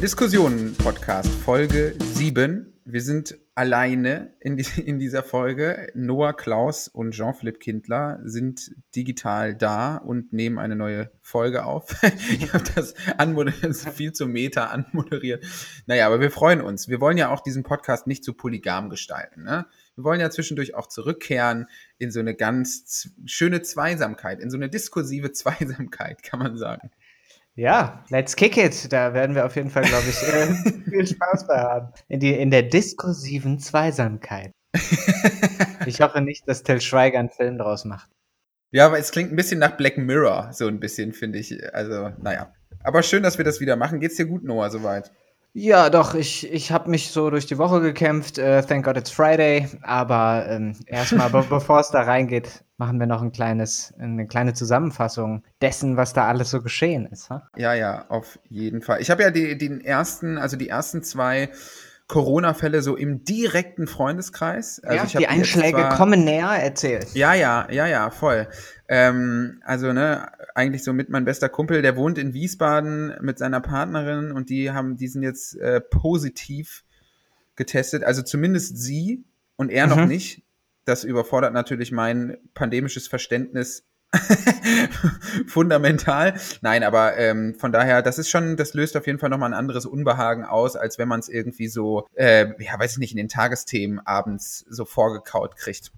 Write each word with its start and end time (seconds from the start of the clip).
Diskussionen-Podcast, 0.00 1.28
Folge 1.28 1.94
7. 2.00 2.72
Wir 2.86 3.02
sind 3.02 3.36
alleine 3.54 4.34
in, 4.40 4.56
die, 4.56 4.64
in 4.80 4.98
dieser 4.98 5.22
Folge. 5.22 5.92
Noah 5.94 6.32
Klaus 6.32 6.88
und 6.88 7.12
Jean-Philippe 7.12 7.58
Kindler 7.58 8.18
sind 8.24 8.74
digital 8.96 9.54
da 9.54 9.96
und 9.96 10.32
nehmen 10.32 10.58
eine 10.58 10.74
neue 10.74 11.10
Folge 11.20 11.66
auf. 11.66 12.02
ich 12.30 12.50
habe 12.54 12.64
das, 12.74 12.94
das 13.60 13.88
viel 13.88 14.14
zu 14.14 14.26
Meta 14.26 14.68
anmoderiert. 14.68 15.44
Naja, 15.84 16.06
aber 16.06 16.18
wir 16.20 16.30
freuen 16.30 16.62
uns. 16.62 16.88
Wir 16.88 17.02
wollen 17.02 17.18
ja 17.18 17.28
auch 17.28 17.42
diesen 17.42 17.62
Podcast 17.62 18.06
nicht 18.06 18.24
zu 18.24 18.32
polygam 18.32 18.88
gestalten. 18.88 19.42
Ne? 19.42 19.66
Wir 19.96 20.04
wollen 20.04 20.20
ja 20.20 20.30
zwischendurch 20.30 20.74
auch 20.74 20.86
zurückkehren 20.86 21.66
in 21.98 22.10
so 22.10 22.20
eine 22.20 22.34
ganz 22.34 23.10
schöne 23.26 23.60
Zweisamkeit, 23.60 24.40
in 24.40 24.50
so 24.50 24.56
eine 24.56 24.70
diskursive 24.70 25.32
Zweisamkeit, 25.34 26.22
kann 26.22 26.38
man 26.38 26.56
sagen. 26.56 26.90
Ja, 27.56 28.04
let's 28.10 28.36
kick 28.36 28.56
it. 28.56 28.92
Da 28.92 29.12
werden 29.12 29.34
wir 29.34 29.44
auf 29.44 29.56
jeden 29.56 29.70
Fall, 29.70 29.82
glaube 29.82 30.08
ich, 30.08 30.22
äh, 30.22 30.46
viel 30.90 31.06
Spaß 31.06 31.46
bei 31.46 31.58
haben. 31.58 31.92
In, 32.08 32.20
die, 32.20 32.32
in 32.32 32.50
der 32.50 32.62
diskursiven 32.62 33.58
Zweisamkeit. 33.58 34.52
ich 35.86 36.00
hoffe 36.00 36.20
nicht, 36.20 36.48
dass 36.48 36.62
Till 36.62 36.80
Schweiger 36.80 37.18
einen 37.18 37.30
Film 37.30 37.58
draus 37.58 37.84
macht. 37.84 38.08
Ja, 38.72 38.86
aber 38.86 38.98
es 38.98 39.10
klingt 39.10 39.32
ein 39.32 39.36
bisschen 39.36 39.58
nach 39.58 39.76
Black 39.76 39.98
Mirror, 39.98 40.52
so 40.52 40.68
ein 40.68 40.78
bisschen, 40.78 41.12
finde 41.12 41.38
ich. 41.38 41.52
Also, 41.74 42.10
naja. 42.22 42.52
Aber 42.84 43.02
schön, 43.02 43.22
dass 43.22 43.36
wir 43.36 43.44
das 43.44 43.60
wieder 43.60 43.76
machen. 43.76 44.00
Geht's 44.00 44.16
dir 44.16 44.26
gut, 44.26 44.44
Noah, 44.44 44.70
soweit? 44.70 45.10
Ja, 45.52 45.90
doch, 45.90 46.14
ich, 46.14 46.50
ich 46.52 46.70
habe 46.70 46.90
mich 46.90 47.10
so 47.10 47.28
durch 47.28 47.46
die 47.46 47.58
Woche 47.58 47.80
gekämpft. 47.80 48.38
Uh, 48.38 48.62
thank 48.62 48.84
God 48.84 48.96
it's 48.96 49.10
Friday. 49.10 49.68
Aber 49.82 50.46
ähm, 50.48 50.76
erstmal, 50.86 51.30
be 51.30 51.44
bevor 51.50 51.80
es 51.80 51.90
da 51.90 52.02
reingeht, 52.02 52.64
machen 52.76 53.00
wir 53.00 53.06
noch 53.06 53.20
ein 53.20 53.32
kleines, 53.32 53.92
eine 53.98 54.26
kleine 54.26 54.54
Zusammenfassung 54.54 55.42
dessen, 55.60 55.96
was 55.96 56.12
da 56.12 56.28
alles 56.28 56.50
so 56.50 56.62
geschehen 56.62 57.06
ist. 57.06 57.30
Ha? 57.30 57.48
Ja, 57.56 57.74
ja, 57.74 58.06
auf 58.08 58.38
jeden 58.48 58.80
Fall. 58.80 59.00
Ich 59.00 59.10
habe 59.10 59.22
ja 59.22 59.30
die, 59.30 59.58
den 59.58 59.80
ersten, 59.80 60.38
also 60.38 60.56
die 60.56 60.68
ersten 60.68 61.02
zwei 61.02 61.50
Corona-Fälle 62.10 62.82
so 62.82 62.96
im 62.96 63.22
direkten 63.22 63.86
Freundeskreis. 63.86 64.80
Also 64.80 65.04
ja, 65.04 65.20
die 65.20 65.28
Einschläge 65.28 65.78
zwar, 65.78 65.96
kommen 65.96 66.24
näher, 66.24 66.48
erzählt. 66.48 67.06
Ja, 67.14 67.34
ja, 67.34 67.68
ja, 67.70 67.86
ja, 67.86 68.10
voll. 68.10 68.48
Ähm, 68.88 69.62
also, 69.64 69.92
ne, 69.92 70.28
eigentlich 70.56 70.82
so 70.82 70.92
mit 70.92 71.08
mein 71.08 71.24
bester 71.24 71.48
Kumpel, 71.48 71.82
der 71.82 71.96
wohnt 71.96 72.18
in 72.18 72.34
Wiesbaden 72.34 73.14
mit 73.20 73.38
seiner 73.38 73.60
Partnerin 73.60 74.32
und 74.32 74.50
die 74.50 74.72
haben, 74.72 74.96
die 74.96 75.06
sind 75.06 75.22
jetzt 75.22 75.56
äh, 75.58 75.80
positiv 75.80 76.84
getestet. 77.54 78.02
Also 78.02 78.22
zumindest 78.22 78.76
sie 78.76 79.24
und 79.54 79.70
er 79.70 79.86
mhm. 79.86 79.96
noch 79.96 80.06
nicht. 80.06 80.42
Das 80.84 81.04
überfordert 81.04 81.52
natürlich 81.52 81.92
mein 81.92 82.38
pandemisches 82.54 83.06
Verständnis 83.06 83.84
fundamental. 85.46 86.34
Nein, 86.62 86.82
aber 86.82 87.16
ähm, 87.16 87.54
von 87.54 87.72
daher, 87.72 88.02
das 88.02 88.18
ist 88.18 88.28
schon, 88.28 88.56
das 88.56 88.74
löst 88.74 88.96
auf 88.96 89.06
jeden 89.06 89.18
Fall 89.18 89.30
nochmal 89.30 89.50
ein 89.50 89.58
anderes 89.58 89.86
Unbehagen 89.86 90.44
aus, 90.44 90.76
als 90.76 90.98
wenn 90.98 91.08
man 91.08 91.20
es 91.20 91.28
irgendwie 91.28 91.68
so, 91.68 92.06
äh, 92.14 92.46
ja, 92.62 92.78
weiß 92.78 92.92
ich 92.92 92.98
nicht, 92.98 93.12
in 93.12 93.18
den 93.18 93.28
Tagesthemen 93.28 94.00
abends 94.04 94.64
so 94.68 94.84
vorgekaut 94.84 95.56
kriegt. 95.56 95.92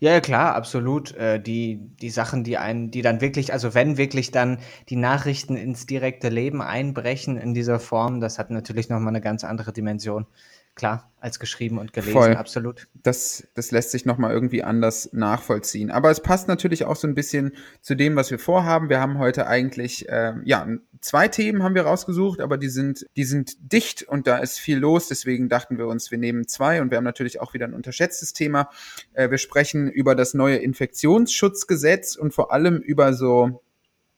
Ja, 0.00 0.20
klar, 0.20 0.54
absolut. 0.54 1.14
Äh, 1.16 1.40
die, 1.40 1.78
die 2.00 2.10
Sachen, 2.10 2.44
die 2.44 2.58
einen, 2.58 2.90
die 2.90 3.02
dann 3.02 3.20
wirklich, 3.20 3.52
also 3.52 3.72
wenn 3.72 3.96
wirklich 3.96 4.30
dann 4.30 4.58
die 4.88 4.96
Nachrichten 4.96 5.56
ins 5.56 5.86
direkte 5.86 6.28
Leben 6.28 6.60
einbrechen 6.60 7.38
in 7.38 7.54
dieser 7.54 7.80
Form, 7.80 8.20
das 8.20 8.38
hat 8.38 8.50
natürlich 8.50 8.88
nochmal 8.90 9.08
eine 9.08 9.20
ganz 9.20 9.44
andere 9.44 9.72
Dimension 9.72 10.26
klar, 10.74 11.12
als 11.20 11.38
geschrieben 11.38 11.78
und 11.78 11.92
gelesen, 11.92 12.12
Voll. 12.12 12.36
absolut. 12.36 12.88
Das, 13.02 13.46
das 13.54 13.70
lässt 13.70 13.90
sich 13.90 14.06
nochmal 14.06 14.32
irgendwie 14.32 14.64
anders 14.64 15.10
nachvollziehen. 15.12 15.90
Aber 15.90 16.10
es 16.10 16.20
passt 16.20 16.48
natürlich 16.48 16.84
auch 16.84 16.96
so 16.96 17.06
ein 17.06 17.14
bisschen 17.14 17.52
zu 17.80 17.94
dem, 17.94 18.16
was 18.16 18.30
wir 18.30 18.38
vorhaben. 18.38 18.88
Wir 18.88 18.98
haben 18.98 19.18
heute 19.18 19.46
eigentlich, 19.46 20.08
äh, 20.08 20.34
ja, 20.44 20.66
zwei 21.00 21.28
Themen 21.28 21.62
haben 21.62 21.74
wir 21.74 21.82
rausgesucht, 21.82 22.40
aber 22.40 22.58
die 22.58 22.68
sind, 22.68 23.06
die 23.16 23.24
sind 23.24 23.72
dicht 23.72 24.02
und 24.02 24.26
da 24.26 24.38
ist 24.38 24.58
viel 24.58 24.78
los. 24.78 25.08
Deswegen 25.08 25.48
dachten 25.48 25.78
wir 25.78 25.86
uns, 25.86 26.10
wir 26.10 26.18
nehmen 26.18 26.48
zwei 26.48 26.80
und 26.80 26.90
wir 26.90 26.96
haben 26.96 27.04
natürlich 27.04 27.40
auch 27.40 27.54
wieder 27.54 27.66
ein 27.66 27.74
unterschätztes 27.74 28.32
Thema. 28.32 28.70
Äh, 29.12 29.30
wir 29.30 29.38
sprechen 29.38 29.88
über 29.90 30.14
das 30.14 30.34
neue 30.34 30.56
Infektionsschutzgesetz 30.56 32.16
und 32.16 32.32
vor 32.32 32.52
allem 32.52 32.78
über 32.78 33.12
so 33.12 33.62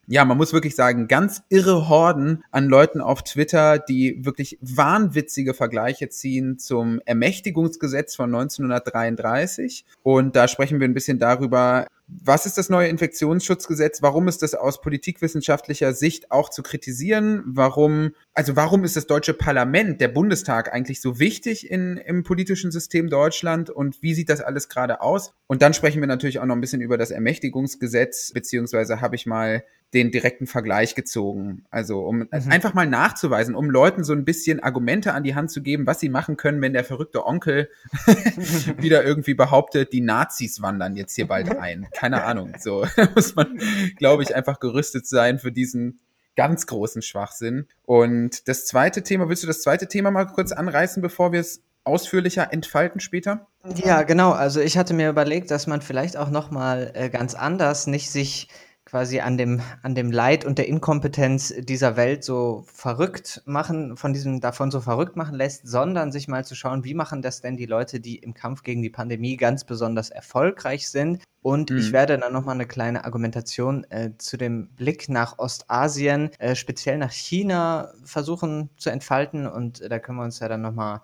ja, 0.06 0.24
man 0.24 0.36
muss 0.36 0.52
wirklich 0.52 0.74
sagen, 0.74 1.08
ganz 1.08 1.42
irre 1.48 1.88
Horden 1.88 2.44
an 2.50 2.68
Leuten 2.68 3.00
auf 3.00 3.22
Twitter, 3.22 3.78
die 3.78 4.24
wirklich 4.24 4.58
wahnwitzige 4.60 5.54
Vergleiche 5.54 6.08
ziehen 6.08 6.58
zum 6.58 7.00
Ermächtigungsgesetz 7.04 8.14
von 8.14 8.34
1933. 8.34 9.84
Und 10.02 10.36
da 10.36 10.48
sprechen 10.48 10.80
wir 10.80 10.88
ein 10.88 10.94
bisschen 10.94 11.18
darüber, 11.18 11.86
was 12.06 12.44
ist 12.44 12.58
das 12.58 12.68
neue 12.68 12.88
Infektionsschutzgesetz? 12.88 14.02
Warum 14.02 14.28
ist 14.28 14.42
das 14.42 14.54
aus 14.54 14.82
politikwissenschaftlicher 14.82 15.94
Sicht 15.94 16.30
auch 16.30 16.50
zu 16.50 16.62
kritisieren? 16.62 17.42
Warum, 17.46 18.12
also 18.34 18.56
warum 18.56 18.84
ist 18.84 18.96
das 18.96 19.06
deutsche 19.06 19.32
Parlament, 19.32 20.02
der 20.02 20.08
Bundestag 20.08 20.72
eigentlich 20.72 21.00
so 21.00 21.18
wichtig 21.18 21.70
in, 21.70 21.96
im 21.96 22.22
politischen 22.22 22.70
System 22.70 23.08
Deutschland? 23.08 23.70
Und 23.70 24.02
wie 24.02 24.14
sieht 24.14 24.28
das 24.28 24.42
alles 24.42 24.68
gerade 24.68 25.00
aus? 25.00 25.32
Und 25.46 25.62
dann 25.62 25.72
sprechen 25.72 26.00
wir 26.00 26.06
natürlich 26.06 26.40
auch 26.40 26.44
noch 26.44 26.54
ein 26.54 26.60
bisschen 26.60 26.82
über 26.82 26.98
das 26.98 27.10
Ermächtigungsgesetz, 27.10 28.32
beziehungsweise 28.32 29.00
habe 29.00 29.16
ich 29.16 29.24
mal 29.24 29.64
den 29.94 30.10
direkten 30.10 30.46
Vergleich 30.46 30.94
gezogen. 30.94 31.64
Also 31.70 32.00
um 32.00 32.18
mhm. 32.18 32.28
einfach 32.48 32.74
mal 32.74 32.86
nachzuweisen, 32.86 33.54
um 33.54 33.70
Leuten 33.70 34.02
so 34.02 34.12
ein 34.12 34.24
bisschen 34.24 34.60
Argumente 34.60 35.14
an 35.14 35.22
die 35.22 35.34
Hand 35.34 35.50
zu 35.50 35.62
geben, 35.62 35.86
was 35.86 36.00
sie 36.00 36.08
machen 36.08 36.36
können, 36.36 36.60
wenn 36.60 36.72
der 36.72 36.84
verrückte 36.84 37.24
Onkel 37.24 37.70
wieder 38.78 39.04
irgendwie 39.04 39.34
behauptet, 39.34 39.92
die 39.92 40.00
Nazis 40.00 40.60
wandern 40.60 40.96
jetzt 40.96 41.14
hier 41.14 41.28
bald 41.28 41.56
ein. 41.56 41.86
Keine 41.92 42.24
Ahnung. 42.24 42.54
So 42.58 42.84
muss 43.14 43.36
man, 43.36 43.58
glaube 43.96 44.24
ich, 44.24 44.34
einfach 44.34 44.58
gerüstet 44.58 45.06
sein 45.06 45.38
für 45.38 45.52
diesen 45.52 46.00
ganz 46.36 46.66
großen 46.66 47.02
Schwachsinn. 47.02 47.68
Und 47.84 48.48
das 48.48 48.66
zweite 48.66 49.02
Thema, 49.04 49.28
willst 49.28 49.44
du 49.44 49.46
das 49.46 49.62
zweite 49.62 49.86
Thema 49.86 50.10
mal 50.10 50.24
kurz 50.24 50.50
anreißen, 50.50 51.00
bevor 51.00 51.32
wir 51.32 51.40
es 51.40 51.62
ausführlicher 51.84 52.52
entfalten 52.52 53.00
später? 53.00 53.46
Ja, 53.76 54.02
genau. 54.02 54.32
Also 54.32 54.60
ich 54.60 54.76
hatte 54.76 54.94
mir 54.94 55.08
überlegt, 55.08 55.50
dass 55.50 55.66
man 55.66 55.82
vielleicht 55.82 56.16
auch 56.16 56.30
noch 56.30 56.50
mal 56.50 56.90
äh, 56.94 57.10
ganz 57.10 57.34
anders 57.34 57.86
nicht 57.86 58.10
sich 58.10 58.48
quasi 58.94 59.18
an 59.18 59.36
dem, 59.36 59.60
an 59.82 59.96
dem 59.96 60.12
Leid 60.12 60.44
und 60.44 60.56
der 60.56 60.68
Inkompetenz 60.68 61.52
dieser 61.58 61.96
Welt 61.96 62.22
so 62.22 62.64
verrückt 62.72 63.42
machen, 63.44 63.96
von 63.96 64.12
diesem, 64.12 64.38
davon 64.38 64.70
so 64.70 64.80
verrückt 64.80 65.16
machen 65.16 65.34
lässt, 65.34 65.66
sondern 65.66 66.12
sich 66.12 66.28
mal 66.28 66.44
zu 66.44 66.54
schauen, 66.54 66.84
wie 66.84 66.94
machen 66.94 67.20
das 67.20 67.40
denn 67.40 67.56
die 67.56 67.66
Leute, 67.66 67.98
die 67.98 68.18
im 68.18 68.34
Kampf 68.34 68.62
gegen 68.62 68.82
die 68.82 68.90
Pandemie 68.90 69.36
ganz 69.36 69.64
besonders 69.64 70.10
erfolgreich 70.10 70.88
sind. 70.88 71.24
Und 71.42 71.70
mhm. 71.70 71.78
ich 71.78 71.90
werde 71.90 72.16
dann 72.18 72.32
nochmal 72.32 72.54
eine 72.54 72.66
kleine 72.68 73.04
Argumentation 73.04 73.82
äh, 73.90 74.12
zu 74.16 74.36
dem 74.36 74.68
Blick 74.76 75.08
nach 75.08 75.40
Ostasien, 75.40 76.30
äh, 76.38 76.54
speziell 76.54 76.98
nach 76.98 77.10
China, 77.10 77.90
versuchen 78.04 78.70
zu 78.76 78.90
entfalten. 78.90 79.48
Und 79.48 79.80
äh, 79.80 79.88
da 79.88 79.98
können 79.98 80.18
wir 80.18 80.24
uns 80.24 80.38
ja 80.38 80.46
dann 80.46 80.62
nochmal 80.62 81.00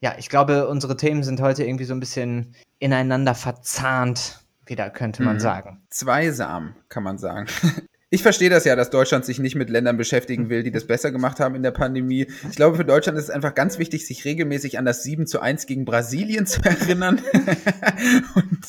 ja, 0.00 0.14
ich 0.18 0.28
glaube, 0.28 0.68
unsere 0.68 0.98
Themen 0.98 1.22
sind 1.22 1.40
heute 1.40 1.64
irgendwie 1.64 1.86
so 1.86 1.94
ein 1.94 2.00
bisschen 2.00 2.54
ineinander 2.78 3.34
verzahnt 3.34 4.43
wieder, 4.66 4.90
könnte 4.90 5.22
man 5.22 5.36
mhm. 5.36 5.40
sagen. 5.40 5.82
Zweisam, 5.90 6.74
kann 6.88 7.02
man 7.02 7.18
sagen. 7.18 7.46
Ich 8.14 8.22
verstehe 8.22 8.48
das 8.48 8.64
ja, 8.64 8.76
dass 8.76 8.90
Deutschland 8.90 9.24
sich 9.24 9.40
nicht 9.40 9.56
mit 9.56 9.70
Ländern 9.70 9.96
beschäftigen 9.96 10.48
will, 10.48 10.62
die 10.62 10.70
das 10.70 10.86
besser 10.86 11.10
gemacht 11.10 11.40
haben 11.40 11.56
in 11.56 11.64
der 11.64 11.72
Pandemie. 11.72 12.28
Ich 12.48 12.54
glaube, 12.54 12.76
für 12.76 12.84
Deutschland 12.84 13.18
ist 13.18 13.24
es 13.24 13.30
einfach 13.30 13.56
ganz 13.56 13.80
wichtig, 13.80 14.06
sich 14.06 14.24
regelmäßig 14.24 14.78
an 14.78 14.84
das 14.84 15.02
7 15.02 15.26
zu 15.26 15.40
1 15.40 15.66
gegen 15.66 15.84
Brasilien 15.84 16.46
zu 16.46 16.62
erinnern. 16.64 17.20
Und 18.36 18.60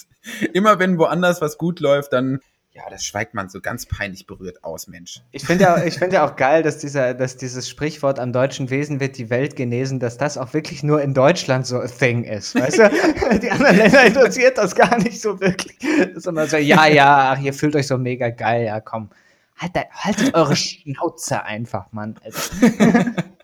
immer 0.52 0.80
wenn 0.80 0.98
woanders 0.98 1.42
was 1.42 1.60
gut 1.60 1.80
läuft, 1.80 2.14
dann 2.14 2.40
ja, 2.76 2.84
das 2.90 3.06
schweigt 3.06 3.34
man 3.34 3.48
so 3.48 3.62
ganz 3.62 3.86
peinlich 3.86 4.28
berührt 4.28 4.64
aus, 4.66 4.88
Mensch. 4.88 5.22
Ich 5.32 5.46
finde 5.46 5.64
ja, 5.64 5.84
ich 5.84 5.98
finde 5.98 6.16
ja 6.16 6.28
auch 6.28 6.36
geil, 6.36 6.62
dass 6.62 6.78
dieser, 6.78 7.14
dass 7.14 7.38
dieses 7.38 7.70
Sprichwort 7.70 8.20
am 8.20 8.34
deutschen 8.34 8.70
Wesen 8.70 9.00
wird 9.00 9.18
die 9.18 9.30
Welt 9.30 9.56
genesen, 9.56 10.02
dass 10.02 10.18
das 10.18 10.38
auch 10.38 10.54
wirklich 10.54 10.84
nur 10.84 11.02
in 11.02 11.14
Deutschland 11.14 11.66
so 11.66 11.80
a 11.80 11.88
thing 11.88 12.26
ist. 12.26 12.54
Weißt 12.54 12.80
du? 12.80 13.40
die 13.40 13.50
anderen 13.50 13.78
Länder 13.78 14.06
interessiert 14.06 14.58
das 14.58 14.76
gar 14.76 14.98
nicht 14.98 15.22
so 15.22 15.40
wirklich. 15.40 15.78
Immer 16.26 16.48
so, 16.48 16.58
ja, 16.58 16.86
ja, 16.88 17.32
ach, 17.32 17.40
ihr 17.40 17.54
fühlt 17.54 17.78
euch 17.78 17.88
so 17.88 17.98
mega 17.98 18.30
geil, 18.30 18.66
ja, 18.66 18.82
komm. 18.82 19.10
Haltet, 19.56 19.86
haltet 19.92 20.36
eure 20.36 20.58
Schnauze 20.58 21.44
einfach, 21.44 21.94
Mann. 21.94 22.20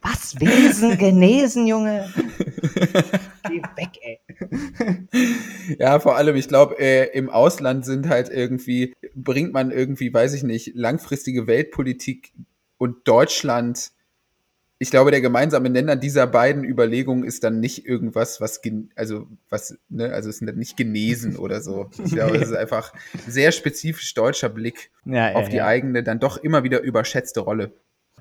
Was? 0.01 0.39
Wesen 0.39 0.97
genesen, 0.97 1.67
Junge? 1.67 2.11
Geh 3.47 3.61
weg, 3.75 3.99
ey. 4.01 4.19
Ja, 5.77 5.99
vor 5.99 6.15
allem, 6.15 6.35
ich 6.35 6.47
glaube, 6.47 6.79
äh, 6.79 7.15
im 7.15 7.29
Ausland 7.29 7.85
sind 7.85 8.09
halt 8.09 8.29
irgendwie, 8.29 8.93
bringt 9.13 9.53
man 9.53 9.71
irgendwie, 9.71 10.11
weiß 10.11 10.33
ich 10.33 10.43
nicht, 10.43 10.75
langfristige 10.75 11.45
Weltpolitik 11.45 12.33
und 12.77 13.07
Deutschland. 13.07 13.91
Ich 14.79 14.89
glaube, 14.89 15.11
der 15.11 15.21
gemeinsame 15.21 15.69
Nenner 15.69 15.95
dieser 15.95 16.25
beiden 16.25 16.63
Überlegungen 16.63 17.23
ist 17.23 17.43
dann 17.43 17.59
nicht 17.59 17.85
irgendwas, 17.85 18.41
was, 18.41 18.59
also, 18.95 19.27
was, 19.49 19.77
ne, 19.89 20.11
also 20.11 20.29
es 20.29 20.41
ist 20.41 20.55
nicht 20.55 20.77
genesen 20.77 21.37
oder 21.37 21.61
so. 21.61 21.91
Ich 22.03 22.13
glaube, 22.13 22.37
es 22.37 22.49
ist 22.49 22.55
einfach 22.57 22.91
sehr 23.27 23.51
spezifisch 23.51 24.15
deutscher 24.15 24.49
Blick 24.49 24.89
ja, 25.05 25.33
auf 25.33 25.43
ja, 25.43 25.49
die 25.49 25.57
ja. 25.57 25.67
eigene, 25.67 26.01
dann 26.01 26.19
doch 26.19 26.37
immer 26.37 26.63
wieder 26.63 26.81
überschätzte 26.81 27.41
Rolle. 27.41 27.71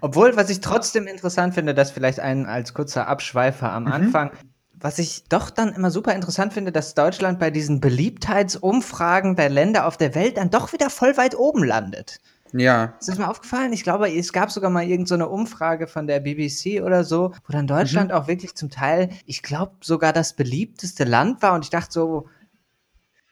Obwohl, 0.01 0.37
was 0.37 0.51
ich 0.51 0.61
trotzdem 0.61 1.07
interessant 1.07 1.55
finde, 1.55 1.75
das 1.75 1.91
vielleicht 1.91 2.21
ein 2.21 2.47
als 2.47 2.75
kurzer 2.75 3.07
Abschweifer 3.07 3.71
am 3.71 3.85
mhm. 3.85 3.93
Anfang, 3.93 4.31
was 4.75 4.99
ich 4.99 5.25
doch 5.29 5.51
dann 5.51 5.75
immer 5.75 5.91
super 5.91 6.15
interessant 6.15 6.53
finde, 6.53 6.73
dass 6.73 6.95
Deutschland 6.95 7.39
bei 7.39 7.51
diesen 7.51 7.81
Beliebtheitsumfragen 7.81 9.37
der 9.37 9.51
Länder 9.51 9.87
auf 9.87 9.97
der 9.97 10.15
Welt 10.15 10.39
dann 10.39 10.51
doch 10.51 10.73
wieder 10.73 10.89
voll 10.91 11.17
weit 11.17 11.37
oben 11.37 11.65
landet. 11.65 12.19
Ja. 12.53 12.97
Ist 12.99 13.09
das 13.09 13.19
mal 13.19 13.29
aufgefallen? 13.29 13.73
Ich 13.73 13.85
glaube, 13.85 14.13
es 14.13 14.33
gab 14.33 14.51
sogar 14.51 14.71
mal 14.71 14.85
irgendeine 14.85 15.25
so 15.25 15.31
Umfrage 15.31 15.87
von 15.87 16.07
der 16.07 16.21
BBC 16.21 16.83
oder 16.83 17.05
so, 17.05 17.33
wo 17.47 17.53
dann 17.53 17.67
Deutschland 17.67 18.11
mhm. 18.11 18.17
auch 18.17 18.27
wirklich 18.27 18.55
zum 18.55 18.71
Teil, 18.71 19.11
ich 19.27 19.43
glaube, 19.43 19.77
sogar 19.83 20.13
das 20.13 20.35
beliebteste 20.35 21.05
Land 21.05 21.43
war. 21.43 21.55
Und 21.55 21.65
ich 21.65 21.71
dachte 21.71 21.93
so, 21.93 22.29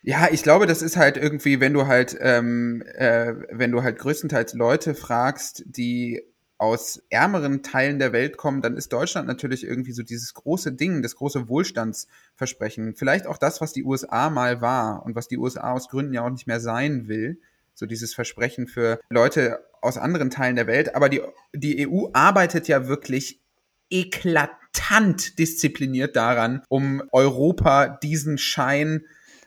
ja, 0.03 0.29
ich 0.31 0.43
glaube, 0.43 0.67
das 0.67 0.83
ist 0.83 0.97
halt 0.97 1.17
irgendwie, 1.17 1.61
wenn 1.61 1.75
du 1.75 1.87
halt, 1.87 2.17
ähm, 2.21 2.83
äh, 2.95 3.35
wenn 3.51 3.73
du 3.73 3.83
halt 3.83 3.99
größtenteils 3.99 4.55
Leute 4.55 4.95
fragst, 4.95 5.65
die 5.67 6.23
aus 6.59 7.01
ärmeren 7.09 7.63
Teilen 7.63 8.01
der 8.01 8.13
Welt 8.13 8.37
kommen, 8.37 8.63
dann 8.63 8.77
ist 8.77 8.93
Deutschland 8.93 9.29
natürlich 9.29 9.65
irgendwie 9.65 9.93
so 9.93 10.03
dieses 10.03 10.35
große 10.35 10.73
Ding, 10.73 11.03
das 11.03 11.15
große 11.15 11.49
Wohlstandsversprechen. 11.49 12.97
Vielleicht 12.97 13.29
auch 13.29 13.39
das, 13.39 13.61
was 13.61 13.73
die 13.73 13.85
USA 13.85 14.29
mal 14.29 14.61
war 14.61 15.05
und 15.07 15.15
was 15.15 15.29
die 15.29 15.39
USA 15.39 15.73
aus 15.73 15.89
Gründen 15.89 16.15
ja 16.15 16.23
auch 16.23 16.31
nicht 16.31 16.49
mehr 16.49 16.61
sein 16.61 17.07
will. 17.07 17.41
So 17.75 17.87
dieses 17.87 18.13
Versprechen 18.13 18.67
für 18.67 18.99
Leute 19.09 19.65
aus 19.81 19.99
anderen 19.99 20.31
Teilen 20.31 20.57
der 20.57 20.67
Welt. 20.67 20.97
Aber 20.97 21.09
die, 21.09 21.23
die 21.55 21.89
EU 21.89 22.09
arbeitet 22.13 22.67
ja 22.67 22.89
wirklich 22.89 23.41
eklatant 23.89 25.39
diszipliniert 25.39 26.17
daran, 26.17 26.63
um 26.69 27.03
Europa 27.13 27.89
diesen 27.89 28.37
Schein 28.37 29.05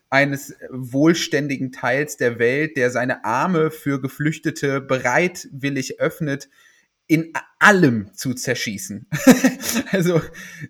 eines 0.10 0.56
wohlständigen 0.70 1.72
Teils 1.72 2.18
der 2.18 2.40
Welt, 2.40 2.78
der 2.78 2.90
seine 2.90 3.24
Arme 3.24 3.72
für 3.72 4.02
Geflüchtete 4.02 4.82
bereitwillig 4.82 6.00
öffnet, 6.00 6.50
in 7.12 7.34
allem 7.60 8.10
zu 8.14 8.34
zerschießen. 8.34 9.06
also 9.92 10.22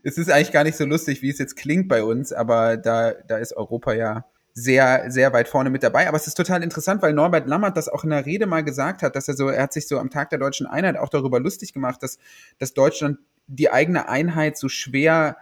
es 0.02 0.18
ist 0.18 0.32
eigentlich 0.32 0.52
gar 0.52 0.64
nicht 0.64 0.76
so 0.76 0.86
lustig, 0.86 1.22
wie 1.22 1.30
es 1.30 1.38
jetzt 1.38 1.56
klingt 1.56 1.88
bei 1.88 2.04
uns, 2.04 2.34
aber 2.34 2.78
da, 2.78 3.12
da 3.12 3.38
ist 3.38 3.56
Europa 3.56 3.94
ja 3.94 4.26
sehr, 4.56 5.12
sehr 5.12 5.34
weit 5.34 5.48
vorne 5.48 5.70
mit 5.70 5.84
dabei. 5.84 6.08
Aber 6.08 6.18
es 6.18 6.26
ist 6.26 6.34
total 6.34 6.64
interessant, 6.64 7.04
weil 7.04 7.14
Norbert 7.14 7.46
Lammert 7.48 7.78
das 7.78 7.90
auch 7.90 8.04
in 8.04 8.10
der 8.10 8.26
Rede 8.26 8.48
mal 8.48 8.64
gesagt 8.64 9.04
hat, 9.04 9.16
dass 9.16 9.28
er 9.28 9.36
so, 9.36 9.50
er 9.50 9.62
hat 9.62 9.72
sich 9.72 9.88
so 9.88 10.00
am 10.00 10.10
Tag 10.10 10.32
der 10.32 10.40
deutschen 10.40 10.66
Einheit 10.66 10.98
auch 10.98 11.10
darüber 11.10 11.40
lustig 11.40 11.74
gemacht, 11.74 12.02
dass, 12.02 12.18
dass 12.58 12.74
Deutschland 12.74 13.20
die 13.46 13.70
eigene 13.70 14.10
Einheit 14.10 14.58
so 14.58 14.68
schwer 14.68 15.38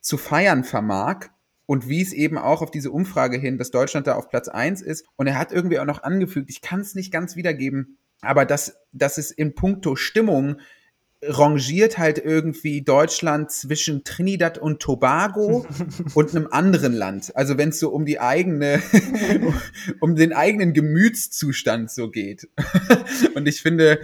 zu 0.00 0.18
feiern 0.18 0.62
vermag 0.62 1.30
und 1.66 1.88
wies 1.88 2.12
eben 2.12 2.38
auch 2.38 2.62
auf 2.62 2.70
diese 2.70 2.92
Umfrage 2.92 3.38
hin, 3.38 3.58
dass 3.58 3.72
Deutschland 3.72 4.06
da 4.06 4.14
auf 4.14 4.28
Platz 4.28 4.46
eins 4.46 4.82
ist. 4.82 5.04
Und 5.16 5.26
er 5.26 5.36
hat 5.36 5.50
irgendwie 5.50 5.80
auch 5.80 5.84
noch 5.84 6.04
angefügt, 6.04 6.48
ich 6.48 6.60
kann 6.60 6.78
es 6.78 6.94
nicht 6.94 7.12
ganz 7.12 7.34
wiedergeben, 7.34 7.98
aber 8.24 8.44
dass, 8.44 8.76
dass 8.92 9.18
es 9.18 9.30
in 9.30 9.54
puncto 9.54 9.96
Stimmung 9.96 10.56
rangiert 11.28 11.98
halt 11.98 12.18
irgendwie 12.18 12.82
Deutschland 12.82 13.50
zwischen 13.50 14.04
Trinidad 14.04 14.58
und 14.58 14.80
Tobago 14.80 15.66
und 16.14 16.30
einem 16.34 16.48
anderen 16.50 16.92
Land. 16.92 17.34
Also 17.36 17.56
wenn 17.58 17.70
es 17.70 17.80
so 17.80 17.90
um 17.90 18.04
die 18.04 18.20
eigene, 18.20 18.82
um 20.00 20.16
den 20.16 20.32
eigenen 20.32 20.72
Gemütszustand 20.72 21.90
so 21.90 22.10
geht. 22.10 22.48
Und 23.34 23.48
ich 23.48 23.62
finde, 23.62 24.00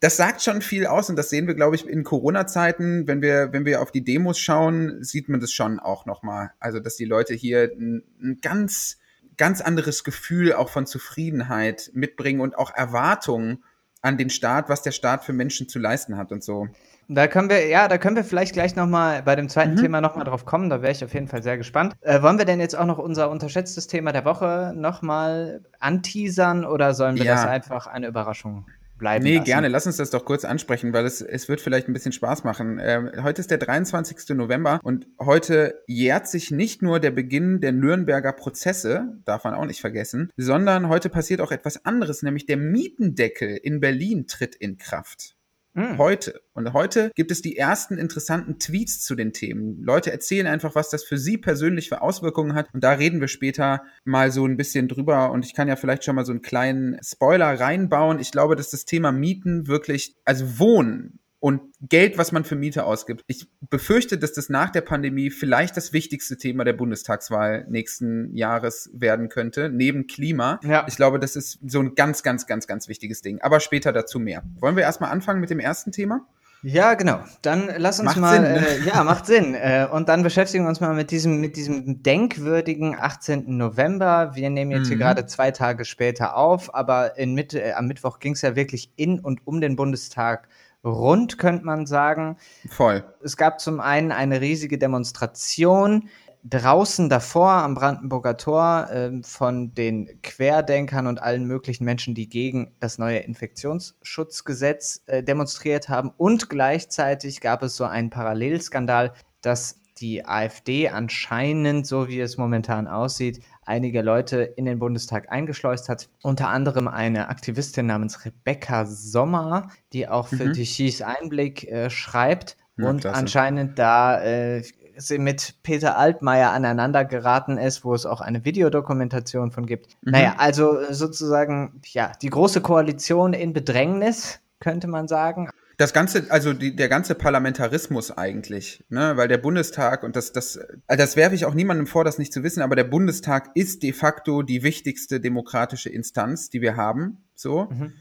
das 0.00 0.16
sagt 0.16 0.42
schon 0.42 0.62
viel 0.62 0.86
aus 0.86 1.10
und 1.10 1.16
das 1.16 1.30
sehen 1.30 1.46
wir, 1.46 1.54
glaube 1.54 1.76
ich, 1.76 1.86
in 1.86 2.02
Corona-Zeiten, 2.02 3.06
wenn 3.06 3.22
wir, 3.22 3.52
wenn 3.52 3.64
wir 3.64 3.80
auf 3.80 3.92
die 3.92 4.02
Demos 4.02 4.36
schauen, 4.36 5.04
sieht 5.04 5.28
man 5.28 5.38
das 5.38 5.52
schon 5.52 5.78
auch 5.78 6.06
nochmal. 6.06 6.50
Also, 6.58 6.80
dass 6.80 6.96
die 6.96 7.04
Leute 7.04 7.34
hier 7.34 7.70
ein, 7.78 8.02
ein 8.20 8.38
ganz 8.42 8.98
ganz 9.36 9.60
anderes 9.60 10.04
Gefühl 10.04 10.52
auch 10.52 10.68
von 10.68 10.86
Zufriedenheit 10.86 11.90
mitbringen 11.94 12.40
und 12.40 12.58
auch 12.58 12.74
Erwartungen 12.74 13.62
an 14.02 14.18
den 14.18 14.30
Staat, 14.30 14.68
was 14.68 14.82
der 14.82 14.90
Staat 14.90 15.24
für 15.24 15.32
Menschen 15.32 15.68
zu 15.68 15.78
leisten 15.78 16.16
hat 16.16 16.32
und 16.32 16.42
so. 16.42 16.68
Da 17.08 17.26
können 17.26 17.50
wir, 17.50 17.66
ja, 17.66 17.88
da 17.88 17.98
können 17.98 18.16
wir 18.16 18.24
vielleicht 18.24 18.52
gleich 18.52 18.74
nochmal 18.74 19.22
bei 19.22 19.36
dem 19.36 19.48
zweiten 19.48 19.74
mhm. 19.74 19.80
Thema 19.80 20.00
nochmal 20.00 20.24
drauf 20.24 20.44
kommen. 20.44 20.70
Da 20.70 20.82
wäre 20.82 20.92
ich 20.92 21.04
auf 21.04 21.12
jeden 21.14 21.28
Fall 21.28 21.42
sehr 21.42 21.58
gespannt. 21.58 21.94
Äh, 22.00 22.22
wollen 22.22 22.38
wir 22.38 22.44
denn 22.44 22.60
jetzt 22.60 22.76
auch 22.76 22.86
noch 22.86 22.98
unser 22.98 23.30
unterschätztes 23.30 23.86
Thema 23.86 24.12
der 24.12 24.24
Woche 24.24 24.72
nochmal 24.74 25.62
anteasern 25.78 26.64
oder 26.64 26.94
sollen 26.94 27.16
wir 27.16 27.24
ja. 27.24 27.34
das 27.34 27.44
einfach 27.44 27.86
eine 27.86 28.06
Überraschung 28.06 28.66
bleiben 29.02 29.24
Nee, 29.24 29.34
lassen. 29.34 29.44
gerne. 29.44 29.68
Lass 29.68 29.86
uns 29.86 29.96
das 29.96 30.10
doch 30.10 30.24
kurz 30.24 30.44
ansprechen, 30.44 30.92
weil 30.92 31.04
es, 31.04 31.20
es 31.20 31.48
wird 31.48 31.60
vielleicht 31.60 31.88
ein 31.88 31.92
bisschen 31.92 32.12
Spaß 32.12 32.44
machen. 32.44 32.78
Ähm, 32.80 33.10
heute 33.22 33.40
ist 33.40 33.50
der 33.50 33.58
23. 33.58 34.36
November 34.36 34.80
und 34.84 35.08
heute 35.18 35.82
jährt 35.88 36.28
sich 36.28 36.52
nicht 36.52 36.82
nur 36.82 37.00
der 37.00 37.10
Beginn 37.10 37.60
der 37.60 37.72
Nürnberger 37.72 38.32
Prozesse, 38.32 39.18
darf 39.24 39.42
man 39.42 39.54
auch 39.54 39.66
nicht 39.66 39.80
vergessen, 39.80 40.30
sondern 40.36 40.88
heute 40.88 41.08
passiert 41.08 41.40
auch 41.40 41.50
etwas 41.50 41.84
anderes, 41.84 42.22
nämlich 42.22 42.46
der 42.46 42.56
Mietendeckel 42.56 43.56
in 43.56 43.80
Berlin 43.80 44.26
tritt 44.28 44.54
in 44.54 44.78
Kraft. 44.78 45.34
Mhm. 45.74 45.98
Heute. 45.98 46.42
Und 46.52 46.72
heute 46.74 47.10
gibt 47.14 47.30
es 47.30 47.40
die 47.40 47.56
ersten 47.56 47.96
interessanten 47.96 48.58
Tweets 48.58 49.02
zu 49.02 49.14
den 49.14 49.32
Themen. 49.32 49.82
Leute 49.82 50.12
erzählen 50.12 50.46
einfach, 50.46 50.74
was 50.74 50.90
das 50.90 51.02
für 51.02 51.16
sie 51.16 51.38
persönlich 51.38 51.88
für 51.88 52.02
Auswirkungen 52.02 52.54
hat. 52.54 52.68
Und 52.74 52.84
da 52.84 52.92
reden 52.92 53.20
wir 53.20 53.28
später 53.28 53.82
mal 54.04 54.30
so 54.30 54.46
ein 54.46 54.58
bisschen 54.58 54.88
drüber. 54.88 55.30
Und 55.30 55.46
ich 55.46 55.54
kann 55.54 55.68
ja 55.68 55.76
vielleicht 55.76 56.04
schon 56.04 56.16
mal 56.16 56.26
so 56.26 56.32
einen 56.32 56.42
kleinen 56.42 56.98
Spoiler 57.02 57.58
reinbauen. 57.58 58.18
Ich 58.18 58.32
glaube, 58.32 58.54
dass 58.54 58.70
das 58.70 58.84
Thema 58.84 59.12
Mieten 59.12 59.66
wirklich, 59.66 60.14
also 60.24 60.58
Wohnen, 60.58 61.20
und 61.42 61.60
Geld, 61.80 62.18
was 62.18 62.30
man 62.30 62.44
für 62.44 62.54
Miete 62.54 62.84
ausgibt. 62.84 63.24
Ich 63.26 63.48
befürchte, 63.68 64.16
dass 64.16 64.32
das 64.32 64.48
nach 64.48 64.70
der 64.70 64.80
Pandemie 64.80 65.28
vielleicht 65.28 65.76
das 65.76 65.92
wichtigste 65.92 66.36
Thema 66.36 66.62
der 66.62 66.72
Bundestagswahl 66.72 67.66
nächsten 67.68 68.32
Jahres 68.36 68.90
werden 68.94 69.28
könnte, 69.28 69.68
neben 69.68 70.06
Klima. 70.06 70.60
Ja. 70.62 70.86
Ich 70.86 70.94
glaube, 70.94 71.18
das 71.18 71.34
ist 71.34 71.58
so 71.66 71.80
ein 71.80 71.96
ganz, 71.96 72.22
ganz, 72.22 72.46
ganz, 72.46 72.68
ganz 72.68 72.86
wichtiges 72.86 73.22
Ding. 73.22 73.40
Aber 73.40 73.58
später 73.58 73.92
dazu 73.92 74.20
mehr. 74.20 74.44
Wollen 74.60 74.76
wir 74.76 74.84
erstmal 74.84 75.10
anfangen 75.10 75.40
mit 75.40 75.50
dem 75.50 75.58
ersten 75.58 75.90
Thema? 75.90 76.24
Ja, 76.62 76.94
genau. 76.94 77.18
Dann 77.42 77.68
lass 77.76 77.98
uns 77.98 78.06
macht 78.06 78.18
mal. 78.18 78.34
Sinn, 78.34 78.42
ne? 78.44 78.68
äh, 78.68 78.80
ja, 78.86 79.02
macht 79.02 79.26
Sinn. 79.26 79.56
Äh, 79.56 79.88
und 79.90 80.08
dann 80.08 80.22
beschäftigen 80.22 80.62
wir 80.62 80.68
uns 80.68 80.80
mal 80.80 80.94
mit 80.94 81.10
diesem, 81.10 81.40
mit 81.40 81.56
diesem 81.56 82.04
denkwürdigen 82.04 82.96
18. 82.96 83.56
November. 83.56 84.30
Wir 84.36 84.48
nehmen 84.48 84.70
jetzt 84.70 84.84
mhm. 84.84 84.90
hier 84.90 84.98
gerade 84.98 85.26
zwei 85.26 85.50
Tage 85.50 85.84
später 85.84 86.36
auf, 86.36 86.72
aber 86.72 87.18
in 87.18 87.34
Mitte, 87.34 87.60
äh, 87.60 87.72
am 87.72 87.88
Mittwoch 87.88 88.20
ging 88.20 88.34
es 88.34 88.42
ja 88.42 88.54
wirklich 88.54 88.92
in 88.94 89.18
und 89.18 89.40
um 89.44 89.60
den 89.60 89.74
Bundestag 89.74 90.48
rund, 90.84 91.38
könnte 91.38 91.64
man 91.64 91.86
sagen. 91.86 92.36
Voll. 92.68 93.04
Es 93.22 93.36
gab 93.36 93.60
zum 93.60 93.80
einen 93.80 94.12
eine 94.12 94.40
riesige 94.40 94.78
Demonstration 94.78 96.08
draußen 96.44 97.08
davor 97.08 97.50
am 97.50 97.74
Brandenburger 97.74 98.36
Tor 98.36 98.88
äh, 98.90 99.22
von 99.22 99.74
den 99.74 100.20
Querdenkern 100.22 101.06
und 101.06 101.22
allen 101.22 101.46
möglichen 101.46 101.84
Menschen, 101.84 102.14
die 102.14 102.28
gegen 102.28 102.74
das 102.80 102.98
neue 102.98 103.18
Infektionsschutzgesetz 103.18 105.02
äh, 105.06 105.22
demonstriert 105.22 105.88
haben. 105.88 106.10
Und 106.16 106.50
gleichzeitig 106.50 107.40
gab 107.40 107.62
es 107.62 107.76
so 107.76 107.84
einen 107.84 108.10
Parallelskandal, 108.10 109.12
dass 109.40 109.80
die 109.98 110.24
AfD 110.24 110.88
anscheinend, 110.88 111.86
so 111.86 112.08
wie 112.08 112.18
es 112.18 112.36
momentan 112.36 112.88
aussieht, 112.88 113.40
einige 113.64 114.02
Leute 114.02 114.42
in 114.42 114.64
den 114.64 114.78
Bundestag 114.78 115.30
eingeschleust 115.30 115.88
hat. 115.88 116.08
Unter 116.22 116.48
anderem 116.48 116.88
eine 116.88 117.28
Aktivistin 117.28 117.86
namens 117.86 118.24
Rebecca 118.24 118.86
Sommer, 118.86 119.68
die 119.92 120.08
auch 120.08 120.28
für 120.28 120.46
mhm. 120.46 120.52
Tichys 120.52 121.02
Einblick 121.02 121.68
äh, 121.68 121.90
schreibt 121.90 122.56
ja, 122.76 122.88
und 122.88 123.00
klasse. 123.02 123.18
anscheinend 123.18 123.78
da 123.78 124.20
äh, 124.22 124.62
sie 124.96 125.18
mit 125.18 125.54
Peter 125.62 125.96
Altmaier 125.96 126.50
aneinander 126.50 127.04
geraten 127.04 127.56
ist, 127.56 127.84
wo 127.84 127.94
es 127.94 128.04
auch 128.04 128.20
eine 128.20 128.44
Videodokumentation 128.44 129.50
von 129.50 129.66
gibt. 129.66 129.96
Mhm. 130.02 130.12
Naja, 130.12 130.34
also 130.38 130.78
sozusagen, 130.90 131.80
ja, 131.86 132.12
die 132.20 132.30
große 132.30 132.60
Koalition 132.60 133.32
in 133.32 133.52
Bedrängnis, 133.52 134.40
könnte 134.60 134.86
man 134.86 135.08
sagen 135.08 135.48
das 135.76 135.92
ganze, 135.92 136.30
also 136.30 136.52
die, 136.52 136.76
der 136.76 136.88
ganze 136.88 137.14
Parlamentarismus 137.14 138.10
eigentlich, 138.10 138.84
ne, 138.88 139.16
weil 139.16 139.28
der 139.28 139.38
Bundestag 139.38 140.02
und 140.02 140.16
das, 140.16 140.32
das, 140.32 140.58
also 140.86 141.02
das 141.02 141.16
werfe 141.16 141.34
ich 141.34 141.44
auch 141.44 141.54
niemandem 141.54 141.86
vor, 141.86 142.04
das 142.04 142.18
nicht 142.18 142.32
zu 142.32 142.42
wissen, 142.42 142.62
aber 142.62 142.76
der 142.76 142.84
Bundestag 142.84 143.50
ist 143.54 143.82
de 143.82 143.92
facto 143.92 144.42
die 144.42 144.62
wichtigste 144.62 145.20
demokratische 145.20 145.88
Instanz, 145.88 146.50
die 146.50 146.60
wir 146.60 146.76
haben, 146.76 147.24
so. 147.34 147.68
Mhm. 147.70 147.92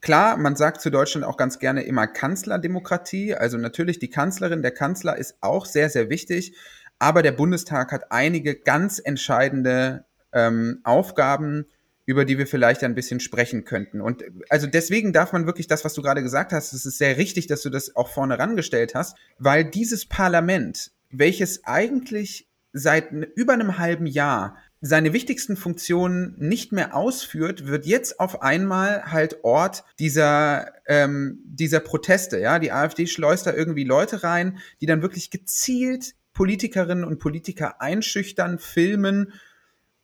Klar, 0.00 0.36
man 0.36 0.54
sagt 0.54 0.80
zu 0.80 0.90
Deutschland 0.90 1.26
auch 1.26 1.36
ganz 1.36 1.58
gerne 1.58 1.82
immer 1.82 2.06
Kanzlerdemokratie, 2.06 3.34
also 3.34 3.58
natürlich 3.58 3.98
die 3.98 4.10
Kanzlerin, 4.10 4.62
der 4.62 4.70
Kanzler 4.70 5.16
ist 5.16 5.36
auch 5.40 5.66
sehr, 5.66 5.90
sehr 5.90 6.08
wichtig, 6.08 6.54
aber 7.00 7.22
der 7.22 7.32
Bundestag 7.32 7.90
hat 7.92 8.10
einige 8.12 8.54
ganz 8.54 9.00
entscheidende 9.02 10.04
ähm, 10.32 10.80
Aufgaben, 10.84 11.66
über 12.08 12.24
die 12.24 12.38
wir 12.38 12.46
vielleicht 12.46 12.82
ein 12.84 12.94
bisschen 12.94 13.20
sprechen 13.20 13.66
könnten. 13.66 14.00
Und 14.00 14.24
also 14.48 14.66
deswegen 14.66 15.12
darf 15.12 15.34
man 15.34 15.44
wirklich 15.44 15.66
das, 15.66 15.84
was 15.84 15.92
du 15.92 16.00
gerade 16.00 16.22
gesagt 16.22 16.52
hast, 16.52 16.72
es 16.72 16.86
ist 16.86 16.96
sehr 16.96 17.18
richtig, 17.18 17.48
dass 17.48 17.60
du 17.60 17.68
das 17.68 17.96
auch 17.96 18.08
vorne 18.08 18.38
rangestellt 18.38 18.94
hast, 18.94 19.14
weil 19.38 19.62
dieses 19.62 20.06
Parlament, 20.06 20.90
welches 21.10 21.64
eigentlich 21.64 22.48
seit 22.72 23.12
über 23.12 23.52
einem 23.52 23.76
halben 23.76 24.06
Jahr 24.06 24.56
seine 24.80 25.12
wichtigsten 25.12 25.54
Funktionen 25.54 26.34
nicht 26.38 26.72
mehr 26.72 26.96
ausführt, 26.96 27.66
wird 27.66 27.84
jetzt 27.84 28.20
auf 28.20 28.40
einmal 28.40 29.12
halt 29.12 29.44
Ort 29.44 29.84
dieser, 29.98 30.72
ähm, 30.86 31.40
dieser 31.44 31.80
Proteste. 31.80 32.38
Ja, 32.38 32.58
die 32.58 32.72
AfD 32.72 33.06
schleust 33.06 33.46
da 33.46 33.52
irgendwie 33.52 33.84
Leute 33.84 34.22
rein, 34.22 34.60
die 34.80 34.86
dann 34.86 35.02
wirklich 35.02 35.30
gezielt 35.30 36.14
Politikerinnen 36.32 37.04
und 37.04 37.18
Politiker 37.18 37.82
einschüchtern, 37.82 38.58
filmen 38.58 39.34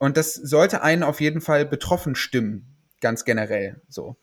und 0.05 0.19
das 0.19 0.35
sollte 0.35 0.83
einen 0.83 1.03
auf 1.03 1.23
jeden 1.23 1.41
Fall 1.41 1.65
betroffen 1.65 2.15
stimmen, 2.15 2.77
ganz 3.01 3.25
generell 3.25 3.81
so. 3.89 4.17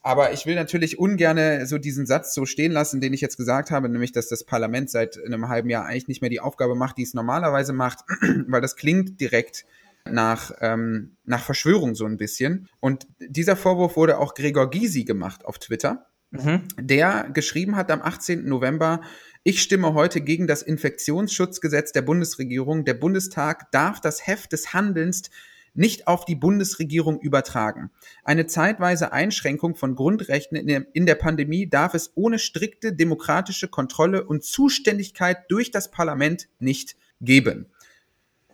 Aber 0.00 0.32
ich 0.32 0.46
will 0.46 0.54
natürlich 0.54 0.98
ungern 0.98 1.66
so 1.66 1.76
diesen 1.76 2.06
Satz 2.06 2.32
so 2.32 2.46
stehen 2.46 2.72
lassen, 2.72 3.02
den 3.02 3.12
ich 3.12 3.20
jetzt 3.20 3.36
gesagt 3.36 3.70
habe, 3.70 3.90
nämlich, 3.90 4.12
dass 4.12 4.28
das 4.28 4.44
Parlament 4.44 4.88
seit 4.88 5.22
einem 5.22 5.48
halben 5.48 5.68
Jahr 5.68 5.84
eigentlich 5.84 6.08
nicht 6.08 6.22
mehr 6.22 6.30
die 6.30 6.40
Aufgabe 6.40 6.76
macht, 6.76 6.96
die 6.96 7.02
es 7.02 7.12
normalerweise 7.12 7.74
macht, 7.74 8.04
weil 8.46 8.62
das 8.62 8.74
klingt 8.76 9.20
direkt 9.20 9.66
nach, 10.06 10.52
ähm, 10.62 11.16
nach 11.24 11.42
Verschwörung 11.44 11.94
so 11.94 12.06
ein 12.06 12.16
bisschen. 12.16 12.66
Und 12.80 13.06
dieser 13.18 13.54
Vorwurf 13.54 13.96
wurde 13.96 14.16
auch 14.16 14.32
Gregor 14.32 14.70
Gysi 14.70 15.04
gemacht 15.04 15.44
auf 15.44 15.58
Twitter, 15.58 16.06
mhm. 16.30 16.62
der 16.80 17.28
geschrieben 17.34 17.76
hat 17.76 17.90
am 17.90 18.00
18. 18.00 18.48
November, 18.48 19.02
ich 19.48 19.62
stimme 19.62 19.94
heute 19.94 20.22
gegen 20.22 20.48
das 20.48 20.62
Infektionsschutzgesetz 20.62 21.92
der 21.92 22.02
Bundesregierung. 22.02 22.84
Der 22.84 22.94
Bundestag 22.94 23.70
darf 23.70 24.00
das 24.00 24.26
Heft 24.26 24.50
des 24.50 24.74
Handelns 24.74 25.30
nicht 25.72 26.08
auf 26.08 26.24
die 26.24 26.34
Bundesregierung 26.34 27.20
übertragen. 27.20 27.92
Eine 28.24 28.48
zeitweise 28.48 29.12
Einschränkung 29.12 29.76
von 29.76 29.94
Grundrechten 29.94 30.56
in 30.56 31.06
der, 31.06 31.14
Pandemie 31.14 31.68
darf 31.70 31.94
es 31.94 32.10
ohne 32.16 32.40
strikte 32.40 32.92
demokratische 32.92 33.68
Kontrolle 33.68 34.24
und 34.24 34.42
Zuständigkeit 34.42 35.48
durch 35.48 35.70
das 35.70 35.92
Parlament 35.92 36.48
nicht 36.58 36.96
geben. 37.20 37.66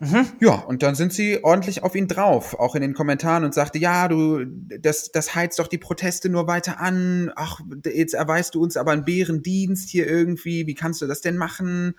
Mhm. 0.03 0.27
Ja, 0.41 0.55
und 0.55 0.83
dann 0.83 0.97
sind 0.97 1.13
sie 1.13 1.45
ordentlich 1.45 1.85
auf 1.85 1.95
ihn 1.95 2.09
drauf, 2.09 2.59
auch 2.59 2.75
in 2.75 2.83
den 2.83 2.93
Kommentaren 2.93 3.45
und 3.45 3.55
sagte, 3.55 3.79
ja, 3.79 4.09
du, 4.09 4.45
das, 4.81 5.13
das 5.13 5.37
heizt 5.37 5.61
doch 5.61 5.69
die 5.69 5.79
Proteste 5.79 6.29
nur 6.29 6.49
weiter 6.49 6.81
an. 6.81 7.31
Ach, 7.37 7.61
jetzt 7.85 8.15
erweist 8.15 8.57
du 8.57 8.63
uns 8.63 8.77
aber 8.77 8.91
einen 8.91 9.05
Bärendienst 9.05 9.89
hier 9.91 10.09
irgendwie. 10.09 10.67
Wie 10.67 10.75
kannst 10.75 11.03
du 11.03 11.07
das 11.07 11.21
denn 11.21 11.37
machen? 11.37 11.95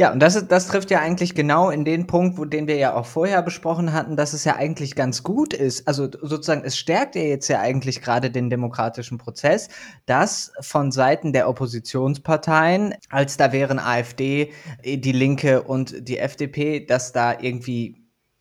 Ja, 0.00 0.12
und 0.12 0.20
das, 0.20 0.48
das 0.48 0.66
trifft 0.68 0.90
ja 0.90 1.00
eigentlich 1.00 1.34
genau 1.34 1.68
in 1.68 1.84
den 1.84 2.06
Punkt, 2.06 2.38
wo, 2.38 2.46
den 2.46 2.66
wir 2.66 2.76
ja 2.76 2.94
auch 2.94 3.04
vorher 3.04 3.42
besprochen 3.42 3.92
hatten, 3.92 4.16
dass 4.16 4.32
es 4.32 4.44
ja 4.44 4.56
eigentlich 4.56 4.94
ganz 4.94 5.22
gut 5.22 5.52
ist. 5.52 5.86
Also 5.86 6.08
sozusagen, 6.22 6.62
es 6.64 6.78
stärkt 6.78 7.16
ja 7.16 7.20
jetzt 7.20 7.48
ja 7.48 7.60
eigentlich 7.60 8.00
gerade 8.00 8.30
den 8.30 8.48
demokratischen 8.48 9.18
Prozess, 9.18 9.68
dass 10.06 10.52
von 10.62 10.90
Seiten 10.90 11.34
der 11.34 11.50
Oppositionsparteien, 11.50 12.94
als 13.10 13.36
da 13.36 13.52
wären 13.52 13.78
AfD, 13.78 14.52
die 14.82 15.12
Linke 15.12 15.60
und 15.64 16.08
die 16.08 16.16
FDP, 16.16 16.80
dass 16.86 17.12
da 17.12 17.38
irgendwie 17.38 17.99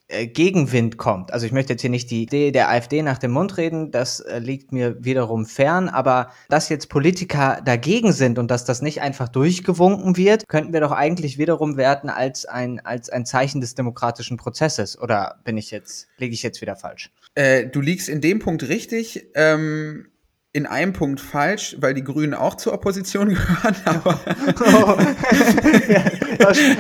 Gegenwind 0.10 0.98
kommt. 0.98 1.32
Also 1.32 1.46
ich 1.46 1.52
möchte 1.52 1.74
jetzt 1.74 1.82
hier 1.82 1.90
nicht 1.90 2.10
die 2.10 2.24
Idee 2.24 2.52
der 2.52 2.70
AfD 2.70 3.04
nach 3.04 3.20
dem 3.20 3.32
Mund 3.32 3.58
reden, 3.58 3.92
das 3.92 4.20
äh, 4.20 4.40
liegt 4.40 4.72
mir 4.72 5.04
wiederum 5.04 5.46
fern, 5.46 5.88
aber 5.88 6.32
dass 6.50 6.70
jetzt 6.70 6.90
Politiker 6.90 7.62
dagegen 7.64 8.12
sind 8.12 8.40
und 8.40 8.50
dass 8.50 8.66
das 8.66 8.82
nicht 8.82 9.02
einfach 9.02 9.30
durchgewunken 9.30 10.18
wird, 10.18 10.48
könnten 10.48 10.74
wir 10.74 10.82
doch 10.82 10.92
eigentlich 10.92 11.38
wiederum 11.38 11.78
werten 11.78 12.10
als 12.10 12.46
ein, 12.46 12.80
als 12.80 13.10
ein 13.10 13.26
Zeichen 13.26 13.62
des 13.62 13.76
demokratischen 13.76 14.38
Prozesses. 14.38 15.00
Oder 15.00 15.40
bin 15.44 15.58
ich 15.58 15.70
jetzt, 15.70 16.08
liege 16.18 16.34
ich 16.34 16.42
jetzt 16.42 16.62
wieder 16.62 16.76
falsch? 16.76 17.12
Äh, 17.36 17.68
du 17.68 17.80
liegst 17.80 18.10
in 18.10 18.20
dem 18.20 18.40
Punkt 18.40 18.68
richtig. 18.68 19.28
Ähm 19.36 20.08
in 20.52 20.66
einem 20.66 20.94
Punkt 20.94 21.22
falsch, 21.22 21.76
weil 21.80 21.94
die 21.94 22.04
Grünen 22.04 22.34
auch 22.34 22.56
zur 22.56 22.74
Opposition 22.74 23.30
gehören, 23.36 23.76
aber. 23.86 24.20
Oh. 24.62 24.98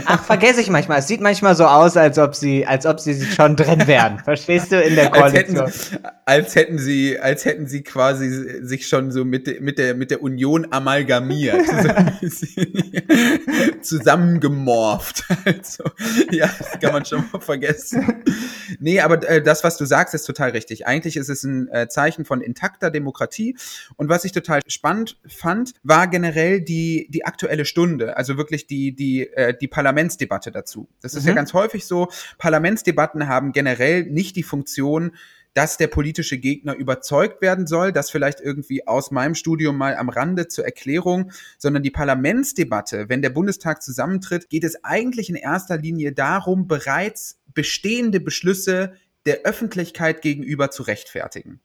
Ach, 0.06 0.24
vergesse 0.24 0.62
ich 0.62 0.70
manchmal. 0.70 1.00
Es 1.00 1.08
sieht 1.08 1.22
manchmal 1.22 1.56
so 1.56 1.66
aus, 1.66 1.98
als 1.98 2.18
ob 2.18 2.36
sie, 2.36 2.66
als 2.66 2.86
ob 2.86 3.00
sie 3.00 3.22
schon 3.26 3.56
drin 3.56 3.88
wären. 3.88 4.20
Verstehst 4.20 4.72
du 4.72 4.82
in 4.82 4.96
der 4.96 5.10
Koalition? 5.10 5.60
Als 5.60 5.92
hätten, 5.92 6.06
als 6.26 6.56
hätten 6.56 6.78
sie, 6.78 7.20
als 7.20 7.46
hätten 7.46 7.68
sie 7.68 7.84
quasi 7.84 8.30
sich 8.62 8.88
schon 8.88 9.12
so 9.12 9.26
mit, 9.26 9.62
mit 9.62 9.78
der, 9.78 9.96
mit 9.96 10.12
der 10.12 10.22
Union 10.22 10.68
amalgamiert. 10.72 11.62
zusammengemorft. 13.82 15.24
Also, 15.46 15.84
ja, 16.32 16.50
das 16.58 16.80
kann 16.80 16.94
man 16.94 17.06
schon 17.06 17.26
mal 17.32 17.42
vergessen. 17.42 18.24
Nee, 18.80 19.02
aber 19.02 19.28
äh, 19.28 19.42
das, 19.42 19.64
was 19.64 19.78
du 19.78 19.86
sagst, 19.86 20.14
ist 20.14 20.26
total 20.26 20.52
richtig. 20.52 20.88
Eigentlich 20.88 21.18
ist 21.18 21.30
es 21.30 21.44
ein 21.44 21.68
äh, 21.70 21.88
Zeichen 21.88 22.26
von 22.26 22.42
intakter 22.42 22.92
Demokratie 22.92 23.56
und 23.98 24.10
was 24.10 24.26
ich 24.26 24.32
total 24.32 24.62
spannend 24.68 25.18
fand, 25.28 25.74
war 25.84 26.08
generell 26.08 26.62
die, 26.62 27.08
die 27.10 27.26
aktuelle 27.26 27.66
Stunde, 27.66 28.18
also 28.18 28.38
wirklich 28.38 28.68
die, 28.68 28.96
die, 28.96 29.28
äh, 29.28 29.56
die 29.60 29.68
Parlamentsdebatte 29.68 30.52
dazu. 30.52 30.90
Das 31.02 31.14
ist 31.14 31.24
mhm. 31.24 31.30
ja 31.30 31.36
ganz 31.36 31.54
häufig 31.54 31.86
so. 31.86 32.10
Parlamentsdebatten 32.38 33.28
haben 33.28 33.52
generell 33.52 34.04
nicht 34.04 34.36
die 34.36 34.44
Funktion, 34.44 35.12
dass 35.54 35.78
der 35.78 35.88
politische 35.88 36.38
Gegner 36.38 36.76
überzeugt 36.76 37.42
werden 37.42 37.68
soll, 37.68 37.92
das 37.92 38.12
vielleicht 38.12 38.40
irgendwie 38.40 38.88
aus 38.88 39.12
meinem 39.12 39.36
Studium 39.36 39.78
mal 39.78 39.96
am 39.96 40.10
Rande 40.10 40.48
zur 40.48 40.66
Erklärung, 40.66 41.32
sondern 41.58 41.84
die 41.84 41.92
Parlamentsdebatte, 41.92 43.10
wenn 43.10 43.22
der 43.22 43.32
Bundestag 43.32 43.82
zusammentritt, 43.82 44.50
geht 44.50 44.64
es 44.64 44.84
eigentlich 44.84 45.30
in 45.30 45.36
erster 45.36 45.78
Linie 45.78 46.14
darum, 46.14 46.68
bereits 46.68 47.40
bestehende 47.54 48.20
Beschlüsse 48.20 48.94
der 49.26 49.42
Öffentlichkeit 49.42 50.22
gegenüber 50.22 50.72
zu 50.72 50.84
rechtfertigen. 50.84 51.60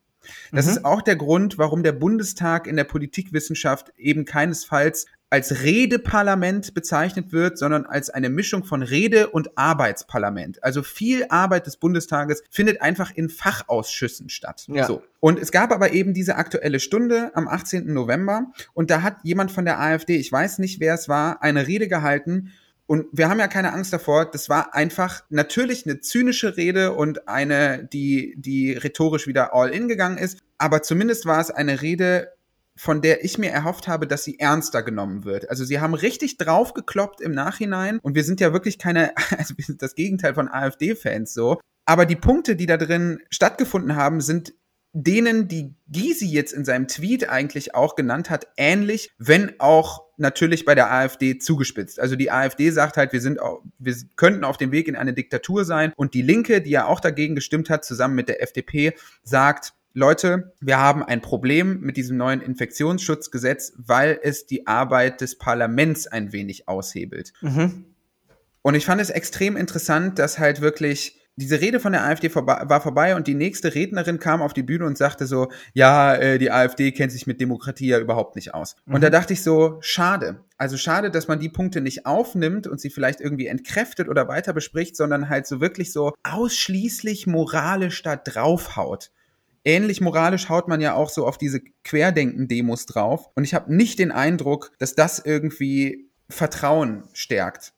Das 0.52 0.66
mhm. 0.66 0.73
ist 0.73 0.85
auch 0.85 1.02
der 1.02 1.16
Grund, 1.16 1.59
warum 1.59 1.83
der 1.83 1.93
Bundestag 1.93 2.66
in 2.66 2.76
der 2.76 2.85
Politikwissenschaft 2.85 3.93
eben 3.97 4.25
keinesfalls 4.25 5.07
als 5.35 5.64
Redeparlament 5.64 6.75
bezeichnet 6.75 7.33
wird, 7.33 7.59
sondern 7.59 7.87
als 7.87 8.09
eine 8.09 8.28
Mischung 8.28 8.62
von 8.62 8.83
Rede- 8.83 9.31
und 9.31 9.59
Arbeitsparlament. 9.59 10.62
Also 10.62 10.85
viel 10.85 11.26
Arbeit 11.28 11.66
des 11.66 11.76
Bundestages 11.76 12.45
findet 12.50 12.81
einfach 12.81 13.11
in 13.12 13.28
Fachausschüssen 13.28 14.28
statt. 14.28 14.64
Ja. 14.69 14.87
So. 14.87 15.02
Und 15.19 15.40
es 15.40 15.50
gab 15.50 15.73
aber 15.73 15.93
eben 15.93 16.14
diese 16.14 16.37
aktuelle 16.37 16.78
Stunde 16.78 17.33
am 17.35 17.49
18. 17.49 17.93
November 17.93 18.52
und 18.75 18.90
da 18.90 19.02
hat 19.02 19.16
jemand 19.25 19.50
von 19.50 19.64
der 19.64 19.81
AfD, 19.81 20.16
ich 20.19 20.31
weiß 20.31 20.61
nicht, 20.61 20.78
wer 20.78 20.95
es 20.95 21.09
war, 21.09 21.43
eine 21.43 21.66
Rede 21.66 21.88
gehalten, 21.88 22.52
und 22.87 23.07
wir 23.12 23.29
haben 23.29 23.38
ja 23.38 23.49
keine 23.49 23.73
Angst 23.73 23.93
davor. 23.93 24.31
Das 24.31 24.49
war 24.49 24.75
einfach 24.75 25.23
natürlich 25.31 25.87
eine 25.87 26.00
zynische 26.00 26.57
Rede 26.57 26.93
und 26.93 27.29
eine, 27.29 27.88
die, 27.93 28.35
die 28.37 28.73
rhetorisch 28.73 29.26
wieder 29.26 29.55
all 29.55 29.71
in 29.71 29.88
gegangen 29.88 30.19
ist. 30.19 30.41
Aber 30.59 30.83
zumindest 30.83 31.25
war 31.25 31.41
es 31.41 31.50
eine 31.50 31.81
Rede, 31.81 32.33
von 32.76 33.00
der 33.00 33.25
ich 33.25 33.38
mir 33.38 33.50
erhofft 33.50 33.88
habe, 33.88 34.07
dass 34.07 34.25
sie 34.25 34.38
ernster 34.38 34.83
genommen 34.83 35.25
wird. 35.25 35.49
Also 35.49 35.64
sie 35.64 35.81
haben 35.81 35.95
richtig 35.95 36.37
draufgekloppt 36.37 37.21
im 37.21 37.33
Nachhinein 37.33 37.99
und 38.00 38.14
wir 38.14 38.25
sind 38.25 38.41
ja 38.41 38.53
wirklich 38.53 38.79
keine, 38.79 39.17
also 39.38 39.57
wir 39.57 39.64
sind 39.64 39.81
das 39.81 39.95
Gegenteil 39.95 40.35
von 40.35 40.49
AfD-Fans 40.49 41.33
so. 41.33 41.61
Aber 41.87 42.07
die 42.07 42.17
Punkte, 42.17 42.57
die 42.57 42.67
da 42.67 42.76
drin 42.76 43.21
stattgefunden 43.31 43.97
haben, 43.97 44.21
sind 44.21 44.55
denen, 44.93 45.49
die 45.49 45.75
Gysi 45.88 46.26
jetzt 46.26 46.53
in 46.53 46.64
seinem 46.64 46.88
Tweet 46.88 47.29
eigentlich 47.29 47.75
auch 47.75 47.97
genannt 47.97 48.31
hat, 48.31 48.47
ähnlich, 48.57 49.12
wenn 49.19 49.59
auch 49.59 50.03
natürlich 50.16 50.64
bei 50.64 50.75
der 50.75 50.92
AfD 50.92 51.38
zugespitzt. 51.38 52.00
Also 52.00 52.16
die 52.16 52.30
AfD 52.30 52.71
sagt 52.71 52.97
halt, 52.97 53.12
wir 53.12 53.21
sind 53.21 53.38
wir 53.78 53.94
könnten 54.16 54.44
auf 54.44 54.56
dem 54.56 54.73
Weg 54.73 54.88
in 54.88 54.97
eine 54.97 55.12
Diktatur 55.12 55.64
sein 55.64 55.92
und 55.97 56.14
die 56.14 56.23
Linke, 56.23 56.61
die 56.61 56.71
ja 56.71 56.87
auch 56.87 57.00
dagegen 57.00 57.35
gestimmt 57.35 57.71
hat, 57.71 57.85
zusammen 57.85 58.14
mit 58.14 58.28
der 58.28 58.42
FDP, 58.42 58.94
sagt, 59.23 59.75
Leute, 59.97 60.52
wir 60.61 60.78
haben 60.78 61.04
ein 61.04 61.21
Problem 61.21 61.80
mit 61.80 61.97
diesem 61.97 62.16
neuen 62.16 62.40
Infektionsschutzgesetz, 62.40 63.75
weil 63.76 64.18
es 64.23 64.44
die 64.44 64.66
Arbeit 64.66 65.21
des 65.21 65.38
Parlaments 65.38 66.09
ein 66.09 66.33
wenig 66.33 66.68
aushebelt. 66.68 67.33
Mhm. 67.40 67.85
Und 68.62 68.75
ich 68.75 68.87
fand 68.87 69.00
es 69.00 69.11
extrem 69.11 69.56
interessant, 69.56 70.18
dass 70.18 70.38
halt 70.38 70.61
wirklich 70.61 71.21
diese 71.37 71.61
Rede 71.61 71.81
von 71.81 71.93
der 71.93 72.05
AfD 72.05 72.29
vorba 72.29 72.69
war 72.69 72.81
vorbei 72.81 73.17
und 73.17 73.26
die 73.26 73.35
nächste 73.35 73.75
Rednerin 73.75 74.19
kam 74.19 74.41
auf 74.41 74.53
die 74.53 74.62
Bühne 74.62 74.87
und 74.87 74.97
sagte 74.97 75.26
so, 75.26 75.50
ja, 75.73 76.14
äh, 76.14 76.38
die 76.38 76.50
AfD 76.50 76.93
kennt 76.93 77.12
sich 77.12 77.26
mit 77.26 77.41
Demokratie 77.41 77.88
ja 77.88 77.99
überhaupt 77.99 78.37
nicht 78.37 78.55
aus. 78.55 78.76
Mhm. 78.87 78.95
Und 78.95 79.00
da 79.03 79.11
dachte 79.11 79.33
ich 79.33 79.43
so, 79.43 79.79
schade. 79.81 80.41
Also 80.59 80.76
schade, 80.76 81.11
dass 81.11 81.26
man 81.26 81.41
die 81.41 81.49
Punkte 81.49 81.81
nicht 81.81 82.07
aufnimmt 82.07 82.67
und 82.67 82.81
sie 82.81 82.91
vielleicht 82.91 83.21
irgendwie 83.21 83.49
entkräftet 83.49 84.09
oder 84.09 84.29
weiter 84.29 84.53
bespricht, 84.53 84.97
sondern 84.97 85.29
halt 85.29 85.47
so 85.47 85.61
wirklich 85.61 85.93
so 85.93 86.14
ausschließlich 86.23 87.26
moralisch 87.26 88.03
da 88.03 88.17
draufhaut. 88.17 89.11
Ähnlich 89.64 90.00
moralisch 90.00 90.49
haut 90.49 90.69
man 90.69 90.81
ja 90.81 90.95
auch 90.95 91.11
so 91.11 91.26
auf 91.26 91.38
diese 91.38 91.61
Querdenken-Demos 91.85 92.87
drauf. 92.87 93.31
Und 93.35 93.45
ich 93.45 93.55
habe 93.55 93.75
nicht 93.75 93.99
den 93.99 94.12
Eindruck, 94.12 94.71
dass 94.79 94.95
das 94.95 95.19
irgendwie 95.19 96.11
Vertrauen 96.29 97.05
stärkt. 97.12 97.74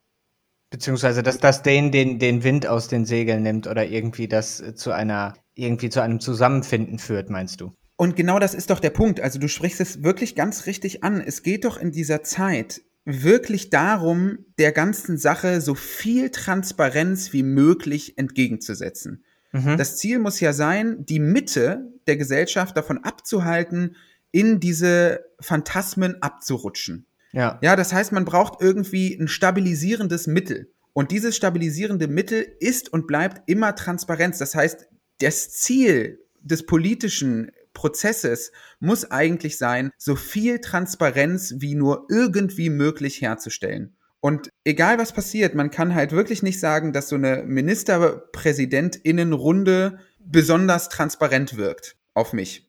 Beziehungsweise, 0.76 1.22
dass 1.22 1.38
das 1.38 1.62
den, 1.62 1.90
den, 1.90 2.18
den 2.18 2.44
Wind 2.44 2.66
aus 2.66 2.86
den 2.86 3.06
Segeln 3.06 3.42
nimmt 3.42 3.66
oder 3.66 3.86
irgendwie 3.86 4.28
das 4.28 4.62
zu 4.74 4.92
einer, 4.92 5.32
irgendwie 5.54 5.88
zu 5.88 6.02
einem 6.02 6.20
Zusammenfinden 6.20 6.98
führt, 6.98 7.30
meinst 7.30 7.62
du? 7.62 7.72
Und 7.96 8.14
genau 8.14 8.38
das 8.38 8.52
ist 8.52 8.68
doch 8.68 8.78
der 8.78 8.90
Punkt. 8.90 9.22
Also 9.22 9.38
du 9.38 9.48
sprichst 9.48 9.80
es 9.80 10.02
wirklich 10.02 10.34
ganz 10.34 10.66
richtig 10.66 11.02
an. 11.02 11.22
Es 11.22 11.42
geht 11.42 11.64
doch 11.64 11.78
in 11.78 11.92
dieser 11.92 12.22
Zeit 12.24 12.82
wirklich 13.06 13.70
darum, 13.70 14.40
der 14.58 14.70
ganzen 14.70 15.16
Sache 15.16 15.62
so 15.62 15.74
viel 15.74 16.28
Transparenz 16.28 17.32
wie 17.32 17.42
möglich 17.42 18.18
entgegenzusetzen. 18.18 19.24
Mhm. 19.52 19.78
Das 19.78 19.96
Ziel 19.96 20.18
muss 20.18 20.40
ja 20.40 20.52
sein, 20.52 21.06
die 21.06 21.20
Mitte 21.20 21.90
der 22.06 22.18
Gesellschaft 22.18 22.76
davon 22.76 23.02
abzuhalten, 23.02 23.96
in 24.30 24.60
diese 24.60 25.24
Phantasmen 25.40 26.20
abzurutschen. 26.20 27.05
Ja. 27.36 27.58
Ja, 27.60 27.76
das 27.76 27.92
heißt, 27.92 28.12
man 28.12 28.24
braucht 28.24 28.62
irgendwie 28.62 29.14
ein 29.14 29.28
stabilisierendes 29.28 30.26
Mittel. 30.26 30.72
Und 30.94 31.10
dieses 31.10 31.36
stabilisierende 31.36 32.08
Mittel 32.08 32.46
ist 32.60 32.90
und 32.90 33.06
bleibt 33.06 33.42
immer 33.46 33.74
Transparenz. 33.74 34.38
Das 34.38 34.54
heißt, 34.54 34.86
das 35.20 35.50
Ziel 35.50 36.24
des 36.40 36.64
politischen 36.64 37.50
Prozesses 37.74 38.52
muss 38.80 39.10
eigentlich 39.10 39.58
sein, 39.58 39.90
so 39.98 40.16
viel 40.16 40.62
Transparenz 40.62 41.56
wie 41.58 41.74
nur 41.74 42.06
irgendwie 42.08 42.70
möglich 42.70 43.20
herzustellen. 43.20 43.98
Und 44.20 44.48
egal 44.64 44.96
was 44.98 45.12
passiert, 45.12 45.54
man 45.54 45.70
kann 45.70 45.94
halt 45.94 46.12
wirklich 46.12 46.42
nicht 46.42 46.58
sagen, 46.58 46.94
dass 46.94 47.10
so 47.10 47.16
eine 47.16 47.42
Ministerpräsidentinnenrunde 47.42 49.98
besonders 50.18 50.88
transparent 50.88 51.58
wirkt 51.58 51.96
auf 52.14 52.32
mich. 52.32 52.65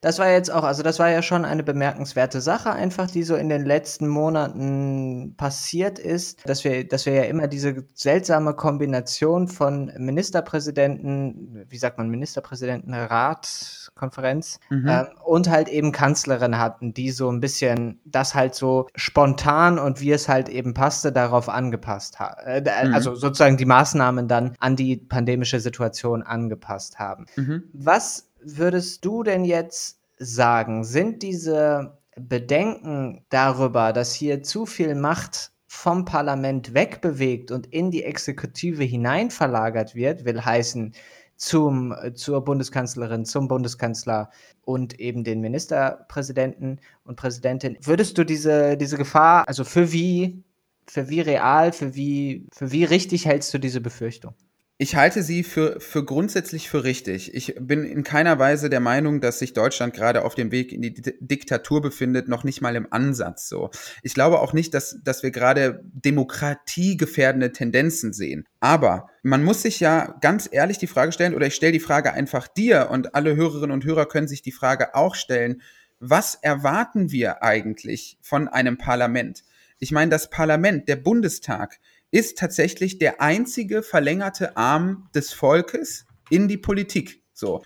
Das 0.00 0.18
war 0.18 0.30
jetzt 0.30 0.50
auch, 0.52 0.62
also 0.62 0.82
das 0.82 0.98
war 0.98 1.10
ja 1.10 1.22
schon 1.22 1.44
eine 1.44 1.64
bemerkenswerte 1.64 2.40
Sache 2.40 2.72
einfach, 2.72 3.10
die 3.10 3.24
so 3.24 3.34
in 3.34 3.48
den 3.48 3.64
letzten 3.64 4.06
Monaten 4.06 5.34
passiert 5.36 5.98
ist, 5.98 6.48
dass 6.48 6.62
wir, 6.62 6.86
dass 6.86 7.04
wir 7.04 7.14
ja 7.14 7.24
immer 7.24 7.48
diese 7.48 7.84
seltsame 7.94 8.54
Kombination 8.54 9.48
von 9.48 9.92
Ministerpräsidenten, 9.98 11.66
wie 11.68 11.78
sagt 11.78 11.98
man, 11.98 12.08
Ministerpräsidentenrat, 12.10 13.90
Konferenz 13.96 14.60
mhm. 14.70 14.88
ähm, 14.88 15.06
und 15.24 15.50
halt 15.50 15.68
eben 15.68 15.90
Kanzlerin 15.90 16.58
hatten, 16.58 16.94
die 16.94 17.10
so 17.10 17.30
ein 17.30 17.40
bisschen 17.40 18.00
das 18.04 18.36
halt 18.36 18.54
so 18.54 18.86
spontan 18.94 19.80
und 19.80 20.00
wie 20.00 20.12
es 20.12 20.28
halt 20.28 20.48
eben 20.48 20.74
passte, 20.74 21.10
darauf 21.10 21.48
angepasst 21.48 22.20
haben. 22.20 22.40
Äh, 22.44 22.60
mhm. 22.60 22.94
Also 22.94 23.16
sozusagen 23.16 23.56
die 23.56 23.64
Maßnahmen 23.64 24.28
dann 24.28 24.54
an 24.60 24.76
die 24.76 24.96
pandemische 24.96 25.58
Situation 25.58 26.22
angepasst 26.22 27.00
haben. 27.00 27.26
Mhm. 27.34 27.64
Was 27.72 28.27
würdest 28.42 29.04
du 29.04 29.22
denn 29.22 29.44
jetzt 29.44 30.00
sagen? 30.18 30.84
Sind 30.84 31.22
diese 31.22 31.98
Bedenken 32.16 33.24
darüber, 33.28 33.92
dass 33.92 34.14
hier 34.14 34.42
zu 34.42 34.66
viel 34.66 34.94
Macht 34.94 35.52
vom 35.66 36.04
Parlament 36.04 36.74
wegbewegt 36.74 37.50
und 37.50 37.66
in 37.66 37.90
die 37.90 38.02
Exekutive 38.02 38.82
hinein 38.82 39.30
verlagert 39.30 39.94
wird, 39.94 40.24
will 40.24 40.44
heißen 40.44 40.94
zum, 41.36 41.94
zur 42.14 42.44
Bundeskanzlerin, 42.44 43.24
zum 43.24 43.48
Bundeskanzler 43.48 44.30
und 44.62 44.98
eben 44.98 45.24
den 45.24 45.40
Ministerpräsidenten 45.40 46.80
und 47.04 47.16
Präsidentin. 47.16 47.78
Würdest 47.82 48.18
du 48.18 48.24
diese, 48.24 48.76
diese 48.76 48.96
Gefahr, 48.96 49.46
also 49.46 49.64
für 49.64 49.92
wie, 49.92 50.42
für 50.86 51.08
wie 51.08 51.20
real, 51.20 51.72
für 51.72 51.94
wie, 51.94 52.46
für 52.52 52.72
wie 52.72 52.84
richtig 52.84 53.26
hältst 53.26 53.54
du 53.54 53.58
diese 53.58 53.80
Befürchtung? 53.80 54.34
Ich 54.80 54.94
halte 54.94 55.24
sie 55.24 55.42
für, 55.42 55.80
für 55.80 56.04
grundsätzlich 56.04 56.70
für 56.70 56.84
richtig. 56.84 57.34
Ich 57.34 57.56
bin 57.58 57.82
in 57.82 58.04
keiner 58.04 58.38
Weise 58.38 58.70
der 58.70 58.78
Meinung, 58.78 59.20
dass 59.20 59.40
sich 59.40 59.52
Deutschland 59.52 59.92
gerade 59.92 60.24
auf 60.24 60.36
dem 60.36 60.52
Weg 60.52 60.72
in 60.72 60.82
die 60.82 60.94
D 60.94 61.14
Diktatur 61.18 61.82
befindet, 61.82 62.28
noch 62.28 62.44
nicht 62.44 62.60
mal 62.60 62.76
im 62.76 62.86
Ansatz 62.92 63.48
so. 63.48 63.72
Ich 64.04 64.14
glaube 64.14 64.38
auch 64.38 64.52
nicht, 64.52 64.72
dass, 64.74 65.00
dass 65.02 65.24
wir 65.24 65.32
gerade 65.32 65.80
demokratiegefährdende 65.82 67.50
Tendenzen 67.50 68.12
sehen. 68.12 68.46
Aber 68.60 69.08
man 69.24 69.42
muss 69.42 69.62
sich 69.62 69.80
ja 69.80 70.16
ganz 70.20 70.48
ehrlich 70.48 70.78
die 70.78 70.86
Frage 70.86 71.10
stellen, 71.10 71.34
oder 71.34 71.48
ich 71.48 71.56
stelle 71.56 71.72
die 71.72 71.80
Frage 71.80 72.12
einfach 72.12 72.46
dir 72.46 72.88
und 72.88 73.16
alle 73.16 73.34
Hörerinnen 73.34 73.72
und 73.72 73.84
Hörer 73.84 74.06
können 74.06 74.28
sich 74.28 74.42
die 74.42 74.52
Frage 74.52 74.94
auch 74.94 75.16
stellen, 75.16 75.60
was 75.98 76.36
erwarten 76.36 77.10
wir 77.10 77.42
eigentlich 77.42 78.16
von 78.22 78.46
einem 78.46 78.78
Parlament? 78.78 79.42
Ich 79.80 79.90
meine, 79.90 80.12
das 80.12 80.30
Parlament, 80.30 80.88
der 80.88 80.96
Bundestag, 80.96 81.80
ist 82.10 82.38
tatsächlich 82.38 82.98
der 82.98 83.20
einzige 83.20 83.82
verlängerte 83.82 84.56
Arm 84.56 85.08
des 85.14 85.32
Volkes 85.32 86.06
in 86.30 86.48
die 86.48 86.56
Politik. 86.56 87.22
So. 87.32 87.62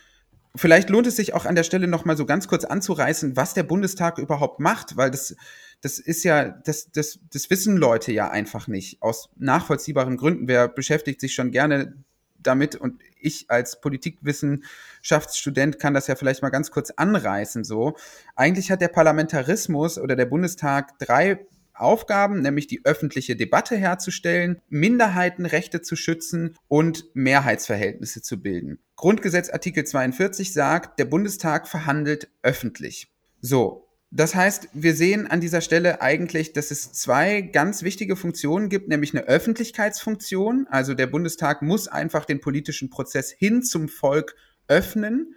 Vielleicht 0.55 0.91
lohnt 0.91 1.07
es 1.07 1.17
sich 1.17 1.33
auch 1.33 1.47
an 1.47 1.55
der 1.55 1.63
Stelle 1.63 1.87
nochmal 1.87 2.17
so 2.17 2.27
ganz 2.27 2.47
kurz 2.47 2.65
anzureißen, 2.65 3.37
was 3.37 3.55
der 3.55 3.63
Bundestag 3.63 4.19
überhaupt 4.19 4.61
macht, 4.61 4.99
weil 4.99 5.11
das, 5.11 5.35
das 5.81 5.99
ist 5.99 6.25
ja, 6.25 6.51
das, 6.51 6.91
das, 6.93 7.21
das 7.33 7.49
wissen 7.49 7.79
Leute 7.79 8.13
ja 8.13 8.31
einfach 8.31 8.69
nicht. 8.69 9.01
Aus 9.01 9.31
nachvollziehbaren 9.37 10.19
Gründen. 10.19 10.49
Wer 10.49 10.69
beschäftigt 10.69 11.21
sich 11.23 11.35
schon 11.35 11.53
gerne 11.53 11.95
damit 12.39 12.77
und 12.77 13.01
ich 13.19 13.47
als 13.49 13.81
Politikwissenschaftsstudent 13.81 15.79
kann 15.79 15.95
das 15.95 16.07
ja 16.07 16.17
vielleicht 16.17 16.43
mal 16.43 16.51
ganz 16.51 16.71
kurz 16.71 16.91
anreißen 16.91 17.65
so. 17.65 17.97
Eigentlich 18.37 18.71
hat 18.71 18.81
der 18.81 18.89
Parlamentarismus 18.89 19.99
oder 19.99 20.17
der 20.17 20.27
Bundestag 20.27 20.99
drei 20.99 21.47
Aufgaben, 21.75 22.43
nämlich 22.43 22.67
die 22.67 22.85
öffentliche 22.85 23.37
Debatte 23.37 23.77
herzustellen, 23.77 24.61
Minderheitenrechte 24.69 25.83
zu 25.83 25.97
schützen 25.97 26.57
und 26.69 27.07
Mehrheitsverhältnisse 27.15 28.23
zu 28.23 28.41
bilden. 28.41 28.79
Grundgesetz 28.97 29.51
Artikel 29.51 29.85
42 29.85 30.53
sagt, 30.53 30.99
der 30.99 31.07
Bundestag 31.07 31.69
verhandelt 31.69 32.29
öffentlich. 32.43 33.09
So, 33.41 33.89
das 34.15 34.35
heißt, 34.35 34.69
wir 34.75 34.95
sehen 34.95 35.27
an 35.27 35.41
dieser 35.41 35.63
Stelle 35.63 36.03
eigentlich, 36.03 36.53
dass 36.53 36.71
es 36.71 36.93
zwei 36.93 37.41
ganz 37.41 37.83
wichtige 37.83 38.15
Funktionen 38.15 38.69
gibt, 38.69 38.89
nämlich 38.89 39.15
eine 39.15 39.27
Öffentlichkeitsfunktion. 39.27 40.67
Also 40.69 40.93
der 40.93 41.07
Bundestag 41.07 41.63
muss 41.63 41.89
einfach 41.89 42.27
den 42.27 42.43
politischen 42.43 42.91
Prozess 42.91 43.31
hin 43.31 43.63
zum 43.63 43.89
Volk 43.89 44.37
öffnen 44.69 45.35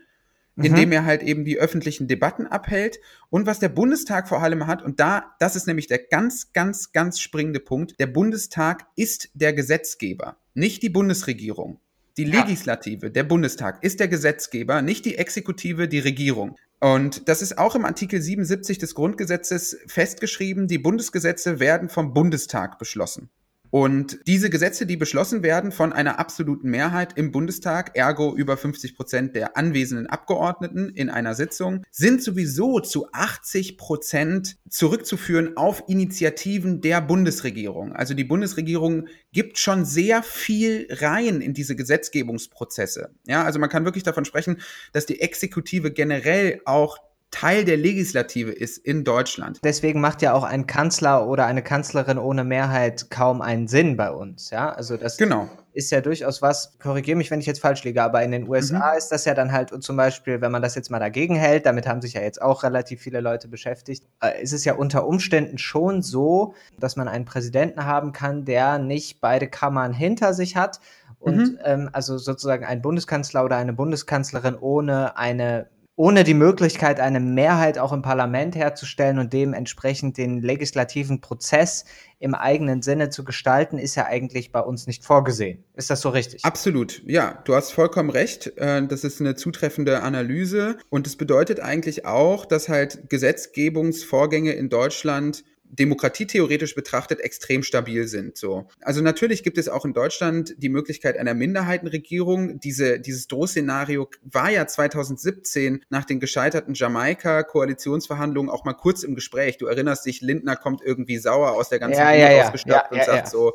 indem 0.58 0.90
mhm. 0.90 0.94
er 0.94 1.06
halt 1.06 1.24
eben 1.24 1.46
die 1.46 1.58
öffentlichen 1.58 2.08
Debatten 2.08 2.48
abhält. 2.48 3.00
Und 3.30 3.46
was 3.46 3.60
der 3.60 3.70
Bundestag 3.70 4.28
vor 4.28 4.42
allem 4.42 4.68
hat, 4.68 4.82
und 4.82 5.00
da, 5.00 5.36
das 5.40 5.56
ist 5.56 5.68
nämlich 5.68 5.88
der 5.88 6.00
ganz, 6.00 6.54
ganz, 6.54 6.92
ganz 6.92 7.20
springende 7.20 7.60
Punkt, 7.60 8.00
der 8.00 8.08
Bundestag 8.08 8.88
ist 8.96 9.30
der 9.34 9.54
Gesetzgeber, 9.54 10.38
nicht 10.54 10.84
die 10.84 10.90
Bundesregierung. 10.90 11.80
Die 12.18 12.24
Legislative, 12.24 13.08
ja. 13.08 13.12
der 13.12 13.24
Bundestag, 13.24 13.84
ist 13.84 14.00
der 14.00 14.08
Gesetzgeber, 14.08 14.82
nicht 14.82 15.04
die 15.04 15.18
Exekutive, 15.18 15.90
die 15.90 16.00
Regierung. 16.00 16.56
Und 16.80 17.28
das 17.28 17.42
ist 17.42 17.58
auch 17.58 17.76
im 17.76 17.84
Artikel 17.84 18.22
77 18.22 18.78
des 18.78 18.96
Grundgesetzes 18.96 19.78
festgeschrieben, 19.88 20.68
die 20.68 20.78
Bundesgesetze 20.78 21.60
werden 21.60 21.90
vom 21.90 22.14
Bundestag 22.14 22.80
beschlossen. 22.80 23.30
Und 23.76 24.20
diese 24.26 24.50
Gesetze, 24.50 24.86
die 24.86 24.96
beschlossen 24.96 25.44
werden 25.44 25.74
von 25.74 25.92
einer 25.92 26.18
absoluten 26.18 26.70
Mehrheit 26.70 27.18
im 27.18 27.34
Bundestag, 27.34 27.92
ergo 27.98 28.34
über 28.34 28.56
50 28.56 28.96
Prozent 28.96 29.36
der 29.36 29.58
anwesenden 29.58 30.08
Abgeordneten 30.08 30.92
in 30.92 31.10
einer 31.10 31.36
Sitzung, 31.36 31.84
sind 31.92 32.24
sowieso 32.24 32.80
zu 32.80 33.12
80 33.12 33.78
Prozent 33.78 34.56
zurückzuführen 34.70 35.58
auf 35.58 35.84
Initiativen 35.88 36.80
der 36.80 37.02
Bundesregierung. 37.02 37.92
Also 37.92 38.14
die 38.14 38.24
Bundesregierung 38.24 39.10
gibt 39.34 39.60
schon 39.60 39.84
sehr 39.84 40.24
viel 40.24 40.88
rein 40.90 41.42
in 41.42 41.54
diese 41.54 41.76
Gesetzgebungsprozesse. 41.76 43.10
Ja, 43.28 43.44
also 43.44 43.60
man 43.60 43.70
kann 43.70 43.84
wirklich 43.84 44.06
davon 44.06 44.24
sprechen, 44.24 44.62
dass 44.94 45.06
die 45.06 45.20
Exekutive 45.20 45.92
generell 45.92 46.62
auch 46.64 46.98
Teil 47.36 47.66
der 47.66 47.76
Legislative 47.76 48.50
ist 48.50 48.78
in 48.78 49.04
Deutschland. 49.04 49.60
Deswegen 49.62 50.00
macht 50.00 50.22
ja 50.22 50.32
auch 50.32 50.44
ein 50.44 50.68
Kanzler 50.68 51.28
oder 51.28 51.46
eine 51.46 51.62
Kanzlerin 51.62 52.18
ohne 52.18 52.46
Mehrheit 52.46 53.10
kaum 53.10 53.42
einen 53.42 53.68
Sinn 53.68 53.98
bei 53.98 54.10
uns. 54.10 54.52
Ja, 54.52 54.72
also 54.72 54.96
das 54.96 55.18
genau. 55.18 55.50
ist 55.74 55.92
ja 55.92 56.00
durchaus 56.00 56.42
was, 56.42 56.80
korrigiere 56.80 57.18
mich, 57.18 57.30
wenn 57.32 57.42
ich 57.42 57.46
jetzt 57.46 57.60
falsch 57.60 57.84
liege, 57.84 58.02
aber 58.02 58.24
in 58.24 58.32
den 58.32 58.48
USA 58.48 58.94
mhm. 58.94 58.98
ist 58.98 59.10
das 59.10 59.26
ja 59.26 59.34
dann 59.34 59.52
halt 59.52 59.74
und 59.74 59.84
zum 59.84 59.98
Beispiel, 59.98 60.40
wenn 60.40 60.54
man 60.54 60.62
das 60.62 60.76
jetzt 60.76 60.90
mal 60.90 61.00
dagegen 61.00 61.36
hält, 61.36 61.66
damit 61.66 61.88
haben 61.88 62.02
sich 62.02 62.14
ja 62.14 62.22
jetzt 62.22 62.42
auch 62.42 62.64
relativ 62.64 63.02
viele 63.02 63.20
Leute 63.20 63.50
beschäftigt, 63.50 64.06
äh, 64.24 64.42
ist 64.42 64.54
es 64.54 64.64
ja 64.64 64.76
unter 64.76 65.06
Umständen 65.06 65.58
schon 65.58 66.02
so, 66.02 66.54
dass 66.80 66.96
man 66.96 67.10
einen 67.10 67.26
Präsidenten 67.26 67.86
haben 67.86 68.14
kann, 68.14 68.46
der 68.46 68.80
nicht 68.80 69.20
beide 69.20 69.50
Kammern 69.50 69.92
hinter 69.92 70.34
sich 70.34 70.56
hat 70.56 70.80
und 71.20 71.38
mhm. 71.38 71.60
ähm, 71.66 71.90
also 71.92 72.18
sozusagen 72.18 72.64
ein 72.64 72.82
Bundeskanzler 72.82 73.44
oder 73.44 73.58
eine 73.58 73.74
Bundeskanzlerin 73.74 74.56
ohne 74.56 75.18
eine 75.18 75.68
ohne 75.98 76.26
die 76.26 76.34
Möglichkeit, 76.34 77.00
eine 77.00 77.22
Mehrheit 77.22 77.78
auch 77.78 77.94
im 77.94 78.02
Parlament 78.02 78.56
herzustellen 78.56 79.18
und 79.18 79.32
dementsprechend 79.32 80.18
den 80.18 80.42
legislativen 80.42 81.22
Prozess 81.22 81.86
im 82.20 82.36
eigenen 82.36 82.82
Sinne 82.82 83.10
zu 83.10 83.24
gestalten, 83.24 83.78
ist 83.78 83.96
ja 83.96 84.06
eigentlich 84.06 84.52
bei 84.52 84.60
uns 84.60 84.88
nicht 84.88 85.06
vorgesehen. 85.06 85.64
Ist 85.74 85.90
das 85.90 86.02
so 86.02 86.10
richtig? 86.10 86.44
Absolut, 86.44 87.02
ja, 87.06 87.42
du 87.46 87.56
hast 87.56 87.72
vollkommen 87.72 88.10
recht. 88.10 88.58
Äh, 88.58 88.86
das 88.88 89.04
ist 89.06 89.22
eine 89.22 89.36
zutreffende 89.36 90.02
Analyse 90.02 90.78
und 90.90 91.08
es 91.08 91.16
bedeutet 91.16 91.62
eigentlich 91.62 92.06
auch, 92.06 92.46
dass 92.46 92.68
halt 92.68 93.10
Gesetzgebungsvorgänge 93.10 94.52
in 94.52 94.70
Deutschland 94.70 95.44
demokratietheoretisch 95.70 96.76
betrachtet 96.76 97.20
extrem 97.20 97.64
stabil 97.64 98.08
sind. 98.08 98.38
So. 98.38 98.68
Also 98.82 99.02
natürlich 99.02 99.44
gibt 99.44 99.58
es 99.58 99.68
auch 99.68 99.86
in 99.86 99.94
Deutschland 99.94 100.56
die 100.58 100.70
Möglichkeit 100.70 101.18
einer 101.18 101.34
Minderheitenregierung. 101.34 102.60
Diese, 102.60 103.00
dieses 103.00 103.28
Drohszenario 103.28 104.10
war 104.24 104.52
ja 104.52 104.68
2017 104.68 105.84
nach 105.90 106.06
den 106.06 106.20
gescheiterten 106.20 106.74
Jamaika-Koalitionsverhandlungen 106.74 108.50
auch 108.50 108.64
mal 108.66 108.74
kurz 108.74 109.04
im 109.04 109.16
Gespräch. 109.16 109.58
Du 109.58 109.66
erinnerst 109.66 110.06
dich, 110.06 110.22
Lindner 110.22 110.56
kommt 110.56 110.82
irgendwie 110.84 111.18
sauer 111.18 111.52
aus 111.52 111.70
der 111.70 111.80
ganzen 111.80 112.00
ja, 112.00 112.14
ja, 112.14 112.32
ja, 112.32 112.52
ja, 112.66 112.90
und 112.90 113.04
sagt 113.04 113.30
so, 113.30 113.54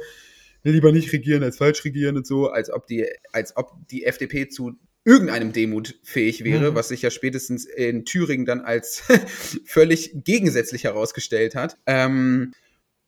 lieber 0.62 0.92
nicht 0.92 1.12
regieren 1.12 1.42
als 1.42 1.56
falsch 1.56 1.84
regieren 1.84 2.16
und 2.16 2.26
so, 2.26 2.50
als 2.50 2.70
ob 2.70 2.86
die, 2.86 3.06
als 3.32 3.56
ob 3.56 3.72
die 3.90 4.04
FDP 4.04 4.48
zu 4.48 4.72
irgendeinem 5.04 5.52
Demut 5.52 5.98
fähig 6.02 6.44
wäre, 6.44 6.72
mhm. 6.72 6.74
was 6.74 6.88
sich 6.88 7.02
ja 7.02 7.10
spätestens 7.10 7.64
in 7.64 8.04
Thüringen 8.04 8.46
dann 8.46 8.60
als 8.60 9.02
völlig 9.64 10.12
gegensätzlich 10.24 10.84
herausgestellt 10.84 11.54
hat. 11.54 11.78
Ähm, 11.86 12.52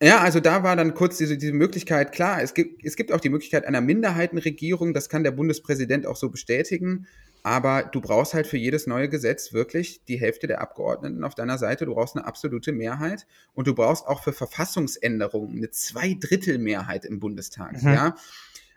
ja, 0.03 0.19
also 0.19 0.41
da 0.41 0.65
war 0.65 0.75
dann 0.75 0.95
kurz 0.95 1.19
diese, 1.19 1.39
diese 1.39 1.53
Möglichkeit, 1.53 2.11
klar, 2.11 2.43
es 2.43 2.55
gibt, 2.55 2.85
es 2.85 2.97
gibt 2.97 3.13
auch 3.13 3.21
die 3.21 3.29
Möglichkeit 3.29 3.65
einer 3.65 3.81
Minderheitenregierung, 3.81 4.95
das 4.95 5.09
kann 5.09 5.23
der 5.23 5.31
Bundespräsident 5.31 6.07
auch 6.07 6.17
so 6.17 6.29
bestätigen, 6.29 7.07
aber 7.45 7.85
du 7.85 8.01
brauchst 8.01 8.35
halt 8.35 8.49
für 8.49 8.57
jedes 8.57 8.89
neue 8.89 9.09
Gesetz 9.09 9.53
wirklich 9.53 10.05
die 10.07 10.19
Hälfte 10.19 10.49
der 10.49 10.61
Abgeordneten 10.61 11.23
auf 11.23 11.37
deiner 11.37 11.57
Seite, 11.57 11.87
du 11.87 11.95
brauchst 11.95 12.17
eine 12.17 12.27
absolute 12.27 12.73
Mehrheit 12.73 13.27
und 13.55 13.69
du 13.69 13.75
brauchst 13.77 14.07
auch 14.07 14.25
für 14.25 14.33
Verfassungsänderungen 14.33 15.59
eine 15.59 15.71
Zweidrittelmehrheit 15.71 17.05
im 17.05 17.21
Bundestag, 17.21 17.81
mhm. 17.81 17.93
ja. 17.93 18.17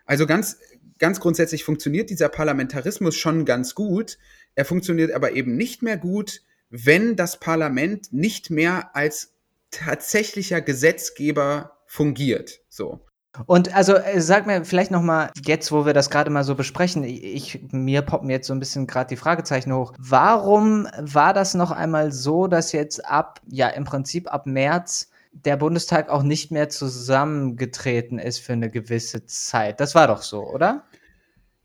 Also 0.06 0.26
ganz, 0.26 0.58
ganz 0.98 1.20
grundsätzlich 1.20 1.64
funktioniert 1.64 2.10
dieser 2.10 2.28
Parlamentarismus 2.28 3.16
schon 3.16 3.44
ganz 3.44 3.74
gut. 3.74 4.18
Er 4.54 4.64
funktioniert 4.64 5.12
aber 5.12 5.32
eben 5.32 5.56
nicht 5.56 5.82
mehr 5.82 5.98
gut, 5.98 6.42
wenn 6.70 7.16
das 7.16 7.38
Parlament 7.38 8.12
nicht 8.12 8.50
mehr 8.50 8.96
als 8.96 9.34
tatsächlicher 9.70 10.60
Gesetzgeber 10.60 11.78
fungiert. 11.86 12.60
So. 12.68 13.00
Und 13.44 13.74
also 13.74 13.94
äh, 13.94 14.20
sag 14.20 14.46
mir 14.46 14.64
vielleicht 14.64 14.90
noch 14.90 15.02
mal 15.02 15.30
jetzt, 15.44 15.70
wo 15.70 15.84
wir 15.84 15.92
das 15.92 16.08
gerade 16.08 16.30
mal 16.30 16.44
so 16.44 16.54
besprechen, 16.54 17.04
ich 17.04 17.60
mir 17.70 18.02
poppen 18.02 18.30
jetzt 18.30 18.46
so 18.46 18.54
ein 18.54 18.58
bisschen 18.58 18.86
gerade 18.86 19.08
die 19.08 19.16
Fragezeichen 19.16 19.74
hoch. 19.74 19.92
Warum 19.98 20.88
war 20.98 21.34
das 21.34 21.52
noch 21.54 21.70
einmal 21.70 22.12
so, 22.12 22.46
dass 22.46 22.72
jetzt 22.72 23.04
ab 23.04 23.40
ja 23.46 23.68
im 23.68 23.84
Prinzip 23.84 24.32
ab 24.32 24.46
März 24.46 25.10
der 25.44 25.56
Bundestag 25.56 26.08
auch 26.08 26.22
nicht 26.22 26.50
mehr 26.50 26.68
zusammengetreten 26.68 28.18
ist 28.18 28.38
für 28.38 28.54
eine 28.54 28.70
gewisse 28.70 29.26
Zeit? 29.26 29.80
Das 29.80 29.94
war 29.94 30.06
doch 30.06 30.22
so, 30.22 30.42
oder? 30.42 30.86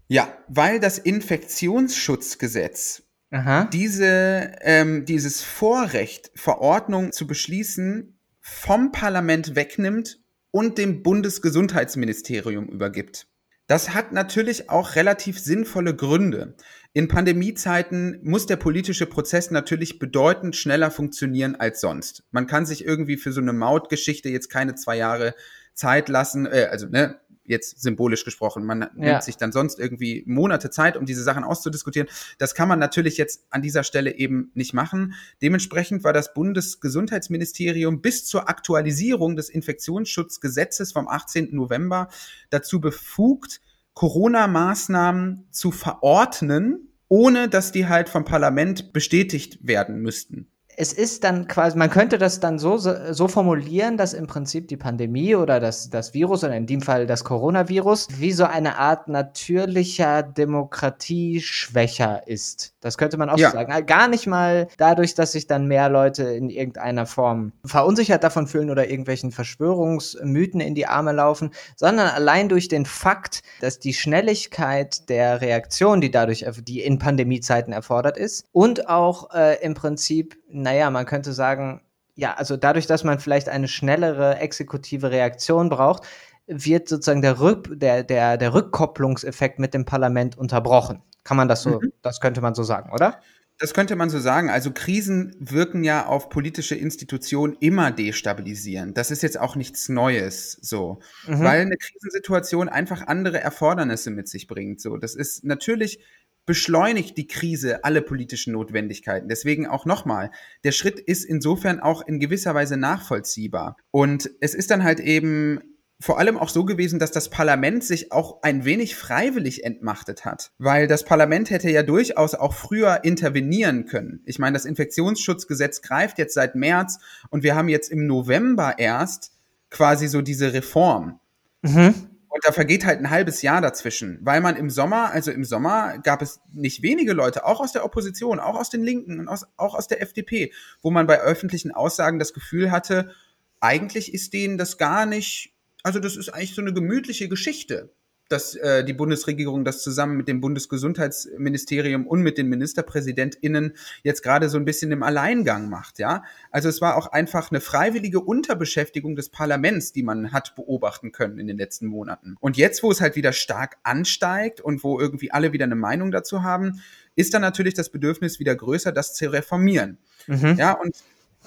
Ja, 0.08 0.28
weil 0.48 0.80
das 0.80 0.98
Infektionsschutzgesetz 0.98 3.04
Aha. 3.32 3.70
diese 3.72 4.52
ähm, 4.62 5.06
dieses 5.06 5.42
Vorrecht, 5.42 6.32
Verordnungen 6.36 7.14
zu 7.14 7.28
beschließen, 7.28 8.20
vom 8.42 8.92
Parlament 8.92 9.56
wegnimmt 9.56 10.20
und 10.52 10.78
dem 10.78 11.02
Bundesgesundheitsministerium 11.02 12.68
übergibt. 12.68 13.28
Das 13.68 13.94
hat 13.94 14.12
natürlich 14.12 14.70
auch 14.70 14.96
relativ 14.96 15.40
sinnvolle 15.40 15.96
Gründe. 15.96 16.56
In 16.94 17.08
Pandemiezeiten 17.08 18.20
muss 18.22 18.48
der 18.48 18.58
politische 18.58 19.06
Prozess 19.06 19.50
natürlich 19.50 19.98
bedeutend 19.98 20.58
schneller 20.58 20.92
funktionieren 20.92 21.56
als 21.56 21.80
sonst. 21.80 22.24
Man 22.32 22.48
kann 22.48 22.66
sich 22.66 22.84
irgendwie 22.84 23.16
für 23.16 23.32
so 23.32 23.40
eine 23.40 23.54
Mautgeschichte 23.54 24.28
jetzt 24.28 24.50
keine 24.50 24.76
zwei 24.76 24.98
Jahre 24.98 25.34
Zeit 25.74 26.10
lassen, 26.10 26.46
äh, 26.48 26.68
also 26.70 26.88
ne, 26.88 27.22
jetzt 27.46 27.82
symbolisch 27.82 28.26
gesprochen. 28.26 28.66
Man 28.66 28.82
ja. 28.82 28.90
nimmt 28.94 29.24
sich 29.24 29.38
dann 29.38 29.54
sonst 29.54 29.80
irgendwie 29.80 30.24
Monate 30.28 30.70
Zeit, 30.70 30.98
um 30.98 31.06
diese 31.06 31.24
Sachen 31.24 31.46
auszudiskutieren. 31.46 32.10
Das 32.38 32.56
kann 32.56 32.68
man 32.68 32.80
natürlich 32.80 33.18
jetzt 33.18 33.46
an 33.52 33.62
dieser 33.62 33.84
Stelle 33.84 34.16
eben 34.16 34.52
nicht 34.54 34.74
machen. 34.74 35.14
Dementsprechend 35.42 36.04
war 36.04 36.14
das 36.14 36.34
Bundesgesundheitsministerium 36.34 38.02
bis 38.02 38.26
zur 38.26 38.50
Aktualisierung 38.50 39.38
des 39.38 39.50
Infektionsschutzgesetzes 39.50 40.92
vom 40.92 41.08
18. 41.08 41.56
November 41.56 42.10
dazu 42.50 42.82
befugt, 42.82 43.62
Corona-Maßnahmen 43.94 45.48
zu 45.52 45.72
verordnen, 45.72 46.90
ohne 47.08 47.50
dass 47.50 47.72
die 47.72 47.88
halt 47.88 48.10
vom 48.10 48.26
Parlament 48.26 48.94
bestätigt 48.94 49.60
werden 49.62 50.02
müssten 50.02 50.52
es 50.82 50.94
ist 50.94 51.24
dann 51.24 51.48
quasi, 51.48 51.78
man 51.78 51.92
könnte 51.92 52.18
das 52.18 52.40
dann 52.40 52.58
so, 52.58 52.80
so 52.80 53.28
formulieren, 53.28 53.98
dass 53.98 54.14
im 54.14 54.26
Prinzip 54.26 54.68
die 54.68 54.78
Pandemie 54.78 55.36
oder 55.36 55.60
das, 55.60 55.92
das 55.92 56.16
Virus 56.16 56.44
oder 56.44 56.56
in 56.56 56.66
dem 56.66 56.82
Fall 56.82 57.06
das 57.06 57.24
Coronavirus 57.24 58.08
wie 58.18 58.32
so 58.32 58.46
eine 58.46 58.80
Art 58.80 59.08
natürlicher 59.08 60.24
Demokratieschwächer 60.24 62.28
ist. 62.28 62.74
Das 62.82 62.98
könnte 62.98 63.18
man 63.18 63.30
auch 63.30 63.38
ja. 63.38 63.52
so 63.52 63.58
sagen. 63.58 63.86
Gar 63.86 64.08
nicht 64.08 64.26
mal 64.26 64.68
dadurch, 64.78 65.14
dass 65.14 65.34
sich 65.34 65.46
dann 65.46 65.68
mehr 65.68 65.88
Leute 65.88 66.24
in 66.24 66.50
irgendeiner 66.50 67.06
Form 67.06 67.52
verunsichert 67.64 68.24
davon 68.24 68.48
fühlen 68.48 68.72
oder 68.72 68.90
irgendwelchen 68.90 69.32
Verschwörungsmythen 69.32 70.62
in 70.62 70.74
die 70.74 70.88
Arme 70.88 71.12
laufen, 71.12 71.52
sondern 71.76 72.08
allein 72.08 72.50
durch 72.50 72.70
den 72.70 72.88
Fakt, 72.88 73.44
dass 73.60 73.78
die 73.78 73.94
Schnelligkeit 73.94 75.10
der 75.10 75.42
Reaktion, 75.42 76.02
die 76.02 76.10
dadurch, 76.10 76.44
die 76.64 76.82
in 76.82 76.98
Pandemiezeiten 76.98 77.72
erfordert 77.72 78.18
ist 78.18 78.46
und 78.52 78.90
auch 78.90 79.32
äh, 79.36 79.64
im 79.64 79.76
Prinzip 79.76 80.41
naja, 80.52 80.90
man 80.90 81.06
könnte 81.06 81.34
sagen, 81.34 81.82
ja, 82.16 82.34
also 82.34 82.58
dadurch, 82.58 82.88
dass 82.88 83.04
man 83.04 83.20
vielleicht 83.20 83.50
eine 83.50 83.68
schnellere 83.68 84.38
exekutive 84.38 85.12
Reaktion 85.12 85.70
braucht, 85.70 86.04
wird 86.48 86.90
sozusagen 86.90 87.22
der, 87.22 87.40
Rück, 87.40 87.70
der, 87.72 88.04
der, 88.04 88.38
der 88.38 88.54
Rückkopplungseffekt 88.54 89.60
mit 89.60 89.74
dem 89.74 89.86
Parlament 89.86 90.38
unterbrochen. 90.38 91.02
Kann 91.24 91.38
man 91.38 91.48
das 91.48 91.62
so, 91.64 91.80
mhm. 91.80 91.94
das 92.02 92.20
könnte 92.20 92.42
man 92.42 92.56
so 92.56 92.64
sagen, 92.64 92.92
oder? 92.92 93.22
Das 93.60 93.76
könnte 93.76 93.96
man 93.96 94.10
so 94.10 94.20
sagen. 94.20 94.50
Also 94.50 94.72
Krisen 94.72 95.36
wirken 95.40 95.84
ja 95.84 96.08
auf 96.08 96.30
politische 96.30 96.74
Institutionen 96.74 97.56
immer 97.60 97.92
destabilisierend. 97.92 98.98
Das 98.98 99.12
ist 99.12 99.22
jetzt 99.22 99.40
auch 99.40 99.56
nichts 99.56 99.88
Neues, 99.88 100.58
so. 100.62 101.00
Mhm. 101.28 101.42
Weil 101.42 101.62
eine 101.62 101.78
Krisensituation 101.78 102.70
einfach 102.70 103.06
andere 103.06 103.40
Erfordernisse 103.40 104.10
mit 104.10 104.28
sich 104.28 104.48
bringt, 104.48 104.82
so. 104.82 104.98
Das 104.98 105.14
ist 105.14 105.44
natürlich 105.44 106.00
beschleunigt 106.46 107.18
die 107.18 107.28
Krise 107.28 107.84
alle 107.84 108.02
politischen 108.02 108.54
Notwendigkeiten. 108.54 109.30
Deswegen 109.30 109.68
auch 109.68 109.86
nochmal, 109.86 110.32
der 110.64 110.72
Schritt 110.72 111.00
ist 111.00 111.24
insofern 111.24 111.80
auch 111.80 112.06
in 112.06 112.20
gewisser 112.20 112.56
Weise 112.56 112.78
nachvollziehbar. 112.78 113.78
Und 113.92 114.30
es 114.40 114.54
ist 114.54 114.72
dann 114.72 114.84
halt 114.84 115.00
eben 115.00 115.60
vor 116.02 116.18
allem 116.18 116.38
auch 116.38 116.50
so 116.50 116.66
gewesen, 116.66 116.98
dass 116.98 117.12
das 117.12 117.30
Parlament 117.30 117.84
sich 117.84 118.12
auch 118.12 118.42
ein 118.42 118.66
wenig 118.66 118.96
freiwillig 118.96 119.64
entmachtet 119.64 120.26
hat, 120.26 120.52
weil 120.58 120.88
das 120.88 121.06
Parlament 121.06 121.52
hätte 121.52 121.70
ja 121.70 121.84
durchaus 121.84 122.34
auch 122.34 122.54
früher 122.54 123.04
intervenieren 123.04 123.86
können. 123.86 124.22
Ich 124.26 124.40
meine, 124.40 124.56
das 124.56 124.66
Infektionsschutzgesetz 124.66 125.84
greift 125.84 126.18
jetzt 126.18 126.34
seit 126.34 126.56
März 126.56 126.98
und 127.30 127.44
wir 127.44 127.56
haben 127.56 127.70
jetzt 127.70 127.92
im 127.92 128.08
November 128.08 128.80
erst 128.80 129.34
quasi 129.70 130.08
so 130.08 130.22
diese 130.22 130.54
Reform. 130.54 131.20
Mhm. 131.62 132.11
Und 132.32 132.46
da 132.46 132.54
vergeht 132.54 132.86
halt 132.86 133.00
ein 133.00 133.10
halbes 133.10 133.42
Jahr 133.42 133.60
dazwischen, 133.60 134.18
weil 134.22 134.40
man 134.40 134.56
im 134.56 134.70
Sommer, 134.70 135.12
also 135.12 135.32
im 135.32 135.44
Sommer 135.44 135.98
gab 135.98 136.22
es 136.22 136.40
nicht 136.54 136.82
wenige 136.82 137.12
Leute, 137.12 137.46
auch 137.46 137.60
aus 137.60 137.74
der 137.74 137.84
Opposition, 137.84 138.40
auch 138.40 138.56
aus 138.56 138.70
den 138.70 138.84
Linken 138.84 139.20
und 139.20 139.28
aus, 139.28 139.46
auch 139.58 139.76
aus 139.76 139.90
der 139.90 140.02
FDP, 140.02 140.54
wo 140.82 140.92
man 140.92 141.08
bei 141.08 141.20
öffentlichen 141.20 141.72
Aussagen 141.72 142.20
das 142.20 142.32
Gefühl 142.32 142.72
hatte, 142.72 143.12
eigentlich 143.60 144.14
ist 144.14 144.32
denen 144.32 144.58
das 144.58 144.78
gar 144.78 145.06
nicht, 145.06 145.54
also 145.84 146.00
das 146.00 146.16
ist 146.16 146.30
eigentlich 146.30 146.56
so 146.56 146.62
eine 146.62 146.74
gemütliche 146.74 147.28
Geschichte 147.28 147.94
dass 148.32 148.56
äh, 148.56 148.84
die 148.84 148.94
Bundesregierung 148.94 149.66
das 149.66 149.84
zusammen 149.84 150.18
mit 150.18 150.28
dem 150.28 150.42
Bundesgesundheitsministerium 150.42 152.08
und 152.08 152.22
mit 152.22 152.38
den 152.38 152.48
MinisterpräsidentInnen 152.48 153.74
jetzt 154.04 154.24
gerade 154.24 154.50
so 154.50 154.58
ein 154.58 154.66
bisschen 154.66 154.92
im 154.92 155.04
Alleingang 155.04 155.70
macht, 155.70 156.00
ja. 156.00 156.24
Also 156.50 156.70
es 156.70 156.82
war 156.82 156.96
auch 156.98 157.08
einfach 157.08 157.52
eine 157.52 157.62
freiwillige 157.62 158.20
Unterbeschäftigung 158.20 159.16
des 159.16 159.30
Parlaments, 159.30 159.92
die 159.92 160.04
man 160.04 160.32
hat 160.32 160.56
beobachten 160.56 161.12
können 161.12 161.40
in 161.40 161.48
den 161.48 161.58
letzten 161.58 161.88
Monaten. 161.88 162.36
Und 162.40 162.58
jetzt, 162.58 162.84
wo 162.84 162.92
es 162.92 163.02
halt 163.02 163.16
wieder 163.16 163.34
stark 163.34 163.78
ansteigt 163.84 164.62
und 164.62 164.84
wo 164.84 165.00
irgendwie 165.00 165.32
alle 165.32 165.54
wieder 165.54 165.66
eine 165.66 165.76
Meinung 165.76 166.12
dazu 166.12 166.44
haben, 166.44 166.82
ist 167.16 167.34
dann 167.34 167.42
natürlich 167.42 167.74
das 167.74 167.90
Bedürfnis 167.90 168.40
wieder 168.40 168.56
größer, 168.56 168.92
das 168.92 169.14
zu 169.14 169.32
reformieren. 169.32 169.98
Mhm. 170.28 170.56
Ja, 170.58 170.74
und 170.74 170.96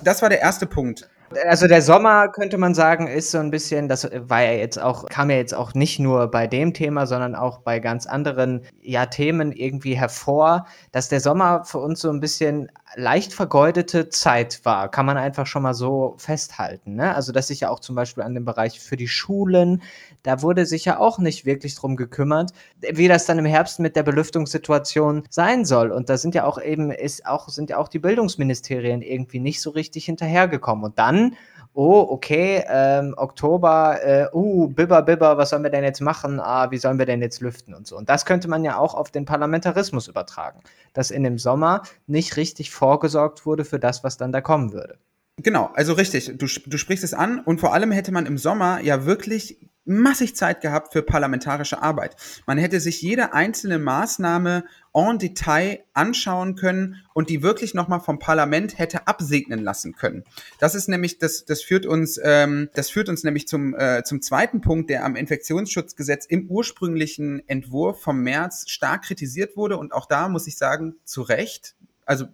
das 0.03 0.23
war 0.23 0.29
der 0.29 0.40
erste 0.40 0.66
Punkt. 0.66 1.09
Also 1.46 1.66
der 1.66 1.82
Sommer 1.82 2.28
könnte 2.28 2.58
man 2.58 2.74
sagen, 2.74 3.06
ist 3.06 3.30
so 3.30 3.38
ein 3.38 3.50
bisschen, 3.50 3.88
das 3.88 4.08
war 4.12 4.42
ja 4.42 4.52
jetzt 4.52 4.80
auch, 4.80 5.06
kam 5.06 5.30
ja 5.30 5.37
jetzt 5.37 5.54
auch 5.54 5.74
nicht 5.74 5.98
nur 5.98 6.30
bei 6.30 6.46
dem 6.46 6.74
Thema, 6.74 7.06
sondern 7.06 7.34
auch 7.34 7.58
bei 7.58 7.80
ganz 7.80 8.06
anderen 8.06 8.62
ja, 8.82 9.06
Themen 9.06 9.50
irgendwie 9.52 9.96
hervor, 9.96 10.66
dass 10.92 11.08
der 11.08 11.20
Sommer 11.20 11.64
für 11.64 11.78
uns 11.78 12.00
so 12.00 12.10
ein 12.10 12.20
bisschen 12.20 12.70
leicht 12.96 13.33
vergeudete 13.33 14.09
Zeit 14.09 14.61
war, 14.64 14.90
kann 14.90 15.07
man 15.07 15.16
einfach 15.16 15.46
schon 15.46 15.62
mal 15.62 15.74
so 15.74 16.14
festhalten. 16.18 16.94
Ne? 16.94 17.14
Also 17.14 17.33
dass 17.33 17.48
sich 17.48 17.61
ja 17.61 17.70
auch 17.70 17.80
zum 17.80 17.94
Beispiel 17.94 18.22
an 18.22 18.35
dem 18.35 18.44
Bereich 18.44 18.80
für 18.80 18.96
die 18.96 19.09
Schulen, 19.09 19.83
da 20.22 20.42
wurde 20.42 20.66
sich 20.66 20.85
ja 20.85 20.98
auch 20.98 21.18
nicht 21.18 21.44
wirklich 21.44 21.74
drum 21.74 21.96
gekümmert, 21.96 22.52
wie 22.80 23.09
das 23.09 23.26
dann 23.26 23.38
im 23.38 23.44
Herbst 23.44 23.80
mit 23.80 23.96
der 23.96 24.02
Belüftungssituation 24.02 25.24
sein 25.30 25.64
soll. 25.64 25.90
Und 25.92 26.09
da 26.09 26.16
sind 26.16 26.35
ja 26.35 26.44
auch 26.44 26.61
eben, 26.61 26.90
ist 26.90 27.26
auch, 27.26 27.48
sind 27.48 27.70
ja 27.70 27.78
auch 27.78 27.88
die 27.88 27.98
Bildungsministerien 27.98 29.02
irgendwie 29.02 29.40
nicht 29.40 29.61
so 29.61 29.70
richtig 29.70 30.07
hinterhergekommen. 30.07 30.85
Und 30.85 30.98
dann 30.98 31.37
oh, 31.74 32.06
okay, 32.08 32.64
ähm, 32.68 33.14
Oktober, 33.16 33.98
äh, 34.02 34.28
uh, 34.32 34.68
bibber, 34.68 35.02
bibber, 35.02 35.37
was 35.37 35.50
sollen 35.50 35.64
wir 35.64 35.70
denn 35.70 35.84
jetzt 35.84 36.00
machen? 36.00 36.40
Ah, 36.40 36.70
wie 36.70 36.78
sollen 36.78 36.98
wir 36.98 37.06
denn 37.06 37.20
jetzt 37.20 37.40
lüften 37.40 37.74
und 37.74 37.87
so. 37.87 37.96
Und 37.96 38.08
das 38.08 38.24
könnte 38.24 38.48
man 38.48 38.64
ja 38.64 38.78
auch 38.78 38.94
auf 38.94 39.10
den 39.10 39.24
Parlamentarismus 39.24 40.08
übertragen, 40.08 40.60
dass 40.92 41.10
in 41.10 41.24
dem 41.24 41.38
Sommer 41.38 41.82
nicht 42.06 42.37
richtig 42.37 42.70
vorgesorgt 42.70 43.44
wurde 43.44 43.64
für 43.64 43.78
das, 43.78 44.04
was 44.04 44.16
dann 44.16 44.32
da 44.32 44.40
kommen 44.40 44.72
würde. 44.72 44.98
Genau, 45.42 45.70
also 45.74 45.94
richtig, 45.94 46.26
du, 46.38 46.46
du 46.46 46.78
sprichst 46.78 47.02
es 47.02 47.12
an 47.12 47.40
und 47.40 47.60
vor 47.60 47.74
allem 47.74 47.90
hätte 47.90 48.12
man 48.12 48.26
im 48.26 48.38
Sommer 48.38 48.80
ja 48.80 49.04
wirklich 49.04 49.58
massig 49.85 50.35
Zeit 50.35 50.61
gehabt 50.61 50.92
für 50.92 51.03
parlamentarische 51.03 51.83
Arbeit. 51.83 52.16
Man 52.47 52.59
hätte 52.59 52.81
sich 52.81 53.03
jede 53.03 53.33
einzelne 53.35 53.79
Maßnahme 53.79 54.64
en 54.94 55.18
Detail 55.18 55.81
anschauen 55.92 56.55
können 56.55 57.03
und 57.12 57.29
die 57.29 57.42
wirklich 57.42 57.75
nochmal 57.75 58.01
vom 58.01 58.18
Parlament 58.18 58.79
hätte 58.79 59.07
absegnen 59.07 59.62
lassen 59.62 59.94
können. 59.94 60.25
Das 60.59 60.75
ist 60.75 60.88
nämlich, 60.88 61.18
das, 61.18 61.44
das 61.44 61.62
führt 61.62 61.85
uns, 61.85 62.18
ähm, 62.23 62.70
das 62.75 62.90
führt 62.90 63.09
uns 63.09 63.25
nämlich 63.25 63.49
zum, 63.49 63.75
äh, 63.75 64.05
zum 64.05 64.23
zweiten 64.23 64.61
Punkt, 64.61 64.90
der 64.90 65.05
am 65.05 65.16
Infektionsschutzgesetz 65.16 66.27
im 66.27 66.49
ursprünglichen 66.49 67.47
Entwurf 67.49 68.01
vom 68.01 68.20
März 68.23 68.64
stark 68.68 69.03
kritisiert 69.03 69.57
wurde 69.57 69.77
und 69.77 69.92
auch 69.92 70.07
da 70.07 70.29
muss 70.29 70.47
ich 70.47 70.57
sagen, 70.57 70.94
zu 71.05 71.23
Recht. 71.23 71.75
Also 72.07 72.27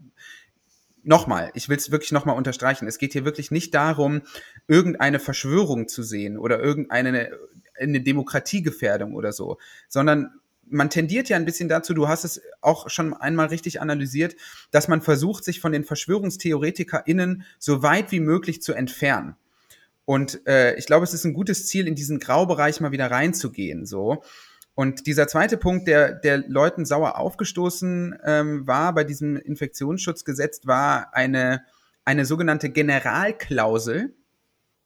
nochmal, 1.03 1.51
ich 1.55 1.69
will 1.69 1.77
es 1.77 1.91
wirklich 1.91 2.13
nochmal 2.13 2.37
unterstreichen. 2.37 2.87
Es 2.87 2.99
geht 2.99 3.13
hier 3.13 3.25
wirklich 3.25 3.51
nicht 3.51 3.75
darum, 3.75 4.23
irgendeine 4.69 5.19
Verschwörung 5.19 5.89
zu 5.89 6.03
sehen 6.03 6.39
oder 6.39 6.61
irgendeine 6.61 7.31
eine 7.79 8.01
Demokratiegefährdung 8.01 9.15
oder 9.15 9.33
so, 9.33 9.59
sondern 9.89 10.41
man 10.71 10.91
tendiert 10.91 11.29
ja 11.29 11.37
ein 11.37 11.45
bisschen 11.45 11.69
dazu, 11.69 11.95
du 11.95 12.09
hast 12.09 12.25
es 12.25 12.43
auch 12.61 12.91
schon 12.91 13.13
einmal 13.15 13.47
richtig 13.47 13.81
analysiert, 13.81 14.37
dass 14.71 14.87
man 14.87 15.03
versucht, 15.03 15.45
sich 15.45 15.61
von 15.61 15.73
den 15.73 15.85
VerschwörungstheoretikerInnen 15.85 17.45
so 17.59 17.83
weit 17.83 18.13
wie 18.13 18.21
möglich 18.21 18.63
zu 18.63 18.73
entfernen. 18.73 19.35
Und 20.05 20.47
äh, 20.47 20.77
ich 20.77 20.87
glaube, 20.87 21.05
es 21.05 21.15
ist 21.15 21.25
ein 21.25 21.35
gutes 21.35 21.67
Ziel, 21.67 21.87
in 21.87 21.95
diesen 21.95 22.19
Graubereich 22.19 22.81
mal 22.81 22.93
wieder 22.93 23.11
reinzugehen. 23.11 23.87
So. 23.87 24.23
Und 24.81 25.07
dieser 25.07 25.29
zweite 25.29 25.59
Punkt, 25.59 25.87
der, 25.87 26.15
der 26.15 26.39
Leuten 26.49 26.87
sauer 26.87 27.19
aufgestoßen 27.19 28.19
ähm, 28.25 28.67
war 28.67 28.95
bei 28.95 29.05
diesem 29.05 29.37
Infektionsschutzgesetz, 29.37 30.63
war 30.65 31.13
eine, 31.13 31.67
eine 32.07 32.25
sogenannte 32.25 32.71
Generalklausel, 32.71 34.15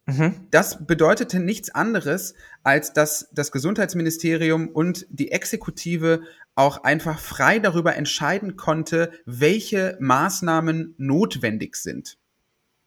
Mhm. 0.06 0.48
Das 0.50 0.86
bedeutete 0.86 1.40
nichts 1.40 1.74
anderes, 1.74 2.34
als 2.62 2.92
dass 2.92 3.30
das 3.32 3.52
Gesundheitsministerium 3.52 4.68
und 4.68 5.06
die 5.08 5.32
Exekutive 5.32 6.20
auch 6.54 6.84
einfach 6.84 7.18
frei 7.18 7.58
darüber 7.58 7.96
entscheiden 7.96 8.56
konnte, 8.56 9.12
welche 9.24 9.96
Maßnahmen 10.00 10.94
notwendig 10.98 11.76
sind 11.76 12.18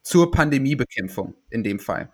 zur 0.03 0.29
Pandemiebekämpfung 0.29 1.33
in 1.49 1.63
dem 1.63 1.79
Fall. 1.79 2.11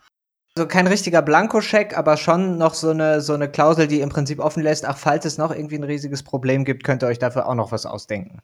Also 0.56 0.68
kein 0.68 0.86
richtiger 0.86 1.24
Blankoscheck, 1.24 1.98
aber 1.98 2.16
schon 2.16 2.60
noch 2.60 2.76
so 2.76 2.92
eine, 2.92 3.22
so 3.22 3.34
eine 3.34 3.50
Klausel, 3.50 3.88
die 3.88 4.02
im 4.02 4.10
Prinzip 4.10 4.38
offen 4.40 4.62
lässt, 4.62 4.86
ach, 4.86 5.00
falls 5.00 5.26
es 5.26 5.40
noch 5.40 5.50
irgendwie 5.50 5.78
ein 5.78 5.84
riesiges 5.84 6.22
Problem 6.22 6.64
gibt, 6.64 6.84
könnt 6.84 7.02
ihr 7.02 7.08
euch 7.08 7.18
dafür 7.18 7.48
auch 7.48 7.56
noch 7.56 7.72
was 7.72 7.88
ausdenken. 7.88 8.40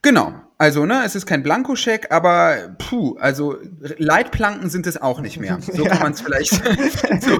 Genau. 0.00 0.32
Also, 0.56 0.86
ne, 0.86 1.02
es 1.04 1.14
ist 1.14 1.26
kein 1.26 1.42
Blankoscheck, 1.42 2.10
aber 2.10 2.74
puh, 2.78 3.16
also 3.18 3.58
Leitplanken 3.98 4.70
sind 4.70 4.86
es 4.86 4.96
auch 5.00 5.20
nicht 5.20 5.38
mehr. 5.38 5.58
So 5.72 5.84
kann 5.84 5.98
man 5.98 6.12
es 6.12 6.22
vielleicht. 6.22 6.52
so, 7.22 7.38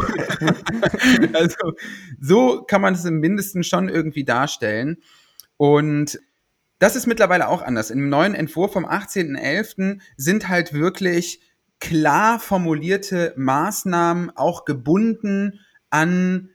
also, 1.32 1.72
so 2.20 2.62
kann 2.64 2.82
man 2.82 2.94
es 2.94 3.04
im 3.06 3.20
Mindesten 3.20 3.64
schon 3.64 3.88
irgendwie 3.88 4.24
darstellen. 4.24 4.98
Und 5.56 6.20
das 6.78 6.96
ist 6.96 7.06
mittlerweile 7.06 7.48
auch 7.48 7.62
anders. 7.62 7.90
Im 7.90 8.10
neuen 8.10 8.34
Entwurf 8.34 8.74
vom 8.74 8.84
18.11. 8.84 10.00
sind 10.18 10.48
halt 10.48 10.74
wirklich 10.74 11.40
klar 11.80 12.38
formulierte 12.38 13.32
Maßnahmen 13.36 14.36
auch 14.36 14.64
gebunden 14.64 15.60
an 15.90 16.50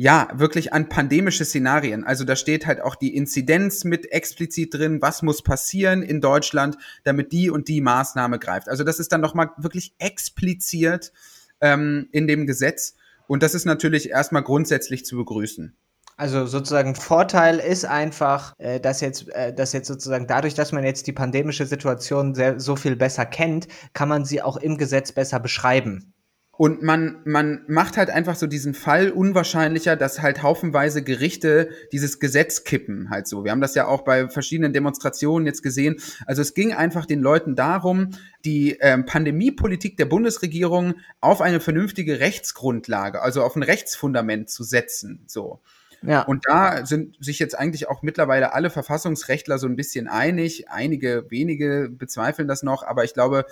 ja, 0.00 0.28
wirklich 0.32 0.72
an 0.72 0.88
pandemische 0.88 1.44
Szenarien. 1.44 2.04
Also 2.04 2.22
da 2.22 2.36
steht 2.36 2.66
halt 2.66 2.80
auch 2.80 2.94
die 2.94 3.16
Inzidenz 3.16 3.82
mit 3.82 4.12
explizit 4.12 4.72
drin, 4.72 5.02
was 5.02 5.22
muss 5.22 5.42
passieren 5.42 6.02
in 6.02 6.20
Deutschland, 6.20 6.78
damit 7.02 7.32
die 7.32 7.50
und 7.50 7.66
die 7.66 7.80
Maßnahme 7.80 8.38
greift. 8.38 8.68
Also 8.68 8.84
das 8.84 9.00
ist 9.00 9.10
dann 9.10 9.20
nochmal 9.20 9.50
wirklich 9.56 9.94
expliziert 9.98 11.12
ähm, 11.60 12.08
in 12.12 12.28
dem 12.28 12.46
Gesetz. 12.46 12.94
Und 13.26 13.42
das 13.42 13.54
ist 13.54 13.64
natürlich 13.64 14.08
erstmal 14.08 14.44
grundsätzlich 14.44 15.04
zu 15.04 15.16
begrüßen. 15.16 15.76
Also 16.18 16.46
sozusagen 16.46 16.96
Vorteil 16.96 17.60
ist 17.60 17.84
einfach, 17.84 18.52
äh, 18.58 18.80
dass 18.80 19.00
jetzt, 19.00 19.28
äh, 19.28 19.54
dass 19.54 19.72
jetzt 19.72 19.86
sozusagen 19.86 20.26
dadurch, 20.26 20.54
dass 20.54 20.72
man 20.72 20.82
jetzt 20.82 21.06
die 21.06 21.12
pandemische 21.12 21.64
Situation 21.64 22.34
sehr, 22.34 22.58
so 22.58 22.74
viel 22.74 22.96
besser 22.96 23.24
kennt, 23.24 23.68
kann 23.92 24.08
man 24.08 24.24
sie 24.24 24.42
auch 24.42 24.56
im 24.56 24.78
Gesetz 24.78 25.12
besser 25.12 25.38
beschreiben. 25.38 26.12
Und 26.50 26.82
man, 26.82 27.22
man 27.24 27.64
macht 27.68 27.96
halt 27.96 28.10
einfach 28.10 28.34
so 28.34 28.48
diesen 28.48 28.74
Fall 28.74 29.10
unwahrscheinlicher, 29.10 29.94
dass 29.94 30.20
halt 30.20 30.42
haufenweise 30.42 31.04
Gerichte 31.04 31.68
dieses 31.92 32.18
Gesetz 32.18 32.64
kippen, 32.64 33.10
halt 33.10 33.28
so. 33.28 33.44
Wir 33.44 33.52
haben 33.52 33.60
das 33.60 33.76
ja 33.76 33.86
auch 33.86 34.02
bei 34.02 34.28
verschiedenen 34.28 34.72
Demonstrationen 34.72 35.46
jetzt 35.46 35.62
gesehen. 35.62 36.00
Also 36.26 36.42
es 36.42 36.52
ging 36.54 36.74
einfach 36.74 37.06
den 37.06 37.20
Leuten 37.20 37.54
darum, 37.54 38.10
die 38.44 38.76
ähm, 38.80 39.06
Pandemiepolitik 39.06 39.96
der 39.96 40.06
Bundesregierung 40.06 40.94
auf 41.20 41.40
eine 41.40 41.60
vernünftige 41.60 42.18
Rechtsgrundlage, 42.18 43.22
also 43.22 43.44
auf 43.44 43.54
ein 43.54 43.62
Rechtsfundament 43.62 44.50
zu 44.50 44.64
setzen, 44.64 45.22
so. 45.28 45.60
Ja. 46.02 46.22
Und 46.22 46.44
da 46.46 46.86
sind 46.86 47.16
sich 47.24 47.38
jetzt 47.38 47.58
eigentlich 47.58 47.88
auch 47.88 48.02
mittlerweile 48.02 48.52
alle 48.52 48.70
Verfassungsrechtler 48.70 49.58
so 49.58 49.66
ein 49.66 49.76
bisschen 49.76 50.08
einig. 50.08 50.70
Einige 50.70 51.26
wenige 51.28 51.88
bezweifeln 51.90 52.48
das 52.48 52.62
noch, 52.62 52.82
aber 52.82 53.04
ich 53.04 53.14
glaube, 53.14 53.46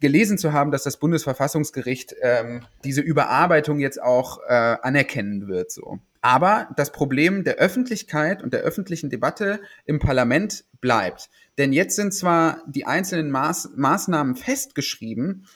gelesen 0.00 0.36
zu 0.36 0.52
haben, 0.52 0.70
dass 0.70 0.82
das 0.82 0.98
Bundesverfassungsgericht 0.98 2.16
ähm, 2.20 2.62
diese 2.84 3.00
Überarbeitung 3.00 3.78
jetzt 3.78 4.02
auch 4.02 4.38
äh, 4.46 4.52
anerkennen 4.52 5.48
wird. 5.48 5.70
So. 5.70 5.98
Aber 6.20 6.68
das 6.76 6.92
Problem 6.92 7.44
der 7.44 7.56
Öffentlichkeit 7.56 8.42
und 8.42 8.52
der 8.52 8.60
öffentlichen 8.60 9.08
Debatte 9.08 9.60
im 9.84 10.00
Parlament 10.00 10.64
bleibt. 10.80 11.30
Denn 11.56 11.72
jetzt 11.72 11.96
sind 11.96 12.12
zwar 12.12 12.62
die 12.66 12.84
einzelnen 12.84 13.30
Maß 13.30 13.70
Maßnahmen 13.76 14.36
festgeschrieben, 14.36 15.46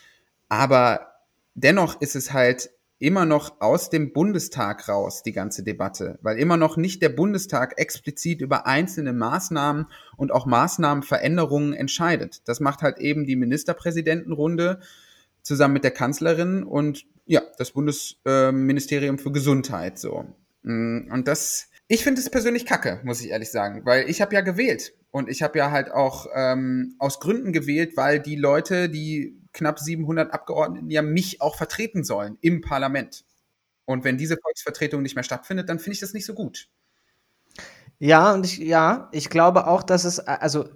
aber 0.47 1.11
dennoch 1.53 2.01
ist 2.01 2.15
es 2.15 2.33
halt 2.33 2.71
immer 2.99 3.25
noch 3.25 3.61
aus 3.61 3.89
dem 3.89 4.11
Bundestag 4.11 4.89
raus, 4.89 5.23
die 5.23 5.31
ganze 5.31 5.63
Debatte, 5.63 6.19
weil 6.21 6.37
immer 6.37 6.57
noch 6.57 6.75
nicht 6.75 7.01
der 7.01 7.09
Bundestag 7.09 7.79
explizit 7.79 8.41
über 8.41 8.67
einzelne 8.67 9.13
Maßnahmen 9.13 9.87
und 10.17 10.33
auch 10.33 10.45
Maßnahmenveränderungen 10.45 11.73
entscheidet. 11.73 12.41
Das 12.45 12.59
macht 12.59 12.81
halt 12.81 12.99
eben 12.99 13.25
die 13.25 13.37
Ministerpräsidentenrunde 13.37 14.81
zusammen 15.41 15.75
mit 15.75 15.85
der 15.85 15.91
Kanzlerin 15.91 16.63
und 16.63 17.05
ja, 17.25 17.41
das 17.57 17.71
Bundesministerium 17.71 19.17
für 19.17 19.31
Gesundheit 19.31 19.97
so. 19.97 20.25
Mm, 20.63 21.09
und 21.11 21.27
das, 21.27 21.68
ich 21.91 22.03
finde 22.03 22.21
es 22.21 22.29
persönlich 22.29 22.67
kacke, 22.67 23.01
muss 23.03 23.19
ich 23.19 23.31
ehrlich 23.31 23.49
sagen, 23.49 23.83
weil 23.83 24.07
ich 24.09 24.21
habe 24.21 24.35
ja 24.35 24.41
gewählt 24.41 24.93
und 25.09 25.27
ich 25.27 25.41
habe 25.41 25.57
ja 25.57 25.71
halt 25.71 25.89
auch 25.91 26.27
ähm, 26.35 26.95
aus 26.99 27.19
Gründen 27.19 27.51
gewählt, 27.51 27.97
weil 27.97 28.19
die 28.19 28.35
Leute, 28.35 28.89
die 28.89 29.41
knapp 29.53 29.79
700 29.79 30.31
Abgeordneten 30.31 30.91
ja 30.91 31.01
mich 31.01 31.41
auch 31.41 31.55
vertreten 31.55 32.03
sollen 32.03 32.37
im 32.41 32.61
Parlament. 32.61 33.25
Und 33.85 34.03
wenn 34.03 34.19
diese 34.19 34.37
Volksvertretung 34.37 35.01
nicht 35.01 35.15
mehr 35.15 35.23
stattfindet, 35.23 35.67
dann 35.67 35.79
finde 35.79 35.95
ich 35.95 35.99
das 35.99 36.13
nicht 36.13 36.27
so 36.27 36.35
gut. 36.35 36.69
Ja, 37.97 38.35
und 38.35 38.45
ich, 38.45 38.59
ja, 38.59 39.09
ich 39.11 39.31
glaube 39.31 39.65
auch, 39.65 39.81
dass 39.81 40.03
es, 40.03 40.19
also 40.19 40.69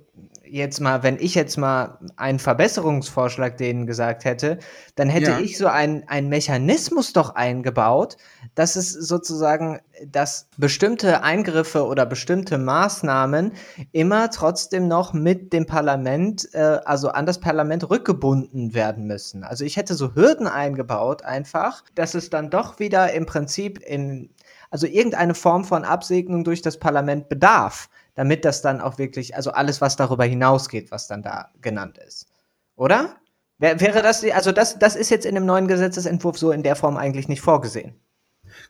jetzt 0.46 0.82
mal, 0.82 1.04
wenn 1.04 1.18
ich 1.20 1.36
jetzt 1.36 1.58
mal 1.58 2.00
einen 2.16 2.40
Verbesserungsvorschlag 2.40 3.58
denen 3.58 3.88
gesagt 3.88 4.26
hätte, 4.26 4.60
dann 4.96 5.10
hätte 5.10 5.32
ja. 5.32 5.40
ich 5.40 5.58
so 5.58 5.68
einen, 5.68 6.08
einen 6.08 6.30
Mechanismus 6.30 7.14
doch 7.14 7.36
eingebaut, 7.36 8.18
dass 8.54 8.76
es 8.76 8.92
sozusagen, 8.92 9.80
dass 10.06 10.50
bestimmte 10.58 11.24
Eingriffe 11.24 11.86
oder 11.86 12.06
bestimmte 12.06 12.58
Maßnahmen 12.58 13.54
immer 13.94 14.30
trotzdem 14.32 14.88
noch 14.88 15.14
mit 15.14 15.54
dem 15.54 15.66
Parlament, 15.66 16.50
äh, 16.54 16.80
also 16.86 17.10
an 17.10 17.26
das 17.26 17.40
Parlament 17.40 17.90
rückgebunden 17.90 18.74
werden 18.74 19.06
müssen. 19.06 19.44
Also 19.44 19.64
ich 19.64 19.78
hätte 19.78 19.96
so 19.96 20.14
Hürden 20.14 20.48
eingebaut 20.48 21.24
einfach, 21.24 21.84
dass 21.96 22.16
es 22.16 22.30
dann 22.30 22.50
doch 22.50 22.80
wieder 22.80 23.14
im 23.14 23.26
Prinzip 23.26 23.80
in, 23.80 24.30
also 24.70 24.88
irgendeine 24.88 25.36
Form 25.36 25.64
von 25.64 25.86
Absegnung 25.86 26.44
durch 26.44 26.62
das 26.62 26.78
Parlament 26.78 27.30
bedarf 27.30 27.90
damit 28.15 28.45
das 28.45 28.62
dann 28.62 28.82
auch 28.82 28.97
wirklich, 28.97 29.36
also 29.36 29.52
alles, 29.52 29.82
was 29.82 29.95
darüber 29.95 30.26
hinausgeht, 30.26 30.91
was 30.91 31.08
dann 31.08 31.21
da 31.21 31.52
genannt 31.62 31.97
ist. 31.97 32.28
Oder? 32.76 33.15
Wäre 33.60 34.02
das, 34.02 34.23
also 34.26 34.52
das, 34.52 34.78
das 34.80 34.95
ist 34.95 35.10
jetzt 35.10 35.26
in 35.26 35.36
dem 35.36 35.45
neuen 35.45 35.67
Gesetzesentwurf 35.67 36.38
so 36.38 36.52
in 36.52 36.63
der 36.63 36.76
Form 36.76 36.97
eigentlich 36.97 37.28
nicht 37.28 37.41
vorgesehen. 37.41 37.95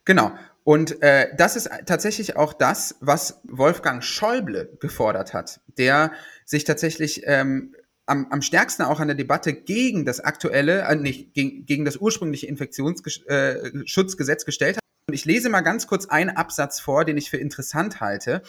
Genau. 0.05 0.31
Und 0.63 1.01
äh, 1.01 1.35
das 1.35 1.55
ist 1.55 1.69
tatsächlich 1.85 2.37
auch 2.37 2.53
das, 2.53 2.95
was 3.01 3.41
Wolfgang 3.43 4.03
Schäuble 4.03 4.77
gefordert 4.79 5.33
hat, 5.33 5.61
der 5.77 6.11
sich 6.45 6.63
tatsächlich 6.63 7.23
ähm, 7.25 7.75
am, 8.05 8.27
am 8.29 8.41
stärksten 8.41 8.83
auch 8.83 8.99
an 8.99 9.07
der 9.07 9.15
Debatte 9.15 9.53
gegen 9.53 10.05
das 10.05 10.19
aktuelle, 10.19 10.81
äh, 10.83 10.95
nicht 10.95 11.33
gegen, 11.33 11.65
gegen 11.65 11.85
das 11.85 11.97
ursprüngliche 11.97 12.47
Infektionsschutzgesetz 12.47 14.43
äh, 14.43 14.45
gestellt 14.45 14.77
hat. 14.77 14.82
Und 15.13 15.17
ich 15.17 15.25
lese 15.25 15.49
mal 15.49 15.61
ganz 15.61 15.85
kurz 15.85 16.07
einen 16.07 16.31
Absatz 16.31 16.79
vor, 16.79 17.05
den 17.05 17.19
ich 17.19 17.29
für 17.29 17.37
interessant 17.37 18.01
halte. 18.01 18.41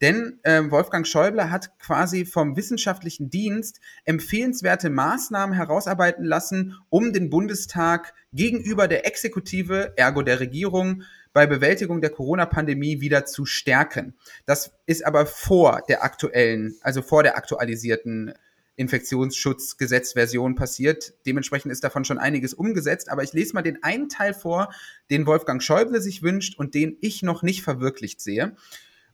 Denn 0.00 0.38
äh, 0.44 0.62
Wolfgang 0.70 1.04
Schäuble 1.04 1.50
hat 1.50 1.76
quasi 1.80 2.24
vom 2.24 2.56
wissenschaftlichen 2.56 3.28
Dienst 3.28 3.80
empfehlenswerte 4.04 4.88
Maßnahmen 4.88 5.52
herausarbeiten 5.52 6.24
lassen, 6.24 6.78
um 6.90 7.12
den 7.12 7.28
Bundestag 7.28 8.14
gegenüber 8.32 8.86
der 8.86 9.04
Exekutive, 9.04 9.94
ergo 9.96 10.22
der 10.22 10.38
Regierung, 10.38 11.02
bei 11.32 11.48
Bewältigung 11.48 12.00
der 12.00 12.10
Corona-Pandemie 12.10 13.00
wieder 13.00 13.24
zu 13.24 13.44
stärken. 13.44 14.14
Das 14.46 14.70
ist 14.86 15.04
aber 15.04 15.26
vor 15.26 15.82
der 15.88 16.04
aktuellen, 16.04 16.76
also 16.82 17.02
vor 17.02 17.24
der 17.24 17.36
aktualisierten 17.36 18.32
Infektionsschutzgesetzversion 18.76 20.54
passiert. 20.54 21.14
Dementsprechend 21.26 21.72
ist 21.72 21.84
davon 21.84 22.04
schon 22.04 22.18
einiges 22.18 22.54
umgesetzt. 22.54 23.10
Aber 23.10 23.22
ich 23.22 23.32
lese 23.32 23.54
mal 23.54 23.62
den 23.62 23.82
einen 23.82 24.08
Teil 24.08 24.34
vor, 24.34 24.72
den 25.10 25.26
Wolfgang 25.26 25.62
Schäuble 25.62 26.00
sich 26.00 26.22
wünscht 26.22 26.58
und 26.58 26.74
den 26.74 26.96
ich 27.00 27.22
noch 27.22 27.42
nicht 27.42 27.62
verwirklicht 27.62 28.20
sehe. 28.20 28.56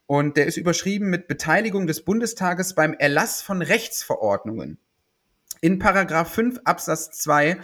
Und 0.07 0.37
der 0.37 0.47
ist 0.47 0.57
überschrieben 0.57 1.11
mit 1.11 1.29
Beteiligung 1.29 1.87
des 1.87 2.03
Bundestages 2.03 2.75
beim 2.75 2.95
Erlass 2.95 3.43
von 3.43 3.61
Rechtsverordnungen. 3.61 4.79
In 5.61 5.79
Paragraph 5.79 6.33
5 6.33 6.61
Absatz 6.65 7.19
2 7.19 7.59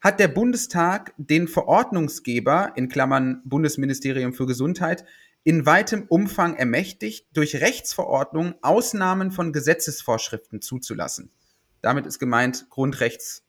hat 0.00 0.18
der 0.18 0.28
Bundestag 0.28 1.12
den 1.18 1.46
Verordnungsgeber, 1.46 2.72
in 2.76 2.88
Klammern 2.88 3.42
Bundesministerium 3.44 4.32
für 4.32 4.46
Gesundheit, 4.46 5.04
in 5.42 5.66
weitem 5.66 6.04
Umfang 6.08 6.56
ermächtigt, 6.56 7.26
durch 7.34 7.56
Rechtsverordnungen 7.56 8.54
Ausnahmen 8.62 9.30
von 9.30 9.52
Gesetzesvorschriften 9.52 10.62
zuzulassen. 10.62 11.30
Damit 11.82 12.06
ist 12.06 12.18
gemeint 12.18 12.68
Grundrechts, 12.70 13.42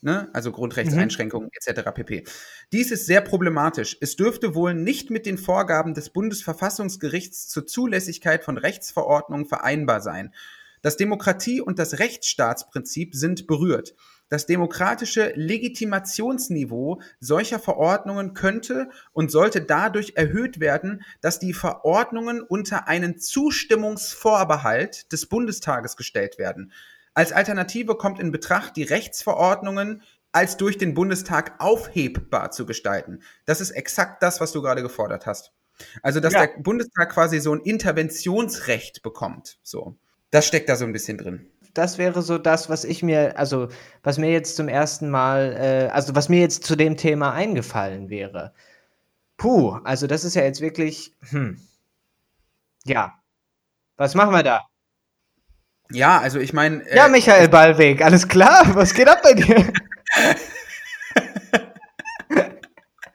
ne? 0.00 0.28
also 0.32 0.52
Grundrechtseinschränkungen 0.52 1.48
mhm. 1.48 1.70
etc. 1.72 1.90
pp. 1.94 2.24
Dies 2.72 2.90
ist 2.90 3.06
sehr 3.06 3.20
problematisch. 3.20 3.96
Es 4.00 4.16
dürfte 4.16 4.54
wohl 4.54 4.74
nicht 4.74 5.10
mit 5.10 5.26
den 5.26 5.38
Vorgaben 5.38 5.94
des 5.94 6.10
Bundesverfassungsgerichts 6.10 7.48
zur 7.48 7.66
Zulässigkeit 7.66 8.44
von 8.44 8.58
Rechtsverordnungen 8.58 9.46
vereinbar 9.46 10.00
sein. 10.00 10.34
Das 10.82 10.96
Demokratie- 10.96 11.60
und 11.60 11.78
das 11.78 11.98
Rechtsstaatsprinzip 11.98 13.14
sind 13.14 13.46
berührt. 13.46 13.94
Das 14.28 14.44
demokratische 14.44 15.32
Legitimationsniveau 15.34 17.00
solcher 17.18 17.58
Verordnungen 17.58 18.34
könnte 18.34 18.90
und 19.12 19.30
sollte 19.30 19.62
dadurch 19.62 20.12
erhöht 20.16 20.60
werden, 20.60 21.02
dass 21.22 21.38
die 21.38 21.54
Verordnungen 21.54 22.42
unter 22.42 22.88
einen 22.88 23.18
Zustimmungsvorbehalt 23.18 25.10
des 25.12 25.26
Bundestages 25.26 25.96
gestellt 25.96 26.38
werden. 26.38 26.72
Als 27.18 27.32
Alternative 27.32 27.96
kommt 27.96 28.20
in 28.20 28.30
Betracht, 28.30 28.76
die 28.76 28.84
Rechtsverordnungen 28.84 30.02
als 30.30 30.56
durch 30.56 30.78
den 30.78 30.94
Bundestag 30.94 31.56
aufhebbar 31.58 32.52
zu 32.52 32.64
gestalten. 32.64 33.22
Das 33.44 33.60
ist 33.60 33.72
exakt 33.72 34.22
das, 34.22 34.40
was 34.40 34.52
du 34.52 34.62
gerade 34.62 34.82
gefordert 34.82 35.26
hast. 35.26 35.50
Also, 36.04 36.20
dass 36.20 36.32
ja. 36.32 36.46
der 36.46 36.62
Bundestag 36.62 37.10
quasi 37.10 37.40
so 37.40 37.52
ein 37.52 37.58
Interventionsrecht 37.58 39.02
bekommt. 39.02 39.58
So. 39.64 39.96
Das 40.30 40.46
steckt 40.46 40.68
da 40.68 40.76
so 40.76 40.84
ein 40.84 40.92
bisschen 40.92 41.18
drin. 41.18 41.50
Das 41.74 41.98
wäre 41.98 42.22
so 42.22 42.38
das, 42.38 42.70
was 42.70 42.84
ich 42.84 43.02
mir, 43.02 43.36
also 43.36 43.66
was 44.04 44.18
mir 44.18 44.30
jetzt 44.30 44.54
zum 44.54 44.68
ersten 44.68 45.10
Mal, 45.10 45.56
äh, 45.58 45.90
also 45.92 46.14
was 46.14 46.28
mir 46.28 46.38
jetzt 46.38 46.62
zu 46.62 46.76
dem 46.76 46.96
Thema 46.96 47.32
eingefallen 47.32 48.10
wäre. 48.10 48.54
Puh, 49.36 49.72
also 49.82 50.06
das 50.06 50.22
ist 50.22 50.36
ja 50.36 50.44
jetzt 50.44 50.60
wirklich, 50.60 51.16
hm. 51.30 51.58
Ja. 52.84 53.20
Was 53.96 54.14
machen 54.14 54.32
wir 54.32 54.44
da? 54.44 54.68
Ja, 55.92 56.18
also 56.20 56.38
ich 56.38 56.52
meine. 56.52 56.86
Äh, 56.88 56.96
ja, 56.96 57.08
Michael 57.08 57.48
Ballweg, 57.48 58.02
alles 58.04 58.28
klar? 58.28 58.74
Was 58.74 58.94
geht 58.94 59.08
ab 59.08 59.20
bei 59.22 59.32
dir? 59.34 59.72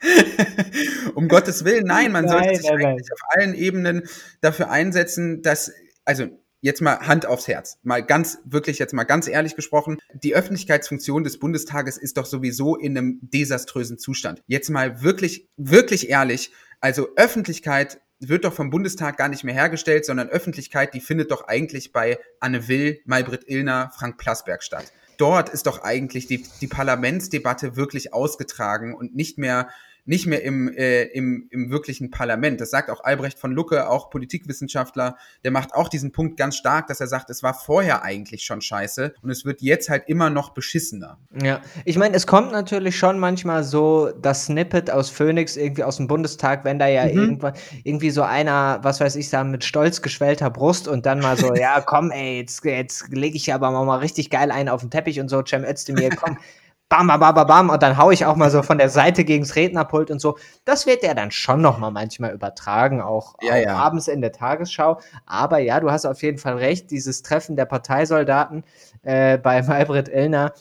um 1.15 1.27
Gottes 1.27 1.65
Willen, 1.65 1.85
nein, 1.85 2.11
man 2.11 2.25
nein, 2.25 2.33
sollte 2.33 2.55
sich 2.55 2.65
nein, 2.65 2.85
eigentlich 2.85 3.07
nein. 3.07 3.13
auf 3.13 3.21
allen 3.29 3.53
Ebenen 3.53 4.03
dafür 4.41 4.69
einsetzen, 4.69 5.41
dass, 5.41 5.71
also 6.05 6.27
jetzt 6.61 6.81
mal 6.81 6.99
Hand 6.99 7.25
aufs 7.25 7.47
Herz, 7.47 7.77
mal 7.83 8.03
ganz, 8.03 8.39
wirklich 8.45 8.79
jetzt 8.79 8.93
mal 8.93 9.03
ganz 9.03 9.27
ehrlich 9.27 9.55
gesprochen, 9.55 9.97
die 10.13 10.33
Öffentlichkeitsfunktion 10.33 11.23
des 11.23 11.37
Bundestages 11.37 11.97
ist 11.97 12.17
doch 12.17 12.25
sowieso 12.25 12.75
in 12.75 12.97
einem 12.97 13.19
desaströsen 13.21 13.97
Zustand. 13.99 14.41
Jetzt 14.47 14.69
mal 14.69 15.03
wirklich, 15.03 15.49
wirklich 15.57 16.09
ehrlich, 16.09 16.53
also 16.79 17.09
Öffentlichkeit 17.15 18.01
wird 18.29 18.45
doch 18.45 18.53
vom 18.53 18.69
Bundestag 18.69 19.17
gar 19.17 19.29
nicht 19.29 19.43
mehr 19.43 19.53
hergestellt, 19.53 20.05
sondern 20.05 20.29
Öffentlichkeit, 20.29 20.93
die 20.93 21.01
findet 21.01 21.31
doch 21.31 21.47
eigentlich 21.47 21.91
bei 21.91 22.19
Anne 22.39 22.67
Will, 22.67 22.99
Maybrit 23.05 23.47
Illner, 23.47 23.91
Frank 23.97 24.17
Plasberg 24.17 24.63
statt. 24.63 24.91
Dort 25.17 25.49
ist 25.49 25.67
doch 25.67 25.83
eigentlich 25.83 26.27
die, 26.27 26.45
die 26.61 26.67
Parlamentsdebatte 26.67 27.75
wirklich 27.75 28.13
ausgetragen 28.13 28.95
und 28.95 29.15
nicht 29.15 29.37
mehr 29.37 29.69
nicht 30.05 30.25
mehr 30.25 30.43
im, 30.43 30.67
äh, 30.67 31.03
im, 31.03 31.47
im 31.49 31.69
wirklichen 31.69 32.11
Parlament. 32.11 32.59
Das 32.59 32.71
sagt 32.71 32.89
auch 32.89 33.03
Albrecht 33.03 33.39
von 33.39 33.51
Lucke, 33.51 33.89
auch 33.89 34.09
Politikwissenschaftler, 34.09 35.17
der 35.43 35.51
macht 35.51 35.73
auch 35.73 35.87
diesen 35.87 36.11
Punkt 36.11 36.37
ganz 36.37 36.57
stark, 36.57 36.87
dass 36.87 36.99
er 36.99 37.07
sagt, 37.07 37.29
es 37.29 37.41
war 37.41 37.53
vorher 37.53 38.03
eigentlich 38.03 38.43
schon 38.43 38.61
scheiße 38.61 39.13
und 39.21 39.29
es 39.29 39.45
wird 39.45 39.61
jetzt 39.61 39.89
halt 39.89 40.03
immer 40.07 40.29
noch 40.29 40.49
beschissener. 40.49 41.17
Ja, 41.41 41.61
ich 41.85 41.97
meine, 41.97 42.15
es 42.15 42.27
kommt 42.27 42.51
natürlich 42.51 42.97
schon 42.97 43.17
manchmal 43.17 43.63
so 43.63 44.11
das 44.21 44.45
Snippet 44.45 44.91
aus 44.91 45.09
Phoenix 45.09 45.55
irgendwie 45.55 45.83
aus 45.83 45.97
dem 45.97 46.07
Bundestag, 46.07 46.65
wenn 46.65 46.79
da 46.79 46.87
ja 46.87 47.05
mhm. 47.05 47.19
irgendwann 47.19 47.53
irgendwie 47.83 48.09
so 48.09 48.23
einer, 48.23 48.79
was 48.81 48.99
weiß 48.99 49.15
ich, 49.15 49.29
sagen, 49.29 49.51
mit 49.51 49.63
stolz 49.63 50.01
geschwellter 50.01 50.49
Brust 50.49 50.87
und 50.87 51.05
dann 51.05 51.19
mal 51.19 51.37
so, 51.37 51.53
ja, 51.55 51.79
komm, 51.79 52.11
ey, 52.11 52.39
jetzt, 52.39 52.65
jetzt 52.65 53.07
lege 53.09 53.37
ich 53.37 53.53
aber 53.53 53.71
mal 53.71 53.99
richtig 53.99 54.29
geil 54.29 54.51
einen 54.51 54.67
auf 54.67 54.81
den 54.81 54.89
Teppich 54.89 55.21
und 55.21 55.29
so, 55.29 55.43
Cem 55.43 55.63
Özdemir, 55.63 56.09
komm, 56.09 56.37
bam, 56.93 57.07
bam, 57.07 57.19
bam, 57.19 57.47
bam, 57.47 57.69
und 57.71 57.81
dann 57.81 57.97
hau 57.97 58.11
ich 58.11 58.25
auch 58.25 58.35
mal 58.35 58.51
so 58.51 58.61
von 58.61 58.77
der 58.77 58.89
Seite 58.89 59.23
gegens 59.23 59.55
Rednerpult 59.55 60.11
und 60.11 60.19
so. 60.19 60.37
Das 60.63 60.85
wird 60.85 61.01
ja 61.01 61.15
dann 61.15 61.31
schon 61.31 61.59
noch 61.59 61.79
mal 61.79 61.89
manchmal 61.89 62.33
übertragen, 62.33 63.01
auch, 63.01 63.33
ja, 63.41 63.57
ja. 63.57 63.75
abends 63.75 64.07
in 64.07 64.21
der 64.21 64.31
Tagesschau. 64.31 64.99
Aber 65.25 65.57
ja, 65.57 65.79
du 65.79 65.89
hast 65.89 66.05
auf 66.05 66.21
jeden 66.21 66.37
Fall 66.37 66.57
recht, 66.57 66.91
dieses 66.91 67.23
Treffen 67.23 67.55
der 67.55 67.65
Parteisoldaten 67.65 68.63
äh, 69.01 69.39
bei 69.39 69.61
Maybrit 69.63 70.07
Illner 70.07 70.53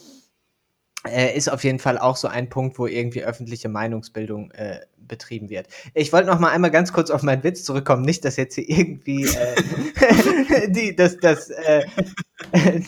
äh, 1.06 1.36
ist 1.36 1.50
auf 1.50 1.64
jeden 1.64 1.78
Fall 1.78 1.98
auch 1.98 2.16
so 2.16 2.28
ein 2.28 2.48
Punkt, 2.48 2.78
wo 2.78 2.86
irgendwie 2.86 3.22
öffentliche 3.22 3.68
Meinungsbildung 3.68 4.52
äh, 4.52 4.80
betrieben 4.96 5.50
wird. 5.50 5.66
Ich 5.92 6.14
wollte 6.14 6.28
noch 6.28 6.38
mal 6.38 6.50
einmal 6.50 6.70
ganz 6.70 6.94
kurz 6.94 7.10
auf 7.10 7.22
meinen 7.22 7.44
Witz 7.44 7.64
zurückkommen, 7.64 8.02
nicht, 8.02 8.24
dass 8.24 8.36
jetzt 8.36 8.54
hier 8.54 8.70
irgendwie 8.70 9.24
äh, 9.24 10.68
die, 10.70 10.96
das, 10.96 11.18
das, 11.18 11.50
äh, 11.50 11.82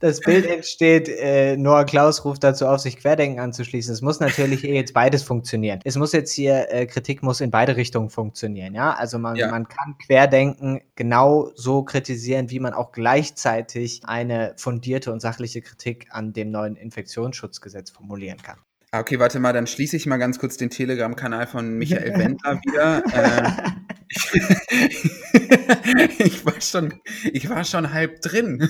das 0.00 0.20
Bild 0.20 0.46
entsteht, 0.46 1.08
äh, 1.08 1.56
Noah 1.56 1.84
Klaus 1.84 2.24
ruft 2.24 2.44
dazu 2.44 2.66
auf, 2.66 2.80
sich 2.80 2.96
Querdenken 2.96 3.40
anzuschließen. 3.40 3.92
Es 3.92 4.02
muss 4.02 4.20
natürlich 4.20 4.62
jetzt 4.62 4.94
beides 4.94 5.22
funktionieren. 5.22 5.80
Es 5.84 5.96
muss 5.96 6.12
jetzt 6.12 6.32
hier, 6.32 6.72
äh, 6.72 6.86
Kritik 6.86 7.22
muss 7.22 7.40
in 7.40 7.50
beide 7.50 7.76
Richtungen 7.76 8.10
funktionieren, 8.10 8.74
ja. 8.74 8.94
Also 8.94 9.18
man, 9.18 9.36
ja. 9.36 9.50
man 9.50 9.68
kann 9.68 9.96
Querdenken 9.98 10.80
genau 10.94 11.50
so 11.54 11.82
kritisieren, 11.82 12.50
wie 12.50 12.60
man 12.60 12.74
auch 12.74 12.92
gleichzeitig 12.92 14.02
eine 14.04 14.54
fundierte 14.56 15.12
und 15.12 15.20
sachliche 15.20 15.62
Kritik 15.62 16.06
an 16.10 16.32
dem 16.32 16.50
neuen 16.50 16.76
Infektionsschutzgesetz 16.76 17.90
formulieren 17.90 18.38
kann. 18.42 18.58
Ah, 18.90 19.00
okay, 19.00 19.18
warte 19.18 19.38
mal, 19.38 19.52
dann 19.52 19.66
schließe 19.66 19.96
ich 19.96 20.06
mal 20.06 20.16
ganz 20.16 20.38
kurz 20.38 20.56
den 20.56 20.70
Telegram-Kanal 20.70 21.46
von 21.46 21.76
Michael 21.76 22.14
Wendler 22.18 22.60
wieder. 22.64 23.02
äh, 25.34 26.08
ich, 26.18 26.46
war 26.46 26.60
schon, 26.60 26.94
ich 27.32 27.50
war 27.50 27.64
schon 27.64 27.92
halb 27.92 28.22
drin. 28.22 28.68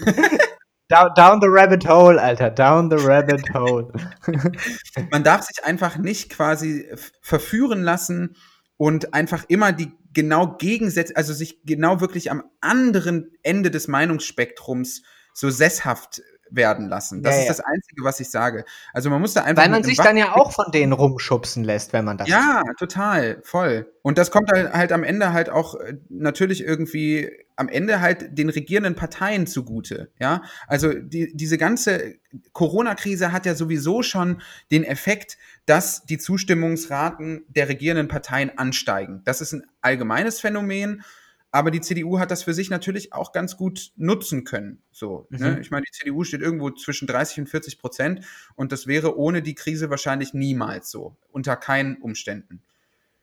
Down, 0.89 1.11
down, 1.15 1.41
the 1.41 1.49
rabbit 1.49 1.87
hole, 1.87 2.19
Alter, 2.19 2.51
down 2.51 2.89
the 2.91 2.97
rabbit 2.97 3.53
hole. 3.53 3.93
Man 5.11 5.23
darf 5.23 5.43
sich 5.43 5.63
einfach 5.63 5.99
nicht 5.99 6.31
quasi 6.31 6.89
verführen 7.21 7.83
lassen 7.83 8.37
und 8.79 9.13
einfach 9.13 9.45
immer 9.49 9.73
die 9.73 9.93
genau 10.15 10.57
Gegensätze, 10.57 11.15
also 11.15 11.35
sich 11.35 11.63
genau 11.65 12.01
wirklich 12.01 12.31
am 12.31 12.43
anderen 12.63 13.31
Ende 13.43 13.71
des 13.71 13.87
Meinungsspektrums 13.87 15.03
so 15.35 15.51
sesshaft 15.51 16.23
werden 16.51 16.89
lassen. 16.89 17.23
Das 17.23 17.35
ja, 17.35 17.43
ist 17.43 17.49
das 17.49 17.61
Einzige, 17.61 18.05
was 18.05 18.21
ich 18.21 18.31
sage. 18.31 18.65
Also 18.93 19.11
man 19.11 19.21
muss 19.21 19.35
da 19.35 19.43
einfach. 19.43 19.63
Weil 19.63 19.71
man 19.71 19.85
sich 19.85 19.97
dann 19.97 20.17
ja 20.17 20.37
auch 20.37 20.53
von 20.53 20.71
denen 20.73 20.93
rumschubsen 20.93 21.65
lässt, 21.65 21.93
wenn 21.93 22.05
man 22.05 22.19
das. 22.19 22.29
Ja, 22.29 22.63
tut. 22.67 22.79
total, 22.79 23.41
voll. 23.43 23.93
Und 24.03 24.19
das 24.19 24.31
kommt 24.31 24.51
halt, 24.51 24.73
halt 24.73 24.93
am 24.93 25.05
Ende 25.05 25.33
halt 25.33 25.51
auch 25.51 25.75
äh, 25.75 25.95
natürlich 26.09 26.65
irgendwie 26.65 27.31
am 27.57 27.69
Ende 27.69 28.01
halt 28.01 28.39
den 28.39 28.49
regierenden 28.49 28.95
Parteien 28.95 29.47
zugute. 29.47 30.11
Ja, 30.19 30.43
also 30.67 30.93
die, 30.93 31.33
diese 31.35 31.59
ganze 31.59 32.15
Corona-Krise 32.53 33.33
hat 33.33 33.47
ja 33.47 33.55
sowieso 33.55 34.03
schon 34.03 34.41
den 34.71 34.85
Effekt, 34.85 35.39
dass 35.67 36.05
die 36.05 36.19
Zustimmungsraten 36.19 37.45
der 37.49 37.69
regierenden 37.69 38.09
Parteien 38.09 38.57
ansteigen. 38.57 39.23
Das 39.25 39.41
ist 39.41 39.53
ein 39.53 39.67
allgemeines 39.81 40.41
Phänomen 40.41 41.03
aber 41.51 41.71
die 41.71 41.81
CDU 41.81 42.19
hat 42.19 42.31
das 42.31 42.43
für 42.43 42.53
sich 42.53 42.71
natürlich 42.71 43.13
auch 43.13 43.33
ganz 43.33 43.57
gut 43.57 43.93
nutzen 43.97 44.45
können. 44.45 44.83
So, 44.93 45.27
ne? 45.31 45.39
mhm. 45.39 45.55
ne? 45.55 45.61
Ich 45.61 45.71
meine, 45.71 45.85
die 45.87 45.93
CDU 45.93 46.25
steht 46.25 46.43
irgendwo 46.43 46.71
zwischen 46.71 47.07
30 47.07 47.41
und 47.41 47.49
40 47.49 47.79
Prozent 47.79 48.25
und 48.55 48.73
das 48.73 48.87
wäre 48.87 49.17
ohne 49.17 49.43
die 49.43 49.55
Krise 49.55 49.91
wahrscheinlich 49.91 50.35
niemals 50.35 50.91
so, 50.91 51.17
unter 51.31 51.57
keinen 51.57 51.97
Umständen. 51.97 52.63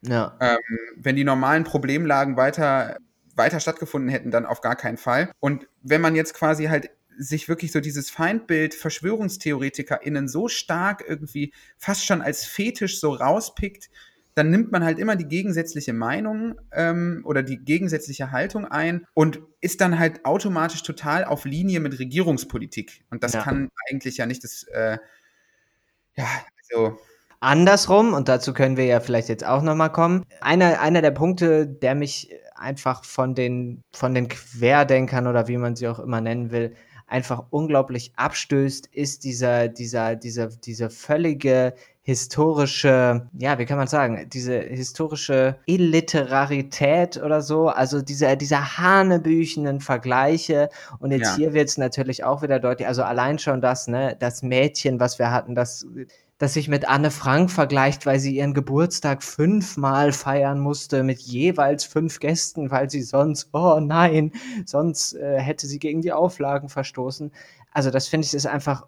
Ja. 0.02 0.38
Ähm, 0.40 0.58
wenn 0.98 1.16
die 1.16 1.24
normalen 1.24 1.64
Problemlagen 1.64 2.38
weiter, 2.38 2.98
weiter 3.36 3.60
stattgefunden 3.60 4.10
hätten, 4.10 4.32
dann 4.32 4.46
auf 4.46 4.62
gar 4.62 4.76
keinen 4.76 4.98
Fall. 4.98 5.32
Und 5.40 5.68
wenn 5.82 6.02
man 6.02 6.16
jetzt 6.16 6.34
quasi 6.34 6.66
halt 6.66 6.90
sich 7.18 7.48
wirklich 7.48 7.72
so 7.72 7.80
dieses 7.80 8.10
Feindbild 8.10 8.74
VerschwörungstheoretikerInnen 8.74 10.28
so 10.28 10.48
stark 10.48 11.04
irgendwie 11.08 11.54
fast 11.78 12.06
schon 12.06 12.22
als 12.22 12.46
Fetisch 12.46 13.00
so 13.00 13.14
rauspickt, 13.14 13.90
dann 14.36 14.52
nimmt 14.52 14.72
man 14.72 14.84
halt 14.84 15.00
immer 15.00 15.16
die 15.16 15.28
gegensätzliche 15.28 15.94
Meinung 15.94 16.56
ähm, 16.74 17.22
oder 17.26 17.42
die 17.42 17.58
gegensätzliche 17.58 18.32
Haltung 18.32 18.66
ein 18.66 19.06
und 19.14 19.40
ist 19.62 19.80
dann 19.82 19.98
halt 19.98 20.26
automatisch 20.26 20.84
total 20.84 21.24
auf 21.24 21.46
Linie 21.46 21.80
mit 21.80 21.98
Regierungspolitik. 21.98 23.06
Und 23.10 23.24
das 23.24 23.34
ja. 23.34 23.42
kann 23.42 23.70
eigentlich 23.90 24.18
ja 24.18 24.26
nicht 24.26 24.44
das, 24.44 24.64
äh, 24.64 24.98
ja, 26.16 26.28
also. 26.70 27.00
Andersrum, 27.40 28.14
und 28.14 28.28
dazu 28.28 28.54
können 28.54 28.76
wir 28.76 28.86
ja 28.86 29.00
vielleicht 29.00 29.30
jetzt 29.30 29.46
auch 29.46 29.62
nochmal 29.62 29.92
kommen, 29.92 30.26
einer, 30.42 30.82
einer 30.82 31.02
der 31.02 31.12
Punkte, 31.12 31.68
der 31.68 31.96
mich 31.96 32.30
einfach 32.56 33.06
von 33.06 33.36
den, 33.36 33.84
von 33.94 34.14
den 34.14 34.28
Querdenkern 34.28 35.28
oder 35.28 35.48
wie 35.48 35.58
man 35.58 35.76
sie 35.76 35.88
auch 35.88 36.00
immer 36.00 36.22
nennen 36.22 36.52
will, 36.52 36.76
einfach 37.08 37.44
unglaublich 37.50 38.12
abstößt, 38.16 38.88
ist 38.88 39.24
dieser, 39.24 39.68
dieser, 39.68 40.16
dieser, 40.16 40.48
dieser 40.48 40.90
völlige 40.90 41.74
historische, 42.02 43.28
ja, 43.40 43.58
wie 43.58 43.66
kann 43.66 43.80
man 43.80 43.88
sagen, 43.88 44.30
diese 44.32 44.60
historische 44.60 45.58
Illiterarität 45.66 47.18
oder 47.18 47.42
so, 47.42 47.70
also 47.70 48.02
diese, 48.04 48.38
diese 48.38 48.78
hanebüchenen 48.78 49.82
Vergleiche. 49.82 50.70
Und 51.00 51.12
jetzt 51.12 51.32
ja. 51.32 51.36
hier 51.36 51.54
wird 51.54 51.70
es 51.70 51.80
natürlich 51.80 52.24
auch 52.24 52.44
wieder 52.44 52.60
deutlich, 52.60 52.88
also 52.88 53.02
allein 53.02 53.40
schon 53.40 53.60
das, 53.60 53.88
ne, 53.88 54.16
das 54.20 54.44
Mädchen, 54.44 55.00
was 55.00 55.18
wir 55.18 55.32
hatten, 55.32 55.56
das 55.56 55.88
das 56.38 56.54
sich 56.54 56.68
mit 56.68 56.88
Anne 56.88 57.12
Frank 57.12 57.50
vergleicht, 57.50 58.06
weil 58.06 58.20
sie 58.20 58.36
ihren 58.36 58.54
Geburtstag 58.54 59.24
fünfmal 59.24 60.12
feiern 60.12 60.60
musste 60.60 61.04
mit 61.04 61.20
jeweils 61.20 61.86
fünf 61.86 62.20
Gästen, 62.20 62.72
weil 62.72 62.90
sie 62.90 63.04
sonst, 63.04 63.50
oh 63.54 63.80
nein, 63.80 64.32
sonst 64.66 65.14
äh, 65.14 65.40
hätte 65.40 65.68
sie 65.68 65.80
gegen 65.80 66.02
die 66.02 66.12
Auflagen 66.12 66.68
verstoßen. 66.70 67.32
Also 67.72 67.90
das 67.90 68.08
finde 68.08 68.26
ich 68.26 68.34
ist 68.34 68.48
einfach 68.48 68.86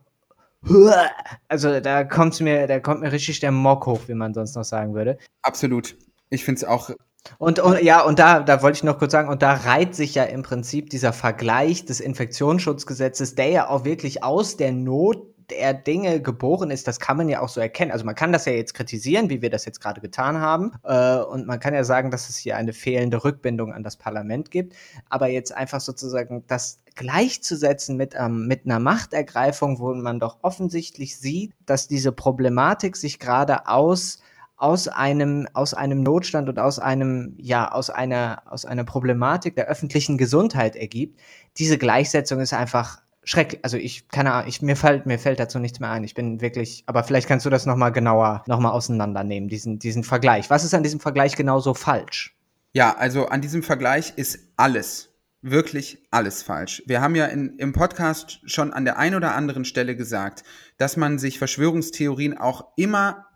also 1.48 1.80
da 1.80 2.04
kommt 2.04 2.40
mir, 2.42 2.68
da 2.68 2.80
kommt 2.80 3.02
mir 3.02 3.12
richtig 3.12 3.40
der 3.40 3.52
Mock 3.52 3.86
hoch, 3.86 4.02
wie 4.08 4.14
man 4.14 4.34
sonst 4.34 4.56
noch 4.56 4.64
sagen 4.64 4.94
würde. 4.94 5.18
Absolut. 5.42 5.96
Ich 6.30 6.44
finde 6.44 6.60
es 6.60 6.64
auch. 6.66 6.90
Und, 7.38 7.60
und 7.60 7.82
ja, 7.82 8.02
und 8.02 8.20
da, 8.20 8.42
da 8.42 8.62
wollte 8.62 8.78
ich 8.78 8.84
noch 8.84 9.00
kurz 9.00 9.12
sagen, 9.12 9.30
und 9.30 9.42
da 9.42 9.54
reiht 9.54 9.96
sich 9.96 10.16
ja 10.16 10.24
im 10.24 10.44
Prinzip 10.44 10.90
dieser 10.90 11.14
Vergleich 11.14 11.86
des 11.86 12.00
Infektionsschutzgesetzes, 12.00 13.36
der 13.36 13.50
ja 13.50 13.70
auch 13.70 13.86
wirklich 13.86 14.24
aus 14.24 14.58
der 14.58 14.72
Not 14.72 15.37
der 15.50 15.74
Dinge 15.74 16.22
geboren 16.22 16.72
ist, 16.72 16.88
das 16.88 17.00
kann 17.00 17.18
man 17.18 17.30
ja 17.30 17.42
auch 17.42 17.50
so 17.50 17.62
erkennen. 17.62 17.92
Also 17.92 18.06
man 18.06 18.16
kann 18.16 18.34
das 18.34 18.46
ja 18.46 18.52
jetzt 18.52 18.74
kritisieren, 18.74 19.30
wie 19.30 19.42
wir 19.42 19.50
das 19.50 19.66
jetzt 19.66 19.80
gerade 19.80 20.02
getan 20.02 20.40
haben. 20.40 20.74
Äh, 20.84 21.18
und 21.20 21.48
man 21.48 21.60
kann 21.60 21.74
ja 21.74 21.84
sagen, 21.84 22.12
dass 22.12 22.30
es 22.30 22.38
hier 22.38 22.58
eine 22.58 22.74
fehlende 22.74 23.24
Rückbindung 23.24 23.74
an 23.74 23.84
das 23.84 23.96
Parlament 23.96 24.52
gibt. 24.52 24.76
Aber 25.10 25.28
jetzt 25.28 25.56
einfach 25.56 25.80
sozusagen 25.80 26.44
das 26.48 26.80
gleichzusetzen 26.96 27.96
mit, 27.96 28.16
ähm, 28.18 28.48
mit 28.48 28.66
einer 28.66 28.80
Machtergreifung, 28.80 29.80
wo 29.80 29.94
man 29.94 30.20
doch 30.20 30.38
offensichtlich 30.42 31.18
sieht, 31.18 31.54
dass 31.66 31.88
diese 31.88 32.12
Problematik 32.12 32.98
sich 32.98 33.20
gerade 33.20 33.68
aus 33.68 34.20
aus 34.60 34.88
einem, 34.88 35.48
aus 35.54 35.76
einem 35.76 36.02
Notstand 36.02 36.50
und 36.50 36.58
aus 36.58 36.80
einem, 36.80 37.36
ja, 37.38 37.72
aus 37.72 37.92
einer, 37.92 38.42
aus 38.48 38.66
einer 38.66 38.84
Problematik 38.84 39.56
der 39.56 39.68
öffentlichen 39.68 40.18
Gesundheit 40.18 40.76
ergibt. 40.76 41.20
Diese 41.58 41.78
Gleichsetzung 41.78 42.40
ist 42.40 42.54
einfach 42.54 43.00
schrecklich. 43.28 43.64
Also 43.64 43.78
ich, 43.78 44.08
keine 44.08 44.34
Ahnung, 44.34 44.48
ich, 44.48 44.62
mir 44.62 44.76
fällt, 44.76 45.06
mir 45.06 45.20
fällt 45.20 45.40
dazu 45.40 45.60
nichts 45.60 45.80
mehr 45.80 45.92
ein. 45.92 46.04
Ich 46.04 46.14
bin 46.14 46.42
wirklich, 46.42 46.84
aber 46.88 47.04
vielleicht 47.04 47.28
kannst 47.28 47.46
du 47.46 47.50
das 47.50 47.66
nochmal 47.66 47.92
genauer, 47.92 48.44
nochmal 48.48 48.72
auseinandernehmen, 48.72 49.50
diesen, 49.50 49.80
diesen 49.80 50.04
Vergleich. 50.04 50.50
Was 50.50 50.64
ist 50.64 50.74
an 50.74 50.84
diesem 50.84 51.00
Vergleich 51.00 51.36
genauso 51.36 51.74
falsch? 51.74 52.36
Ja, 52.74 52.96
also 52.96 53.28
an 53.28 53.42
diesem 53.42 53.64
Vergleich 53.64 54.14
ist 54.16 54.40
alles, 54.56 55.10
wirklich 55.42 56.00
alles 56.10 56.42
falsch. 56.42 56.82
Wir 56.86 57.02
haben 57.02 57.16
ja 57.16 57.26
in, 57.26 57.58
im 57.58 57.74
Podcast 57.74 58.40
schon 58.46 58.74
an 58.74 58.86
der 58.86 58.98
einen 58.98 59.16
oder 59.16 59.36
anderen 59.36 59.66
Stelle 59.66 59.96
gesagt, 59.96 60.44
dass 60.78 60.98
man 60.98 61.20
sich 61.20 61.38
Verschwörungstheorien 61.38 62.38
auch 62.38 62.66
immer 62.76 63.28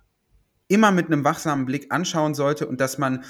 immer 0.71 0.91
mit 0.91 1.07
einem 1.07 1.25
wachsamen 1.25 1.65
Blick 1.65 1.91
anschauen 1.91 2.33
sollte 2.33 2.65
und 2.65 2.79
dass 2.79 2.97
man 2.97 3.25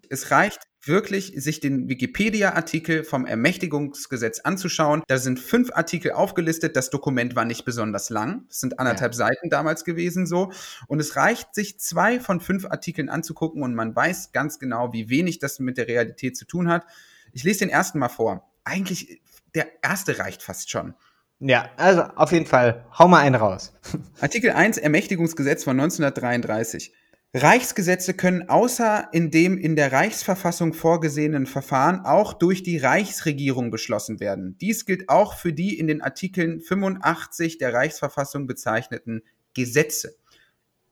es 0.09 0.31
reicht 0.31 0.70
wirklich 0.83 1.33
sich 1.37 1.61
den 1.61 1.89
Wikipedia-Artikel 1.89 3.05
vom 3.05 3.27
Ermächtigungsgesetz 3.27 4.41
anzuschauen. 4.41 5.03
Da 5.09 5.19
sind 5.19 5.39
fünf 5.39 5.71
Artikel 5.73 6.13
aufgelistet. 6.13 6.77
Das 6.77 6.91
Dokument 6.91 7.37
war 7.37 7.45
nicht 7.45 7.65
besonders 7.65 8.11
lang. 8.11 8.45
Das 8.49 8.61
sind 8.61 8.79
anderthalb 8.79 9.13
ja. 9.13 9.19
Seiten 9.19 9.51
damals 9.51 9.85
gewesen 9.85 10.27
so. 10.27 10.53
Und 10.87 11.01
es 11.01 11.17
reicht, 11.17 11.55
sich 11.55 11.79
zwei 11.79 12.21
von 12.21 12.41
fünf 12.41 12.65
Artikeln 12.65 13.09
anzugucken 13.09 13.63
und 13.63 13.75
man 13.75 13.95
weiß 13.95 14.33
ganz 14.33 14.59
genau, 14.59 14.93
wie 14.93 15.11
wenig 15.11 15.39
das 15.39 15.59
mit 15.59 15.77
der 15.77 15.89
Realität 15.89 16.37
zu 16.37 16.47
tun 16.47 16.69
hat. 16.69 16.87
Ich 17.33 17.45
lese 17.45 17.61
den 17.61 17.69
ersten 17.69 17.99
mal 17.99 18.09
vor. 18.09 18.51
Eigentlich, 18.65 19.21
der 19.55 19.69
erste 19.83 20.19
reicht 20.19 20.43
fast 20.43 20.71
schon. 20.71 20.95
Ja, 21.41 21.71
also 21.77 22.03
auf 22.03 22.33
jeden 22.33 22.47
Fall, 22.47 22.85
hau 22.99 23.09
mal 23.09 23.21
einen 23.21 23.35
raus. 23.35 23.73
Artikel 24.21 24.51
1 24.51 24.77
Ermächtigungsgesetz 24.77 25.65
von 25.65 25.79
1933. 25.81 26.93
Reichsgesetze 27.33 28.15
können 28.15 28.49
außer 28.49 29.09
in 29.13 29.31
dem 29.31 29.57
in 29.57 29.77
der 29.77 29.93
Reichsverfassung 29.93 30.75
vorgesehenen 30.75 31.47
Verfahren 31.47 32.05
auch 32.05 32.33
durch 32.33 32.65
die 32.65 32.79
Reichsregierung 32.79 33.71
beschlossen 33.71 34.19
werden. 34.19 34.59
Dies 34.59 34.85
gilt 34.85 35.09
auch 35.09 35.35
für 35.37 35.53
die 35.53 35.79
in 35.79 35.87
den 35.87 36.03
Artikeln 36.03 36.61
85 36.61 37.59
der 37.59 37.73
Reichsverfassung 37.73 38.49
bezeichneten 38.49 39.23
Gesetze. 39.55 40.17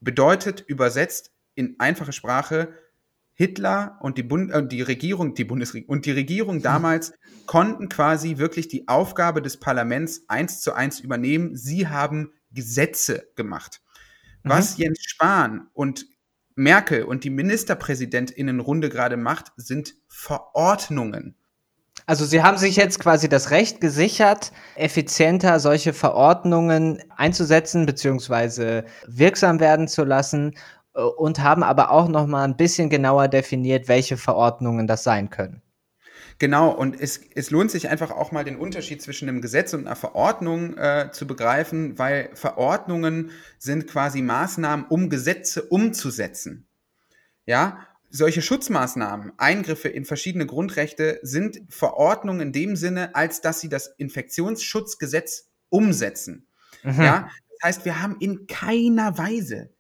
Bedeutet 0.01 0.61
übersetzt 0.61 1.33
in 1.57 1.75
einfache 1.81 2.13
Sprache, 2.13 2.73
Hitler 3.35 3.99
und 4.01 4.17
die, 4.17 4.23
Bund 4.23 4.53
äh, 4.53 4.67
die 4.67 4.83
Regierung, 4.83 5.35
die 5.35 5.45
Bundesregierung 5.45 5.91
und 5.97 6.07
die 6.07 6.13
Regierung 6.13 6.63
damals 6.63 7.13
konnten 7.47 7.89
quasi 7.89 8.39
wirklich 8.39 8.69
die 8.69 8.87
Aufgabe 8.87 9.43
des 9.43 9.59
Parlaments 9.59 10.23
eins 10.29 10.61
zu 10.61 10.73
eins 10.73 11.01
übernehmen. 11.01 11.57
Sie 11.57 11.89
haben 11.89 12.33
Gesetze 12.53 13.29
gemacht. 13.35 13.81
Was 14.45 14.77
mhm. 14.77 14.85
Jens 14.85 15.05
Spahn 15.05 15.69
und 15.73 16.07
Merkel 16.59 17.05
und 17.05 17.25
die 17.25 17.31
Ministerpräsidentinnenrunde 17.31 18.89
gerade 18.89 19.17
macht, 19.17 19.53
sind 19.57 19.95
Verordnungen. 20.09 21.37
Also 22.05 22.25
Sie 22.25 22.43
haben 22.43 22.59
sich 22.59 22.77
jetzt 22.77 22.99
quasi 23.01 23.29
das 23.29 23.51
Recht 23.51 23.81
gesichert, 23.81 24.53
effizienter 24.77 25.61
solche 25.61 25.93
Verordnungen 25.93 27.03
einzusetzen 27.17 27.87
bzw. 27.87 28.83
wirksam 29.07 29.61
werden 29.61 29.89
zu 29.89 30.05
lassen 30.05 30.55
äh, 30.95 31.03
und 31.03 31.41
haben 31.41 31.63
aber 31.63 31.91
auch 31.93 32.09
noch 32.09 32.27
mal 32.27 32.45
ein 32.45 32.57
bisschen 32.57 32.91
genauer 32.91 33.29
definiert, 33.29 33.89
welche 33.89 34.17
Verordnungen 34.17 34.87
das 34.87 35.05
sein 35.05 35.31
können. 35.31 35.63
Genau, 36.39 36.71
und 36.71 37.01
es, 37.01 37.21
es 37.35 37.51
lohnt 37.51 37.71
sich 37.71 37.89
einfach 37.89 38.13
auch 38.13 38.31
mal 38.31 38.45
den 38.45 38.57
Unterschied 38.57 39.03
zwischen 39.03 39.29
einem 39.29 39.41
Gesetz 39.41 39.75
und 39.75 39.87
einer 39.87 39.97
Verordnung 39.97 40.77
äh, 40.77 41.11
zu 41.13 41.27
begreifen, 41.27 41.99
weil 41.99 42.31
Verordnungen 42.35 43.33
sind 43.59 43.89
quasi 43.89 44.23
Maßnahmen, 44.23 44.87
um 44.87 45.11
Gesetze 45.11 45.63
umzusetzen. 45.65 46.69
Ja, 47.45 47.89
solche 48.11 48.41
Schutzmaßnahmen, 48.41 49.33
Eingriffe 49.37 49.89
in 49.89 50.05
verschiedene 50.05 50.47
Grundrechte 50.47 51.19
sind 51.23 51.61
Verordnungen 51.69 52.41
in 52.41 52.53
dem 52.53 52.77
Sinne, 52.77 53.15
als 53.17 53.41
dass 53.41 53.61
sie 53.61 53.69
das 53.69 53.89
Infektionsschutzgesetz 53.99 55.51
umsetzen. 55.71 56.47
Mhm. 56.85 57.03
Ja, 57.03 57.31
das 57.51 57.69
heißt, 57.69 57.85
wir 57.85 58.01
haben 58.01 58.17
in 58.21 58.47
keiner 58.47 59.19
Weise 59.19 59.71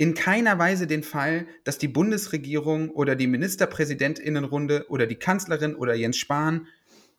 in 0.00 0.14
keiner 0.14 0.58
Weise 0.58 0.86
den 0.86 1.02
Fall, 1.02 1.46
dass 1.62 1.76
die 1.76 1.86
Bundesregierung 1.86 2.88
oder 2.88 3.16
die 3.16 3.26
Ministerpräsidentinnenrunde 3.26 4.86
oder 4.88 5.06
die 5.06 5.16
Kanzlerin 5.16 5.74
oder 5.74 5.92
Jens 5.92 6.16
Spahn 6.16 6.68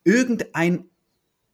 irgendein 0.03 0.89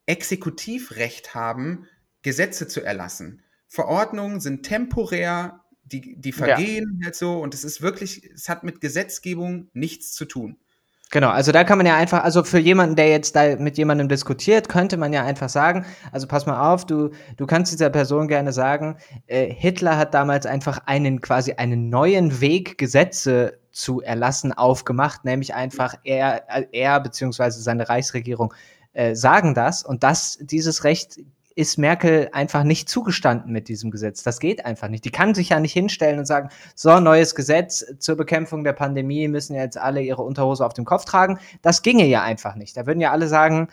Exekutivrecht 0.06 1.36
haben, 1.36 1.86
Gesetze 2.22 2.70
zu 2.70 2.82
erlassen. 2.82 3.42
Verordnungen 3.68 4.40
sind 4.40 4.64
temporär, 4.64 5.66
die, 5.84 6.16
die 6.16 6.32
vergehen 6.32 7.00
ja. 7.02 7.08
halt 7.08 7.16
so 7.16 7.42
und 7.42 7.54
es 7.54 7.66
ist 7.66 7.82
wirklich, 7.82 8.24
es 8.34 8.48
hat 8.48 8.64
mit 8.64 8.80
Gesetzgebung 8.80 9.70
nichts 9.74 10.14
zu 10.14 10.24
tun. 10.24 10.56
Genau, 11.10 11.30
also 11.30 11.54
da 11.54 11.64
kann 11.64 11.78
man 11.78 11.88
ja 11.88 11.96
einfach, 11.96 12.24
also 12.24 12.44
für 12.44 12.60
jemanden, 12.60 12.98
der 12.98 13.10
jetzt 13.10 13.34
da 13.36 13.56
mit 13.56 13.78
jemandem 13.78 14.10
diskutiert, 14.10 14.68
könnte 14.68 14.98
man 14.98 15.14
ja 15.14 15.24
einfach 15.24 15.48
sagen, 15.48 15.86
also 16.12 16.28
pass 16.28 16.46
mal 16.46 16.74
auf, 16.74 16.86
du, 16.86 17.12
du 17.38 17.46
kannst 17.46 17.72
dieser 17.72 17.90
Person 17.90 18.28
gerne 18.28 18.52
sagen, 18.52 18.98
äh, 19.28 19.46
Hitler 19.54 19.98
hat 19.98 20.14
damals 20.14 20.46
einfach 20.46 20.80
einen 20.86 21.22
quasi 21.22 21.54
einen 21.54 21.90
neuen 21.90 22.42
Weg, 22.42 22.78
Gesetze 22.78 23.58
zu 23.72 24.02
erlassen, 24.02 24.52
aufgemacht, 24.52 25.24
nämlich 25.24 25.54
einfach 25.54 25.96
er, 26.04 26.44
er 26.74 27.00
beziehungsweise 27.00 27.62
seine 27.62 27.88
Reichsregierung 27.88 28.54
äh, 28.92 29.16
sagen 29.16 29.54
das 29.54 29.84
und 29.84 30.04
das, 30.04 30.38
dieses 30.42 30.84
Recht 30.84 31.20
ist 31.58 31.78
Merkel 31.78 32.30
einfach 32.34 32.64
nicht 32.64 32.88
zugestanden 32.88 33.52
mit 33.52 33.68
diesem 33.68 33.90
Gesetz. 33.90 34.22
Das 34.22 34.40
geht 34.40 34.64
einfach 34.64 34.90
nicht. 34.90 35.06
Die 35.06 35.10
kann 35.10 35.34
sich 35.34 35.50
ja 35.50 35.60
nicht 35.60 35.74
hinstellen 35.74 36.20
und 36.20 36.26
sagen, 36.26 36.50
so, 36.76 37.00
neues 37.00 37.34
Gesetz 37.34 37.84
zur 37.98 38.16
Bekämpfung 38.16 38.64
der 38.64 38.74
Pandemie 38.74 39.28
müssen 39.28 39.56
jetzt 39.56 39.76
alle 39.76 40.04
ihre 40.04 40.22
Unterhose 40.22 40.64
auf 40.64 40.74
dem 40.74 40.86
Kopf 40.86 41.06
tragen. 41.06 41.40
Das 41.64 41.82
ginge 41.82 42.06
ja 42.06 42.22
einfach 42.22 42.54
nicht. 42.54 42.78
Da 42.78 42.86
würden 42.86 43.02
ja 43.02 43.12
alle 43.12 43.28
sagen, 43.28 43.70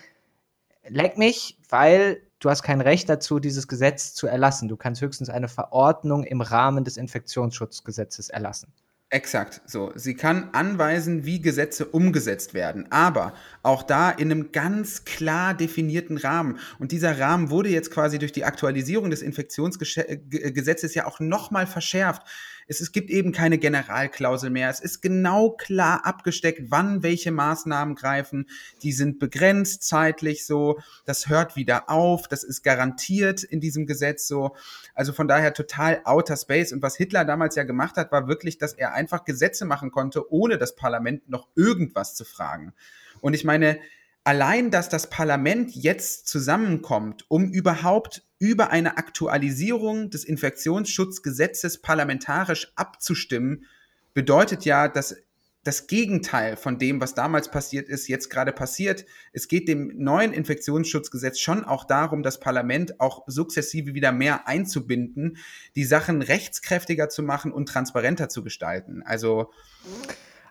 leck 0.88 1.18
mich, 1.18 1.58
weil 1.68 2.22
du 2.38 2.48
hast 2.48 2.62
kein 2.62 2.80
Recht 2.80 3.06
dazu, 3.10 3.38
dieses 3.38 3.68
Gesetz 3.68 4.14
zu 4.14 4.26
erlassen. 4.26 4.68
Du 4.68 4.78
kannst 4.78 5.02
höchstens 5.02 5.28
eine 5.28 5.48
Verordnung 5.48 6.24
im 6.24 6.40
Rahmen 6.40 6.84
des 6.84 6.96
Infektionsschutzgesetzes 6.96 8.30
erlassen. 8.30 8.72
Exakt, 9.10 9.60
so. 9.66 9.92
Sie 9.94 10.14
kann 10.14 10.48
anweisen, 10.54 11.24
wie 11.24 11.40
Gesetze 11.40 11.86
umgesetzt 11.86 12.52
werden, 12.52 12.90
aber 12.90 13.34
auch 13.62 13.84
da 13.84 14.10
in 14.10 14.30
einem 14.32 14.50
ganz 14.50 15.04
klar 15.04 15.54
definierten 15.54 16.16
Rahmen. 16.16 16.58
Und 16.80 16.90
dieser 16.90 17.20
Rahmen 17.20 17.48
wurde 17.50 17.68
jetzt 17.68 17.92
quasi 17.92 18.18
durch 18.18 18.32
die 18.32 18.44
Aktualisierung 18.44 19.10
des 19.10 19.22
Infektionsgesetzes 19.22 20.94
ja 20.94 21.06
auch 21.06 21.20
nochmal 21.20 21.66
verschärft. 21.68 22.22
Es, 22.68 22.80
es 22.80 22.92
gibt 22.92 23.10
eben 23.10 23.32
keine 23.32 23.58
Generalklausel 23.58 24.50
mehr. 24.50 24.70
Es 24.70 24.80
ist 24.80 25.00
genau 25.00 25.50
klar 25.50 26.04
abgesteckt, 26.04 26.70
wann 26.70 27.02
welche 27.02 27.30
Maßnahmen 27.30 27.94
greifen. 27.94 28.46
Die 28.82 28.92
sind 28.92 29.18
begrenzt 29.18 29.82
zeitlich 29.82 30.46
so. 30.46 30.78
Das 31.04 31.28
hört 31.28 31.56
wieder 31.56 31.90
auf. 31.90 32.28
Das 32.28 32.44
ist 32.44 32.62
garantiert 32.62 33.42
in 33.42 33.60
diesem 33.60 33.86
Gesetz 33.86 34.26
so. 34.26 34.54
Also 34.94 35.12
von 35.12 35.28
daher 35.28 35.52
total 35.54 36.00
outer 36.04 36.36
space. 36.36 36.72
Und 36.72 36.82
was 36.82 36.96
Hitler 36.96 37.24
damals 37.24 37.56
ja 37.56 37.64
gemacht 37.64 37.96
hat, 37.96 38.12
war 38.12 38.28
wirklich, 38.28 38.58
dass 38.58 38.72
er 38.72 38.94
einfach 38.94 39.24
Gesetze 39.24 39.64
machen 39.64 39.90
konnte, 39.90 40.32
ohne 40.32 40.58
das 40.58 40.74
Parlament 40.74 41.28
noch 41.28 41.48
irgendwas 41.54 42.14
zu 42.14 42.24
fragen. 42.24 42.72
Und 43.20 43.34
ich 43.34 43.44
meine, 43.44 43.78
allein, 44.24 44.70
dass 44.70 44.88
das 44.88 45.08
Parlament 45.08 45.74
jetzt 45.74 46.26
zusammenkommt, 46.26 47.24
um 47.28 47.50
überhaupt 47.50 48.26
über 48.38 48.70
eine 48.70 48.96
Aktualisierung 48.96 50.10
des 50.10 50.24
Infektionsschutzgesetzes 50.24 51.80
parlamentarisch 51.80 52.72
abzustimmen, 52.74 53.66
bedeutet 54.14 54.64
ja, 54.64 54.88
dass 54.88 55.16
das 55.62 55.86
Gegenteil 55.86 56.56
von 56.56 56.78
dem, 56.78 57.00
was 57.00 57.14
damals 57.14 57.50
passiert 57.50 57.88
ist, 57.88 58.06
jetzt 58.06 58.28
gerade 58.28 58.52
passiert. 58.52 59.06
Es 59.32 59.48
geht 59.48 59.66
dem 59.66 59.92
neuen 59.96 60.32
Infektionsschutzgesetz 60.34 61.40
schon 61.40 61.64
auch 61.64 61.84
darum, 61.84 62.22
das 62.22 62.38
Parlament 62.38 63.00
auch 63.00 63.24
sukzessive 63.26 63.94
wieder 63.94 64.12
mehr 64.12 64.46
einzubinden, 64.46 65.38
die 65.74 65.84
Sachen 65.84 66.20
rechtskräftiger 66.20 67.08
zu 67.08 67.22
machen 67.22 67.50
und 67.50 67.66
transparenter 67.66 68.28
zu 68.28 68.44
gestalten. 68.44 69.02
Also, 69.02 69.52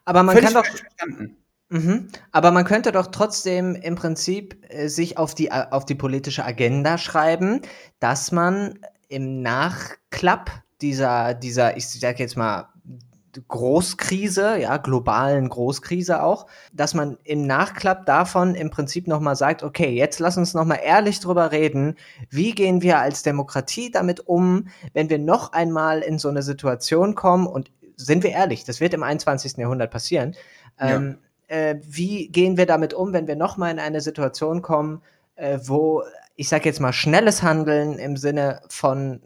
aber 0.04 0.24
man 0.24 0.36
kann 0.36 0.54
doch 0.54 0.66
Mhm. 1.74 2.10
Aber 2.32 2.52
man 2.52 2.66
könnte 2.66 2.92
doch 2.92 3.08
trotzdem 3.08 3.74
im 3.74 3.96
Prinzip 3.96 4.64
äh, 4.70 4.88
sich 4.90 5.18
auf 5.18 5.34
die, 5.34 5.48
äh, 5.48 5.66
auf 5.72 5.86
die 5.86 5.96
politische 5.96 6.46
Agenda 6.46 7.00
schreiben, 7.00 7.62
dass 8.00 8.32
man 8.32 8.78
im 9.10 9.42
Nachklapp 9.42 10.52
dieser, 10.82 11.34
dieser, 11.34 11.76
ich 11.76 11.90
sage 11.90 12.20
jetzt 12.20 12.38
mal, 12.38 12.70
Großkrise, 13.48 14.60
ja, 14.60 14.78
globalen 14.78 15.50
Großkrise 15.50 16.22
auch, 16.22 16.46
dass 16.72 16.94
man 16.94 17.18
im 17.24 17.48
Nachklapp 17.48 18.06
davon 18.06 18.54
im 18.54 18.70
Prinzip 18.70 19.08
nochmal 19.08 19.36
sagt, 19.36 19.64
okay, 19.64 19.90
jetzt 19.90 20.20
lass 20.20 20.38
uns 20.38 20.54
nochmal 20.54 20.82
ehrlich 20.84 21.20
drüber 21.20 21.52
reden, 21.52 21.96
wie 22.30 22.52
gehen 22.52 22.84
wir 22.84 23.00
als 23.00 23.24
Demokratie 23.24 23.90
damit 23.90 24.28
um, 24.28 24.68
wenn 24.94 25.10
wir 25.10 25.18
noch 25.18 25.52
einmal 25.54 26.02
in 26.02 26.20
so 26.20 26.30
eine 26.30 26.44
Situation 26.44 27.16
kommen 27.16 27.48
und 27.48 27.72
sind 27.96 28.22
wir 28.22 28.30
ehrlich, 28.30 28.66
das 28.66 28.80
wird 28.80 28.94
im 28.94 29.02
21. 29.02 29.58
Jahrhundert 29.58 29.90
passieren. 29.90 30.36
Ja. 30.80 30.98
Ähm, 30.98 31.18
äh, 31.48 31.76
wie 31.82 32.30
gehen 32.30 32.58
wir 32.58 32.66
damit 32.66 32.94
um, 32.94 33.14
wenn 33.14 33.28
wir 33.28 33.36
nochmal 33.36 33.72
in 33.72 33.80
eine 33.80 34.02
Situation 34.02 34.62
kommen, 34.62 35.02
äh, 35.36 35.60
wo, 35.64 36.04
ich 36.36 36.50
sage 36.50 36.66
jetzt 36.66 36.80
mal, 36.80 36.94
schnelles 36.94 37.44
Handeln 37.44 38.00
im 38.00 38.18
Sinne 38.18 38.62
von 38.70 39.22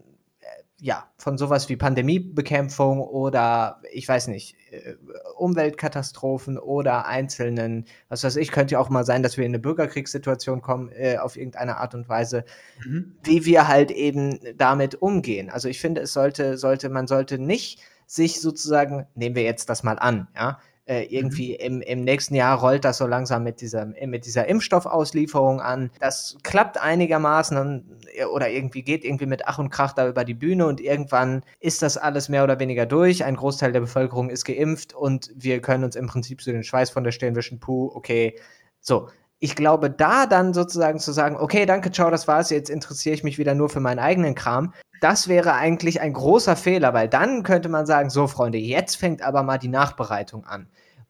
ja, 0.80 1.10
von 1.18 1.38
sowas 1.40 1.70
wie 1.70 1.76
Pandemiebekämpfung 1.76 3.02
oder 3.02 3.82
ich 3.92 4.08
weiß 4.08 4.28
nicht, 4.28 4.56
äh, 4.70 4.94
Umweltkatastrophen 5.36 6.60
oder 6.60 7.08
einzelnen, 7.08 7.86
was 8.10 8.24
weiß 8.24 8.36
ich, 8.36 8.52
könnte 8.52 8.74
ja 8.74 8.80
auch 8.80 8.90
mal 8.90 9.04
sein, 9.04 9.24
dass 9.24 9.38
wir 9.38 9.46
in 9.46 9.52
eine 9.52 9.60
Bürgerkriegssituation 9.60 10.62
kommen, 10.62 10.92
äh, 10.92 11.18
auf 11.18 11.36
irgendeine 11.36 11.78
Art 11.78 11.96
und 11.96 12.08
Weise, 12.08 12.46
mhm. 12.86 13.16
wie 13.24 13.46
wir 13.46 13.68
halt 13.68 13.90
eben 13.90 14.40
damit 14.56 15.02
umgehen. 15.02 15.50
Also 15.50 15.68
ich 15.68 15.80
finde, 15.80 16.02
es 16.02 16.14
sollte, 16.14 16.58
sollte, 16.58 16.90
man 16.90 17.08
sollte 17.08 17.40
nicht 17.40 17.82
sich 18.06 18.40
sozusagen, 18.40 19.08
nehmen 19.16 19.36
wir 19.36 19.44
jetzt 19.44 19.70
das 19.70 19.82
mal 19.84 19.98
an, 19.98 20.28
ja, 20.36 20.60
äh, 20.88 21.04
irgendwie 21.04 21.52
mhm. 21.52 21.66
im, 21.66 21.82
im 21.82 22.02
nächsten 22.02 22.36
Jahr 22.36 22.60
rollt 22.60 22.86
das 22.86 22.98
so 22.98 23.08
langsam 23.08 23.44
mit 23.44 23.62
dieser, 23.62 23.86
mit 23.86 24.26
dieser 24.26 24.48
Impfstoffauslieferung 24.48 25.62
an. 25.62 25.92
Das 26.00 26.38
klappt 26.44 26.82
einigermaßen 26.82 27.84
äh, 28.16 28.26
oder 28.26 28.50
irgendwie 28.50 28.84
geht 28.84 29.04
irgendwie 29.04 29.26
mit 29.26 29.48
Ach 29.48 29.60
und 29.60 29.70
Krach 29.70 29.94
da 29.94 30.08
über 30.08 30.24
die 30.24 30.34
Bühne 30.34 30.66
und 30.66 30.80
irgendwann 30.80 31.44
ist 31.60 31.82
das 31.82 31.98
alles 31.98 32.30
mehr 32.30 32.44
oder 32.44 32.60
weniger 32.60 32.86
durch. 32.86 33.24
Ein 33.24 33.36
Großteil 33.36 33.74
der 33.74 33.82
Bevölkerung 33.82 34.30
ist 34.30 34.46
geimpft 34.46 34.94
und 34.94 35.32
wir 35.36 35.62
können 35.62 35.84
uns 35.84 35.96
im 35.96 36.08
Prinzip 36.08 36.42
so 36.42 36.52
den 36.52 36.64
Schweiß 36.64 36.90
von 36.90 37.04
der 37.04 37.12
Stirn 37.12 37.36
wischen. 37.36 37.60
Puh, 37.60 37.92
okay. 37.94 38.40
So, 38.80 39.10
ich 39.40 39.56
glaube, 39.56 39.90
da 39.90 40.26
dann 40.26 40.54
sozusagen 40.54 41.00
zu 41.00 41.12
sagen, 41.12 41.36
okay, 41.38 41.66
danke, 41.66 41.92
ciao, 41.92 42.10
das 42.10 42.28
war's, 42.28 42.50
jetzt 42.50 42.70
interessiere 42.70 43.16
ich 43.16 43.24
mich 43.24 43.38
wieder 43.38 43.56
nur 43.56 43.70
für 43.70 43.80
meinen 43.80 44.00
eigenen 44.00 44.36
Kram, 44.36 44.74
das 45.02 45.28
wäre 45.28 45.54
eigentlich 45.54 46.02
ein 46.02 46.14
großer 46.14 46.56
Fehler, 46.56 46.94
weil 46.94 47.08
dann 47.08 47.44
könnte 47.44 47.70
man 47.70 47.86
sagen, 47.86 48.10
so 48.10 48.28
Freunde, 48.28 48.58
jetzt 48.58 48.96
fängt 48.96 49.22
aber 49.22 49.44
mal 49.44 49.60
die 49.60 49.68
Nachbereitung 49.68 50.46
an. 50.46 50.68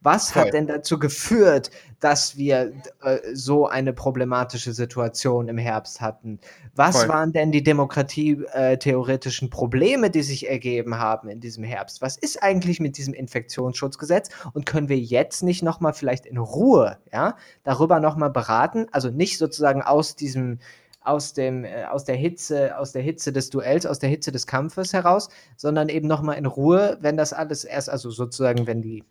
Was 0.08 0.32
Voll. 0.32 0.44
hat 0.44 0.54
denn 0.54 0.68
dazu 0.68 1.00
geführt, 1.00 1.70
dass 2.00 2.38
wir 2.38 2.72
äh, 3.02 3.18
so 3.34 3.68
eine 3.68 3.92
problematische 3.92 4.72
Situation 4.72 5.50
im 5.50 5.58
Herbst 5.58 6.00
hatten? 6.00 6.40
Was 6.74 7.00
Voll. 7.00 7.10
waren 7.10 7.34
denn 7.34 7.52
die 7.52 7.62
demokratietheoretischen 7.62 9.50
Probleme, 9.50 10.10
die 10.10 10.22
sich 10.22 10.50
ergeben 10.50 10.98
haben 10.98 11.28
in 11.28 11.42
diesem 11.42 11.66
Herbst? 11.66 12.02
Was 12.02 12.16
ist 12.16 12.42
eigentlich 12.42 12.80
mit 12.80 12.98
diesem 12.98 13.14
Infektionsschutzgesetz? 13.14 14.30
Und 14.54 14.66
können 14.66 14.88
wir 14.88 14.98
jetzt 14.98 15.44
nicht 15.44 15.62
nochmal 15.62 15.92
vielleicht 15.92 16.26
in 16.26 16.38
Ruhe 16.38 17.00
ja, 17.12 17.36
darüber 17.66 18.00
nochmal 18.00 18.30
beraten? 18.30 18.86
Also 18.94 19.10
nicht 19.10 19.38
sozusagen 19.38 19.82
aus 19.82 20.16
diesem 20.16 20.60
aus 21.02 21.34
dem 21.34 21.66
äh, 21.66 21.84
aus 21.84 22.06
der 22.06 22.16
Hitze 22.16 22.78
aus 22.78 22.94
der 22.94 23.02
Hitze 23.02 23.34
des 23.34 23.50
Duells 23.50 23.86
aus 23.86 24.00
der 24.00 24.10
Hitze 24.10 24.32
des 24.32 24.48
Kampfes 24.48 24.94
heraus, 24.94 25.28
sondern 25.58 25.90
eben 25.90 26.08
noch 26.08 26.22
mal 26.22 26.36
in 26.36 26.46
Ruhe, 26.46 26.98
wenn 27.02 27.18
das 27.18 27.34
alles 27.34 27.66
erst 27.66 27.90
also 27.90 28.10
sozusagen 28.10 28.68
wenn 28.68 28.82
die 28.82 29.04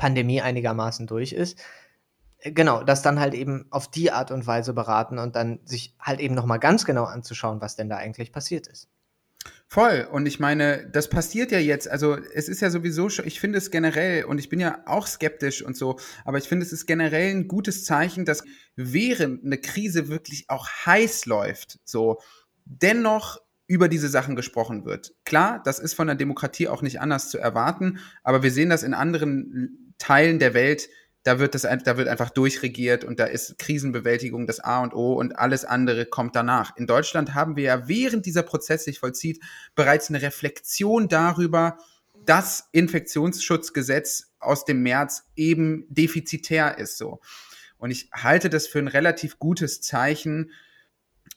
Pandemie 0.00 0.40
einigermaßen 0.40 1.06
durch 1.06 1.32
ist. 1.32 1.58
Äh, 2.38 2.52
genau, 2.52 2.82
das 2.82 3.02
dann 3.02 3.20
halt 3.20 3.34
eben 3.34 3.66
auf 3.70 3.88
die 3.88 4.10
Art 4.10 4.32
und 4.32 4.46
Weise 4.46 4.72
beraten 4.72 5.18
und 5.18 5.36
dann 5.36 5.60
sich 5.64 5.94
halt 6.00 6.20
eben 6.20 6.34
nochmal 6.34 6.58
ganz 6.58 6.84
genau 6.84 7.04
anzuschauen, 7.04 7.60
was 7.60 7.76
denn 7.76 7.88
da 7.88 7.96
eigentlich 7.96 8.32
passiert 8.32 8.66
ist. 8.66 8.88
Voll. 9.68 10.08
Und 10.10 10.26
ich 10.26 10.40
meine, 10.40 10.88
das 10.90 11.08
passiert 11.08 11.52
ja 11.52 11.58
jetzt. 11.58 11.88
Also 11.88 12.16
es 12.34 12.48
ist 12.48 12.60
ja 12.60 12.70
sowieso 12.70 13.08
schon, 13.08 13.26
ich 13.26 13.38
finde 13.38 13.58
es 13.58 13.70
generell, 13.70 14.24
und 14.24 14.38
ich 14.38 14.48
bin 14.48 14.58
ja 14.58 14.82
auch 14.86 15.06
skeptisch 15.06 15.62
und 15.62 15.76
so, 15.76 15.98
aber 16.24 16.38
ich 16.38 16.48
finde 16.48 16.66
es 16.66 16.72
ist 16.72 16.86
generell 16.86 17.30
ein 17.30 17.46
gutes 17.46 17.84
Zeichen, 17.84 18.24
dass 18.24 18.42
während 18.74 19.44
eine 19.44 19.58
Krise 19.58 20.08
wirklich 20.08 20.46
auch 20.48 20.66
heiß 20.86 21.26
läuft, 21.26 21.78
so 21.84 22.20
dennoch 22.64 23.40
über 23.68 23.88
diese 23.88 24.08
Sachen 24.08 24.34
gesprochen 24.34 24.84
wird. 24.84 25.14
Klar, 25.24 25.62
das 25.64 25.78
ist 25.78 25.94
von 25.94 26.08
der 26.08 26.16
Demokratie 26.16 26.66
auch 26.66 26.82
nicht 26.82 27.00
anders 27.00 27.30
zu 27.30 27.38
erwarten, 27.38 28.00
aber 28.24 28.42
wir 28.42 28.50
sehen 28.50 28.70
das 28.70 28.82
in 28.82 28.94
anderen 28.94 29.89
Teilen 30.00 30.40
der 30.40 30.54
Welt, 30.54 30.88
da 31.22 31.38
wird 31.38 31.54
das, 31.54 31.62
da 31.62 31.96
wird 31.96 32.08
einfach 32.08 32.30
durchregiert 32.30 33.04
und 33.04 33.20
da 33.20 33.26
ist 33.26 33.58
Krisenbewältigung 33.58 34.46
das 34.46 34.58
A 34.58 34.82
und 34.82 34.94
O 34.94 35.12
und 35.12 35.38
alles 35.38 35.64
andere 35.64 36.06
kommt 36.06 36.34
danach. 36.34 36.76
In 36.76 36.86
Deutschland 36.86 37.34
haben 37.34 37.56
wir 37.56 37.64
ja 37.64 37.88
während 37.88 38.26
dieser 38.26 38.42
Prozess 38.42 38.84
sich 38.84 38.98
vollzieht 38.98 39.40
bereits 39.74 40.08
eine 40.08 40.22
Reflexion 40.22 41.08
darüber, 41.08 41.78
dass 42.24 42.68
Infektionsschutzgesetz 42.72 44.32
aus 44.40 44.64
dem 44.64 44.82
März 44.82 45.24
eben 45.36 45.86
defizitär 45.90 46.78
ist 46.78 46.96
so. 46.96 47.20
Und 47.76 47.90
ich 47.90 48.08
halte 48.12 48.50
das 48.50 48.66
für 48.66 48.78
ein 48.78 48.88
relativ 48.88 49.38
gutes 49.38 49.80
Zeichen, 49.80 50.52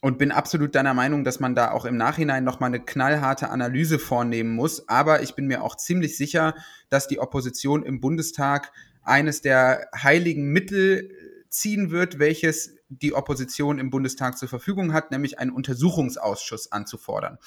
und 0.03 0.17
bin 0.17 0.33
absolut 0.33 0.75
deiner 0.75 0.93
Meinung, 0.93 1.23
dass 1.23 1.39
man 1.39 1.55
da 1.55 1.71
auch 1.71 1.85
im 1.85 1.95
Nachhinein 1.95 2.43
nochmal 2.43 2.67
eine 2.67 2.81
knallharte 2.81 3.49
Analyse 3.49 3.99
vornehmen 3.99 4.53
muss. 4.53 4.89
Aber 4.89 5.23
ich 5.23 5.33
bin 5.33 5.47
mir 5.47 5.63
auch 5.63 5.77
ziemlich 5.77 6.17
sicher, 6.17 6.55
dass 6.89 7.07
die 7.07 7.19
Opposition 7.19 7.83
im 7.83 8.01
Bundestag 8.01 8.73
eines 9.03 9.39
der 9.39 9.87
heiligen 9.95 10.49
Mittel 10.49 11.09
ziehen 11.47 11.89
wird, 11.89 12.19
welches 12.19 12.75
die 12.89 13.13
Opposition 13.13 13.79
im 13.79 13.91
Bundestag 13.91 14.37
zur 14.37 14.49
Verfügung 14.49 14.91
hat, 14.91 15.09
nämlich 15.11 15.39
einen 15.39 15.51
Untersuchungsausschuss 15.51 16.69
anzufordern. 16.73 17.37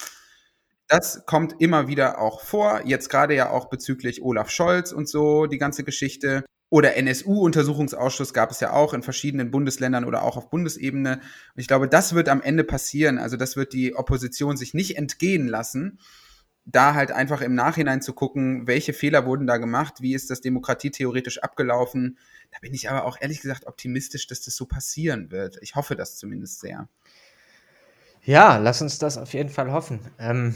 Das 0.87 1.27
kommt 1.27 1.61
immer 1.61 1.87
wieder 1.87 2.19
auch 2.19 2.41
vor, 2.41 2.81
jetzt 2.85 3.09
gerade 3.09 3.35
ja 3.35 3.51
auch 3.51 3.65
bezüglich 3.69 4.23
Olaf 4.23 4.49
Scholz 4.49 4.91
und 4.91 5.07
so, 5.07 5.45
die 5.45 5.59
ganze 5.59 5.83
Geschichte. 5.83 6.43
Oder 6.69 6.97
NSU-Untersuchungsausschuss 6.97 8.33
gab 8.33 8.51
es 8.51 8.59
ja 8.59 8.73
auch 8.73 8.93
in 8.93 9.01
verschiedenen 9.01 9.51
Bundesländern 9.51 10.03
oder 10.03 10.23
auch 10.23 10.35
auf 10.35 10.49
Bundesebene. 10.49 11.13
Und 11.13 11.61
ich 11.61 11.67
glaube, 11.67 11.87
das 11.87 12.13
wird 12.13 12.27
am 12.27 12.41
Ende 12.41 12.65
passieren. 12.65 13.19
Also 13.19 13.37
das 13.37 13.55
wird 13.55 13.71
die 13.71 13.95
Opposition 13.95 14.57
sich 14.57 14.73
nicht 14.73 14.97
entgehen 14.97 15.47
lassen, 15.47 15.99
da 16.65 16.93
halt 16.93 17.11
einfach 17.11 17.39
im 17.39 17.55
Nachhinein 17.55 18.01
zu 18.01 18.11
gucken, 18.11 18.67
welche 18.67 18.91
Fehler 18.91 19.25
wurden 19.25 19.47
da 19.47 19.55
gemacht, 19.55 20.01
wie 20.01 20.13
ist 20.13 20.29
das 20.29 20.41
demokratietheoretisch 20.41 21.41
abgelaufen. 21.41 22.17
Da 22.51 22.59
bin 22.59 22.73
ich 22.73 22.89
aber 22.89 23.05
auch 23.05 23.17
ehrlich 23.21 23.39
gesagt 23.39 23.65
optimistisch, 23.65 24.27
dass 24.27 24.41
das 24.41 24.57
so 24.57 24.65
passieren 24.65 25.31
wird. 25.31 25.57
Ich 25.61 25.75
hoffe 25.75 25.95
das 25.95 26.17
zumindest 26.17 26.59
sehr. 26.59 26.89
Ja, 28.23 28.57
lass 28.57 28.81
uns 28.81 28.99
das 28.99 29.17
auf 29.17 29.33
jeden 29.33 29.49
Fall 29.49 29.71
hoffen. 29.71 30.01
Ähm, 30.19 30.53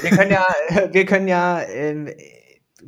wir 0.00 0.10
können 0.10 0.32
ja, 0.32 0.46
wir 0.92 1.06
können 1.06 1.28
ja 1.28 1.60
äh, 1.60 2.16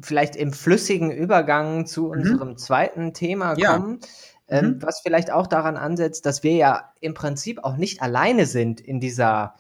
vielleicht 0.00 0.36
im 0.36 0.52
flüssigen 0.52 1.10
Übergang 1.10 1.86
zu 1.86 2.04
mhm. 2.04 2.10
unserem 2.10 2.56
zweiten 2.56 3.14
Thema 3.14 3.54
kommen. 3.54 4.00
Ja. 4.00 4.58
Ähm, 4.58 4.66
mhm. 4.66 4.82
Was 4.82 5.00
vielleicht 5.00 5.30
auch 5.30 5.46
daran 5.46 5.76
ansetzt, 5.76 6.26
dass 6.26 6.42
wir 6.42 6.54
ja 6.54 6.92
im 7.00 7.14
Prinzip 7.14 7.62
auch 7.62 7.76
nicht 7.76 8.02
alleine 8.02 8.46
sind 8.46 8.80
in 8.80 9.00
dieser 9.00 9.54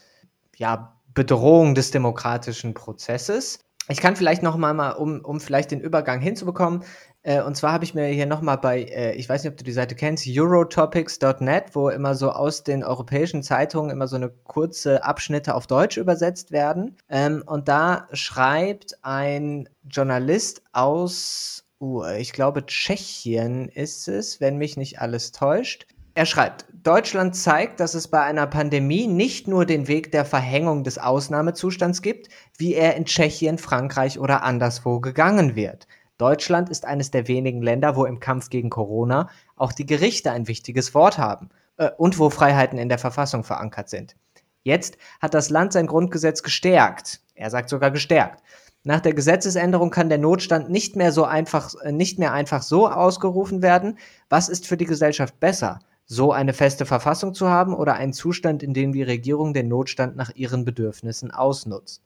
ja, 0.56 0.96
Bedrohung 1.14 1.74
des 1.74 1.90
demokratischen 1.90 2.74
Prozesses. 2.74 3.60
Ich 3.88 4.00
kann 4.00 4.14
vielleicht 4.14 4.42
noch 4.42 4.56
mal, 4.56 4.74
mal 4.74 4.92
um, 4.92 5.20
um 5.24 5.40
vielleicht 5.40 5.72
den 5.72 5.80
Übergang 5.80 6.20
hinzubekommen, 6.20 6.84
äh, 7.22 7.42
und 7.42 7.56
zwar 7.56 7.72
habe 7.72 7.84
ich 7.84 7.94
mir 7.94 8.06
hier 8.06 8.26
nochmal 8.26 8.56
bei, 8.56 8.82
äh, 8.82 9.14
ich 9.14 9.28
weiß 9.28 9.44
nicht, 9.44 9.52
ob 9.52 9.58
du 9.58 9.64
die 9.64 9.72
Seite 9.72 9.94
kennst, 9.94 10.26
eurotopics.net, 10.26 11.74
wo 11.74 11.90
immer 11.90 12.14
so 12.14 12.30
aus 12.30 12.64
den 12.64 12.82
europäischen 12.82 13.42
Zeitungen 13.42 13.90
immer 13.90 14.08
so 14.08 14.16
eine 14.16 14.30
kurze 14.30 15.04
Abschnitte 15.04 15.54
auf 15.54 15.66
Deutsch 15.66 15.98
übersetzt 15.98 16.50
werden. 16.50 16.96
Ähm, 17.10 17.42
und 17.46 17.68
da 17.68 18.08
schreibt 18.12 18.98
ein 19.02 19.68
Journalist 19.84 20.62
aus, 20.72 21.64
uh, 21.80 22.04
ich 22.18 22.32
glaube 22.32 22.64
Tschechien 22.64 23.68
ist 23.68 24.08
es, 24.08 24.40
wenn 24.40 24.56
mich 24.56 24.78
nicht 24.78 25.00
alles 25.00 25.32
täuscht. 25.32 25.86
Er 26.14 26.26
schreibt, 26.26 26.66
Deutschland 26.82 27.36
zeigt, 27.36 27.80
dass 27.80 27.94
es 27.94 28.08
bei 28.08 28.22
einer 28.22 28.46
Pandemie 28.46 29.06
nicht 29.06 29.46
nur 29.46 29.64
den 29.64 29.86
Weg 29.86 30.10
der 30.10 30.24
Verhängung 30.24 30.84
des 30.84 30.98
Ausnahmezustands 30.98 32.02
gibt, 32.02 32.28
wie 32.56 32.74
er 32.74 32.96
in 32.96 33.04
Tschechien, 33.04 33.58
Frankreich 33.58 34.18
oder 34.18 34.42
anderswo 34.42 35.00
gegangen 35.00 35.54
wird. 35.54 35.86
Deutschland 36.20 36.68
ist 36.68 36.84
eines 36.84 37.10
der 37.10 37.28
wenigen 37.28 37.62
Länder, 37.62 37.96
wo 37.96 38.04
im 38.04 38.20
Kampf 38.20 38.50
gegen 38.50 38.68
Corona 38.68 39.30
auch 39.56 39.72
die 39.72 39.86
Gerichte 39.86 40.30
ein 40.32 40.48
wichtiges 40.48 40.94
Wort 40.94 41.16
haben 41.16 41.48
äh, 41.78 41.90
und 41.96 42.18
wo 42.18 42.28
Freiheiten 42.28 42.78
in 42.78 42.90
der 42.90 42.98
Verfassung 42.98 43.42
verankert 43.42 43.88
sind. 43.88 44.16
Jetzt 44.62 44.98
hat 45.20 45.32
das 45.32 45.48
Land 45.48 45.72
sein 45.72 45.86
Grundgesetz 45.86 46.42
gestärkt. 46.42 47.20
Er 47.34 47.48
sagt 47.48 47.70
sogar 47.70 47.90
gestärkt. 47.90 48.42
Nach 48.82 49.00
der 49.00 49.14
Gesetzesänderung 49.14 49.90
kann 49.90 50.10
der 50.10 50.18
Notstand 50.18 50.68
nicht 50.68 50.94
mehr 50.94 51.12
so 51.12 51.24
einfach, 51.24 51.74
äh, 51.82 51.92
nicht 51.92 52.18
mehr 52.18 52.32
einfach 52.32 52.62
so 52.62 52.88
ausgerufen 52.88 53.62
werden. 53.62 53.98
Was 54.28 54.50
ist 54.50 54.66
für 54.66 54.76
die 54.76 54.86
Gesellschaft 54.86 55.40
besser? 55.40 55.80
So 56.04 56.32
eine 56.32 56.52
feste 56.52 56.84
Verfassung 56.84 57.32
zu 57.32 57.48
haben 57.48 57.72
oder 57.72 57.94
einen 57.94 58.12
Zustand, 58.12 58.62
in 58.62 58.74
dem 58.74 58.92
die 58.92 59.02
Regierung 59.02 59.54
den 59.54 59.68
Notstand 59.68 60.16
nach 60.16 60.34
ihren 60.34 60.64
Bedürfnissen 60.64 61.30
ausnutzt? 61.30 62.02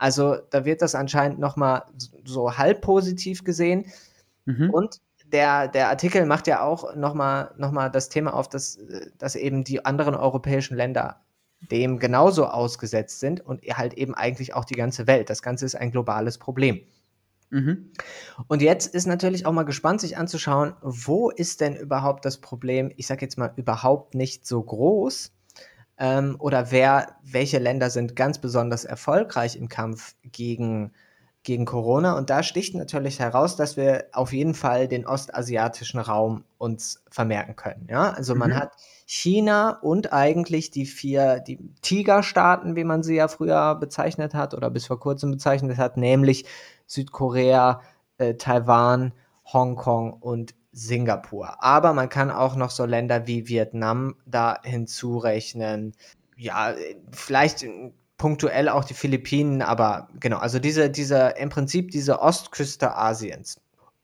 Also 0.00 0.38
da 0.48 0.64
wird 0.64 0.80
das 0.80 0.94
anscheinend 0.94 1.38
nochmal 1.38 1.82
so 2.24 2.56
halb 2.56 2.80
positiv 2.80 3.44
gesehen. 3.44 3.84
Mhm. 4.46 4.70
Und 4.70 4.96
der, 5.26 5.68
der 5.68 5.90
Artikel 5.90 6.24
macht 6.24 6.46
ja 6.46 6.62
auch 6.62 6.96
nochmal 6.96 7.52
noch 7.58 7.70
mal 7.70 7.90
das 7.90 8.08
Thema 8.08 8.32
auf, 8.32 8.48
dass, 8.48 8.78
dass 9.18 9.36
eben 9.36 9.62
die 9.62 9.84
anderen 9.84 10.14
europäischen 10.14 10.74
Länder 10.74 11.20
dem 11.70 11.98
genauso 11.98 12.46
ausgesetzt 12.46 13.20
sind 13.20 13.42
und 13.42 13.62
halt 13.64 13.92
eben 13.92 14.14
eigentlich 14.14 14.54
auch 14.54 14.64
die 14.64 14.74
ganze 14.74 15.06
Welt. 15.06 15.28
Das 15.28 15.42
Ganze 15.42 15.66
ist 15.66 15.74
ein 15.74 15.90
globales 15.90 16.38
Problem. 16.38 16.80
Mhm. 17.50 17.92
Und 18.48 18.62
jetzt 18.62 18.94
ist 18.94 19.06
natürlich 19.06 19.44
auch 19.44 19.52
mal 19.52 19.64
gespannt, 19.64 20.00
sich 20.00 20.16
anzuschauen, 20.16 20.72
wo 20.80 21.28
ist 21.28 21.60
denn 21.60 21.76
überhaupt 21.76 22.24
das 22.24 22.38
Problem, 22.38 22.90
ich 22.96 23.06
sage 23.06 23.20
jetzt 23.20 23.36
mal, 23.36 23.52
überhaupt 23.56 24.14
nicht 24.14 24.46
so 24.46 24.62
groß? 24.62 25.32
Ähm, 26.00 26.36
oder 26.38 26.70
wer, 26.70 27.16
welche 27.22 27.58
Länder 27.58 27.90
sind 27.90 28.16
ganz 28.16 28.38
besonders 28.38 28.86
erfolgreich 28.86 29.54
im 29.54 29.68
Kampf 29.68 30.14
gegen, 30.32 30.92
gegen 31.42 31.66
Corona? 31.66 32.16
Und 32.16 32.30
da 32.30 32.42
sticht 32.42 32.74
natürlich 32.74 33.20
heraus, 33.20 33.54
dass 33.54 33.76
wir 33.76 34.06
auf 34.12 34.32
jeden 34.32 34.54
Fall 34.54 34.88
den 34.88 35.06
ostasiatischen 35.06 36.00
Raum 36.00 36.44
uns 36.56 37.04
vermerken 37.10 37.54
können. 37.54 37.86
Ja? 37.90 38.12
Also 38.12 38.34
man 38.34 38.50
mhm. 38.50 38.56
hat 38.56 38.72
China 39.04 39.78
und 39.82 40.10
eigentlich 40.14 40.70
die 40.70 40.86
vier, 40.86 41.40
die 41.40 41.58
Tigerstaaten, 41.82 42.76
wie 42.76 42.84
man 42.84 43.02
sie 43.02 43.16
ja 43.16 43.28
früher 43.28 43.74
bezeichnet 43.74 44.32
hat 44.32 44.54
oder 44.54 44.70
bis 44.70 44.86
vor 44.86 44.98
kurzem 44.98 45.32
bezeichnet 45.32 45.76
hat, 45.76 45.98
nämlich 45.98 46.46
Südkorea, 46.86 47.82
äh, 48.16 48.36
Taiwan, 48.36 49.12
Hongkong 49.52 50.14
und 50.14 50.54
Singapur. 50.80 51.62
Aber 51.62 51.92
man 51.92 52.08
kann 52.08 52.30
auch 52.30 52.56
noch 52.56 52.70
so 52.70 52.84
Länder 52.84 53.26
wie 53.26 53.48
Vietnam 53.48 54.16
da 54.26 54.58
hinzurechnen. 54.62 55.94
Ja, 56.36 56.74
vielleicht 57.12 57.66
punktuell 58.16 58.68
auch 58.68 58.84
die 58.84 58.94
Philippinen, 58.94 59.62
aber 59.62 60.08
genau, 60.18 60.38
also 60.38 60.58
diese, 60.58 60.90
diese, 60.90 61.34
im 61.38 61.48
Prinzip 61.50 61.90
diese 61.90 62.20
Ostküste 62.20 62.96
Asiens. 62.96 63.60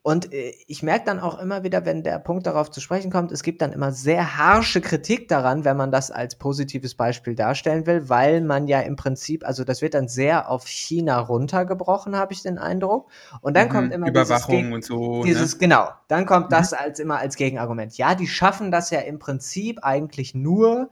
Und 0.07 0.33
äh, 0.33 0.53
ich 0.67 0.83
merke 0.83 1.03
dann 1.03 1.19
auch 1.19 1.37
immer 1.37 1.63
wieder, 1.63 1.85
wenn 1.85 2.01
der 2.01 2.17
Punkt 2.19 2.47
darauf 2.47 2.71
zu 2.71 2.79
sprechen 2.79 3.11
kommt, 3.11 3.33
es 3.33 3.43
gibt 3.43 3.61
dann 3.61 3.73
immer 3.73 3.91
sehr 3.91 4.37
harsche 4.37 4.79
Kritik 4.79 5.27
daran, 5.27 5.65
wenn 5.65 5.75
man 5.75 5.91
das 5.91 6.11
als 6.11 6.35
positives 6.35 6.95
Beispiel 6.95 7.35
darstellen 7.35 7.85
will, 7.85 8.07
weil 8.07 8.39
man 8.39 8.69
ja 8.69 8.79
im 8.79 8.95
Prinzip, 8.95 9.45
also 9.45 9.65
das 9.65 9.81
wird 9.81 9.95
dann 9.95 10.07
sehr 10.07 10.49
auf 10.49 10.65
China 10.65 11.19
runtergebrochen, 11.19 12.15
habe 12.15 12.31
ich 12.31 12.41
den 12.41 12.57
Eindruck. 12.57 13.09
Und 13.41 13.57
dann 13.57 13.67
mhm, 13.67 13.71
kommt 13.73 13.93
immer 13.93 14.07
Überwachung 14.07 14.71
und 14.71 14.85
so. 14.85 15.17
Ne? 15.17 15.25
Dieses, 15.25 15.55
ne? 15.55 15.59
genau, 15.59 15.89
dann 16.07 16.25
kommt 16.25 16.45
mhm. 16.45 16.51
das 16.51 16.71
als 16.71 16.99
immer 16.99 17.17
als 17.17 17.35
Gegenargument. 17.35 17.97
Ja, 17.97 18.15
die 18.15 18.27
schaffen 18.27 18.71
das 18.71 18.91
ja 18.91 19.01
im 19.01 19.19
Prinzip 19.19 19.79
eigentlich 19.83 20.33
nur, 20.33 20.89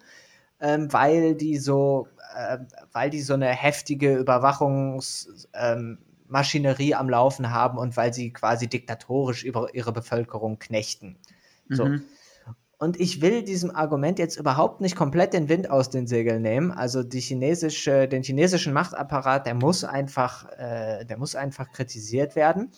ähm, 0.59 0.91
weil 0.91 1.36
die 1.36 1.57
so, 1.57 2.09
äh, 2.36 2.57
weil 2.91 3.11
die 3.11 3.22
so 3.22 3.36
eine 3.36 3.47
heftige 3.47 4.18
Überwachungs, 4.18 5.47
ähm, 5.53 5.99
Maschinerie 6.28 6.96
am 6.96 7.10
Laufen 7.10 7.52
haben 7.52 7.78
und 7.78 7.96
weil 7.98 8.14
sie 8.14 8.32
quasi 8.34 8.68
diktatorisch 8.68 9.44
über 9.44 9.74
ihre 9.74 9.94
Bevölkerung 9.94 10.60
knechten. 10.60 11.18
So. 11.70 11.86
Mhm. 11.86 12.04
Und 12.78 13.00
ich 13.00 13.22
will 13.22 13.44
diesem 13.44 13.72
Argument 13.72 14.20
jetzt 14.20 14.38
überhaupt 14.38 14.82
nicht 14.82 14.96
komplett 14.96 15.34
den 15.34 15.48
Wind 15.48 15.70
aus 15.70 15.90
den 15.90 16.08
Segeln 16.08 16.42
nehmen. 16.42 16.72
Also 16.72 17.04
die 17.04 17.22
chinesische, 17.22 18.08
den 18.08 18.22
chinesischen 18.22 18.74
Machtapparat, 18.74 19.46
der 19.46 19.56
muss 19.56 19.84
einfach, 19.84 20.52
äh, 20.58 21.06
der 21.06 21.18
muss 21.18 21.36
einfach 21.36 21.72
kritisiert 21.72 22.36
werden. 22.36 22.72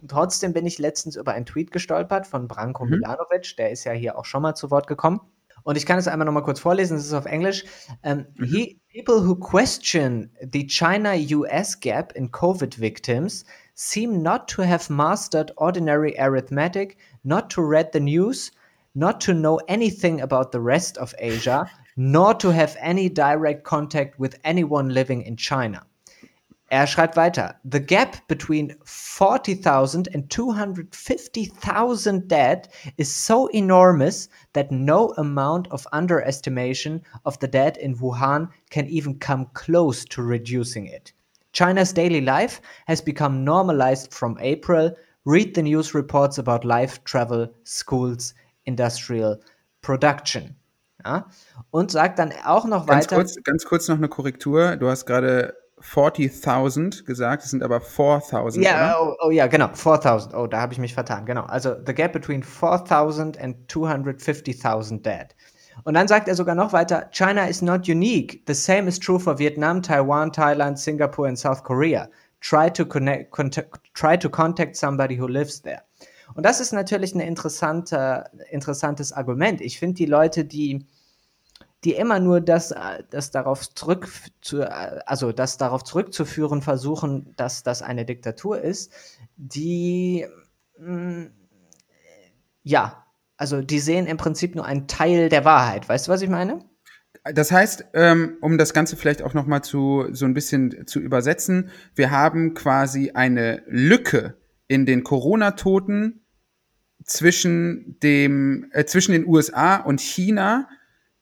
Und 0.00 0.10
trotzdem 0.10 0.52
bin 0.52 0.66
ich 0.66 0.78
letztens 0.78 1.16
über 1.16 1.32
einen 1.32 1.46
Tweet 1.46 1.72
gestolpert 1.72 2.26
von 2.26 2.48
Branko 2.48 2.84
mhm. 2.84 2.90
Milanovic, 2.90 3.56
der 3.56 3.70
ist 3.70 3.84
ja 3.84 3.92
hier 3.92 4.16
auch 4.16 4.24
schon 4.24 4.42
mal 4.42 4.54
zu 4.54 4.70
Wort 4.70 4.86
gekommen. 4.86 5.20
Und 5.62 5.76
ich 5.76 5.86
kann 5.86 5.98
es 5.98 6.08
einmal 6.08 6.26
nochmal 6.26 6.42
kurz 6.42 6.60
vorlesen, 6.60 6.96
das 6.96 7.06
ist 7.06 7.12
auf 7.12 7.26
Englisch. 7.26 7.64
Um, 8.02 8.26
mhm. 8.36 8.44
he, 8.44 8.80
people 8.92 9.26
who 9.26 9.34
question 9.34 10.30
the 10.52 10.66
China-US 10.66 11.78
gap 11.78 12.12
in 12.12 12.30
COVID 12.30 12.74
victims 12.74 13.44
seem 13.74 14.22
not 14.22 14.48
to 14.48 14.62
have 14.62 14.92
mastered 14.92 15.52
ordinary 15.56 16.18
arithmetic, 16.18 16.96
not 17.22 17.50
to 17.50 17.62
read 17.62 17.92
the 17.92 18.00
news, 18.00 18.52
not 18.94 19.20
to 19.20 19.32
know 19.32 19.60
anything 19.68 20.20
about 20.20 20.52
the 20.52 20.60
rest 20.60 20.98
of 20.98 21.14
Asia, 21.18 21.70
nor 21.96 22.34
to 22.34 22.50
have 22.50 22.76
any 22.80 23.08
direct 23.08 23.64
contact 23.64 24.18
with 24.18 24.38
anyone 24.44 24.88
living 24.88 25.22
in 25.22 25.36
China. 25.36 25.86
Er 26.72 26.86
schreibt 26.86 27.16
weiter: 27.16 27.56
The 27.64 27.80
gap 27.80 28.28
between 28.28 28.76
40,000 28.84 30.06
and 30.14 30.30
250,000 30.30 32.28
dead 32.28 32.68
is 32.96 33.12
so 33.12 33.48
enormous 33.48 34.28
that 34.52 34.70
no 34.70 35.12
amount 35.16 35.68
of 35.72 35.84
underestimation 35.92 37.02
of 37.24 37.36
the 37.40 37.48
dead 37.48 37.76
in 37.76 37.96
Wuhan 37.96 38.50
can 38.70 38.86
even 38.86 39.18
come 39.18 39.48
close 39.52 40.04
to 40.10 40.22
reducing 40.22 40.86
it. 40.86 41.12
China's 41.52 41.92
daily 41.92 42.20
life 42.20 42.60
has 42.86 43.02
become 43.02 43.44
normalized 43.44 44.14
from 44.14 44.38
April. 44.40 44.94
Read 45.24 45.56
the 45.56 45.62
news 45.62 45.92
reports 45.92 46.38
about 46.38 46.64
life, 46.64 47.02
travel, 47.02 47.48
schools, 47.64 48.32
industrial 48.64 49.40
production. 49.82 50.54
Ja? 51.04 51.28
Und 51.72 51.90
sagt 51.90 52.20
dann 52.20 52.32
auch 52.44 52.64
noch 52.64 52.86
ganz 52.86 53.06
weiter. 53.06 53.16
Kurz, 53.16 53.36
ganz 53.42 53.64
kurz 53.64 53.88
noch 53.88 53.96
eine 53.96 54.08
Korrektur. 54.08 54.76
Du 54.76 54.88
hast 54.88 55.06
gerade 55.06 55.56
40.000 55.82 57.04
gesagt, 57.04 57.44
es 57.44 57.50
sind 57.50 57.62
aber 57.62 57.78
4.000. 57.78 58.62
Ja, 58.62 58.96
oh, 59.00 59.14
oh, 59.22 59.30
ja, 59.30 59.46
genau, 59.46 59.66
4.000. 59.66 60.34
Oh, 60.34 60.46
da 60.46 60.60
habe 60.60 60.72
ich 60.72 60.78
mich 60.78 60.94
vertan. 60.94 61.26
Genau. 61.26 61.42
Also 61.42 61.74
the 61.86 61.94
gap 61.94 62.12
between 62.12 62.42
4.000 62.42 63.38
and 63.38 63.56
250.000 63.70 65.02
dead. 65.02 65.34
Und 65.84 65.94
dann 65.94 66.08
sagt 66.08 66.28
er 66.28 66.34
sogar 66.34 66.54
noch 66.54 66.72
weiter, 66.72 67.08
China 67.10 67.46
is 67.46 67.62
not 67.62 67.88
unique. 67.88 68.42
The 68.46 68.54
same 68.54 68.88
is 68.88 68.98
true 68.98 69.18
for 69.18 69.38
Vietnam, 69.38 69.82
Taiwan, 69.82 70.32
Thailand, 70.32 70.78
Singapore 70.78 71.28
and 71.28 71.38
South 71.38 71.62
Korea. 71.62 72.08
Try 72.40 72.70
to 72.70 72.84
connect, 72.84 73.30
contact, 73.30 73.80
try 73.94 74.16
to 74.16 74.28
contact 74.28 74.76
somebody 74.76 75.18
who 75.18 75.26
lives 75.26 75.62
there. 75.62 75.82
Und 76.34 76.44
das 76.44 76.60
ist 76.60 76.72
natürlich 76.72 77.14
ein 77.14 77.20
interessante, 77.20 78.24
interessantes 78.50 79.12
Argument. 79.12 79.60
Ich 79.60 79.78
finde 79.78 79.94
die 79.94 80.06
Leute, 80.06 80.44
die 80.44 80.86
die 81.84 81.94
immer 81.94 82.20
nur 82.20 82.40
das, 82.40 82.72
äh, 82.72 83.02
das 83.10 83.30
darauf 83.30 83.72
zurück 83.74 84.08
zu, 84.40 84.60
äh, 84.60 85.00
also 85.06 85.32
das 85.32 85.56
darauf 85.56 85.84
zurückzuführen 85.84 86.62
versuchen, 86.62 87.34
dass 87.36 87.62
das 87.62 87.82
eine 87.82 88.04
Diktatur 88.04 88.60
ist, 88.60 88.92
die 89.36 90.26
mh, 90.78 90.92
mm, 90.92 91.30
ja, 92.62 93.06
also 93.36 93.62
die 93.62 93.78
sehen 93.78 94.06
im 94.06 94.18
Prinzip 94.18 94.54
nur 94.54 94.66
einen 94.66 94.86
Teil 94.86 95.30
der 95.30 95.46
Wahrheit. 95.46 95.88
Weißt 95.88 96.06
du, 96.06 96.12
was 96.12 96.20
ich 96.20 96.28
meine? 96.28 96.62
Das 97.24 97.50
heißt, 97.50 97.86
ähm, 97.94 98.36
um 98.40 98.58
das 98.58 98.72
Ganze 98.72 98.96
vielleicht 98.96 99.22
auch 99.22 99.34
noch 99.34 99.46
mal 99.46 99.62
zu 99.62 100.06
so 100.12 100.24
ein 100.24 100.34
bisschen 100.34 100.86
zu 100.86 101.00
übersetzen, 101.00 101.70
wir 101.94 102.10
haben 102.10 102.54
quasi 102.54 103.12
eine 103.12 103.62
Lücke 103.66 104.36
in 104.68 104.86
den 104.86 105.04
Corona-Toten 105.04 106.20
zwischen 107.04 107.98
dem 108.02 108.70
äh, 108.72 108.84
zwischen 108.84 109.12
den 109.12 109.26
USA 109.26 109.76
und 109.76 110.00
China, 110.00 110.68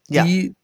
die, 0.09 0.54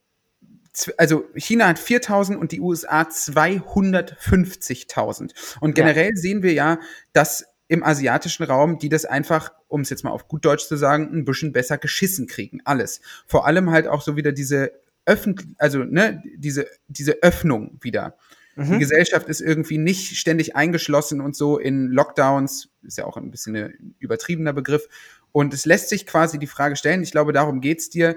ja. 0.73 0.93
also 0.99 1.25
China 1.35 1.69
hat 1.69 1.79
4000 1.79 2.39
und 2.39 2.53
die 2.53 2.61
USA 2.61 3.03
250.000. 3.03 5.33
Und 5.61 5.75
generell 5.75 6.11
ja. 6.15 6.17
sehen 6.17 6.43
wir 6.43 6.53
ja, 6.53 6.79
dass 7.13 7.47
im 7.69 7.83
asiatischen 7.83 8.45
Raum, 8.45 8.79
die 8.79 8.89
das 8.89 9.05
einfach, 9.05 9.53
um 9.69 9.81
es 9.81 9.91
jetzt 9.91 10.05
mal 10.05 10.11
auf 10.11 10.29
gut 10.29 10.45
Deutsch 10.45 10.67
zu 10.67 10.77
sagen, 10.77 11.09
ein 11.13 11.25
bisschen 11.25 11.53
besser 11.53 11.79
geschissen 11.79 12.27
kriegen. 12.27 12.61
Alles. 12.65 13.01
Vor 13.27 13.47
allem 13.47 13.71
halt 13.71 13.87
auch 13.87 14.03
so 14.03 14.17
wieder 14.17 14.33
diese 14.33 14.73
öffentlich, 15.07 15.49
also 15.59 15.79
ne, 15.79 16.23
diese, 16.37 16.67
diese 16.89 17.23
Öffnung 17.23 17.79
wieder. 17.81 18.17
Mhm. 18.57 18.73
Die 18.73 18.79
Gesellschaft 18.79 19.29
ist 19.29 19.41
irgendwie 19.41 19.79
nicht 19.79 20.19
ständig 20.19 20.57
eingeschlossen 20.57 21.21
und 21.21 21.37
so 21.37 21.59
in 21.59 21.89
Lockdowns, 21.89 22.69
ist 22.83 22.99
ja 22.99 23.05
auch 23.05 23.17
ein 23.17 23.31
bisschen 23.31 23.57
ein 23.57 23.95
übertriebener 23.99 24.53
Begriff. 24.53 24.89
Und 25.33 25.53
es 25.53 25.65
lässt 25.65 25.89
sich 25.89 26.07
quasi 26.07 26.39
die 26.39 26.47
Frage 26.47 26.77
stellen, 26.77 27.03
ich 27.03 27.11
glaube, 27.11 27.33
darum 27.33 27.61
geht's 27.61 27.91
dir, 27.91 28.17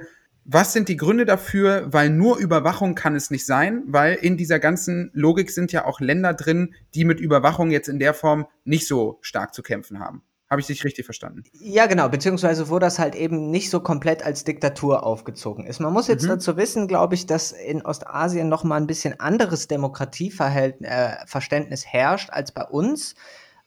was 0.50 0.72
sind 0.72 0.88
die 0.88 0.96
Gründe 0.96 1.26
dafür? 1.26 1.92
Weil 1.92 2.10
nur 2.10 2.38
Überwachung 2.38 2.96
kann 2.96 3.16
es 3.16 3.30
nicht 3.30 3.46
sein, 3.46 3.84
weil 3.86 4.16
in 4.16 4.38
dieser 4.38 4.60
ganzen 4.60 5.12
Logik 5.14 5.52
sind 5.52 5.74
ja 5.74 5.86
auch 5.86 6.00
Länder 6.00 6.34
drin, 6.34 6.74
die 6.96 7.04
mit 7.04 7.20
Überwachung 7.20 7.70
jetzt 7.70 7.90
in 7.90 8.00
der 8.00 8.14
Form 8.14 8.48
nicht 8.64 8.88
so 8.88 9.20
stark 9.22 9.54
zu 9.54 9.62
kämpfen 9.62 10.00
haben. 10.00 10.24
Habe 10.50 10.62
ich 10.62 10.68
dich 10.68 10.86
richtig 10.86 11.04
verstanden? 11.04 11.44
Ja, 11.52 11.88
genau, 11.88 12.08
beziehungsweise 12.08 12.70
wo 12.70 12.80
das 12.80 13.00
halt 13.00 13.16
eben 13.16 13.52
nicht 13.52 13.70
so 13.70 13.82
komplett 13.82 14.26
als 14.26 14.46
Diktatur 14.46 15.06
aufgezogen 15.06 15.66
ist. 15.66 15.82
Man 15.82 15.92
muss 15.92 16.08
jetzt 16.08 16.24
mhm. 16.24 16.30
dazu 16.30 16.56
wissen, 16.56 16.88
glaube 16.88 17.16
ich, 17.16 17.26
dass 17.26 17.52
in 17.52 17.86
Ostasien 17.86 18.48
noch 18.48 18.64
mal 18.64 18.78
ein 18.78 18.88
bisschen 18.88 19.20
anderes 19.20 19.68
Demokratieverständnis 19.68 21.84
äh, 21.84 21.88
herrscht 21.88 22.30
als 22.30 22.54
bei 22.54 22.64
uns. 22.64 23.16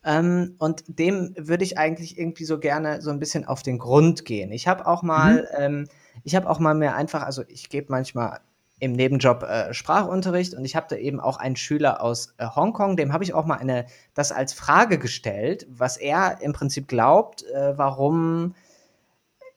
Ähm, 0.03 0.55
und 0.57 0.83
dem 0.87 1.35
würde 1.37 1.65
ich 1.65 1.77
eigentlich 1.77 2.17
irgendwie 2.17 2.47
so 2.47 2.59
gerne 2.59 3.03
so 3.03 3.11
ein 3.11 3.19
bisschen 3.19 3.45
auf 3.45 3.63
den 3.63 3.79
Grund 3.79 4.25
gehen. 4.25 4.51
Ich 4.51 4.67
habe 4.67 4.87
auch 4.87 5.03
mal, 5.03 5.47
mhm. 5.59 5.59
ähm, 5.59 5.87
ich 6.25 6.35
habe 6.35 6.49
auch 6.49 6.59
mal 6.59 6.75
mehr 6.75 6.95
einfach, 6.95 7.23
also 7.23 7.43
ich 7.49 7.69
gebe 7.69 7.87
manchmal 7.91 8.41
im 8.81 8.93
Nebenjob 8.93 9.43
äh, 9.43 9.75
Sprachunterricht 9.75 10.55
und 10.55 10.65
ich 10.65 10.75
habe 10.75 10.87
da 10.89 10.97
eben 10.97 11.21
auch 11.21 11.37
einen 11.37 11.57
Schüler 11.57 12.03
aus 12.03 12.35
äh, 12.39 12.47
Hongkong, 12.47 12.97
dem 12.97 13.13
habe 13.13 13.23
ich 13.23 13.35
auch 13.35 13.45
mal 13.45 13.59
eine, 13.59 13.87
das 14.15 14.33
als 14.33 14.53
Frage 14.53 14.99
gestellt, 14.99 15.67
was 15.71 15.97
er 15.99 16.41
im 16.41 16.53
Prinzip 16.53 16.89
glaubt, 16.89 17.45
äh, 17.45 17.77
warum 17.77 18.55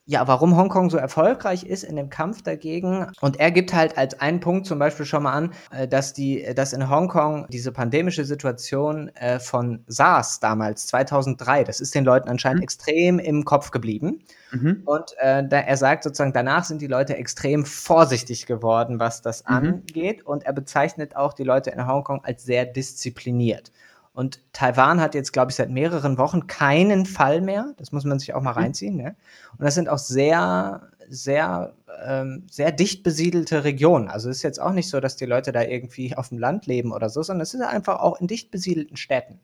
ja, 0.06 0.28
warum 0.28 0.58
Hongkong 0.58 0.90
so 0.90 0.98
erfolgreich 0.98 1.64
ist 1.64 1.84
in 1.84 1.96
dem 1.96 2.10
Kampf 2.10 2.42
dagegen. 2.42 3.08
Und 3.22 3.40
er 3.40 3.52
gibt 3.52 3.74
halt 3.74 3.98
als 3.98 4.20
einen 4.20 4.42
Punkt 4.42 4.66
zum 4.66 4.78
Beispiel 4.78 5.06
schon 5.06 5.24
mal 5.24 5.32
an, 5.32 5.54
äh, 5.72 5.88
dass 5.88 6.12
die, 6.12 6.46
dass 6.56 6.74
in 6.74 6.90
Hongkong 6.90 7.48
diese 7.50 7.72
pandemische 7.72 8.26
Situation 8.26 9.10
äh, 9.16 9.40
von 9.40 9.86
SARS 9.88 10.42
damals 10.42 10.88
2003, 10.88 11.64
das 11.64 11.80
ist 11.80 11.96
den 11.96 12.04
Leuten 12.04 12.28
anscheinend 12.28 12.60
mhm. 12.60 12.64
extrem 12.64 13.20
im 13.20 13.46
Kopf 13.46 13.72
geblieben. 13.72 14.24
Mhm. 14.52 14.82
Und 14.86 15.14
äh, 15.20 15.48
da, 15.48 15.60
er 15.60 15.78
sagt 15.78 16.04
sozusagen, 16.04 16.34
danach 16.34 16.66
sind 16.66 16.82
die 16.82 16.88
Leute 16.88 17.16
extrem 17.16 17.66
vorsichtig 17.66 18.46
geworden, 18.46 19.00
was 19.00 19.22
das 19.22 19.44
mhm. 19.46 19.56
angeht. 19.56 20.26
Und 20.26 20.44
er 20.44 20.54
bezeichnet 20.54 21.16
auch 21.16 21.32
die 21.32 21.46
Leute 21.46 21.70
in 21.70 21.88
Hongkong 21.88 22.26
als 22.26 22.44
sehr 22.44 22.66
diszipliniert. 22.66 23.72
Und 24.14 24.40
Taiwan 24.54 25.02
hat 25.02 25.16
jetzt, 25.16 25.34
glaube 25.34 25.50
ich, 25.50 25.56
seit 25.56 25.72
mehreren 25.72 26.20
Wochen 26.20 26.46
keinen 26.46 27.08
Fall 27.08 27.42
mehr. 27.42 27.74
Das 27.78 27.92
muss 27.92 28.06
man 28.06 28.20
sich 28.20 28.36
auch 28.36 28.42
mal 28.42 28.52
mhm. 28.52 28.60
reinziehen. 28.60 28.96
Ne? 28.96 29.16
Und 29.58 29.66
das 29.66 29.74
sind 29.74 29.90
auch 29.90 29.98
sehr, 29.98 30.92
sehr, 31.10 31.74
ähm, 32.06 32.46
sehr 32.50 32.72
dicht 32.72 33.02
besiedelte 33.02 33.64
Regionen. 33.64 34.10
Also 34.10 34.30
es 34.30 34.38
ist 34.38 34.44
jetzt 34.44 34.62
auch 34.62 34.74
nicht 34.74 34.90
so, 34.90 35.00
dass 35.00 35.16
die 35.16 35.26
Leute 35.26 35.52
da 35.52 35.64
irgendwie 35.64 36.16
auf 36.16 36.30
dem 36.30 36.38
Land 36.38 36.68
leben 36.68 36.92
oder 36.92 37.10
so, 37.10 37.24
sondern 37.24 37.42
es 37.42 37.56
ist 37.56 37.62
einfach 37.62 38.02
auch 38.02 38.22
in 38.22 38.28
dicht 38.28 38.52
besiedelten 38.52 38.98
Städten. 38.98 39.40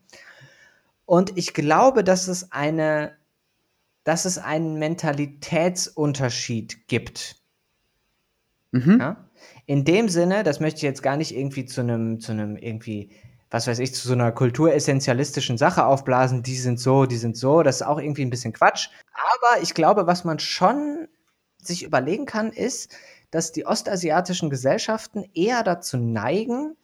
Und 1.05 1.35
ich 1.35 1.55
glaube, 1.55 2.03
dass 2.03 2.27
es 2.27 2.51
eine, 2.51 3.13
dass 4.03 4.25
es 4.25 4.37
einen 4.37 4.77
Mentalitätsunterschied 4.77 6.87
gibt. 6.87 7.37
Mhm. 8.71 8.99
Ja? 8.99 9.25
In 9.65 9.83
dem 9.83 10.09
Sinne, 10.09 10.43
das 10.43 10.59
möchte 10.59 10.77
ich 10.77 10.83
jetzt 10.83 11.01
gar 11.01 11.17
nicht 11.17 11.35
irgendwie 11.35 11.65
zu 11.65 11.81
einem, 11.81 12.19
zu 12.19 12.33
einem 12.33 12.55
irgendwie 12.55 13.09
was 13.51 13.67
weiß 13.67 13.79
ich, 13.79 13.93
zu 13.93 14.07
so 14.07 14.13
einer 14.13 14.31
kulturessentialistischen 14.31 15.57
Sache 15.57 15.85
aufblasen, 15.85 16.43
die 16.43 16.57
sind 16.57 16.79
so, 16.79 17.05
die 17.05 17.17
sind 17.17 17.35
so, 17.35 17.63
das 17.63 17.77
ist 17.77 17.87
auch 17.87 17.99
irgendwie 17.99 18.23
ein 18.23 18.29
bisschen 18.29 18.53
Quatsch. 18.53 18.89
Aber 19.13 19.61
ich 19.61 19.73
glaube, 19.73 20.07
was 20.07 20.23
man 20.23 20.39
schon 20.39 21.07
sich 21.61 21.83
überlegen 21.83 22.25
kann, 22.25 22.51
ist, 22.51 22.95
dass 23.31 23.51
die 23.51 23.65
ostasiatischen 23.65 24.49
Gesellschaften 24.49 25.25
eher 25.33 25.63
dazu 25.63 25.97
neigen, 25.97 26.75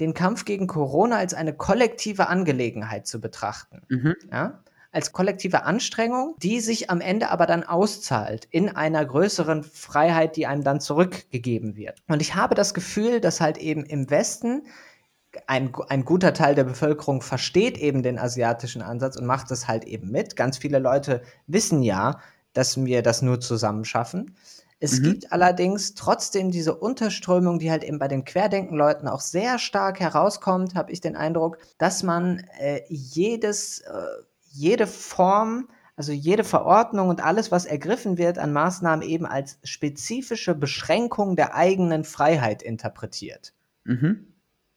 den 0.00 0.14
Kampf 0.14 0.44
gegen 0.44 0.66
Corona 0.66 1.16
als 1.16 1.34
eine 1.34 1.54
kollektive 1.54 2.28
Angelegenheit 2.28 3.06
zu 3.06 3.20
betrachten. 3.20 3.82
Mhm. 3.88 4.14
Ja? 4.30 4.62
Als 4.92 5.12
kollektive 5.12 5.64
Anstrengung, 5.64 6.34
die 6.38 6.60
sich 6.60 6.90
am 6.90 7.00
Ende 7.00 7.30
aber 7.30 7.46
dann 7.46 7.64
auszahlt 7.64 8.46
in 8.50 8.68
einer 8.68 9.04
größeren 9.04 9.62
Freiheit, 9.62 10.36
die 10.36 10.46
einem 10.46 10.64
dann 10.64 10.80
zurückgegeben 10.80 11.76
wird. 11.76 12.02
Und 12.08 12.22
ich 12.22 12.34
habe 12.34 12.54
das 12.54 12.74
Gefühl, 12.74 13.20
dass 13.20 13.40
halt 13.40 13.58
eben 13.58 13.84
im 13.84 14.08
Westen 14.10 14.62
ein, 15.46 15.72
ein 15.88 16.04
guter 16.04 16.32
Teil 16.32 16.54
der 16.54 16.64
Bevölkerung 16.64 17.22
versteht 17.22 17.78
eben 17.78 18.02
den 18.02 18.18
asiatischen 18.18 18.82
Ansatz 18.82 19.16
und 19.16 19.26
macht 19.26 19.50
das 19.50 19.68
halt 19.68 19.84
eben 19.84 20.10
mit. 20.10 20.36
Ganz 20.36 20.58
viele 20.58 20.78
Leute 20.78 21.22
wissen 21.46 21.82
ja, 21.82 22.20
dass 22.52 22.82
wir 22.82 23.02
das 23.02 23.22
nur 23.22 23.40
zusammen 23.40 23.84
schaffen. 23.84 24.36
Es 24.78 25.00
mhm. 25.00 25.04
gibt 25.04 25.32
allerdings 25.32 25.94
trotzdem 25.94 26.50
diese 26.50 26.74
Unterströmung, 26.74 27.58
die 27.58 27.70
halt 27.70 27.82
eben 27.82 27.98
bei 27.98 28.08
den 28.08 28.24
Querdenkenleuten 28.24 29.08
auch 29.08 29.20
sehr 29.20 29.58
stark 29.58 30.00
herauskommt, 30.00 30.74
habe 30.74 30.92
ich 30.92 31.00
den 31.00 31.16
Eindruck, 31.16 31.58
dass 31.78 32.02
man 32.02 32.40
äh, 32.58 32.82
jedes, 32.88 33.80
äh, 33.80 33.92
jede 34.50 34.86
Form, 34.86 35.68
also 35.96 36.12
jede 36.12 36.44
Verordnung 36.44 37.08
und 37.08 37.24
alles, 37.24 37.50
was 37.50 37.64
ergriffen 37.64 38.18
wird 38.18 38.38
an 38.38 38.52
Maßnahmen 38.52 39.06
eben 39.06 39.24
als 39.24 39.58
spezifische 39.64 40.54
Beschränkung 40.54 41.36
der 41.36 41.54
eigenen 41.54 42.04
Freiheit 42.04 42.62
interpretiert. 42.62 43.54
Mhm. 43.84 44.26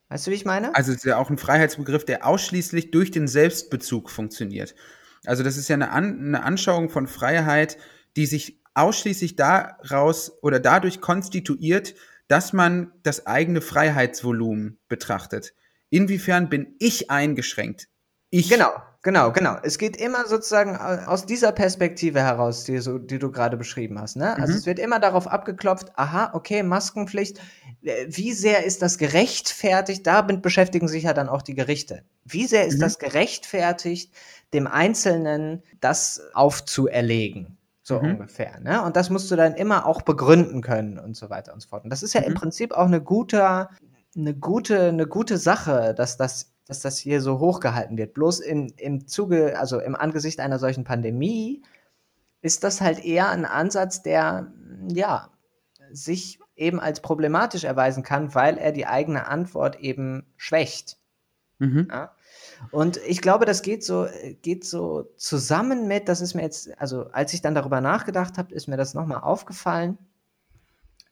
Weißt 0.09 0.25
du, 0.25 0.31
wie 0.31 0.35
ich 0.35 0.45
meine? 0.45 0.73
Also 0.75 0.91
es 0.91 0.97
ist 0.97 1.05
ja 1.05 1.17
auch 1.17 1.29
ein 1.29 1.37
Freiheitsbegriff, 1.37 2.03
der 2.03 2.25
ausschließlich 2.25 2.91
durch 2.91 3.11
den 3.11 3.27
Selbstbezug 3.27 4.09
funktioniert. 4.09 4.75
Also 5.25 5.43
das 5.43 5.55
ist 5.55 5.69
ja 5.69 5.75
eine, 5.75 5.91
An 5.91 6.19
eine 6.19 6.43
Anschauung 6.43 6.89
von 6.89 7.07
Freiheit, 7.07 7.77
die 8.15 8.25
sich 8.25 8.59
ausschließlich 8.73 9.35
daraus 9.35 10.41
oder 10.41 10.59
dadurch 10.59 11.01
konstituiert, 11.01 11.95
dass 12.27 12.53
man 12.53 12.91
das 13.03 13.27
eigene 13.27 13.61
Freiheitsvolumen 13.61 14.79
betrachtet. 14.87 15.53
Inwiefern 15.89 16.49
bin 16.49 16.75
ich 16.79 17.11
eingeschränkt? 17.11 17.87
Ich. 18.29 18.49
Genau, 18.49 18.71
genau, 19.01 19.31
genau. 19.31 19.57
Es 19.63 19.77
geht 19.77 19.97
immer 19.97 20.27
sozusagen 20.27 20.75
aus 20.75 21.25
dieser 21.25 21.51
Perspektive 21.51 22.21
heraus, 22.21 22.63
die, 22.63 22.79
so, 22.79 22.97
die 22.97 23.19
du 23.19 23.31
gerade 23.31 23.57
beschrieben 23.57 23.99
hast. 23.99 24.15
Ne? 24.15 24.35
Also 24.35 24.53
mhm. 24.53 24.59
es 24.59 24.65
wird 24.65 24.79
immer 24.79 24.99
darauf 24.99 25.27
abgeklopft, 25.27 25.91
aha, 25.95 26.31
okay, 26.33 26.63
Maskenpflicht, 26.63 27.39
äh, 27.81 28.05
wie 28.07 28.33
sehr 28.33 28.65
ist 28.65 28.81
das 28.81 28.97
gerechtfertigt? 28.97 30.05
Damit 30.05 30.41
beschäftigen 30.41 30.87
sich 30.87 31.03
ja 31.03 31.13
dann 31.13 31.29
auch 31.29 31.41
die 31.41 31.55
Gerichte. 31.55 32.03
Wie 32.25 32.45
sehr 32.45 32.65
ist 32.65 32.77
mhm. 32.77 32.81
das 32.81 32.99
gerechtfertigt, 32.99 34.13
dem 34.53 34.67
Einzelnen 34.67 35.63
das 35.79 36.21
aufzuerlegen? 36.33 37.57
So 37.89 37.99
mhm. 37.99 38.11
ungefähr. 38.11 38.59
Ne? 38.59 38.83
Und 38.83 38.95
das 38.95 39.09
musst 39.09 39.31
du 39.31 39.35
dann 39.35 39.55
immer 39.55 39.87
auch 39.87 40.03
begründen 40.03 40.61
können 40.61 40.99
und 40.99 41.15
so 41.15 41.31
weiter 41.31 41.53
und 41.53 41.61
so 41.61 41.69
fort. 41.69 41.83
Und 41.83 41.89
das 41.89 42.03
ist 42.03 42.13
ja 42.13 42.21
mhm. 42.21 42.27
im 42.27 42.33
Prinzip 42.35 42.71
auch 42.71 42.85
eine 42.85 43.01
gute, 43.01 43.67
eine 44.15 44.35
gute, 44.35 44.89
eine 44.89 45.07
gute 45.07 45.39
Sache, 45.39 45.95
dass 45.95 46.15
das, 46.15 46.51
dass 46.69 46.81
das 46.81 46.99
hier 46.99 47.19
so 47.19 47.39
hochgehalten 47.39 47.97
wird. 47.97 48.13
Bloß 48.13 48.39
in, 48.39 48.71
im 48.77 49.07
Zuge, 49.07 49.59
also 49.59 49.79
im 49.79 49.95
Angesicht 49.95 50.39
einer 50.39 50.59
solchen 50.59 50.83
Pandemie, 50.83 51.63
ist 52.41 52.63
das 52.63 52.79
halt 52.79 53.03
eher 53.03 53.29
ein 53.29 53.43
Ansatz, 53.43 54.03
der 54.03 54.53
ja 54.87 55.31
sich 55.91 56.39
eben 56.55 56.79
als 56.79 56.99
problematisch 56.99 57.63
erweisen 57.63 58.03
kann, 58.03 58.35
weil 58.35 58.59
er 58.59 58.71
die 58.71 58.85
eigene 58.85 59.27
Antwort 59.27 59.79
eben 59.79 60.27
schwächt. 60.37 60.97
Mhm. 61.57 61.87
Ja? 61.89 62.11
Und 62.69 62.97
ich 62.97 63.21
glaube, 63.21 63.45
das 63.45 63.63
geht 63.63 63.83
so, 63.83 64.05
geht 64.43 64.63
so 64.63 65.11
zusammen 65.17 65.87
mit, 65.87 66.07
das 66.07 66.21
ist 66.21 66.35
mir 66.35 66.43
jetzt, 66.43 66.79
also 66.79 67.05
als 67.11 67.33
ich 67.33 67.41
dann 67.41 67.55
darüber 67.55 67.81
nachgedacht 67.81 68.37
habe, 68.37 68.53
ist 68.53 68.67
mir 68.67 68.77
das 68.77 68.93
nochmal 68.93 69.21
aufgefallen, 69.21 69.97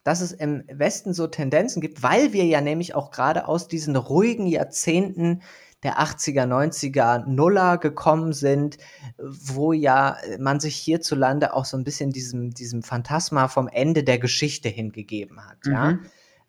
dass 0.08 0.22
es 0.22 0.32
im 0.32 0.64
Westen 0.72 1.14
so 1.14 1.28
Tendenzen 1.28 1.82
gibt, 1.82 2.02
weil 2.02 2.32
wir 2.32 2.46
ja 2.46 2.62
nämlich 2.62 2.96
auch 2.96 3.12
gerade 3.12 3.46
aus 3.46 3.68
diesen 3.68 3.98
ruhigen 3.98 4.48
Jahrzehnten 4.48 5.42
der 5.84 6.00
80er, 6.00 6.46
90er, 6.46 7.26
Nuller 7.28 7.78
gekommen 7.78 8.32
sind, 8.32 8.78
wo 9.18 9.74
ja 9.74 10.16
man 10.40 10.62
sich 10.62 10.78
hierzulande 10.78 11.54
auch 11.54 11.66
so 11.66 11.76
ein 11.76 11.84
bisschen 11.84 12.12
diesem, 12.12 12.54
diesem 12.54 12.84
Phantasma 12.84 13.50
vom 13.50 13.68
Ende 13.68 14.06
der 14.06 14.18
Geschichte 14.18 14.70
hingegeben 14.70 15.46
hat. 15.46 15.66
Mhm. 15.66 15.74
Ja? 15.74 16.00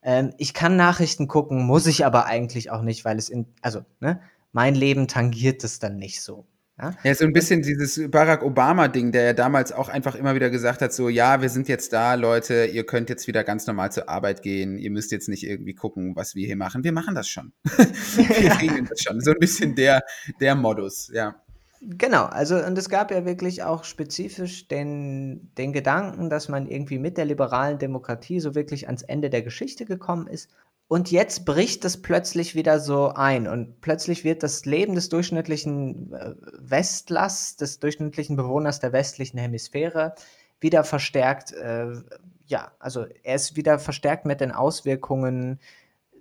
Ähm, 0.02 0.34
ich 0.38 0.54
kann 0.54 0.76
Nachrichten 0.76 1.26
gucken, 1.26 1.66
muss 1.66 1.88
ich 1.88 2.06
aber 2.06 2.26
eigentlich 2.26 2.70
auch 2.70 2.82
nicht, 2.82 3.04
weil 3.04 3.18
es 3.18 3.28
in, 3.28 3.46
also, 3.60 3.80
ne, 3.98 4.20
mein 4.52 4.76
Leben 4.76 5.08
tangiert 5.08 5.64
es 5.64 5.80
dann 5.80 5.96
nicht 5.96 6.22
so. 6.22 6.46
Ja, 6.80 6.94
ja 7.02 7.14
so 7.14 7.24
ein 7.24 7.32
bisschen 7.32 7.62
dieses 7.62 8.10
Barack 8.10 8.42
Obama-Ding, 8.42 9.12
der 9.12 9.24
ja 9.24 9.32
damals 9.32 9.72
auch 9.72 9.88
einfach 9.88 10.14
immer 10.14 10.34
wieder 10.34 10.50
gesagt 10.50 10.80
hat, 10.82 10.92
so, 10.92 11.08
ja, 11.08 11.42
wir 11.42 11.48
sind 11.48 11.68
jetzt 11.68 11.92
da, 11.92 12.14
Leute, 12.14 12.66
ihr 12.66 12.84
könnt 12.84 13.10
jetzt 13.10 13.26
wieder 13.26 13.44
ganz 13.44 13.66
normal 13.66 13.90
zur 13.92 14.08
Arbeit 14.08 14.42
gehen, 14.42 14.78
ihr 14.78 14.90
müsst 14.90 15.10
jetzt 15.10 15.28
nicht 15.28 15.44
irgendwie 15.44 15.74
gucken, 15.74 16.14
was 16.16 16.34
wir 16.34 16.46
hier 16.46 16.56
machen. 16.56 16.84
Wir 16.84 16.92
machen 16.92 17.14
das 17.14 17.28
schon. 17.28 17.52
wir 17.64 18.60
regeln 18.60 18.86
das 18.88 19.02
schon. 19.02 19.20
So 19.20 19.32
ein 19.32 19.38
bisschen 19.38 19.74
der, 19.74 20.02
der 20.40 20.54
Modus, 20.54 21.10
ja. 21.12 21.34
Genau, 21.80 22.24
also 22.24 22.56
und 22.56 22.76
es 22.76 22.88
gab 22.88 23.12
ja 23.12 23.24
wirklich 23.24 23.62
auch 23.62 23.84
spezifisch 23.84 24.66
den, 24.66 25.52
den 25.56 25.72
Gedanken, 25.72 26.28
dass 26.28 26.48
man 26.48 26.66
irgendwie 26.66 26.98
mit 26.98 27.16
der 27.16 27.24
liberalen 27.24 27.78
Demokratie 27.78 28.40
so 28.40 28.56
wirklich 28.56 28.88
ans 28.88 29.02
Ende 29.02 29.30
der 29.30 29.42
Geschichte 29.42 29.84
gekommen 29.84 30.26
ist 30.26 30.50
und 30.88 31.10
jetzt 31.10 31.44
bricht 31.44 31.84
es 31.84 32.00
plötzlich 32.00 32.54
wieder 32.54 32.80
so 32.80 33.08
ein 33.10 33.46
und 33.46 33.82
plötzlich 33.82 34.24
wird 34.24 34.42
das 34.42 34.64
Leben 34.64 34.94
des 34.94 35.10
durchschnittlichen 35.10 36.14
äh, 36.14 36.34
Westlers, 36.58 37.56
des 37.56 37.78
durchschnittlichen 37.78 38.36
Bewohners 38.36 38.80
der 38.80 38.92
westlichen 38.92 39.38
Hemisphäre 39.38 40.14
wieder 40.60 40.84
verstärkt, 40.84 41.52
äh, 41.52 41.92
ja, 42.46 42.72
also 42.78 43.06
er 43.22 43.34
ist 43.34 43.56
wieder 43.56 43.78
verstärkt 43.78 44.24
mit 44.24 44.40
den 44.40 44.50
Auswirkungen 44.50 45.60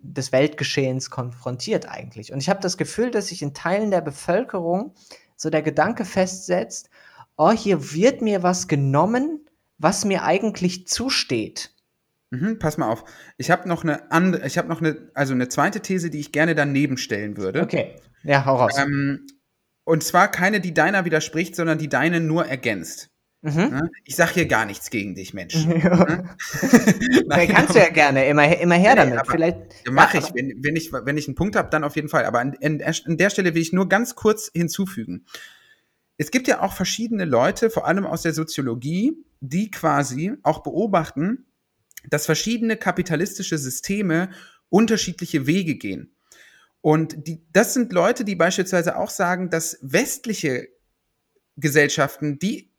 des 0.02 0.32
Weltgeschehens 0.32 1.10
konfrontiert 1.10 1.88
eigentlich. 1.88 2.34
Und 2.34 2.40
ich 2.40 2.50
habe 2.50 2.60
das 2.60 2.78
Gefühl, 2.78 3.10
dass 3.10 3.28
sich 3.28 3.42
in 3.42 3.54
Teilen 3.54 3.90
der 3.90 4.02
Bevölkerung 4.02 4.94
so 5.38 5.50
der 5.50 5.62
Gedanke 5.62 6.06
festsetzt, 6.06 6.90
oh, 7.38 7.52
hier 7.52 7.94
wird 7.94 8.22
mir 8.22 8.44
was 8.44 8.68
genommen, 8.68 9.48
was 9.78 10.06
mir 10.06 10.24
eigentlich 10.24 10.88
zusteht. 10.88 11.74
Mhm, 12.30 12.60
pass 12.60 12.78
mal 12.78 12.90
auf. 12.90 13.06
Ich 13.38 13.52
habe 13.52 13.68
noch 13.70 13.84
eine 13.84 14.12
andere, 14.12 14.46
ich 14.46 14.58
habe 14.58 14.68
noch 14.68 14.82
eine, 14.82 15.10
also 15.14 15.34
eine 15.34 15.48
zweite 15.48 15.80
These, 15.80 16.10
die 16.10 16.20
ich 16.20 16.32
gerne 16.32 16.56
daneben 16.56 16.98
stellen 16.98 17.38
würde. 17.38 17.62
Okay. 17.62 17.96
Ja, 18.24 18.46
hau 18.46 18.58
raus. 18.58 18.78
Ähm, 18.78 19.28
und 19.86 20.04
zwar 20.04 20.30
keine, 20.30 20.60
die 20.60 20.74
deiner 20.74 21.06
widerspricht, 21.06 21.56
sondern 21.56 21.78
die 21.78 21.88
deine 21.88 22.20
nur 22.20 22.46
ergänzt. 22.46 23.10
Mhm. 23.42 23.90
Ich 24.04 24.16
sage 24.16 24.34
hier 24.34 24.48
gar 24.48 24.66
nichts 24.66 24.90
gegen 24.90 25.16
dich, 25.16 25.34
Mensch. 25.34 25.56
Nein, 25.66 26.28
kannst 27.48 27.76
du 27.76 27.80
ja 27.80 27.90
gerne, 27.90 28.28
immer, 28.28 28.58
immer 28.58 28.76
her 28.76 28.96
damit. 28.96 29.22
Vielleicht 29.28 29.90
mache 29.90 30.18
ich, 30.18 30.34
wenn, 30.34 30.62
wenn 30.62 30.76
ich, 30.76 30.92
wenn 30.92 31.18
ich 31.18 31.28
einen 31.28 31.36
Punkt 31.36 31.56
habe, 31.56 31.70
dann 31.70 31.86
auf 31.86 31.96
jeden 31.96 32.10
Fall. 32.10 32.26
Aber 32.26 32.40
an, 32.40 32.58
an, 32.62 32.82
an 32.82 33.18
der 33.18 33.30
Stelle 33.30 33.54
will 33.54 33.62
ich 33.62 33.72
nur 33.72 33.88
ganz 33.88 34.16
kurz 34.16 34.52
hinzufügen. 34.54 35.26
Es 36.18 36.32
gibt 36.32 36.48
ja 36.48 36.62
auch 36.62 36.74
verschiedene 36.74 37.26
Leute, 37.26 37.70
vor 37.70 37.88
allem 37.88 38.06
aus 38.06 38.24
der 38.24 38.34
Soziologie, 38.34 39.14
die 39.40 39.72
quasi 39.72 40.34
auch 40.42 40.64
beobachten, 40.64 41.46
dass 42.10 42.26
verschiedene 42.26 42.78
kapitalistische 42.78 43.58
Systeme 43.58 44.30
unterschiedliche 44.70 45.48
Wege 45.48 45.76
gehen. 45.76 46.16
Und 46.82 47.28
die, 47.28 47.42
das 47.52 47.74
sind 47.74 47.92
Leute, 47.92 48.24
die 48.24 48.36
beispielsweise 48.36 48.98
auch 48.98 49.10
sagen, 49.10 49.50
dass 49.50 49.80
westliche 49.82 50.70
Gesellschaften, 51.58 52.40
die, 52.40 52.72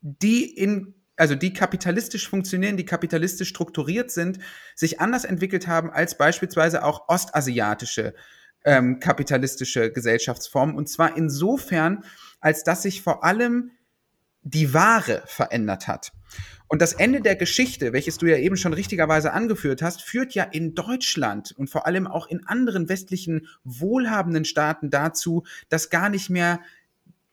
die 0.00 0.44
in 0.44 0.94
also 1.16 1.34
die 1.34 1.52
kapitalistisch 1.52 2.28
funktionieren, 2.28 2.76
die 2.76 2.84
kapitalistisch 2.84 3.48
strukturiert 3.48 4.12
sind, 4.12 4.38
sich 4.76 5.00
anders 5.00 5.24
entwickelt 5.24 5.66
haben 5.66 5.90
als 5.90 6.16
beispielsweise 6.16 6.84
auch 6.84 7.08
ostasiatische 7.08 8.14
ähm, 8.64 9.00
kapitalistische 9.00 9.90
Gesellschaftsformen. 9.90 10.76
Und 10.76 10.88
zwar 10.88 11.16
insofern, 11.16 12.04
als 12.40 12.62
dass 12.62 12.82
sich 12.82 13.02
vor 13.02 13.24
allem 13.24 13.72
die 14.42 14.72
Ware 14.72 15.22
verändert 15.26 15.88
hat. 15.88 16.12
Und 16.68 16.82
das 16.82 16.92
Ende 16.92 17.22
der 17.22 17.34
Geschichte, 17.34 17.94
welches 17.94 18.18
du 18.18 18.26
ja 18.26 18.36
eben 18.36 18.56
schon 18.56 18.74
richtigerweise 18.74 19.32
angeführt 19.32 19.80
hast, 19.80 20.02
führt 20.02 20.34
ja 20.34 20.44
in 20.44 20.74
Deutschland 20.74 21.52
und 21.52 21.70
vor 21.70 21.86
allem 21.86 22.06
auch 22.06 22.28
in 22.28 22.46
anderen 22.46 22.88
westlichen 22.90 23.48
wohlhabenden 23.64 24.44
Staaten 24.44 24.90
dazu, 24.90 25.44
dass 25.70 25.88
gar 25.88 26.10
nicht 26.10 26.28
mehr 26.28 26.60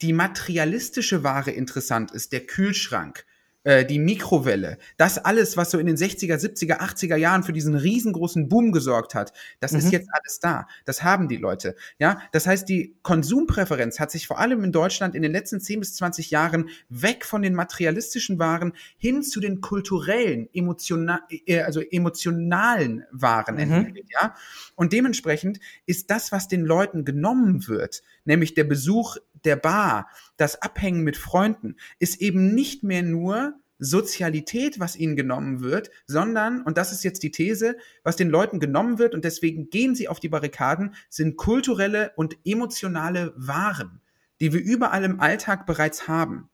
die 0.01 0.13
materialistische 0.13 1.23
Ware 1.23 1.51
interessant 1.51 2.11
ist, 2.11 2.31
der 2.31 2.45
Kühlschrank, 2.45 3.25
äh, 3.65 3.83
die 3.83 3.99
Mikrowelle, 3.99 4.77
das 4.95 5.17
alles, 5.17 5.57
was 5.57 5.71
so 5.71 5.79
in 5.79 5.87
den 5.87 5.97
60er, 5.97 6.35
70er, 6.35 6.79
80er 6.79 7.15
Jahren 7.15 7.43
für 7.43 7.51
diesen 7.51 7.75
riesengroßen 7.75 8.47
Boom 8.47 8.71
gesorgt 8.71 9.15
hat, 9.15 9.33
das 9.59 9.71
mhm. 9.71 9.79
ist 9.79 9.91
jetzt 9.91 10.09
alles 10.13 10.39
da. 10.39 10.67
Das 10.85 11.03
haben 11.03 11.27
die 11.27 11.37
Leute. 11.37 11.75
Ja, 11.99 12.21
das 12.31 12.45
heißt, 12.45 12.69
die 12.69 12.95
Konsumpräferenz 13.01 13.99
hat 13.99 14.11
sich 14.11 14.27
vor 14.27 14.39
allem 14.39 14.63
in 14.63 14.71
Deutschland 14.71 15.15
in 15.15 15.23
den 15.23 15.31
letzten 15.31 15.59
10 15.59 15.79
bis 15.79 15.95
20 15.95 16.29
Jahren 16.29 16.69
weg 16.89 17.25
von 17.25 17.41
den 17.41 17.55
materialistischen 17.55 18.37
Waren 18.37 18.73
hin 18.97 19.23
zu 19.23 19.39
den 19.39 19.61
kulturellen, 19.61 20.47
emotional, 20.53 21.21
äh, 21.29 21.61
also 21.61 21.81
emotionalen 21.81 23.03
Waren 23.11 23.55
mhm. 23.55 23.61
entwickelt. 23.61 24.05
Ja, 24.13 24.35
und 24.75 24.93
dementsprechend 24.93 25.59
ist 25.87 26.11
das, 26.11 26.31
was 26.31 26.47
den 26.47 26.65
Leuten 26.65 27.03
genommen 27.03 27.67
wird, 27.67 28.03
nämlich 28.25 28.53
der 28.53 28.65
Besuch 28.65 29.17
der 29.45 29.55
Bar, 29.55 30.09
das 30.37 30.61
Abhängen 30.61 31.03
mit 31.03 31.17
Freunden, 31.17 31.75
ist 31.99 32.21
eben 32.21 32.53
nicht 32.53 32.83
mehr 32.83 33.03
nur 33.03 33.55
Sozialität, 33.77 34.79
was 34.79 34.95
ihnen 34.95 35.15
genommen 35.15 35.61
wird, 35.61 35.91
sondern, 36.07 36.61
und 36.61 36.77
das 36.77 36.91
ist 36.91 37.03
jetzt 37.03 37.23
die 37.23 37.31
These, 37.31 37.75
was 38.03 38.15
den 38.15 38.29
Leuten 38.29 38.59
genommen 38.59 38.99
wird, 38.99 39.13
und 39.13 39.25
deswegen 39.25 39.69
gehen 39.69 39.95
sie 39.95 40.07
auf 40.07 40.19
die 40.19 40.29
Barrikaden, 40.29 40.95
sind 41.09 41.35
kulturelle 41.35 42.13
und 42.15 42.37
emotionale 42.45 43.33
Waren, 43.35 44.01
die 44.39 44.53
wir 44.53 44.61
überall 44.61 45.03
im 45.03 45.19
Alltag 45.19 45.65
bereits 45.65 46.07
haben. 46.07 46.49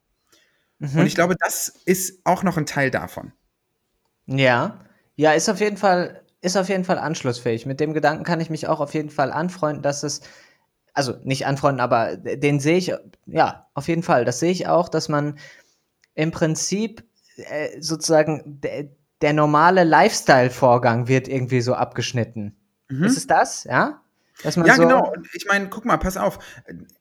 Mhm. 0.80 1.00
Und 1.00 1.06
ich 1.06 1.16
glaube, 1.16 1.36
das 1.40 1.70
ist 1.86 2.22
auch 2.24 2.44
noch 2.44 2.58
ein 2.58 2.66
Teil 2.66 2.90
davon. 2.90 3.34
Ja, 4.26 4.80
ja, 5.16 5.34
ist 5.34 5.50
auf 5.50 5.60
jeden 5.60 5.78
Fall, 5.78 6.24
ist 6.42 6.58
auf 6.58 6.70
jeden 6.70 6.86
Fall 6.86 6.98
anschlussfähig. 6.98 7.68
Mit 7.68 7.80
dem 7.80 7.94
Gedanken 7.94 8.24
kann 8.24 8.42
ich 8.42 8.50
mich 8.50 8.68
auch 8.68 8.80
auf 8.80 8.96
jeden 8.96 9.12
Fall 9.12 9.32
anfreunden, 9.32 9.84
dass 9.84 10.02
es 10.02 10.22
also 10.94 11.16
nicht 11.24 11.46
anfreunden, 11.46 11.80
aber 11.80 12.18
den 12.18 12.60
sehe 12.60 12.78
ich, 12.78 12.94
ja, 13.26 13.68
auf 13.74 13.88
jeden 13.88 14.04
Fall. 14.04 14.26
Das 14.26 14.40
sehe 14.40 14.52
ich 14.52 14.68
auch, 14.68 14.90
dass 14.90 15.10
man 15.10 15.38
im 16.16 16.32
Prinzip 16.32 17.04
äh, 17.38 17.82
sozusagen 17.82 18.62
der, 18.62 19.34
normale 19.34 19.84
Lifestyle-Vorgang 19.84 21.08
wird 21.08 21.28
irgendwie 21.28 21.62
so 21.62 21.76
abgeschnitten. 21.76 22.56
Mhm. 22.90 23.04
Ist 23.04 23.18
es 23.18 23.28
das, 23.28 23.64
ja? 23.66 24.02
ja, 24.44 24.52
so 24.52 24.62
genau. 24.62 25.14
Ich 25.34 25.46
meine, 25.48 25.70
guck 25.70 25.86
mal, 25.86 25.98
pass 25.98 26.18
auf. 26.18 26.40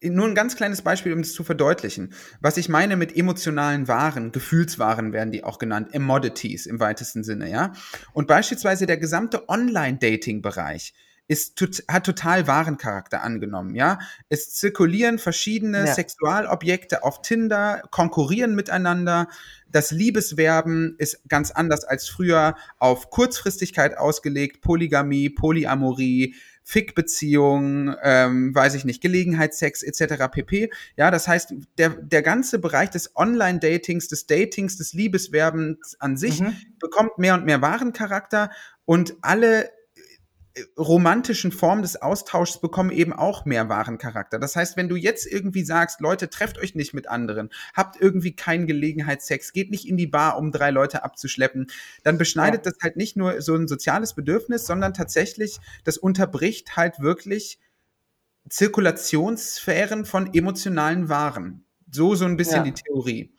Nur 0.01 0.27
ein 0.27 0.35
ganz 0.35 0.55
kleines 0.55 0.83
Beispiel, 0.83 1.13
um 1.13 1.23
das 1.23 1.33
zu 1.33 1.43
verdeutlichen. 1.43 2.13
Was 2.39 2.57
ich 2.57 2.69
meine 2.69 2.95
mit 2.95 3.17
emotionalen 3.17 3.87
Waren, 3.87 4.31
Gefühlswaren 4.31 5.13
werden 5.13 5.31
die 5.31 5.43
auch 5.43 5.57
genannt, 5.57 5.89
Emodities 5.93 6.67
im 6.67 6.79
weitesten 6.79 7.23
Sinne, 7.23 7.49
ja. 7.49 7.73
Und 8.13 8.27
beispielsweise 8.27 8.85
der 8.85 8.97
gesamte 8.97 9.49
Online-Dating-Bereich 9.49 10.93
ist, 11.31 11.65
hat 11.87 12.05
total 12.05 12.45
wahren 12.45 12.77
Charakter 12.77 13.23
angenommen, 13.23 13.73
ja. 13.73 13.99
Es 14.27 14.53
zirkulieren 14.53 15.17
verschiedene 15.17 15.85
ja. 15.85 15.93
Sexualobjekte 15.93 17.05
auf 17.05 17.21
Tinder, 17.21 17.83
konkurrieren 17.89 18.53
miteinander. 18.53 19.29
Das 19.69 19.91
Liebeswerben 19.91 20.95
ist 20.97 21.21
ganz 21.29 21.51
anders 21.51 21.85
als 21.85 22.09
früher 22.09 22.55
auf 22.79 23.11
Kurzfristigkeit 23.11 23.97
ausgelegt, 23.97 24.59
Polygamie, 24.59 25.29
Polyamorie, 25.29 26.35
Fickbeziehungen, 26.63 27.95
ähm, 28.03 28.53
weiß 28.53 28.75
ich 28.75 28.83
nicht, 28.83 29.01
Gelegenheitssex 29.01 29.83
etc. 29.83 30.25
pp. 30.29 30.69
Ja, 30.97 31.11
das 31.11 31.29
heißt, 31.29 31.53
der, 31.77 31.91
der 31.91 32.23
ganze 32.23 32.59
Bereich 32.59 32.89
des 32.89 33.15
Online-Datings, 33.15 34.09
des 34.09 34.27
Datings, 34.27 34.77
des 34.77 34.91
Liebeswerbens 34.91 35.95
an 36.01 36.17
sich 36.17 36.41
mhm. 36.41 36.57
bekommt 36.77 37.17
mehr 37.17 37.35
und 37.35 37.45
mehr 37.45 37.61
Warencharakter 37.61 38.51
und 38.83 39.15
alle 39.21 39.69
romantischen 40.77 41.51
Formen 41.51 41.81
des 41.81 42.01
Austauschs 42.01 42.59
bekommen 42.59 42.91
eben 42.91 43.13
auch 43.13 43.45
mehr 43.45 43.69
wahren 43.69 43.97
Charakter. 43.97 44.37
Das 44.37 44.55
heißt, 44.55 44.75
wenn 44.75 44.89
du 44.89 44.95
jetzt 44.95 45.25
irgendwie 45.25 45.63
sagst, 45.63 46.01
Leute, 46.01 46.29
trefft 46.29 46.57
euch 46.57 46.75
nicht 46.75 46.93
mit 46.93 47.07
anderen, 47.07 47.49
habt 47.73 48.01
irgendwie 48.01 48.35
keinen 48.35 48.67
Gelegenheitssex, 48.67 49.53
geht 49.53 49.71
nicht 49.71 49.87
in 49.87 49.97
die 49.97 50.07
Bar, 50.07 50.37
um 50.37 50.51
drei 50.51 50.71
Leute 50.71 51.03
abzuschleppen, 51.03 51.67
dann 52.03 52.17
beschneidet 52.17 52.65
ja. 52.65 52.71
das 52.71 52.79
halt 52.83 52.97
nicht 52.97 53.15
nur 53.15 53.41
so 53.41 53.55
ein 53.55 53.67
soziales 53.67 54.13
Bedürfnis, 54.13 54.65
sondern 54.65 54.93
tatsächlich, 54.93 55.59
das 55.83 55.97
unterbricht 55.97 56.75
halt 56.75 56.99
wirklich 56.99 57.57
Zirkulationssphären 58.49 60.05
von 60.05 60.33
emotionalen 60.33 61.07
Waren. 61.07 61.65
So, 61.89 62.15
so 62.15 62.25
ein 62.25 62.37
bisschen 62.37 62.65
ja. 62.65 62.71
die 62.71 62.73
Theorie. 62.73 63.33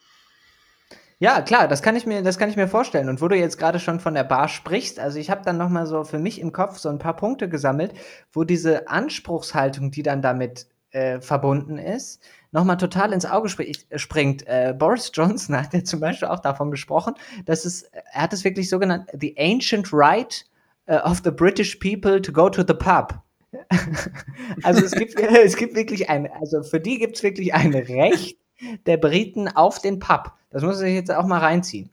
Ja, 1.23 1.41
klar, 1.41 1.69
das 1.69 1.83
kann 1.83 1.95
ich 1.95 2.05
mir, 2.05 2.21
das 2.23 2.37
kann 2.37 2.51
ich 2.51 2.57
mir 2.57 2.67
vorstellen. 2.67 3.09
Und 3.09 3.21
wo 3.21 3.29
du 3.29 3.37
jetzt 3.37 3.57
gerade 3.57 3.79
schon 3.79 4.01
von 4.01 4.15
der 4.15 4.25
Bar 4.25 4.49
sprichst, 4.49 4.99
also 4.99 5.21
ich 5.21 5.31
habe 5.31 5.43
dann 5.45 5.57
noch 5.57 5.69
mal 5.69 5.87
so 5.87 6.03
für 6.03 6.19
mich 6.19 6.41
im 6.41 6.51
Kopf 6.51 6.79
so 6.79 6.89
ein 6.89 6.99
paar 6.99 7.15
Punkte 7.15 7.49
gesammelt, 7.49 7.95
wo 8.33 8.43
diese 8.43 8.89
Anspruchshaltung, 8.89 9.93
die 9.93 10.03
dann 10.03 10.21
damit 10.21 10.67
äh, 10.91 11.21
verbunden 11.21 11.79
ist, 11.79 12.21
noch 12.51 12.65
mal 12.65 12.75
total 12.75 13.13
ins 13.13 13.25
Auge 13.25 13.49
spr 13.49 13.63
springt. 13.95 14.49
Äh, 14.49 14.75
Boris 14.77 15.13
Johnson 15.15 15.57
hat 15.63 15.73
ja 15.73 15.85
zum 15.85 16.01
Beispiel 16.01 16.27
auch 16.27 16.41
davon 16.41 16.73
gesprochen, 16.73 17.15
dass 17.45 17.67
es, 17.67 17.85
er 17.85 18.23
hat 18.23 18.33
es 18.33 18.43
wirklich 18.43 18.69
so 18.69 18.81
genannt, 18.81 19.09
the 19.17 19.37
ancient 19.39 19.93
right 19.93 20.45
uh, 20.91 21.09
of 21.09 21.21
the 21.23 21.31
British 21.31 21.77
people 21.77 22.21
to 22.21 22.33
go 22.33 22.51
to 22.51 22.65
the 22.67 22.75
pub. 22.75 23.15
also 24.65 24.85
es 24.85 24.91
gibt, 24.91 25.15
es 25.45 25.55
gibt 25.55 25.77
wirklich 25.77 26.11
ein, 26.11 26.29
also 26.33 26.65
für 26.65 26.81
die 26.81 26.99
gibt 26.99 27.15
es 27.15 27.23
wirklich 27.23 27.55
ein 27.55 27.73
Recht 27.73 28.42
der 28.87 28.97
Briten 28.97 29.49
auf 29.49 29.81
den 29.81 29.99
Pub. 29.99 30.33
Das 30.51 30.63
muss 30.63 30.81
ich 30.81 30.95
jetzt 30.95 31.11
auch 31.11 31.27
mal 31.27 31.39
reinziehen. 31.39 31.91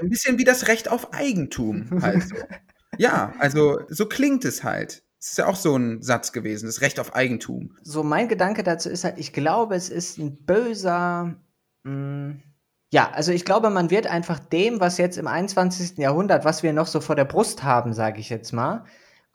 Ein 0.00 0.08
bisschen 0.08 0.38
wie 0.38 0.44
das 0.44 0.68
Recht 0.68 0.90
auf 0.90 1.12
Eigentum. 1.12 2.00
Also. 2.02 2.34
ja, 2.98 3.32
also 3.38 3.80
so 3.88 4.06
klingt 4.06 4.44
es 4.44 4.64
halt. 4.64 5.02
Das 5.18 5.30
ist 5.30 5.38
ja 5.38 5.46
auch 5.46 5.56
so 5.56 5.76
ein 5.76 6.02
Satz 6.02 6.32
gewesen, 6.32 6.66
das 6.66 6.80
Recht 6.80 7.00
auf 7.00 7.14
Eigentum. 7.14 7.76
So, 7.82 8.02
mein 8.02 8.28
Gedanke 8.28 8.62
dazu 8.62 8.88
ist 8.88 9.04
halt, 9.04 9.18
ich 9.18 9.32
glaube, 9.32 9.74
es 9.74 9.88
ist 9.88 10.18
ein 10.18 10.44
böser. 10.44 11.36
Mh, 11.84 11.92
hm, 11.92 12.42
ja, 12.92 13.10
also 13.10 13.32
ich 13.32 13.44
glaube, 13.44 13.70
man 13.70 13.90
wird 13.90 14.06
einfach 14.06 14.38
dem, 14.38 14.80
was 14.80 14.98
jetzt 14.98 15.18
im 15.18 15.26
21. 15.26 15.98
Jahrhundert, 15.98 16.44
was 16.44 16.62
wir 16.62 16.72
noch 16.72 16.86
so 16.86 17.00
vor 17.00 17.16
der 17.16 17.24
Brust 17.24 17.64
haben, 17.64 17.92
sage 17.92 18.20
ich 18.20 18.30
jetzt 18.30 18.52
mal, 18.52 18.84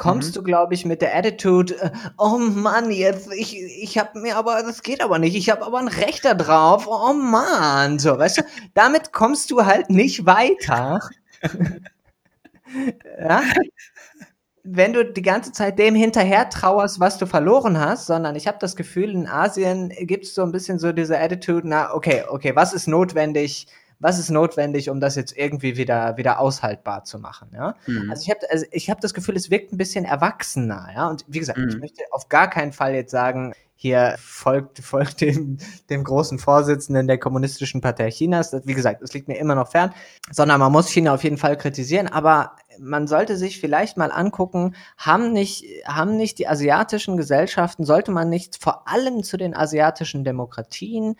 kommst 0.01 0.29
mhm. 0.29 0.33
du, 0.33 0.43
glaube 0.43 0.73
ich, 0.73 0.83
mit 0.83 1.03
der 1.03 1.15
Attitude, 1.15 1.79
äh, 1.79 1.91
oh 2.17 2.39
Mann, 2.39 2.89
jetzt, 2.89 3.31
ich, 3.31 3.55
ich 3.55 3.99
habe 3.99 4.19
mir 4.19 4.35
aber, 4.35 4.63
das 4.63 4.81
geht 4.81 4.99
aber 4.99 5.19
nicht, 5.19 5.35
ich 5.35 5.51
habe 5.51 5.63
aber 5.63 5.77
ein 5.77 5.87
Recht 5.87 6.25
da 6.25 6.33
drauf, 6.33 6.87
oh 6.89 7.13
Mann, 7.13 7.99
so, 7.99 8.17
weißt 8.17 8.39
du, 8.39 8.41
damit 8.73 9.13
kommst 9.13 9.51
du 9.51 9.63
halt 9.63 9.91
nicht 9.91 10.25
weiter. 10.25 11.01
ja? 13.19 13.43
Wenn 14.63 14.93
du 14.93 15.05
die 15.05 15.21
ganze 15.21 15.51
Zeit 15.51 15.77
dem 15.77 15.93
hinterher 15.93 16.49
trauerst, 16.49 16.99
was 16.99 17.19
du 17.19 17.27
verloren 17.27 17.79
hast, 17.79 18.07
sondern 18.07 18.35
ich 18.35 18.47
habe 18.47 18.57
das 18.59 18.75
Gefühl, 18.75 19.11
in 19.11 19.27
Asien 19.27 19.89
gibt 19.89 20.25
es 20.25 20.33
so 20.33 20.41
ein 20.41 20.51
bisschen 20.51 20.79
so 20.79 20.91
diese 20.91 21.19
Attitude, 21.19 21.67
na, 21.67 21.93
okay, 21.93 22.23
okay, 22.27 22.55
was 22.55 22.73
ist 22.73 22.87
notwendig, 22.87 23.67
was 24.01 24.17
ist 24.17 24.31
notwendig, 24.31 24.89
um 24.89 24.99
das 24.99 25.15
jetzt 25.15 25.37
irgendwie 25.37 25.77
wieder, 25.77 26.17
wieder 26.17 26.39
aushaltbar 26.39 27.03
zu 27.03 27.19
machen. 27.19 27.49
Ja? 27.53 27.75
Mhm. 27.85 28.09
Also 28.09 28.23
ich 28.23 28.29
habe 28.31 28.39
also 28.49 28.65
ich 28.71 28.89
hab 28.89 28.99
das 28.99 29.13
Gefühl, 29.13 29.35
es 29.35 29.51
wirkt 29.51 29.71
ein 29.71 29.77
bisschen 29.77 30.05
erwachsener. 30.05 30.89
Ja? 30.93 31.07
Und 31.07 31.23
wie 31.27 31.39
gesagt, 31.39 31.59
mhm. 31.59 31.69
ich 31.69 31.77
möchte 31.77 32.03
auf 32.11 32.27
gar 32.27 32.49
keinen 32.49 32.73
Fall 32.73 32.95
jetzt 32.95 33.11
sagen, 33.11 33.53
hier 33.75 34.15
folgt, 34.19 34.79
folgt 34.83 35.21
dem, 35.21 35.57
dem 35.89 36.03
großen 36.03 36.39
Vorsitzenden 36.39 37.07
der 37.07 37.19
Kommunistischen 37.19 37.81
Partei 37.81 38.09
Chinas. 38.09 38.53
Wie 38.65 38.73
gesagt, 38.73 39.03
das 39.03 39.13
liegt 39.13 39.27
mir 39.27 39.37
immer 39.37 39.55
noch 39.55 39.69
fern, 39.69 39.93
sondern 40.31 40.59
man 40.59 40.71
muss 40.71 40.89
China 40.89 41.13
auf 41.13 41.23
jeden 41.23 41.37
Fall 41.37 41.55
kritisieren. 41.55 42.07
Aber 42.07 42.55
man 42.79 43.07
sollte 43.07 43.37
sich 43.37 43.59
vielleicht 43.59 43.97
mal 43.97 44.11
angucken, 44.11 44.75
haben 44.97 45.31
nicht, 45.31 45.63
haben 45.85 46.17
nicht 46.17 46.39
die 46.39 46.47
asiatischen 46.47 47.17
Gesellschaften, 47.17 47.85
sollte 47.85 48.11
man 48.11 48.29
nicht 48.29 48.57
vor 48.61 48.87
allem 48.87 49.23
zu 49.23 49.37
den 49.37 49.55
asiatischen 49.55 50.23
Demokratien 50.23 51.15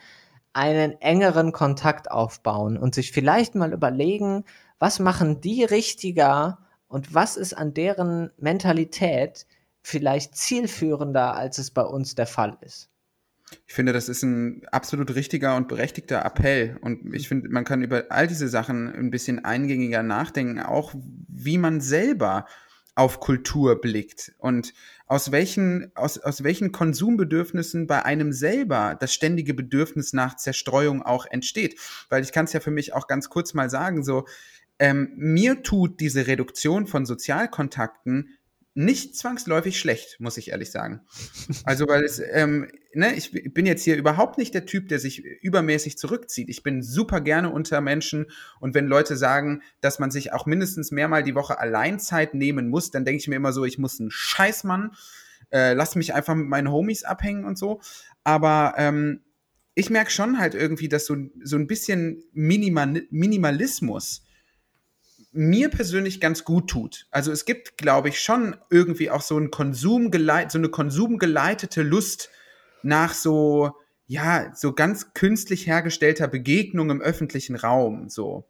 einen 0.52 1.00
engeren 1.00 1.52
Kontakt 1.52 2.10
aufbauen 2.10 2.76
und 2.76 2.94
sich 2.94 3.12
vielleicht 3.12 3.54
mal 3.54 3.72
überlegen, 3.72 4.44
was 4.78 4.98
machen 4.98 5.40
die 5.40 5.64
richtiger 5.64 6.58
und 6.88 7.14
was 7.14 7.36
ist 7.36 7.54
an 7.54 7.72
deren 7.72 8.30
Mentalität 8.36 9.46
vielleicht 9.82 10.36
zielführender, 10.36 11.34
als 11.34 11.58
es 11.58 11.70
bei 11.70 11.82
uns 11.82 12.14
der 12.14 12.26
Fall 12.26 12.56
ist. 12.60 12.90
Ich 13.66 13.74
finde, 13.74 13.92
das 13.92 14.08
ist 14.08 14.22
ein 14.22 14.62
absolut 14.70 15.14
richtiger 15.14 15.56
und 15.56 15.68
berechtigter 15.68 16.24
Appell. 16.24 16.78
Und 16.80 17.14
ich 17.14 17.28
finde, 17.28 17.48
man 17.50 17.64
kann 17.64 17.82
über 17.82 18.04
all 18.08 18.26
diese 18.26 18.48
Sachen 18.48 18.92
ein 18.92 19.10
bisschen 19.10 19.44
eingängiger 19.44 20.02
nachdenken, 20.02 20.60
auch 20.60 20.94
wie 20.94 21.58
man 21.58 21.80
selber 21.80 22.46
auf 22.94 23.20
Kultur 23.20 23.80
blickt 23.80 24.32
und 24.38 24.74
aus 25.12 25.30
welchen, 25.30 25.92
aus, 25.94 26.16
aus 26.16 26.42
welchen 26.42 26.72
Konsumbedürfnissen 26.72 27.86
bei 27.86 28.02
einem 28.02 28.32
selber 28.32 28.96
das 28.98 29.12
ständige 29.12 29.52
Bedürfnis 29.52 30.14
nach 30.14 30.36
Zerstreuung 30.36 31.02
auch 31.02 31.26
entsteht. 31.26 31.78
Weil 32.08 32.22
ich 32.22 32.32
kann 32.32 32.46
es 32.46 32.54
ja 32.54 32.60
für 32.60 32.70
mich 32.70 32.94
auch 32.94 33.08
ganz 33.08 33.28
kurz 33.28 33.52
mal 33.52 33.68
sagen, 33.68 34.04
so, 34.04 34.24
ähm, 34.78 35.12
mir 35.14 35.62
tut 35.62 36.00
diese 36.00 36.26
Reduktion 36.26 36.86
von 36.86 37.04
Sozialkontakten 37.04 38.30
nicht 38.74 39.16
zwangsläufig 39.16 39.78
schlecht, 39.78 40.18
muss 40.18 40.38
ich 40.38 40.50
ehrlich 40.50 40.70
sagen. 40.70 41.00
Also, 41.64 41.86
weil 41.86 42.04
es, 42.04 42.20
ähm, 42.32 42.70
ne, 42.94 43.14
ich 43.14 43.32
bin 43.52 43.66
jetzt 43.66 43.84
hier 43.84 43.96
überhaupt 43.96 44.38
nicht 44.38 44.54
der 44.54 44.64
Typ, 44.64 44.88
der 44.88 44.98
sich 44.98 45.24
übermäßig 45.42 45.98
zurückzieht. 45.98 46.48
Ich 46.48 46.62
bin 46.62 46.82
super 46.82 47.20
gerne 47.20 47.50
unter 47.50 47.80
Menschen 47.80 48.26
und 48.60 48.74
wenn 48.74 48.86
Leute 48.86 49.16
sagen, 49.16 49.62
dass 49.80 49.98
man 49.98 50.10
sich 50.10 50.32
auch 50.32 50.46
mindestens 50.46 50.90
mehrmal 50.90 51.22
die 51.22 51.34
Woche 51.34 51.58
Alleinzeit 51.58 52.34
nehmen 52.34 52.68
muss, 52.68 52.90
dann 52.90 53.04
denke 53.04 53.20
ich 53.20 53.28
mir 53.28 53.36
immer 53.36 53.52
so, 53.52 53.64
ich 53.64 53.78
muss 53.78 54.00
ein 54.00 54.10
Scheißmann, 54.10 54.92
äh, 55.50 55.74
lass 55.74 55.94
mich 55.94 56.14
einfach 56.14 56.34
mit 56.34 56.48
meinen 56.48 56.70
Homies 56.70 57.04
abhängen 57.04 57.44
und 57.44 57.58
so. 57.58 57.80
Aber 58.24 58.74
ähm, 58.78 59.20
ich 59.74 59.90
merke 59.90 60.10
schon 60.10 60.38
halt 60.38 60.54
irgendwie, 60.54 60.88
dass 60.88 61.06
so, 61.06 61.16
so 61.42 61.56
ein 61.56 61.66
bisschen 61.66 62.22
Minimal 62.32 63.02
Minimalismus 63.10 64.24
mir 65.32 65.70
persönlich 65.70 66.20
ganz 66.20 66.44
gut 66.44 66.68
tut. 66.68 67.06
Also 67.10 67.32
es 67.32 67.44
gibt, 67.44 67.78
glaube 67.78 68.10
ich, 68.10 68.20
schon 68.20 68.56
irgendwie 68.70 69.10
auch 69.10 69.22
so 69.22 69.38
ein 69.38 69.50
Konsumgeleit, 69.50 70.52
so 70.52 70.58
eine 70.58 70.68
konsumgeleitete 70.68 71.82
Lust 71.82 72.30
nach 72.82 73.14
so, 73.14 73.72
ja, 74.06 74.54
so 74.54 74.74
ganz 74.74 75.14
künstlich 75.14 75.66
hergestellter 75.66 76.28
Begegnung 76.28 76.90
im 76.90 77.00
öffentlichen 77.00 77.56
Raum, 77.56 78.08
so. 78.08 78.46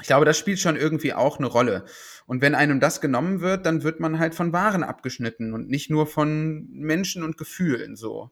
Ich 0.00 0.08
glaube, 0.08 0.26
das 0.26 0.38
spielt 0.38 0.58
schon 0.58 0.76
irgendwie 0.76 1.14
auch 1.14 1.38
eine 1.38 1.46
Rolle. 1.46 1.86
Und 2.26 2.42
wenn 2.42 2.54
einem 2.54 2.80
das 2.80 3.00
genommen 3.00 3.40
wird, 3.40 3.64
dann 3.64 3.82
wird 3.82 3.98
man 3.98 4.18
halt 4.18 4.34
von 4.34 4.52
Waren 4.52 4.84
abgeschnitten 4.84 5.54
und 5.54 5.70
nicht 5.70 5.88
nur 5.90 6.06
von 6.06 6.68
Menschen 6.70 7.22
und 7.22 7.38
Gefühlen, 7.38 7.96
so. 7.96 8.30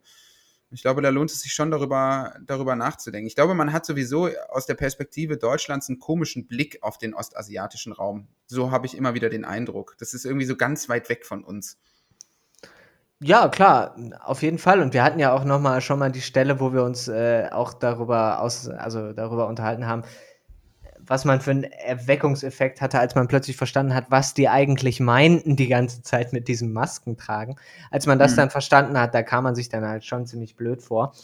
Ich 0.74 0.82
glaube, 0.82 1.02
da 1.02 1.08
lohnt 1.10 1.30
es 1.30 1.40
sich 1.40 1.52
schon 1.52 1.70
darüber, 1.70 2.34
darüber 2.44 2.74
nachzudenken. 2.74 3.28
Ich 3.28 3.36
glaube, 3.36 3.54
man 3.54 3.72
hat 3.72 3.86
sowieso 3.86 4.28
aus 4.48 4.66
der 4.66 4.74
Perspektive 4.74 5.36
Deutschlands 5.36 5.88
einen 5.88 6.00
komischen 6.00 6.46
Blick 6.46 6.82
auf 6.82 6.98
den 6.98 7.14
ostasiatischen 7.14 7.92
Raum. 7.92 8.26
So 8.46 8.70
habe 8.72 8.86
ich 8.86 8.96
immer 8.96 9.14
wieder 9.14 9.30
den 9.30 9.44
Eindruck. 9.44 9.96
Das 9.98 10.14
ist 10.14 10.24
irgendwie 10.24 10.46
so 10.46 10.56
ganz 10.56 10.88
weit 10.88 11.08
weg 11.08 11.24
von 11.24 11.44
uns. 11.44 11.78
Ja, 13.20 13.48
klar, 13.48 13.96
auf 14.24 14.42
jeden 14.42 14.58
Fall. 14.58 14.80
Und 14.80 14.92
wir 14.92 15.04
hatten 15.04 15.20
ja 15.20 15.32
auch 15.32 15.44
noch 15.44 15.60
mal 15.60 15.80
schon 15.80 15.98
mal 15.98 16.10
die 16.10 16.20
Stelle, 16.20 16.60
wo 16.60 16.72
wir 16.72 16.82
uns 16.82 17.08
äh, 17.08 17.48
auch 17.52 17.72
darüber 17.72 18.40
aus, 18.40 18.68
also 18.68 19.12
darüber 19.12 19.46
unterhalten 19.46 19.86
haben, 19.86 20.02
was 21.06 21.24
man 21.24 21.40
für 21.40 21.50
einen 21.50 21.64
Erweckungseffekt 21.64 22.80
hatte, 22.80 22.98
als 22.98 23.14
man 23.14 23.28
plötzlich 23.28 23.56
verstanden 23.56 23.94
hat, 23.94 24.10
was 24.10 24.34
die 24.34 24.48
eigentlich 24.48 25.00
meinten 25.00 25.56
die 25.56 25.68
ganze 25.68 26.02
Zeit 26.02 26.32
mit 26.32 26.48
diesem 26.48 26.72
Maskentragen. 26.72 27.56
Als 27.90 28.06
man 28.06 28.18
das 28.18 28.32
mhm. 28.32 28.36
dann 28.36 28.50
verstanden 28.50 28.98
hat, 28.98 29.14
da 29.14 29.22
kam 29.22 29.44
man 29.44 29.54
sich 29.54 29.68
dann 29.68 29.86
halt 29.86 30.04
schon 30.04 30.26
ziemlich 30.26 30.56
blöd 30.56 30.82
vor. 30.82 31.14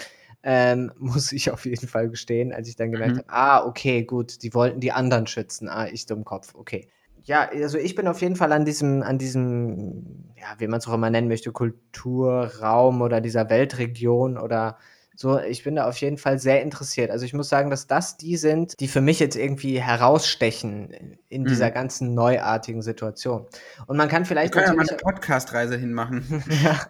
Ähm, 0.43 0.93
muss 0.99 1.33
ich 1.33 1.51
auf 1.51 1.65
jeden 1.65 1.89
Fall 1.89 2.09
gestehen, 2.09 2.53
als 2.53 2.69
ich 2.69 2.77
dann 2.77 2.93
gemerkt 2.93 3.15
mhm. 3.15 3.19
habe, 3.19 3.33
ah, 3.33 3.67
okay, 3.67 4.05
gut, 4.05 4.43
die 4.43 4.55
wollten 4.55 4.81
die 4.81 4.93
anderen 4.93 5.27
schützen. 5.27 5.69
Ah, 5.69 5.87
ich 5.87 6.07
Dummkopf, 6.07 6.55
okay. 6.55 6.89
Ja, 7.23 7.49
also 7.51 7.77
ich 7.77 7.95
bin 7.95 8.09
auf 8.09 8.23
jeden 8.23 8.37
Fall 8.37 8.51
an 8.53 8.65
diesem, 8.65 9.03
an 9.03 9.19
diesem, 9.19 10.33
ja, 10.37 10.55
wie 10.59 10.67
man 10.67 10.79
es 10.79 10.89
auch 10.89 10.95
immer 10.95 11.11
nennen 11.11 11.29
möchte, 11.29 11.53
Kulturraum 11.53 13.03
oder 13.03 13.21
dieser 13.21 13.51
Weltregion 13.51 14.39
oder 14.39 14.79
so, 15.21 15.39
ich 15.39 15.65
bin 15.65 15.75
da 15.75 15.87
auf 15.87 15.99
jeden 15.99 16.17
Fall 16.17 16.39
sehr 16.39 16.63
interessiert. 16.63 17.11
Also 17.11 17.27
ich 17.27 17.35
muss 17.35 17.51
sagen, 17.51 17.69
dass 17.69 17.87
das 17.87 18.17
die 18.17 18.39
sind, 18.39 18.81
die 18.81 18.89
für 18.89 19.03
mich 19.03 19.21
jetzt 19.21 19.37
irgendwie 19.37 19.79
herausstechen 19.79 21.19
in 21.29 21.45
dieser 21.45 21.69
mhm. 21.69 21.75
ganzen 21.75 22.15
neuartigen 22.15 22.81
Situation. 22.81 23.45
Und 23.87 23.99
man 23.99 24.09
kann 24.09 24.25
vielleicht. 24.25 24.55
Wir 24.55 24.63
können 24.63 24.79
ja 24.79 24.83
mal 24.83 24.89
eine 24.89 24.97
Podcast-Reise 24.97 25.77
hinmachen. 25.77 26.43
ja. 26.65 26.81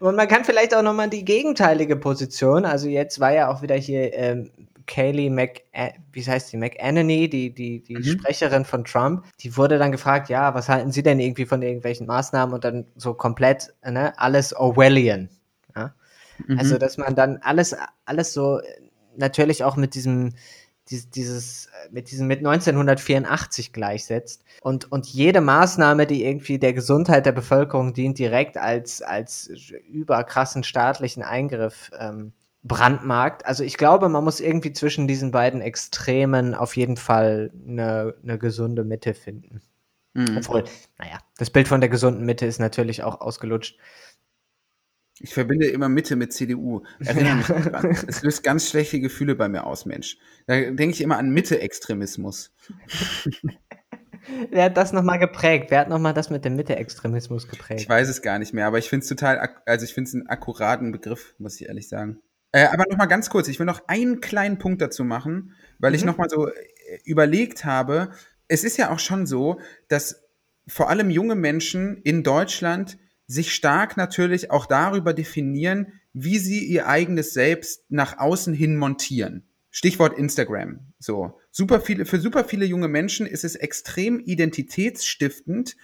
Und 0.00 0.16
man 0.16 0.26
kann 0.28 0.46
vielleicht 0.46 0.74
auch 0.74 0.80
nochmal 0.80 1.10
die 1.10 1.26
gegenteilige 1.26 1.94
Position, 1.94 2.64
also 2.64 2.88
jetzt 2.88 3.20
war 3.20 3.34
ja 3.34 3.50
auch 3.50 3.60
wieder 3.60 3.74
hier 3.74 4.14
ähm, 4.14 4.50
Kaylee 4.86 5.28
Mc, 5.28 5.60
wie 6.12 6.24
heißt 6.24 6.54
die, 6.54 6.56
McAnany, 6.56 7.28
die, 7.28 7.52
die, 7.52 7.82
die 7.82 7.96
mhm. 7.96 8.04
Sprecherin 8.04 8.64
von 8.64 8.86
Trump, 8.86 9.26
die 9.40 9.58
wurde 9.58 9.76
dann 9.76 9.92
gefragt, 9.92 10.30
ja, 10.30 10.54
was 10.54 10.70
halten 10.70 10.90
Sie 10.90 11.02
denn 11.02 11.20
irgendwie 11.20 11.44
von 11.44 11.60
irgendwelchen 11.60 12.06
Maßnahmen 12.06 12.54
und 12.54 12.64
dann 12.64 12.86
so 12.96 13.12
komplett, 13.12 13.74
ne, 13.84 14.18
alles 14.18 14.56
Orwellian. 14.56 15.28
Ja? 16.38 16.54
Mhm. 16.54 16.58
Also, 16.58 16.78
dass 16.78 16.98
man 16.98 17.14
dann 17.14 17.38
alles, 17.38 17.76
alles 18.04 18.32
so 18.32 18.60
natürlich 19.16 19.64
auch 19.64 19.76
mit 19.76 19.94
diesem, 19.94 20.34
dieses, 20.90 21.68
mit 21.90 22.10
diesem 22.10 22.26
mit 22.26 22.38
1984 22.38 23.72
gleichsetzt 23.72 24.44
und, 24.60 24.90
und 24.90 25.06
jede 25.06 25.40
Maßnahme, 25.40 26.06
die 26.06 26.24
irgendwie 26.24 26.58
der 26.58 26.72
Gesundheit 26.72 27.24
der 27.26 27.32
Bevölkerung 27.32 27.94
dient, 27.94 28.18
direkt 28.18 28.58
als, 28.58 29.00
als 29.00 29.48
überkrassen 29.90 30.64
staatlichen 30.64 31.22
Eingriff 31.22 31.90
ähm, 31.98 32.32
brandmarkt. 32.62 33.46
Also 33.46 33.64
ich 33.64 33.76
glaube, 33.76 34.08
man 34.08 34.24
muss 34.24 34.40
irgendwie 34.40 34.72
zwischen 34.72 35.08
diesen 35.08 35.30
beiden 35.30 35.60
Extremen 35.60 36.54
auf 36.54 36.76
jeden 36.76 36.96
Fall 36.96 37.50
eine, 37.66 38.14
eine 38.22 38.38
gesunde 38.38 38.84
Mitte 38.84 39.14
finden. 39.14 39.62
Mhm. 40.14 40.36
Obwohl, 40.38 40.64
naja, 40.98 41.18
das 41.38 41.50
Bild 41.50 41.68
von 41.68 41.80
der 41.80 41.88
gesunden 41.88 42.24
Mitte 42.24 42.46
ist 42.46 42.60
natürlich 42.60 43.02
auch 43.02 43.20
ausgelutscht. 43.20 43.78
Ich 45.22 45.34
verbinde 45.34 45.68
immer 45.68 45.88
Mitte 45.88 46.16
mit 46.16 46.32
CDU. 46.32 46.82
Erinnere 47.04 47.36
mich 47.36 47.46
dran. 47.46 47.96
Es 48.08 48.22
löst 48.22 48.42
ganz 48.42 48.68
schlechte 48.68 48.98
Gefühle 48.98 49.36
bei 49.36 49.48
mir 49.48 49.64
aus, 49.64 49.86
Mensch. 49.86 50.18
Da 50.46 50.54
denke 50.60 50.90
ich 50.90 51.00
immer 51.00 51.16
an 51.16 51.30
Mitte-Extremismus. 51.30 52.52
Wer 54.50 54.64
hat 54.64 54.76
das 54.76 54.92
nochmal 54.92 55.18
geprägt? 55.18 55.66
Wer 55.70 55.80
hat 55.80 55.88
nochmal 55.88 56.12
das 56.12 56.30
mit 56.30 56.44
dem 56.44 56.56
Mitte-Extremismus 56.56 57.48
geprägt? 57.48 57.80
Ich 57.80 57.88
weiß 57.88 58.08
es 58.08 58.22
gar 58.22 58.38
nicht 58.38 58.52
mehr, 58.52 58.66
aber 58.66 58.78
ich 58.78 58.88
finde 58.88 59.04
es 59.04 59.08
total, 59.08 59.48
also 59.64 59.84
ich 59.84 59.94
finde 59.94 60.08
es 60.08 60.14
einen 60.14 60.26
akkuraten 60.28 60.92
Begriff, 60.92 61.34
muss 61.38 61.60
ich 61.60 61.68
ehrlich 61.68 61.88
sagen. 61.88 62.20
Äh, 62.52 62.66
aber 62.66 62.84
nochmal 62.88 63.08
ganz 63.08 63.30
kurz, 63.30 63.48
ich 63.48 63.58
will 63.58 63.66
noch 63.66 63.88
einen 63.88 64.20
kleinen 64.20 64.58
Punkt 64.58 64.82
dazu 64.82 65.04
machen, 65.04 65.54
weil 65.78 65.90
mhm. 65.90 65.96
ich 65.96 66.04
nochmal 66.04 66.28
so 66.30 66.48
äh, 66.48 66.52
überlegt 67.04 67.64
habe, 67.64 68.10
es 68.48 68.64
ist 68.64 68.76
ja 68.76 68.90
auch 68.90 68.98
schon 68.98 69.26
so, 69.26 69.60
dass 69.88 70.24
vor 70.66 70.90
allem 70.90 71.10
junge 71.10 71.34
Menschen 71.34 71.96
in 72.02 72.22
Deutschland 72.22 72.98
sich 73.26 73.54
stark 73.54 73.96
natürlich 73.96 74.50
auch 74.50 74.66
darüber 74.66 75.14
definieren, 75.14 75.92
wie 76.12 76.38
sie 76.38 76.64
ihr 76.64 76.86
eigenes 76.86 77.32
Selbst 77.32 77.84
nach 77.88 78.18
außen 78.18 78.54
hin 78.54 78.76
montieren. 78.76 79.44
Stichwort 79.70 80.18
Instagram. 80.18 80.80
So. 80.98 81.38
Super 81.50 81.80
viele, 81.80 82.04
für 82.04 82.20
super 82.20 82.44
viele 82.44 82.66
junge 82.66 82.88
Menschen 82.88 83.26
ist 83.26 83.44
es 83.44 83.56
extrem 83.56 84.20
identitätsstiftend, 84.20 85.76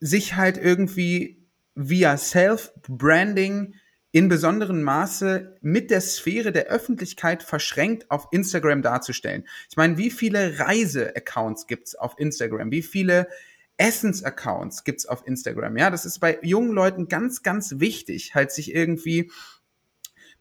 sich 0.00 0.36
halt 0.36 0.56
irgendwie 0.56 1.46
via 1.74 2.16
Self-Branding 2.16 3.74
in 4.12 4.28
besonderem 4.28 4.82
Maße 4.82 5.56
mit 5.62 5.90
der 5.90 6.02
Sphäre 6.02 6.52
der 6.52 6.66
Öffentlichkeit 6.66 7.42
verschränkt 7.42 8.10
auf 8.10 8.28
Instagram 8.30 8.82
darzustellen. 8.82 9.46
Ich 9.70 9.76
meine, 9.76 9.96
wie 9.96 10.10
viele 10.10 10.58
Reise-Accounts 10.58 11.66
gibt's 11.66 11.94
auf 11.94 12.14
Instagram? 12.18 12.70
Wie 12.70 12.82
viele 12.82 13.28
Essens-Accounts 13.76 14.84
gibt's 14.84 15.06
auf 15.06 15.26
Instagram. 15.26 15.76
Ja, 15.76 15.90
das 15.90 16.04
ist 16.04 16.18
bei 16.20 16.38
jungen 16.42 16.72
Leuten 16.72 17.08
ganz, 17.08 17.42
ganz 17.42 17.78
wichtig, 17.78 18.34
halt 18.34 18.52
sich 18.52 18.74
irgendwie 18.74 19.30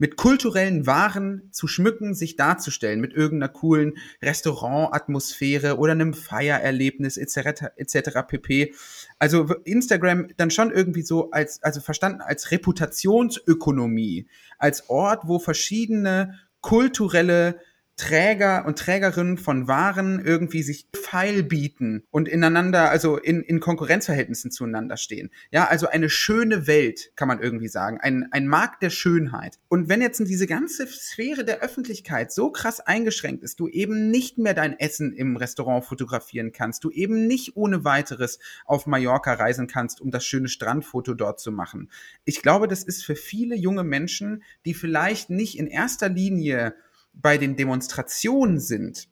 mit 0.02 0.18
kulturellen 0.18 0.88
Waren 0.88 1.50
zu 1.52 1.68
schmücken, 1.68 2.16
sich 2.16 2.36
darzustellen, 2.36 3.02
mit 3.02 3.14
irgendeiner 3.14 3.54
coolen 3.54 4.00
Restaurantatmosphäre 4.24 5.78
oder 5.78 5.92
einem 5.92 6.16
Feiererlebnis 6.16 7.18
etc. 7.18 7.66
etc. 7.76 8.10
pp. 8.28 8.74
Also 9.20 9.54
Instagram 9.64 10.30
dann 10.38 10.50
schon 10.50 10.72
irgendwie 10.72 11.04
so 11.04 11.30
als 11.30 11.62
also 11.62 11.82
verstanden 11.82 12.22
als 12.22 12.50
Reputationsökonomie, 12.50 14.28
als 14.58 14.90
Ort, 14.90 15.28
wo 15.28 15.38
verschiedene 15.38 16.40
kulturelle 16.62 17.60
Träger 18.02 18.66
und 18.66 18.80
Trägerinnen 18.80 19.38
von 19.38 19.68
Waren 19.68 20.26
irgendwie 20.26 20.64
sich 20.64 20.88
feil 20.92 21.44
bieten 21.44 22.04
und 22.10 22.28
ineinander, 22.28 22.90
also 22.90 23.18
in, 23.18 23.44
in 23.44 23.60
Konkurrenzverhältnissen 23.60 24.50
zueinander 24.50 24.98
stehen. 24.98 25.30
Ja, 25.52 25.68
also 25.68 25.88
eine 25.88 26.10
schöne 26.10 26.66
Welt, 26.66 27.12
kann 27.16 27.28
man 27.28 27.40
irgendwie 27.40 27.68
sagen. 27.68 28.00
Ein, 28.02 28.28
ein 28.32 28.48
Markt 28.48 28.82
der 28.82 28.90
Schönheit. 28.90 29.60
Und 29.68 29.88
wenn 29.88 30.02
jetzt 30.02 30.20
diese 30.20 30.48
ganze 30.48 30.88
Sphäre 30.88 31.46
der 31.46 31.60
Öffentlichkeit 31.60 32.32
so 32.32 32.52
krass 32.52 32.80
eingeschränkt 32.80 33.44
ist, 33.44 33.60
du 33.60 33.68
eben 33.68 34.10
nicht 34.10 34.40
mehr 34.40 34.56
dein 34.56 34.80
Essen 34.80 35.14
im 35.14 35.38
Restaurant 35.38 35.86
fotografieren 35.86 36.54
kannst, 36.54 36.84
du 36.84 36.90
eben 36.90 37.28
nicht 37.28 37.56
ohne 37.56 37.86
weiteres 37.86 38.40
auf 38.66 38.88
Mallorca 38.88 39.34
reisen 39.34 39.68
kannst, 39.68 40.02
um 40.02 40.10
das 40.10 40.26
schöne 40.26 40.48
Strandfoto 40.48 41.14
dort 41.14 41.40
zu 41.40 41.52
machen. 41.52 41.92
Ich 42.26 42.42
glaube, 42.42 42.68
das 42.68 42.84
ist 42.84 43.06
für 43.06 43.16
viele 43.16 43.56
junge 43.56 43.84
Menschen, 43.84 44.42
die 44.66 44.74
vielleicht 44.74 45.30
nicht 45.30 45.60
in 45.60 45.68
erster 45.68 46.10
Linie 46.10 46.74
bei 47.14 47.38
den 47.38 47.56
Demonstrationen 47.56 48.60
sind, 48.60 49.08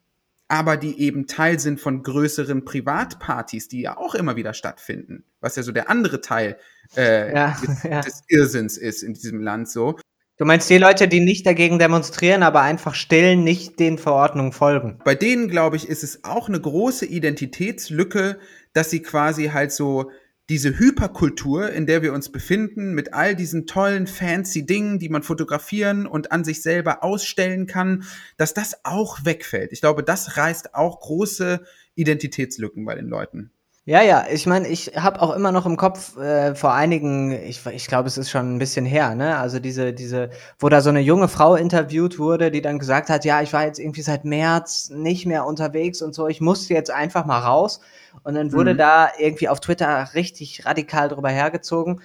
aber 0.48 0.78
die 0.78 1.00
eben 1.00 1.28
Teil 1.28 1.60
sind 1.60 1.80
von 1.80 2.02
größeren 2.02 2.66
Privatpartys, 2.66 3.68
die 3.68 3.82
ja 3.82 3.98
auch 3.98 4.16
immer 4.16 4.36
wieder 4.36 4.54
stattfinden, 4.54 5.24
was 5.42 5.56
ja 5.56 5.64
so 5.64 5.72
der 5.72 5.90
andere 5.90 6.22
Teil 6.22 6.58
äh, 6.98 7.34
ja, 7.34 7.58
des, 7.62 7.84
ja. 7.84 8.02
des 8.02 8.24
Irrsinns 8.28 8.78
ist 8.78 9.04
in 9.04 9.14
diesem 9.14 9.42
Land 9.42 9.70
so. 9.70 9.98
Du 10.38 10.46
meinst 10.46 10.70
die 10.70 10.78
Leute, 10.78 11.10
die 11.10 11.20
nicht 11.20 11.46
dagegen 11.46 11.80
demonstrieren, 11.80 12.44
aber 12.44 12.62
einfach 12.62 12.96
still 12.96 13.36
nicht 13.36 13.78
den 13.78 13.98
Verordnungen 13.98 14.54
folgen? 14.54 14.98
Bei 15.04 15.14
denen, 15.14 15.50
glaube 15.50 15.76
ich, 15.76 15.90
ist 15.90 16.02
es 16.02 16.24
auch 16.24 16.48
eine 16.48 16.62
große 16.62 17.06
Identitätslücke, 17.06 18.40
dass 18.72 18.90
sie 18.90 19.02
quasi 19.02 19.48
halt 19.48 19.74
so 19.74 20.12
diese 20.50 20.80
Hyperkultur, 20.80 21.72
in 21.72 21.86
der 21.86 22.02
wir 22.02 22.12
uns 22.12 22.32
befinden, 22.32 22.94
mit 22.94 23.14
all 23.14 23.36
diesen 23.36 23.68
tollen, 23.68 24.08
fancy 24.08 24.66
Dingen, 24.66 24.98
die 24.98 25.10
man 25.10 25.22
fotografieren 25.22 26.08
und 26.08 26.32
an 26.32 26.44
sich 26.44 26.64
selber 26.64 27.04
ausstellen 27.04 27.68
kann, 27.68 28.04
dass 28.36 28.56
das 28.56 28.84
auch 28.84 29.26
wegfällt. 29.26 29.72
Ich 29.72 29.82
glaube, 29.82 30.04
das 30.04 30.38
reißt 30.38 30.74
auch 30.74 31.00
große 31.02 31.64
Identitätslücken 31.94 32.84
bei 32.84 32.96
den 32.96 33.08
Leuten. 33.08 33.52
Ja, 33.86 34.02
ja, 34.04 34.26
ich 34.32 34.46
meine, 34.46 34.68
ich 34.68 34.92
habe 34.98 35.22
auch 35.22 35.36
immer 35.36 35.52
noch 35.52 35.66
im 35.66 35.78
Kopf 35.78 36.16
äh, 36.18 36.54
vor 36.54 36.74
einigen, 36.74 37.32
ich, 37.32 37.66
ich 37.66 37.88
glaube, 37.88 38.08
es 38.08 38.18
ist 38.18 38.30
schon 38.30 38.56
ein 38.56 38.60
bisschen 38.60 38.86
her, 38.86 39.16
ne? 39.16 39.38
Also 39.38 39.60
diese, 39.60 39.94
diese, 39.94 40.30
wo 40.60 40.70
da 40.70 40.82
so 40.82 40.90
eine 40.90 41.00
junge 41.00 41.28
Frau 41.28 41.56
interviewt 41.56 42.20
wurde, 42.20 42.52
die 42.52 42.62
dann 42.62 42.78
gesagt 42.78 43.10
hat, 43.10 43.26
ja, 43.26 43.42
ich 43.42 43.52
war 43.52 43.66
jetzt 43.66 43.80
irgendwie 43.80 44.02
seit 44.02 44.26
März 44.26 44.90
nicht 44.92 45.26
mehr 45.26 45.46
unterwegs 45.46 46.02
und 46.02 46.14
so, 46.14 46.28
ich 46.28 46.40
musste 46.40 46.74
jetzt 46.74 46.92
einfach 46.92 47.26
mal 47.26 47.40
raus. 47.40 47.80
Und 48.24 48.36
dann 48.36 48.54
wurde 48.54 48.74
mhm. 48.74 48.78
da 48.78 49.10
irgendwie 49.18 49.50
auf 49.50 49.60
Twitter 49.60 50.10
richtig 50.14 50.66
radikal 50.66 51.10
drüber 51.10 51.30
hergezogen. 51.30 52.02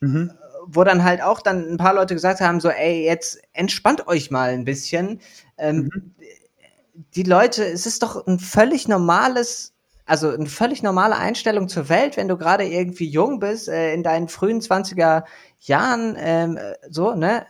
Mhm. 0.00 0.32
Wo 0.66 0.84
dann 0.84 1.04
halt 1.04 1.22
auch 1.22 1.40
dann 1.40 1.68
ein 1.68 1.78
paar 1.78 1.94
Leute 1.94 2.14
gesagt 2.14 2.40
haben, 2.40 2.60
so, 2.60 2.70
ey, 2.70 3.04
jetzt 3.04 3.40
entspannt 3.52 4.06
euch 4.06 4.30
mal 4.30 4.50
ein 4.50 4.64
bisschen. 4.64 5.20
Ähm, 5.56 5.90
mhm. 5.92 6.14
Die 7.14 7.22
Leute, 7.22 7.64
es 7.64 7.86
ist 7.86 8.02
doch 8.02 8.26
ein 8.26 8.38
völlig 8.38 8.88
normales 8.88 9.74
also 10.08 10.30
eine 10.30 10.46
völlig 10.46 10.82
normale 10.82 11.16
Einstellung 11.16 11.68
zur 11.68 11.88
Welt, 11.88 12.16
wenn 12.16 12.28
du 12.28 12.36
gerade 12.36 12.64
irgendwie 12.64 13.08
jung 13.08 13.38
bist, 13.40 13.68
äh, 13.68 13.92
in 13.92 14.02
deinen 14.02 14.28
frühen 14.28 14.60
20er 14.60 15.24
Jahren, 15.60 16.16
ähm, 16.18 16.56
äh, 16.56 16.74
so, 16.90 17.14
ne? 17.14 17.46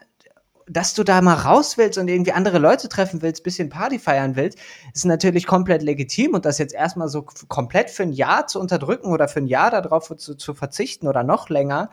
Dass 0.70 0.92
du 0.92 1.02
da 1.02 1.22
mal 1.22 1.34
raus 1.34 1.78
willst 1.78 1.96
und 1.96 2.08
irgendwie 2.08 2.32
andere 2.32 2.58
Leute 2.58 2.90
treffen 2.90 3.22
willst, 3.22 3.42
bisschen 3.42 3.70
Party 3.70 3.98
feiern 3.98 4.36
willst, 4.36 4.58
ist 4.92 5.06
natürlich 5.06 5.46
komplett 5.46 5.82
legitim 5.82 6.34
und 6.34 6.44
das 6.44 6.58
jetzt 6.58 6.74
erstmal 6.74 7.08
so 7.08 7.22
komplett 7.22 7.88
für 7.88 8.02
ein 8.02 8.12
Jahr 8.12 8.46
zu 8.48 8.60
unterdrücken 8.60 9.10
oder 9.10 9.28
für 9.28 9.40
ein 9.40 9.46
Jahr 9.46 9.70
darauf 9.70 10.14
zu, 10.18 10.34
zu 10.34 10.54
verzichten 10.54 11.08
oder 11.08 11.22
noch 11.22 11.48
länger, 11.48 11.90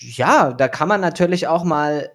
ja, 0.00 0.52
da 0.52 0.68
kann 0.68 0.88
man 0.88 1.00
natürlich 1.00 1.46
auch 1.46 1.64
mal 1.64 2.10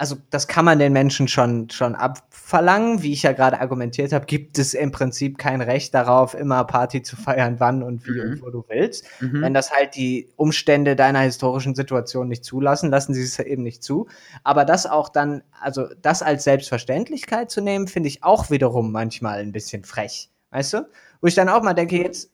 also 0.00 0.16
das 0.30 0.48
kann 0.48 0.64
man 0.64 0.78
den 0.78 0.94
Menschen 0.94 1.28
schon, 1.28 1.68
schon 1.68 1.94
abverlangen. 1.94 3.02
Wie 3.02 3.12
ich 3.12 3.22
ja 3.22 3.32
gerade 3.32 3.60
argumentiert 3.60 4.14
habe, 4.14 4.24
gibt 4.24 4.58
es 4.58 4.72
im 4.72 4.92
Prinzip 4.92 5.36
kein 5.36 5.60
Recht 5.60 5.92
darauf, 5.92 6.32
immer 6.32 6.64
Party 6.64 7.02
zu 7.02 7.16
feiern, 7.16 7.56
wann 7.58 7.82
und 7.82 8.06
wie 8.06 8.12
mhm. 8.12 8.30
und 8.30 8.42
wo 8.42 8.48
du 8.48 8.64
willst. 8.68 9.04
Mhm. 9.20 9.42
Wenn 9.42 9.52
das 9.52 9.70
halt 9.70 9.96
die 9.96 10.30
Umstände 10.36 10.96
deiner 10.96 11.20
historischen 11.20 11.74
Situation 11.74 12.28
nicht 12.28 12.46
zulassen, 12.46 12.90
lassen 12.90 13.12
sie 13.12 13.22
es 13.22 13.38
eben 13.40 13.62
nicht 13.62 13.84
zu. 13.84 14.08
Aber 14.42 14.64
das 14.64 14.86
auch 14.86 15.10
dann, 15.10 15.42
also 15.60 15.88
das 16.00 16.22
als 16.22 16.44
Selbstverständlichkeit 16.44 17.50
zu 17.50 17.60
nehmen, 17.60 17.86
finde 17.86 18.08
ich 18.08 18.24
auch 18.24 18.48
wiederum 18.48 18.92
manchmal 18.92 19.40
ein 19.40 19.52
bisschen 19.52 19.84
frech. 19.84 20.30
Weißt 20.50 20.72
du? 20.72 20.88
Wo 21.20 21.26
ich 21.26 21.34
dann 21.34 21.50
auch 21.50 21.62
mal 21.62 21.74
denke, 21.74 21.98
jetzt, 21.98 22.32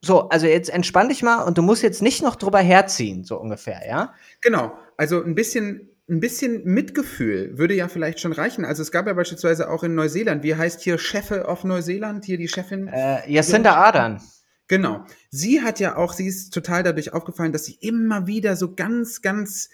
so, 0.00 0.28
also 0.30 0.48
jetzt 0.48 0.68
entspann 0.68 1.10
dich 1.10 1.22
mal 1.22 1.44
und 1.44 1.58
du 1.58 1.62
musst 1.62 1.84
jetzt 1.84 2.02
nicht 2.02 2.24
noch 2.24 2.34
drüber 2.34 2.58
herziehen, 2.58 3.22
so 3.22 3.38
ungefähr, 3.38 3.86
ja? 3.86 4.14
Genau. 4.40 4.72
Also 4.96 5.22
ein 5.22 5.36
bisschen 5.36 5.93
ein 6.08 6.20
bisschen 6.20 6.64
Mitgefühl 6.64 7.56
würde 7.56 7.74
ja 7.74 7.88
vielleicht 7.88 8.20
schon 8.20 8.32
reichen. 8.32 8.64
Also 8.64 8.82
es 8.82 8.92
gab 8.92 9.06
ja 9.06 9.14
beispielsweise 9.14 9.70
auch 9.70 9.82
in 9.84 9.94
Neuseeland, 9.94 10.42
wie 10.42 10.54
heißt 10.54 10.82
hier 10.82 10.98
Chefe 10.98 11.48
auf 11.48 11.64
Neuseeland, 11.64 12.24
hier 12.24 12.36
die 12.36 12.48
Chefin? 12.48 12.88
Äh, 12.88 13.30
Jacinda 13.30 13.74
Ardern. 13.74 14.20
Genau. 14.68 15.04
Sie 15.30 15.62
hat 15.62 15.80
ja 15.80 15.96
auch, 15.96 16.12
sie 16.12 16.26
ist 16.26 16.52
total 16.52 16.82
dadurch 16.82 17.12
aufgefallen, 17.12 17.52
dass 17.52 17.64
sie 17.64 17.78
immer 17.80 18.26
wieder 18.26 18.56
so 18.56 18.74
ganz, 18.74 19.22
ganz 19.22 19.70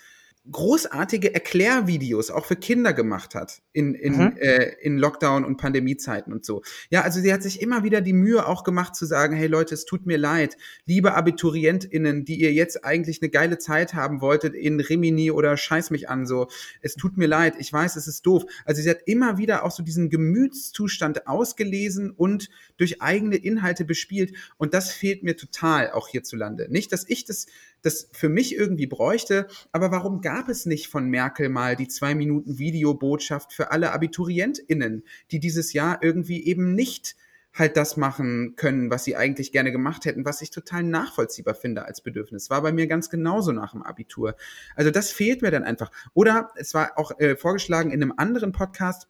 großartige 0.50 1.34
Erklärvideos 1.34 2.30
auch 2.30 2.46
für 2.46 2.56
Kinder 2.56 2.94
gemacht 2.94 3.34
hat 3.34 3.60
in, 3.72 3.94
in, 3.94 4.16
mhm. 4.16 4.36
äh, 4.38 4.72
in 4.80 4.96
Lockdown 4.96 5.44
und 5.44 5.58
Pandemiezeiten 5.58 6.32
und 6.32 6.46
so. 6.46 6.62
Ja, 6.88 7.02
also 7.02 7.20
sie 7.20 7.32
hat 7.32 7.42
sich 7.42 7.60
immer 7.60 7.84
wieder 7.84 8.00
die 8.00 8.14
Mühe 8.14 8.46
auch 8.46 8.64
gemacht 8.64 8.96
zu 8.96 9.04
sagen, 9.04 9.36
hey 9.36 9.48
Leute, 9.48 9.74
es 9.74 9.84
tut 9.84 10.06
mir 10.06 10.16
leid, 10.16 10.56
liebe 10.86 11.14
AbiturientInnen, 11.14 12.24
die 12.24 12.40
ihr 12.40 12.54
jetzt 12.54 12.84
eigentlich 12.84 13.20
eine 13.20 13.30
geile 13.30 13.58
Zeit 13.58 13.92
haben 13.92 14.22
wolltet 14.22 14.54
in 14.54 14.80
Rimini 14.80 15.30
oder 15.30 15.56
scheiß 15.58 15.90
mich 15.90 16.08
an, 16.08 16.26
so, 16.26 16.48
es 16.80 16.94
tut 16.94 17.18
mir 17.18 17.28
leid, 17.28 17.54
ich 17.58 17.70
weiß, 17.70 17.96
es 17.96 18.08
ist 18.08 18.24
doof. 18.24 18.44
Also 18.64 18.80
sie 18.80 18.88
hat 18.88 19.02
immer 19.04 19.36
wieder 19.36 19.64
auch 19.64 19.70
so 19.70 19.82
diesen 19.82 20.08
Gemütszustand 20.08 21.26
ausgelesen 21.26 22.10
und 22.10 22.48
durch 22.78 23.02
eigene 23.02 23.36
Inhalte 23.36 23.84
bespielt 23.84 24.34
und 24.56 24.72
das 24.72 24.90
fehlt 24.90 25.22
mir 25.22 25.36
total 25.36 25.90
auch 25.90 26.08
hierzulande. 26.08 26.68
Nicht, 26.70 26.92
dass 26.92 27.06
ich 27.06 27.26
das 27.26 27.46
das 27.82 28.08
für 28.12 28.28
mich 28.28 28.54
irgendwie 28.54 28.86
bräuchte. 28.86 29.46
Aber 29.72 29.90
warum 29.90 30.20
gab 30.20 30.48
es 30.48 30.66
nicht 30.66 30.88
von 30.88 31.08
Merkel 31.08 31.48
mal 31.48 31.76
die 31.76 31.88
zwei 31.88 32.14
Minuten 32.14 32.58
Videobotschaft 32.58 33.52
für 33.52 33.70
alle 33.70 33.92
AbiturientInnen, 33.92 35.04
die 35.30 35.40
dieses 35.40 35.72
Jahr 35.72 36.02
irgendwie 36.02 36.44
eben 36.44 36.74
nicht 36.74 37.16
halt 37.52 37.76
das 37.76 37.96
machen 37.96 38.54
können, 38.56 38.90
was 38.90 39.04
sie 39.04 39.16
eigentlich 39.16 39.50
gerne 39.50 39.72
gemacht 39.72 40.04
hätten, 40.04 40.24
was 40.24 40.40
ich 40.40 40.50
total 40.50 40.84
nachvollziehbar 40.84 41.54
finde 41.54 41.84
als 41.84 42.00
Bedürfnis. 42.00 42.48
War 42.48 42.62
bei 42.62 42.72
mir 42.72 42.86
ganz 42.86 43.10
genauso 43.10 43.52
nach 43.52 43.72
dem 43.72 43.82
Abitur. 43.82 44.36
Also 44.76 44.90
das 44.90 45.10
fehlt 45.10 45.42
mir 45.42 45.50
dann 45.50 45.64
einfach. 45.64 45.90
Oder 46.14 46.50
es 46.56 46.74
war 46.74 46.96
auch 46.96 47.18
äh, 47.18 47.36
vorgeschlagen 47.36 47.90
in 47.90 48.02
einem 48.02 48.14
anderen 48.16 48.52
Podcast, 48.52 49.08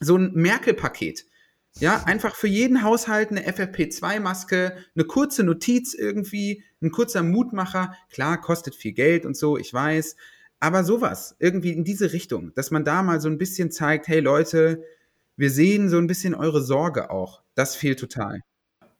so 0.00 0.16
ein 0.16 0.32
Merkel-Paket 0.34 1.26
ja, 1.80 2.04
einfach 2.04 2.36
für 2.36 2.46
jeden 2.46 2.82
Haushalt 2.82 3.30
eine 3.30 3.48
FFP2-Maske, 3.48 4.76
eine 4.94 5.04
kurze 5.04 5.42
Notiz 5.42 5.94
irgendwie, 5.94 6.62
ein 6.80 6.90
kurzer 6.90 7.22
Mutmacher. 7.22 7.94
Klar, 8.10 8.40
kostet 8.40 8.76
viel 8.76 8.92
Geld 8.92 9.26
und 9.26 9.36
so, 9.36 9.58
ich 9.58 9.72
weiß. 9.74 10.16
Aber 10.60 10.84
sowas, 10.84 11.36
irgendwie 11.40 11.72
in 11.72 11.84
diese 11.84 12.12
Richtung, 12.12 12.52
dass 12.54 12.70
man 12.70 12.84
da 12.84 13.02
mal 13.02 13.20
so 13.20 13.28
ein 13.28 13.38
bisschen 13.38 13.70
zeigt, 13.70 14.08
hey 14.08 14.20
Leute, 14.20 14.84
wir 15.36 15.50
sehen 15.50 15.88
so 15.88 15.98
ein 15.98 16.06
bisschen 16.06 16.34
eure 16.34 16.62
Sorge 16.62 17.10
auch. 17.10 17.42
Das 17.54 17.74
fehlt 17.74 17.98
total. 17.98 18.40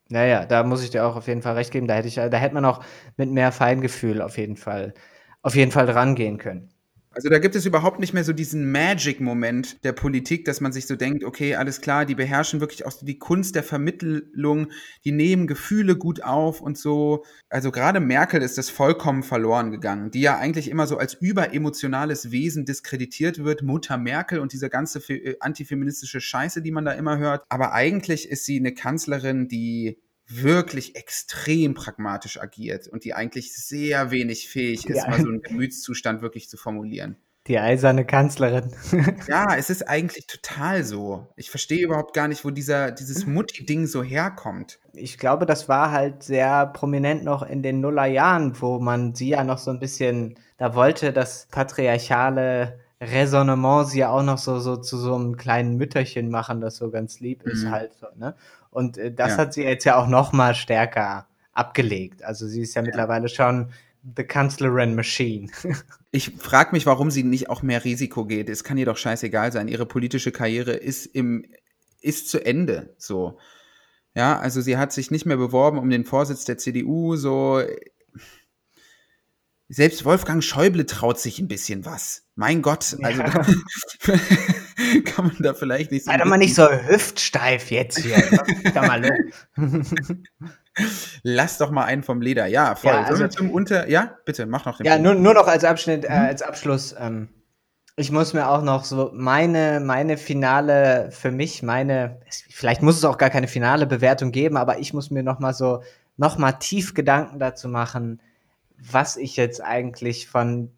Naja, 0.09 0.45
da 0.45 0.65
muss 0.65 0.83
ich 0.83 0.91
dir 0.91 1.07
auch 1.07 1.17
auf 1.17 1.29
jeden 1.29 1.43
Fall 1.43 1.55
recht 1.55 1.71
geben. 1.71 1.87
Da 1.87 1.95
hätte 1.95 2.09
ich, 2.09 2.17
da 2.17 2.29
hätte 2.29 2.55
man 2.55 2.65
auch 2.65 2.85
mit 3.17 3.31
mehr 3.31 3.53
Feingefühl 3.53 4.21
auf 4.21 4.37
jeden 4.37 4.57
Fall, 4.57 4.95
auf 5.43 5.55
jeden 5.55 5.71
Fall 5.71 5.89
rangehen 5.89 6.39
können. 6.39 6.74
Also 7.15 7.29
da 7.29 7.39
gibt 7.39 7.55
es 7.55 7.65
überhaupt 7.65 8.01
nicht 8.01 8.13
mehr 8.13 8.25
so 8.25 8.33
diesen 8.33 8.73
Magic-Moment 8.73 9.85
der 9.85 9.93
Politik, 9.93 10.45
dass 10.45 10.61
man 10.61 10.73
sich 10.73 10.87
so 10.87 10.97
denkt, 10.97 11.23
okay, 11.25 11.55
alles 11.55 11.81
klar, 11.81 12.05
die 12.05 12.17
beherrschen 12.17 12.61
wirklich 12.61 12.85
auch 12.87 12.93
die 13.01 13.19
Kunst 13.19 13.55
der 13.55 13.63
Vermittlung, 13.63 14.69
die 15.05 15.13
nehmen 15.13 15.47
Gefühle 15.47 15.97
gut 15.97 16.25
auf 16.25 16.61
und 16.61 16.77
so. 16.77 17.25
Also 17.49 17.71
gerade 17.71 18.01
Merkel 18.01 18.43
ist 18.43 18.59
das 18.59 18.69
vollkommen 18.69 19.23
verloren 19.23 19.71
gegangen, 19.71 20.11
die 20.11 20.23
ja 20.23 20.37
eigentlich 20.39 20.69
immer 20.69 20.87
so 20.87 20.99
als 20.99 21.15
überemotionales 21.15 22.33
Wesen 22.33 22.65
diskreditiert 22.65 23.45
wird, 23.45 23.63
Mutter 23.63 23.97
Merkel 23.97 24.41
und 24.41 24.53
diese 24.53 24.69
ganze 24.69 24.99
äh, 25.13 25.37
antifeministische 25.39 26.21
Scheiße, 26.21 26.63
die 26.63 26.73
man 26.73 26.85
da 26.85 26.93
immer 26.93 27.19
hört. 27.19 27.45
Aber 27.49 27.73
eigentlich 27.73 28.29
ist 28.29 28.45
sie 28.45 28.59
eine 28.59 28.75
Kanzlerin, 28.75 29.47
die 29.47 29.99
wirklich 30.27 30.97
extrem 30.97 31.75
pragmatisch 31.75 32.41
agiert 32.41 32.89
und 32.89 33.05
die 33.05 33.15
eigentlich 33.15 33.55
sehr 33.55 34.11
wenig 34.11 34.49
fähig 34.49 34.87
ist, 34.87 34.97
ja. 34.97 35.09
mal 35.09 35.21
so 35.21 35.29
einen 35.29 35.43
Gemütszustand 35.43 36.23
wirklich 36.23 36.49
zu 36.49 36.57
formulieren. 36.57 37.17
Die 37.47 37.59
eiserne 37.59 38.07
Kanzlerin. 38.07 38.73
ja, 39.29 39.55
es 39.55 39.69
ist 39.69 39.87
eigentlich 39.87 40.27
total 40.27 40.83
so. 40.83 41.27
Ich 41.37 41.51
verstehe 41.51 41.85
überhaupt 41.85 42.15
gar 42.15 42.27
nicht, 42.27 42.43
wo 42.43 42.51
dieser, 42.51 42.91
dieses 42.91 43.27
Mutti-Ding 43.27 43.87
so 43.87 44.03
herkommt. 44.03 44.79
Ich 44.95 45.19
glaube, 45.19 45.45
das 45.45 45.69
war 45.69 45.91
halt 45.91 46.23
sehr 46.23 46.65
prominent 46.69 47.23
noch 47.23 47.43
in 47.43 47.63
den 47.63 47.81
Nullerjahren, 47.81 48.59
wo 48.63 48.81
man 48.81 49.15
sie 49.15 49.29
ja 49.31 49.45
noch 49.45 49.59
so 49.59 49.71
ein 49.71 49.79
bisschen, 49.79 50.37
da 50.57 50.75
wollte 50.75 51.13
das 51.13 51.47
patriarchale 51.51 52.79
Resonnement 53.01 53.89
sie 53.89 54.01
ja 54.01 54.11
auch 54.11 54.23
noch 54.23 54.39
so, 54.39 54.59
so 54.59 54.77
zu 54.77 54.97
so 54.97 55.15
einem 55.15 55.37
kleinen 55.37 55.77
Mütterchen 55.77 56.31
machen, 56.31 56.61
das 56.61 56.77
so 56.77 56.91
ganz 56.91 57.21
lieb 57.21 57.43
ist 57.43 57.65
mhm. 57.65 57.71
halt 57.71 57.93
so, 57.95 58.07
ne? 58.17 58.35
Und 58.75 58.99
äh, 58.99 59.13
das 59.13 59.31
ja. 59.31 59.39
hat 59.39 59.55
sie 59.55 59.63
jetzt 59.63 59.85
ja 59.85 59.97
auch 59.97 60.09
noch 60.09 60.33
mal 60.33 60.55
stärker 60.55 61.29
abgelegt. 61.53 62.25
Also 62.25 62.49
sie 62.49 62.63
ist 62.63 62.75
ja, 62.75 62.83
ja. 62.83 62.87
mittlerweile 62.87 63.29
schon 63.29 63.71
The 64.17 64.25
Kanzlerin 64.25 64.97
Machine. 64.97 65.49
ich 66.11 66.33
frage 66.39 66.73
mich, 66.73 66.85
warum 66.85 67.11
sie 67.13 67.23
nicht 67.23 67.49
auch 67.49 67.63
mehr 67.63 67.85
Risiko 67.85 68.25
geht. 68.25 68.49
Es 68.49 68.65
kann 68.65 68.77
ihr 68.77 68.85
doch 68.85 68.97
scheißegal 68.97 69.53
sein. 69.53 69.69
Ihre 69.69 69.87
politische 69.87 70.33
Karriere 70.33 70.73
ist 70.73 71.07
im 71.07 71.47
ist 72.01 72.29
zu 72.29 72.45
Ende. 72.45 72.95
So. 72.99 73.39
Ja, 74.15 74.39
also 74.41 74.61
sie 74.61 74.77
hat 74.77 74.93
sich 74.93 75.11
nicht 75.13 75.25
mehr 75.25 75.37
beworben 75.37 75.79
um 75.79 75.89
den 75.89 76.05
Vorsitz 76.05 76.45
der 76.45 76.59
CDU, 76.59 77.15
so. 77.15 77.63
Selbst 79.69 80.05
Wolfgang 80.05 80.45
Schäuble 80.45 80.85
traut 80.85 81.19
sich 81.19 81.39
ein 81.39 81.49
bisschen 81.49 81.85
was. 81.87 82.23
Mein 82.35 82.61
Gott, 82.61 82.97
also 83.03 83.23
ja. 83.23 83.29
kann 85.05 85.27
man 85.27 85.37
da 85.39 85.55
vielleicht 85.55 85.91
nicht 85.91 86.05
so. 86.05 86.11
Sei 86.11 86.19
doch 86.19 86.27
mal 86.27 86.37
nicht 86.37 86.55
so 86.55 86.69
hüftsteif 86.69 87.71
jetzt 87.71 87.99
hier. 87.99 88.23
mal 88.75 89.03
Lass 91.23 91.59
doch 91.59 91.71
mal 91.71 91.85
einen 91.85 92.03
vom 92.03 92.21
Leder. 92.21 92.47
Ja, 92.47 92.75
voll. 92.75 92.93
Ja, 92.93 93.05
also, 93.05 93.27
zum 93.29 93.51
Unter. 93.51 93.89
Ja, 93.89 94.19
bitte, 94.27 94.47
mach 94.47 94.67
noch 94.67 94.79
den 94.79 94.87
Ja, 94.87 94.99
nur, 94.99 95.15
nur 95.15 95.33
noch 95.33 95.47
als 95.47 95.65
Abschnitt, 95.65 96.05
äh, 96.05 96.11
mhm. 96.11 96.27
als 96.27 96.43
Abschluss. 96.43 96.95
Ähm, 96.99 97.29
ich 97.97 98.11
muss 98.11 98.33
mir 98.35 98.49
auch 98.49 98.63
noch 98.63 98.85
so 98.85 99.13
meine, 99.15 99.81
meine 99.81 100.17
finale, 100.17 101.11
für 101.13 101.31
mich, 101.31 101.63
meine, 101.63 102.21
vielleicht 102.51 102.83
muss 102.83 102.97
es 102.97 103.05
auch 103.05 103.19
gar 103.19 103.31
keine 103.31 103.47
finale 103.47 103.87
Bewertung 103.87 104.33
geben, 104.33 104.57
aber 104.57 104.79
ich 104.81 104.93
muss 104.93 105.11
mir 105.11 105.23
noch 105.23 105.39
mal 105.39 105.55
so, 105.55 105.83
noch 106.17 106.37
mal 106.37 106.53
tief 106.53 106.95
Gedanken 106.95 107.39
dazu 107.39 107.69
machen, 107.69 108.21
was 108.91 109.17
ich 109.17 109.37
jetzt 109.37 109.63
eigentlich 109.63 110.29
von 110.29 110.71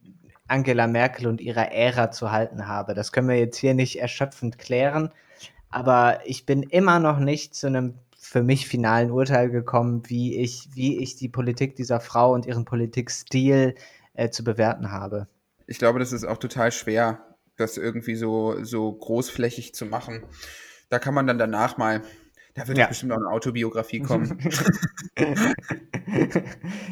Angela 0.49 0.87
Merkel 0.87 1.27
und 1.27 1.41
ihrer 1.41 1.73
Ära 1.73 2.11
zu 2.11 2.31
halten 2.31 2.69
habe. 2.69 2.95
Das 2.95 3.13
können 3.13 3.29
wir 3.29 3.39
jetzt 3.39 3.57
hier 3.57 3.75
nicht 3.75 4.01
erschöpfend 4.01 4.59
klären, 4.59 5.13
aber 5.71 6.21
ich 6.25 6.47
bin 6.47 6.63
immer 6.63 7.01
noch 7.01 7.19
nicht 7.19 7.55
zu 7.55 7.67
einem 7.67 7.95
für 8.19 8.43
mich 8.43 8.67
finalen 8.67 9.11
Urteil 9.11 9.51
gekommen, 9.51 10.03
wie 10.07 10.37
ich, 10.37 10.69
wie 10.75 10.99
ich 10.99 11.17
die 11.17 11.29
Politik 11.29 11.77
dieser 11.77 12.01
Frau 12.01 12.33
und 12.33 12.47
ihren 12.47 12.65
Politikstil 12.65 13.75
äh, 14.15 14.31
zu 14.31 14.43
bewerten 14.45 14.91
habe 14.91 15.29
ich 15.67 15.79
glaube, 15.79 15.99
das 15.99 16.13
ist 16.13 16.25
auch 16.25 16.39
total 16.39 16.73
schwer, 16.73 17.21
das 17.57 17.77
irgendwie 17.77 18.15
so, 18.15 18.63
so 18.63 18.93
großflächig 18.93 19.75
zu 19.75 19.87
machen. 19.87 20.25
Da 20.89 20.99
kann 20.99 21.15
man 21.15 21.27
dann 21.27 21.39
danach 21.39 21.77
mal, 21.77 22.03
da 22.57 22.67
wird 22.67 22.79
ja. 22.79 22.87
bestimmt 22.87 23.13
auch 23.13 23.19
eine 23.19 23.29
Autobiografie 23.29 24.01
kommen. 24.01 24.39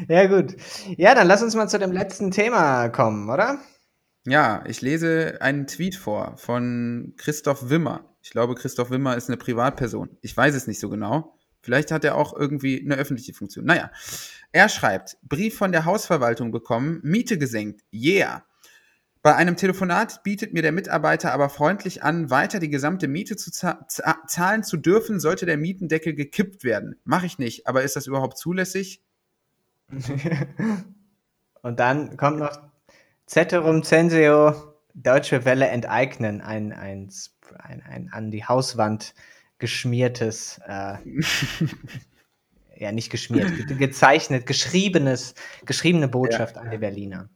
ja, 0.07 0.27
gut. 0.27 0.55
Ja, 0.95 1.15
dann 1.15 1.27
lass 1.27 1.41
uns 1.41 1.55
mal 1.55 1.67
zu 1.67 1.79
dem 1.79 1.91
letzten 1.91 2.31
Thema 2.31 2.89
kommen, 2.89 3.29
oder? 3.29 3.59
Ja, 4.27 4.63
ich 4.67 4.81
lese 4.81 5.37
einen 5.41 5.67
Tweet 5.67 5.95
vor 5.95 6.37
von 6.37 7.13
Christoph 7.17 7.69
Wimmer. 7.69 8.15
Ich 8.21 8.31
glaube, 8.31 8.55
Christoph 8.55 8.91
Wimmer 8.91 9.17
ist 9.17 9.29
eine 9.29 9.37
Privatperson. 9.37 10.17
Ich 10.21 10.35
weiß 10.35 10.55
es 10.55 10.67
nicht 10.67 10.79
so 10.79 10.89
genau. 10.89 11.37
Vielleicht 11.61 11.91
hat 11.91 12.03
er 12.05 12.15
auch 12.15 12.35
irgendwie 12.35 12.79
eine 12.83 12.95
öffentliche 12.95 13.33
Funktion. 13.33 13.65
Naja, 13.65 13.91
er 14.51 14.69
schreibt, 14.69 15.17
Brief 15.23 15.57
von 15.57 15.71
der 15.71 15.85
Hausverwaltung 15.85 16.51
bekommen, 16.51 16.99
Miete 17.03 17.39
gesenkt. 17.39 17.81
Yeah. 17.91 18.45
Bei 19.25 19.35
einem 19.35 19.55
Telefonat 19.55 20.21
bietet 20.21 20.53
mir 20.53 20.61
der 20.61 20.71
Mitarbeiter 20.71 21.33
aber 21.33 21.49
freundlich 21.49 22.03
an, 22.03 22.29
weiter 22.29 22.59
die 22.59 22.69
gesamte 22.69 23.07
Miete 23.07 23.35
zu 23.35 23.49
zahlen 23.49 24.61
zu 24.61 24.77
dürfen, 24.77 25.19
sollte 25.19 25.47
der 25.47 25.57
Mietendeckel 25.57 26.13
gekippt 26.13 26.63
werden. 26.63 26.99
Mache 27.05 27.25
ich 27.25 27.39
nicht, 27.39 27.65
aber 27.65 27.81
ist 27.81 27.95
das 27.95 28.05
überhaupt 28.05 28.37
zulässig? 28.37 29.01
Und 31.63 31.79
dann 31.79 32.17
kommt 32.17 32.37
noch 32.37 32.55
Ceterum 33.25 33.81
Censeo, 33.81 34.75
Deutsche 34.93 35.43
Welle 35.43 35.69
enteignen, 35.69 36.41
ein, 36.41 36.71
ein, 36.71 37.09
ein, 37.57 37.81
ein 37.81 38.09
an 38.11 38.29
die 38.29 38.45
Hauswand 38.45 39.15
geschmiertes, 39.57 40.59
äh, 40.67 40.97
ja 42.77 42.91
nicht 42.91 43.09
geschmiert, 43.09 43.51
gezeichnet, 43.79 44.45
geschriebenes, 44.45 45.33
geschriebene 45.65 46.09
Botschaft 46.09 46.57
ja. 46.57 46.61
an 46.61 46.69
die 46.69 46.77
Berliner. 46.77 47.27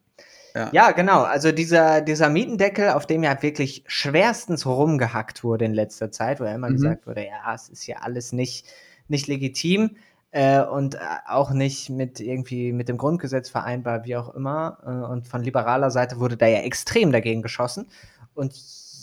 Ja. 0.55 0.69
ja, 0.71 0.91
genau. 0.91 1.23
Also 1.23 1.51
dieser, 1.51 2.01
dieser 2.01 2.29
Mietendeckel, 2.29 2.89
auf 2.89 3.05
dem 3.05 3.23
ja 3.23 3.41
wirklich 3.41 3.83
schwerstens 3.87 4.65
rumgehackt 4.65 5.43
wurde 5.43 5.65
in 5.65 5.73
letzter 5.73 6.11
Zeit, 6.11 6.39
wo 6.39 6.45
ja 6.45 6.55
immer 6.55 6.69
mhm. 6.69 6.73
gesagt 6.73 7.07
wurde, 7.07 7.25
ja, 7.25 7.53
es 7.53 7.69
ist 7.69 7.87
ja 7.87 7.97
alles 7.97 8.33
nicht, 8.33 8.65
nicht 9.07 9.27
legitim 9.27 9.97
äh, 10.31 10.61
und 10.61 10.95
äh, 10.95 10.99
auch 11.27 11.51
nicht 11.51 11.89
mit 11.89 12.19
irgendwie 12.19 12.71
mit 12.71 12.89
dem 12.89 12.97
Grundgesetz 12.97 13.49
vereinbar, 13.49 14.05
wie 14.05 14.15
auch 14.15 14.33
immer. 14.33 14.77
Äh, 14.85 15.11
und 15.11 15.27
von 15.27 15.43
liberaler 15.43 15.91
Seite 15.91 16.19
wurde 16.19 16.37
da 16.37 16.47
ja 16.47 16.59
extrem 16.59 17.11
dagegen 17.11 17.41
geschossen. 17.41 17.87
Und 18.33 18.53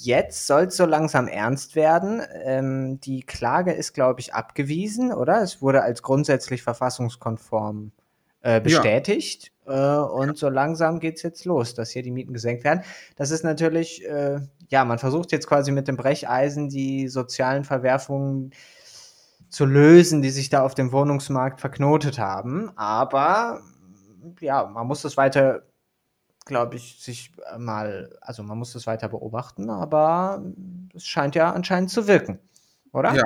jetzt 0.03 0.47
soll 0.47 0.65
es 0.65 0.77
so 0.77 0.87
langsam 0.87 1.29
ernst 1.29 1.75
werden. 1.75 2.23
Ähm, 2.45 3.01
die 3.01 3.23
Klage 3.23 3.73
ist, 3.73 3.93
glaube 3.93 4.21
ich, 4.21 4.35
abgewiesen, 4.35 5.13
oder? 5.13 5.43
Es 5.43 5.61
wurde 5.61 5.83
als 5.83 6.03
grundsätzlich 6.03 6.63
verfassungskonform 6.63 7.91
äh, 7.93 8.06
bestätigt. 8.61 9.53
Ja. 9.67 10.05
Äh, 10.05 10.09
und 10.09 10.39
so 10.39 10.49
langsam 10.49 11.01
geht 11.01 11.17
es 11.17 11.23
jetzt 11.23 11.45
los, 11.45 11.75
dass 11.75 11.91
hier 11.91 12.03
die 12.03 12.11
Mieten 12.11 12.33
gesenkt 12.33 12.65
werden. 12.65 12.83
Das 13.17 13.31
ist 13.31 13.45
natürlich, 13.45 14.07
äh, 14.07 14.41
ja, 14.69 14.85
man 14.85 14.99
versucht 14.99 15.33
jetzt 15.33 15.47
quasi 15.47 15.73
mit 15.73 15.89
dem 15.89 15.97
Brecheisen 15.97 16.69
die 16.69 17.09
sozialen 17.09 17.65
Verwerfungen 17.65 18.53
zu 19.49 19.65
lösen, 19.65 20.23
die 20.23 20.31
sich 20.31 20.51
da 20.51 20.63
auf 20.63 20.75
dem 20.75 20.93
Wohnungsmarkt 20.93 21.61
verknotet 21.61 22.19
haben. 22.19 22.71
Aber 22.77 23.61
ja, 24.41 24.67
man 24.67 24.87
muss 24.87 25.03
das 25.03 25.17
weiter, 25.17 25.63
glaube 26.45 26.77
ich, 26.77 26.99
sich 27.01 27.33
mal, 27.59 28.17
also 28.21 28.43
man 28.43 28.59
muss 28.59 28.73
das 28.73 28.87
weiter 28.87 29.09
beobachten, 29.09 29.71
aber 29.71 30.43
es 30.95 31.07
scheint 31.07 31.35
ja 31.35 31.53
anscheinend 31.53 31.91
zu 31.91 32.07
wirken, 32.07 32.39
oder? 32.93 33.15
Ja, 33.15 33.25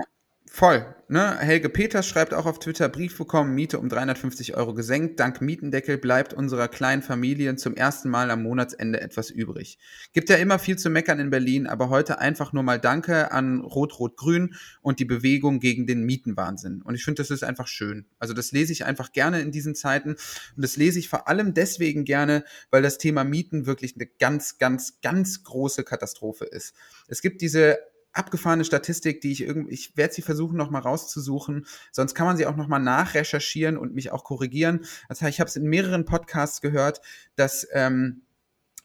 Voll. 0.51 0.85
Ne? 1.11 1.37
Helge 1.41 1.69
Peters 1.69 2.07
schreibt 2.07 2.33
auch 2.33 2.47
auf 2.47 2.61
Twitter, 2.61 2.89
Brief 2.89 3.19
bekommen, 3.19 3.53
Miete 3.53 3.81
um 3.81 3.89
350 3.89 4.55
Euro 4.57 4.75
gesenkt. 4.75 5.19
Dank 5.19 5.41
Mietendeckel 5.41 5.99
bleibt 5.99 6.33
unserer 6.33 6.69
kleinen 6.69 7.03
Familie 7.03 7.57
zum 7.57 7.75
ersten 7.75 8.09
Mal 8.11 8.31
am 8.31 8.45
Monatsende 8.45 9.01
etwas 9.01 9.29
übrig. 9.29 9.81
Gibt 10.13 10.29
ja 10.29 10.37
immer 10.37 10.61
viel 10.61 10.79
zu 10.79 10.89
meckern 10.89 11.19
in 11.19 11.31
Berlin, 11.31 11.67
aber 11.67 11.89
heute 11.89 12.21
einfach 12.21 12.53
nur 12.53 12.63
mal 12.63 12.79
Danke 12.79 13.33
an 13.33 13.61
Rot-Rot-Grün 13.61 14.55
und 14.83 15.01
die 15.01 15.05
Bewegung 15.05 15.59
gegen 15.59 15.85
den 15.89 16.05
Mietenwahnsinn. 16.05 16.81
Und 16.81 16.95
ich 16.95 17.03
finde, 17.03 17.23
das 17.23 17.33
ist 17.33 17.43
einfach 17.43 17.67
schön. 17.67 18.07
Also 18.21 18.33
das 18.33 18.53
lese 18.53 18.71
ich 18.71 18.85
einfach 18.85 19.11
gerne 19.11 19.41
in 19.41 19.51
diesen 19.51 19.75
Zeiten. 19.75 20.11
Und 20.11 20.63
das 20.63 20.77
lese 20.77 21.01
ich 21.01 21.09
vor 21.09 21.27
allem 21.27 21.55
deswegen 21.55 22.05
gerne, 22.05 22.45
weil 22.71 22.83
das 22.83 22.99
Thema 22.99 23.25
Mieten 23.25 23.67
wirklich 23.67 23.97
eine 23.97 24.07
ganz, 24.07 24.59
ganz, 24.59 25.01
ganz 25.01 25.43
große 25.43 25.83
Katastrophe 25.83 26.45
ist. 26.45 26.73
Es 27.09 27.21
gibt 27.21 27.41
diese 27.41 27.81
abgefahrene 28.13 28.65
Statistik, 28.65 29.21
die 29.21 29.33
ich 29.33 29.43
irgendwie, 29.43 29.73
ich 29.73 29.97
werde 29.97 30.15
sie 30.15 30.23
versuchen 30.23 30.57
noch 30.57 30.71
mal 30.71 30.81
rauszusuchen, 30.81 31.67
sonst 31.93 32.15
kann 32.15 32.27
man 32.27 32.37
sie 32.37 32.47
auch 32.47 32.57
noch 32.57 32.69
mal 32.69 32.79
nachrecherchieren 32.79 33.77
und 33.77 33.95
mich 33.95 34.11
auch 34.11 34.25
korrigieren. 34.25 34.85
Heißt, 35.09 35.23
ich 35.23 35.41
habe 35.41 35.49
es 35.49 35.57
in 35.57 35.65
mehreren 35.65 36.05
Podcasts 36.05 36.61
gehört, 36.61 37.01
dass, 37.37 37.67
ähm, 37.73 38.23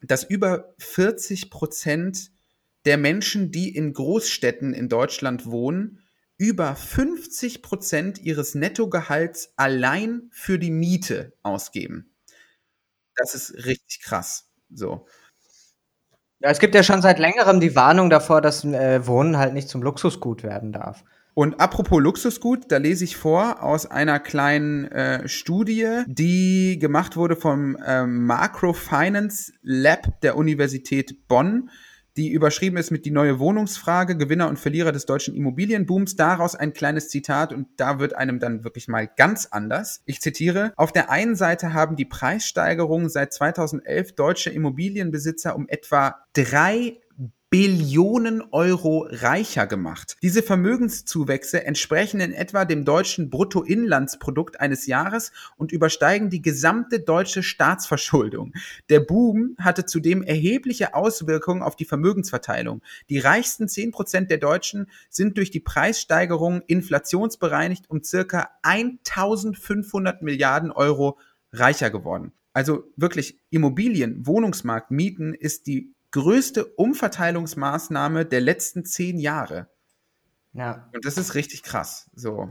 dass 0.02 0.24
über 0.24 0.74
40 0.78 1.50
Prozent 1.50 2.32
der 2.86 2.98
Menschen, 2.98 3.52
die 3.52 3.76
in 3.76 3.94
Großstädten 3.94 4.74
in 4.74 4.90
Deutschland 4.90 5.46
wohnen, 5.48 6.00
über 6.38 6.76
50 6.76 7.62
Prozent 7.62 8.20
ihres 8.20 8.56
Nettogehalts 8.56 9.54
allein 9.56 10.30
für 10.32 10.60
die 10.60 10.72
Miete 10.72 11.34
ausgeben. 11.44 12.12
Das 13.16 13.34
ist 13.34 13.66
richtig 13.66 14.02
krass. 14.02 14.50
So. 14.70 15.08
Ja, 16.40 16.50
es 16.50 16.60
gibt 16.60 16.76
ja 16.76 16.84
schon 16.84 17.02
seit 17.02 17.20
längerem 17.20 17.60
die 17.60 17.76
Warnung 17.76 18.10
davor, 18.10 18.42
dass 18.42 18.64
äh, 18.66 19.06
Wohnen 19.08 19.38
halt 19.38 19.54
nicht 19.54 19.70
zum 19.70 19.82
Luxusgut 19.82 20.44
werden 20.44 20.72
darf. 20.72 21.04
Und 21.34 21.60
apropos 21.60 22.02
Luxusgut, 22.02 22.72
da 22.72 22.78
lese 22.78 23.04
ich 23.04 23.18
vor 23.18 23.62
aus 23.62 23.86
einer 23.86 24.20
kleinen 24.20 24.86
äh, 24.86 25.28
Studie, 25.28 26.04
die 26.08 26.80
gemacht 26.80 27.18
wurde 27.18 27.36
vom 27.36 27.78
ähm, 27.86 28.26
Macro 28.26 28.74
Lab 29.62 30.22
der 30.22 30.38
Universität 30.38 31.28
Bonn 31.28 31.70
die 32.18 32.32
überschrieben 32.32 32.78
ist 32.78 32.92
mit 32.92 33.06
die 33.06 33.12
neue 33.12 33.40
Wohnungsfrage, 33.40 34.16
Gewinner 34.18 34.48
und 34.48 34.58
Verlierer 34.58 34.92
des 34.92 35.06
deutschen 35.06 35.36
Immobilienbooms. 35.36 36.16
Daraus 36.16 36.56
ein 36.56 36.74
kleines 36.74 37.10
Zitat 37.10 37.52
und 37.52 37.68
da 37.78 38.00
wird 38.00 38.16
einem 38.16 38.40
dann 38.40 38.64
wirklich 38.64 38.88
mal 38.88 39.08
ganz 39.08 39.48
anders. 39.48 40.02
Ich 40.06 40.22
zitiere, 40.22 40.74
auf 40.78 40.92
der 40.92 41.10
einen 41.10 41.36
Seite 41.36 41.74
haben 41.74 41.96
die 41.96 42.06
Preissteigerungen 42.06 43.10
seit 43.10 43.34
2011 43.34 44.16
deutsche 44.16 44.50
Immobilienbesitzer 44.50 45.56
um 45.56 45.68
etwa 45.68 46.16
drei 46.34 47.00
Billionen 47.52 48.42
Euro 48.52 49.08
reicher 49.10 49.66
gemacht. 49.68 50.18
Diese 50.22 50.44
Vermögenszuwächse 50.44 51.64
entsprechen 51.64 52.20
in 52.20 52.34
etwa 52.34 52.66
dem 52.66 52.84
deutschen 52.84 53.30
Bruttoinlandsprodukt 53.30 54.60
eines 54.60 54.88
Jahres 54.88 55.32
und 55.56 55.72
übersteigen 55.72 56.30
die 56.30 56.42
gesamte 56.42 57.00
deutsche 57.00 57.44
Staatsverschuldung. 57.44 58.54
Der 58.90 59.00
Boom 59.00 59.56
hatte 59.60 59.86
zudem 59.86 60.22
erhebliche 60.22 60.96
Auswirkungen 60.96 61.62
auf 61.62 61.76
die 61.76 61.86
Vermögensverteilung. 61.86 62.82
Die 63.10 63.20
reichsten 63.20 63.70
10 63.70 63.92
Prozent 63.92 64.32
der 64.32 64.40
Deutschen 64.40 64.90
sind 65.10 65.38
durch 65.38 65.52
die 65.52 65.62
Preissteigerung 65.62 66.62
inflationsbereinigt 66.68 67.90
um 67.90 68.04
circa 68.04 68.50
1500 68.64 70.24
Milliarden 70.24 70.72
Euro 70.72 71.20
reicher 71.54 71.90
geworden. 71.90 72.34
Also 72.52 72.92
wirklich 72.96 73.38
Immobilien, 73.50 74.26
Wohnungsmarkt, 74.26 74.90
Mieten 74.90 75.34
ist 75.34 75.68
die 75.68 75.95
größte 76.16 76.64
Umverteilungsmaßnahme 76.64 78.26
der 78.26 78.40
letzten 78.40 78.86
zehn 78.86 79.20
Jahre. 79.20 79.68
Ja. 80.54 80.90
Und 80.94 81.04
das 81.04 81.18
ist 81.18 81.36
richtig 81.36 81.62
krass. 81.62 82.10
So. 82.16 82.50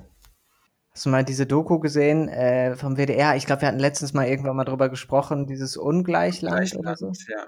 Hast 0.90 1.06
du 1.06 1.08
mal 1.08 1.24
diese 1.24 1.46
Doku 1.46 1.78
gesehen 1.78 2.28
äh, 2.28 2.76
vom 2.76 2.98
WDR? 2.98 3.36
Ich 3.36 3.46
glaube, 3.46 3.62
wir 3.62 3.68
hatten 3.68 3.78
letztens 3.78 4.12
mal 4.12 4.28
irgendwann 4.28 4.54
mal 4.54 4.64
drüber 4.64 4.90
gesprochen, 4.90 5.46
dieses 5.46 5.78
Ungleichland, 5.78 6.74
Ungleichland 6.74 6.86
oder 6.86 6.96
so. 6.96 7.12
Ja. 7.32 7.46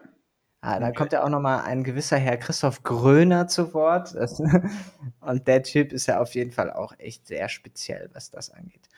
Ah, 0.62 0.80
da 0.80 0.90
kommt 0.90 1.12
ja 1.12 1.22
auch 1.22 1.28
nochmal 1.28 1.64
ein 1.64 1.84
gewisser 1.84 2.16
Herr 2.16 2.38
Christoph 2.38 2.82
Gröner 2.82 3.46
zu 3.46 3.74
Wort. 3.74 4.14
Das, 4.14 4.40
und 5.20 5.46
der 5.46 5.62
Typ 5.64 5.92
ist 5.92 6.06
ja 6.06 6.18
auf 6.18 6.34
jeden 6.34 6.50
Fall 6.50 6.72
auch 6.72 6.94
echt 6.96 7.26
sehr 7.26 7.50
speziell, 7.50 8.08
was 8.14 8.30
das 8.30 8.50
angeht. 8.50 8.88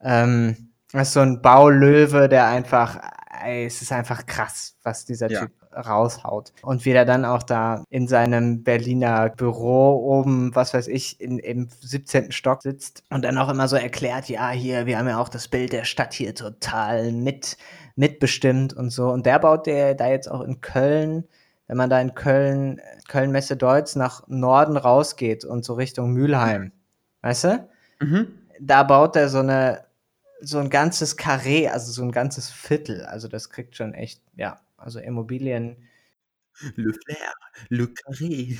Ähm, 0.00 0.70
das 0.92 1.08
ist 1.08 1.14
so 1.14 1.20
ein 1.20 1.42
Baulöwe, 1.42 2.28
der 2.28 2.46
einfach, 2.46 3.00
ey, 3.42 3.66
es 3.66 3.82
ist 3.82 3.90
einfach 3.90 4.26
krass, 4.26 4.78
was 4.84 5.04
dieser 5.04 5.28
ja. 5.28 5.40
Typ 5.40 5.57
raushaut. 5.72 6.52
Und 6.62 6.84
wie 6.84 6.90
er 6.90 7.04
dann 7.04 7.24
auch 7.24 7.42
da 7.42 7.84
in 7.90 8.08
seinem 8.08 8.62
Berliner 8.62 9.30
Büro 9.30 9.96
oben, 9.96 10.54
was 10.54 10.74
weiß 10.74 10.88
ich, 10.88 11.20
in, 11.20 11.38
im 11.38 11.68
17. 11.80 12.32
Stock 12.32 12.62
sitzt 12.62 13.02
und 13.10 13.24
dann 13.24 13.38
auch 13.38 13.48
immer 13.48 13.68
so 13.68 13.76
erklärt, 13.76 14.28
ja, 14.28 14.50
hier, 14.50 14.86
wir 14.86 14.98
haben 14.98 15.08
ja 15.08 15.18
auch 15.18 15.28
das 15.28 15.48
Bild 15.48 15.72
der 15.72 15.84
Stadt 15.84 16.14
hier 16.14 16.34
total 16.34 17.12
mit, 17.12 17.56
mitbestimmt 17.96 18.72
und 18.72 18.90
so. 18.90 19.10
Und 19.10 19.26
der 19.26 19.38
baut 19.38 19.66
der 19.66 19.94
da 19.94 20.08
jetzt 20.08 20.30
auch 20.30 20.40
in 20.40 20.60
Köln, 20.60 21.24
wenn 21.66 21.76
man 21.76 21.90
da 21.90 22.00
in 22.00 22.14
Köln, 22.14 22.80
Köln-Messe 23.08 23.56
Deutz 23.56 23.96
nach 23.96 24.26
Norden 24.28 24.76
rausgeht 24.76 25.44
und 25.44 25.64
so 25.64 25.74
Richtung 25.74 26.12
Mülheim, 26.12 26.72
weißt 27.22 27.44
du? 27.44 27.68
Mhm. 28.00 28.28
Da 28.60 28.82
baut 28.82 29.16
er 29.16 29.28
so 29.28 29.38
eine 29.38 29.88
so 30.40 30.58
ein 30.58 30.70
ganzes 30.70 31.16
Karree, 31.16 31.68
also 31.68 31.92
so 31.92 32.02
ein 32.02 32.12
ganzes 32.12 32.50
Viertel. 32.50 33.04
Also 33.04 33.28
das 33.28 33.50
kriegt 33.50 33.76
schon 33.76 33.94
echt, 33.94 34.22
ja, 34.36 34.60
also 34.78 35.00
Immobilien. 35.00 35.76
Le 36.76 36.92
Flair, 36.92 37.32
Le 37.68 37.86
Carré. 37.86 38.58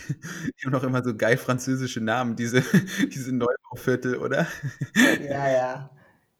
Die 0.60 0.66
haben 0.66 0.74
auch 0.74 0.84
immer 0.84 1.02
so 1.02 1.16
geil 1.16 1.36
französische 1.36 2.00
Namen, 2.00 2.36
diese, 2.36 2.62
diese 3.12 3.34
Neubauviertel, 3.34 4.16
oder? 4.18 4.46
Ja, 5.20 5.50
ja. 5.50 5.90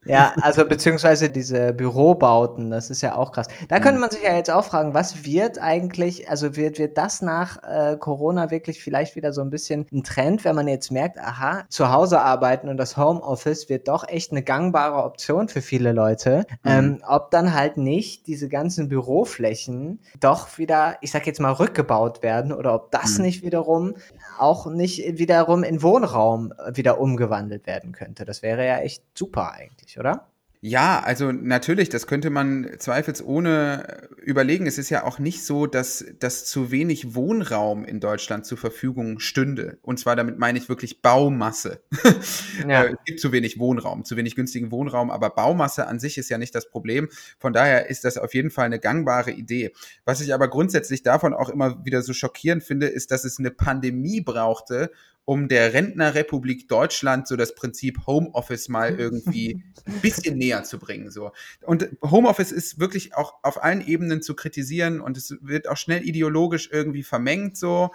Ja, 0.05 0.33
also 0.41 0.65
beziehungsweise 0.65 1.29
diese 1.29 1.73
Bürobauten, 1.73 2.69
das 2.71 2.89
ist 2.89 3.01
ja 3.01 3.15
auch 3.15 3.33
krass. 3.33 3.47
Da 3.67 3.79
könnte 3.79 3.95
mhm. 3.95 4.01
man 4.01 4.09
sich 4.09 4.23
ja 4.23 4.33
jetzt 4.33 4.49
auch 4.49 4.63
fragen, 4.63 4.93
was 4.93 5.25
wird 5.25 5.59
eigentlich, 5.59 6.29
also 6.29 6.55
wird, 6.55 6.79
wird 6.79 6.97
das 6.97 7.21
nach 7.21 7.61
äh, 7.63 7.97
Corona 7.97 8.49
wirklich 8.49 8.81
vielleicht 8.81 9.17
wieder 9.17 9.33
so 9.33 9.41
ein 9.41 9.49
bisschen 9.49 9.87
ein 9.91 10.03
Trend, 10.03 10.45
wenn 10.45 10.55
man 10.55 10.69
jetzt 10.69 10.89
merkt, 10.91 11.19
aha, 11.19 11.65
zu 11.67 11.91
Hause 11.91 12.21
arbeiten 12.21 12.69
und 12.69 12.77
das 12.77 12.95
Homeoffice 12.95 13.67
wird 13.67 13.89
doch 13.89 14.07
echt 14.07 14.31
eine 14.31 14.41
gangbare 14.41 15.03
Option 15.03 15.49
für 15.49 15.61
viele 15.61 15.91
Leute. 15.91 16.45
Mhm. 16.63 16.71
Ähm, 16.71 17.03
ob 17.05 17.29
dann 17.31 17.53
halt 17.53 17.75
nicht 17.75 18.27
diese 18.27 18.47
ganzen 18.47 18.87
Büroflächen 18.87 19.99
doch 20.21 20.57
wieder, 20.57 20.95
ich 21.01 21.11
sag 21.11 21.27
jetzt 21.27 21.41
mal, 21.41 21.51
rückgebaut 21.51 22.23
werden 22.23 22.53
oder 22.53 22.73
ob 22.73 22.91
das 22.91 23.17
mhm. 23.17 23.25
nicht 23.25 23.43
wiederum 23.43 23.95
auch 24.37 24.65
nicht 24.67 25.19
wiederum 25.19 25.63
in 25.63 25.83
Wohnraum 25.83 26.53
wieder 26.73 27.01
umgewandelt 27.01 27.67
werden 27.67 27.91
könnte. 27.91 28.23
Das 28.23 28.41
wäre 28.41 28.65
ja 28.65 28.77
echt 28.79 29.03
super 29.13 29.51
eigentlich 29.51 29.88
oder? 29.97 30.27
Ja, 30.61 30.99
also 30.99 31.31
natürlich, 31.31 31.87
das 31.87 32.05
könnte 32.05 32.29
man 32.29 32.69
zweifelsohne 32.79 34.09
überlegen. 34.21 34.67
Es 34.67 34.77
ist 34.77 34.89
ja 34.89 35.05
auch 35.05 35.17
nicht 35.17 35.45
so, 35.45 35.67
dass, 35.67 36.03
dass 36.19 36.43
zu 36.43 36.69
wenig 36.69 37.15
Wohnraum 37.15 37.85
in 37.85 38.01
Deutschland 38.01 38.45
zur 38.45 38.57
Verfügung 38.57 39.19
stünde. 39.19 39.77
Und 39.83 39.99
zwar 39.99 40.17
damit 40.17 40.37
meine 40.37 40.57
ich 40.59 40.67
wirklich 40.67 41.01
Baumasse. 41.01 41.81
Ja. 42.67 42.83
Äh, 42.83 42.91
es 42.91 42.97
gibt 43.05 43.19
zu 43.21 43.31
wenig 43.31 43.57
Wohnraum, 43.57 44.03
zu 44.03 44.17
wenig 44.17 44.35
günstigen 44.35 44.71
Wohnraum, 44.71 45.11
aber 45.11 45.29
Baumasse 45.29 45.87
an 45.87 45.99
sich 45.99 46.17
ist 46.17 46.29
ja 46.29 46.37
nicht 46.37 46.53
das 46.53 46.69
Problem. 46.69 47.07
Von 47.37 47.53
daher 47.53 47.89
ist 47.89 48.03
das 48.03 48.17
auf 48.17 48.33
jeden 48.33 48.51
Fall 48.51 48.65
eine 48.65 48.79
gangbare 48.79 49.31
Idee. 49.31 49.71
Was 50.03 50.19
ich 50.19 50.33
aber 50.33 50.49
grundsätzlich 50.49 51.03
davon 51.03 51.33
auch 51.33 51.49
immer 51.49 51.85
wieder 51.85 52.01
so 52.01 52.11
schockierend 52.11 52.63
finde, 52.63 52.87
ist, 52.87 53.11
dass 53.11 53.23
es 53.23 53.39
eine 53.39 53.51
Pandemie 53.51 54.19
brauchte, 54.19 54.91
um 55.29 55.47
der 55.47 55.75
Rentnerrepublik 55.75 56.67
Deutschland 56.67 57.27
so 57.27 57.35
das 57.35 57.53
Prinzip 57.53 58.07
Homeoffice 58.07 58.67
mal 58.67 58.95
irgendwie 58.99 59.63
ein 59.85 60.01
bisschen 60.01 60.39
näher 60.39 60.63
zu 60.63 60.79
bringen. 60.79 61.11
So. 61.11 61.33
Und 61.61 61.87
Homeoffice 62.01 62.51
ist 62.51 62.79
wirklich 62.79 63.13
auch 63.13 63.35
auf 63.43 63.63
allen 63.63 63.85
Ebenen 63.85 64.23
zu 64.23 64.33
kritisieren 64.33 64.99
und 64.99 65.17
es 65.17 65.37
wird 65.41 65.69
auch 65.69 65.77
schnell 65.77 66.03
ideologisch 66.03 66.69
irgendwie 66.71 67.03
vermengt 67.03 67.57
so. 67.57 67.91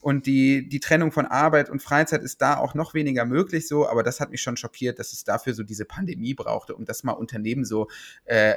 Und 0.00 0.24
die, 0.24 0.70
die 0.70 0.80
Trennung 0.80 1.12
von 1.12 1.26
Arbeit 1.26 1.68
und 1.68 1.82
Freizeit 1.82 2.22
ist 2.22 2.40
da 2.40 2.56
auch 2.56 2.72
noch 2.72 2.94
weniger 2.94 3.26
möglich 3.26 3.68
so, 3.68 3.86
aber 3.86 4.02
das 4.02 4.18
hat 4.18 4.30
mich 4.30 4.40
schon 4.40 4.56
schockiert, 4.56 4.98
dass 4.98 5.12
es 5.12 5.24
dafür 5.24 5.52
so 5.52 5.62
diese 5.62 5.84
Pandemie 5.84 6.32
brauchte, 6.32 6.74
um 6.74 6.86
das 6.86 7.04
mal 7.04 7.12
Unternehmen 7.12 7.66
so 7.66 7.88
äh, 8.24 8.54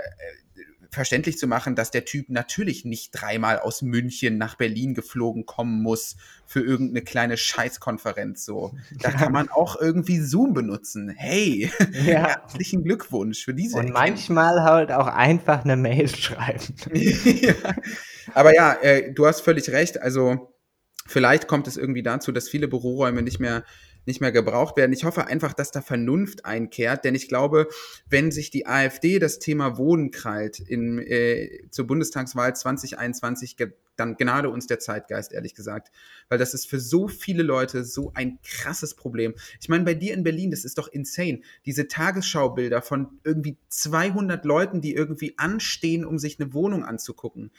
verständlich 0.94 1.38
zu 1.38 1.48
machen, 1.48 1.76
dass 1.76 1.92
der 1.92 2.06
Typ 2.06 2.30
natürlich 2.30 2.86
nicht 2.86 3.12
dreimal 3.12 3.60
aus 3.60 3.82
München 3.82 4.38
nach 4.38 4.56
Berlin 4.56 4.94
geflogen 4.94 5.46
kommen 5.46 5.82
muss 5.82 6.16
für 6.46 6.62
irgendeine 6.62 7.04
kleine 7.04 7.38
Scheißkonferenz. 7.38 8.46
So, 8.46 8.74
da 9.02 9.12
kann 9.12 9.32
man 9.32 9.50
auch 9.50 9.80
irgendwie 9.80 10.20
Zoom 10.20 10.54
benutzen. 10.54 11.10
Hey, 11.10 11.72
ja. 11.92 12.28
herzlichen 12.28 12.84
Glückwunsch 12.84 13.44
für 13.44 13.54
diese. 13.54 13.78
Und 13.78 13.92
manchmal 13.92 14.64
halt 14.64 14.92
auch 14.92 15.08
einfach 15.08 15.64
eine 15.64 15.76
Mail 15.76 16.08
schreiben. 16.08 16.76
ja. 16.94 17.54
Aber 18.34 18.56
ja, 18.56 18.74
äh, 18.82 19.14
du 19.14 19.26
hast 19.26 19.42
völlig 19.42 19.70
recht. 19.70 20.02
Also 20.02 20.54
vielleicht 21.06 21.48
kommt 21.48 21.68
es 21.68 21.78
irgendwie 21.78 22.04
dazu, 22.04 22.32
dass 22.32 22.50
viele 22.50 22.68
Büroräume 22.68 23.22
nicht 23.22 23.40
mehr 23.40 23.64
nicht 24.06 24.22
mehr 24.22 24.32
gebraucht 24.32 24.78
werden. 24.78 24.94
Ich 24.94 25.06
hoffe 25.06 25.28
einfach, 25.28 25.54
dass 25.54 25.72
da 25.72 25.82
Vernunft 25.82 26.46
einkehrt, 26.46 27.06
denn 27.06 27.16
ich 27.16 27.28
glaube, 27.28 27.68
wenn 28.10 28.32
sich 28.32 28.50
die 28.50 28.66
AfD 28.66 29.20
das 29.20 29.40
Thema 29.40 29.78
Wohnen 29.78 30.12
krallt 30.12 30.60
in, 30.60 31.00
äh, 31.00 31.68
zur 31.70 31.88
Bundestagswahl 31.88 32.56
2021, 32.56 33.56
dann 33.96 34.18
gnade 34.18 34.50
uns 34.50 34.68
der 34.68 34.80
Zeitgeist, 34.80 35.34
ehrlich 35.34 35.54
gesagt. 35.54 35.92
Weil 36.30 36.40
das 36.40 36.54
ist 36.54 36.68
für 36.68 36.80
so 36.80 37.08
viele 37.08 37.44
Leute 37.44 37.84
so 37.84 38.12
ein 38.16 38.40
krasses 38.44 38.96
Problem. 38.96 39.36
Ich 39.62 39.70
meine, 39.70 39.84
bei 39.84 39.94
dir 39.94 40.14
in 40.14 40.24
Berlin, 40.24 40.52
das 40.52 40.66
ist 40.66 40.78
doch 40.78 40.88
insane. 40.88 41.42
Diese 41.66 41.88
Tagesschaubilder 41.88 42.82
von 42.82 43.20
irgendwie 43.24 43.58
200 43.70 44.46
Leuten, 44.46 44.82
die 44.82 44.96
irgendwie 44.96 45.36
anstehen, 45.38 46.06
um 46.06 46.18
sich 46.18 46.40
eine 46.40 46.54
Wohnung 46.54 46.84
anzugucken. 46.84 47.52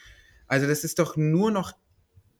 Also 0.47 0.67
das 0.67 0.83
ist 0.83 0.99
doch 0.99 1.15
nur 1.15 1.51
noch, 1.51 1.73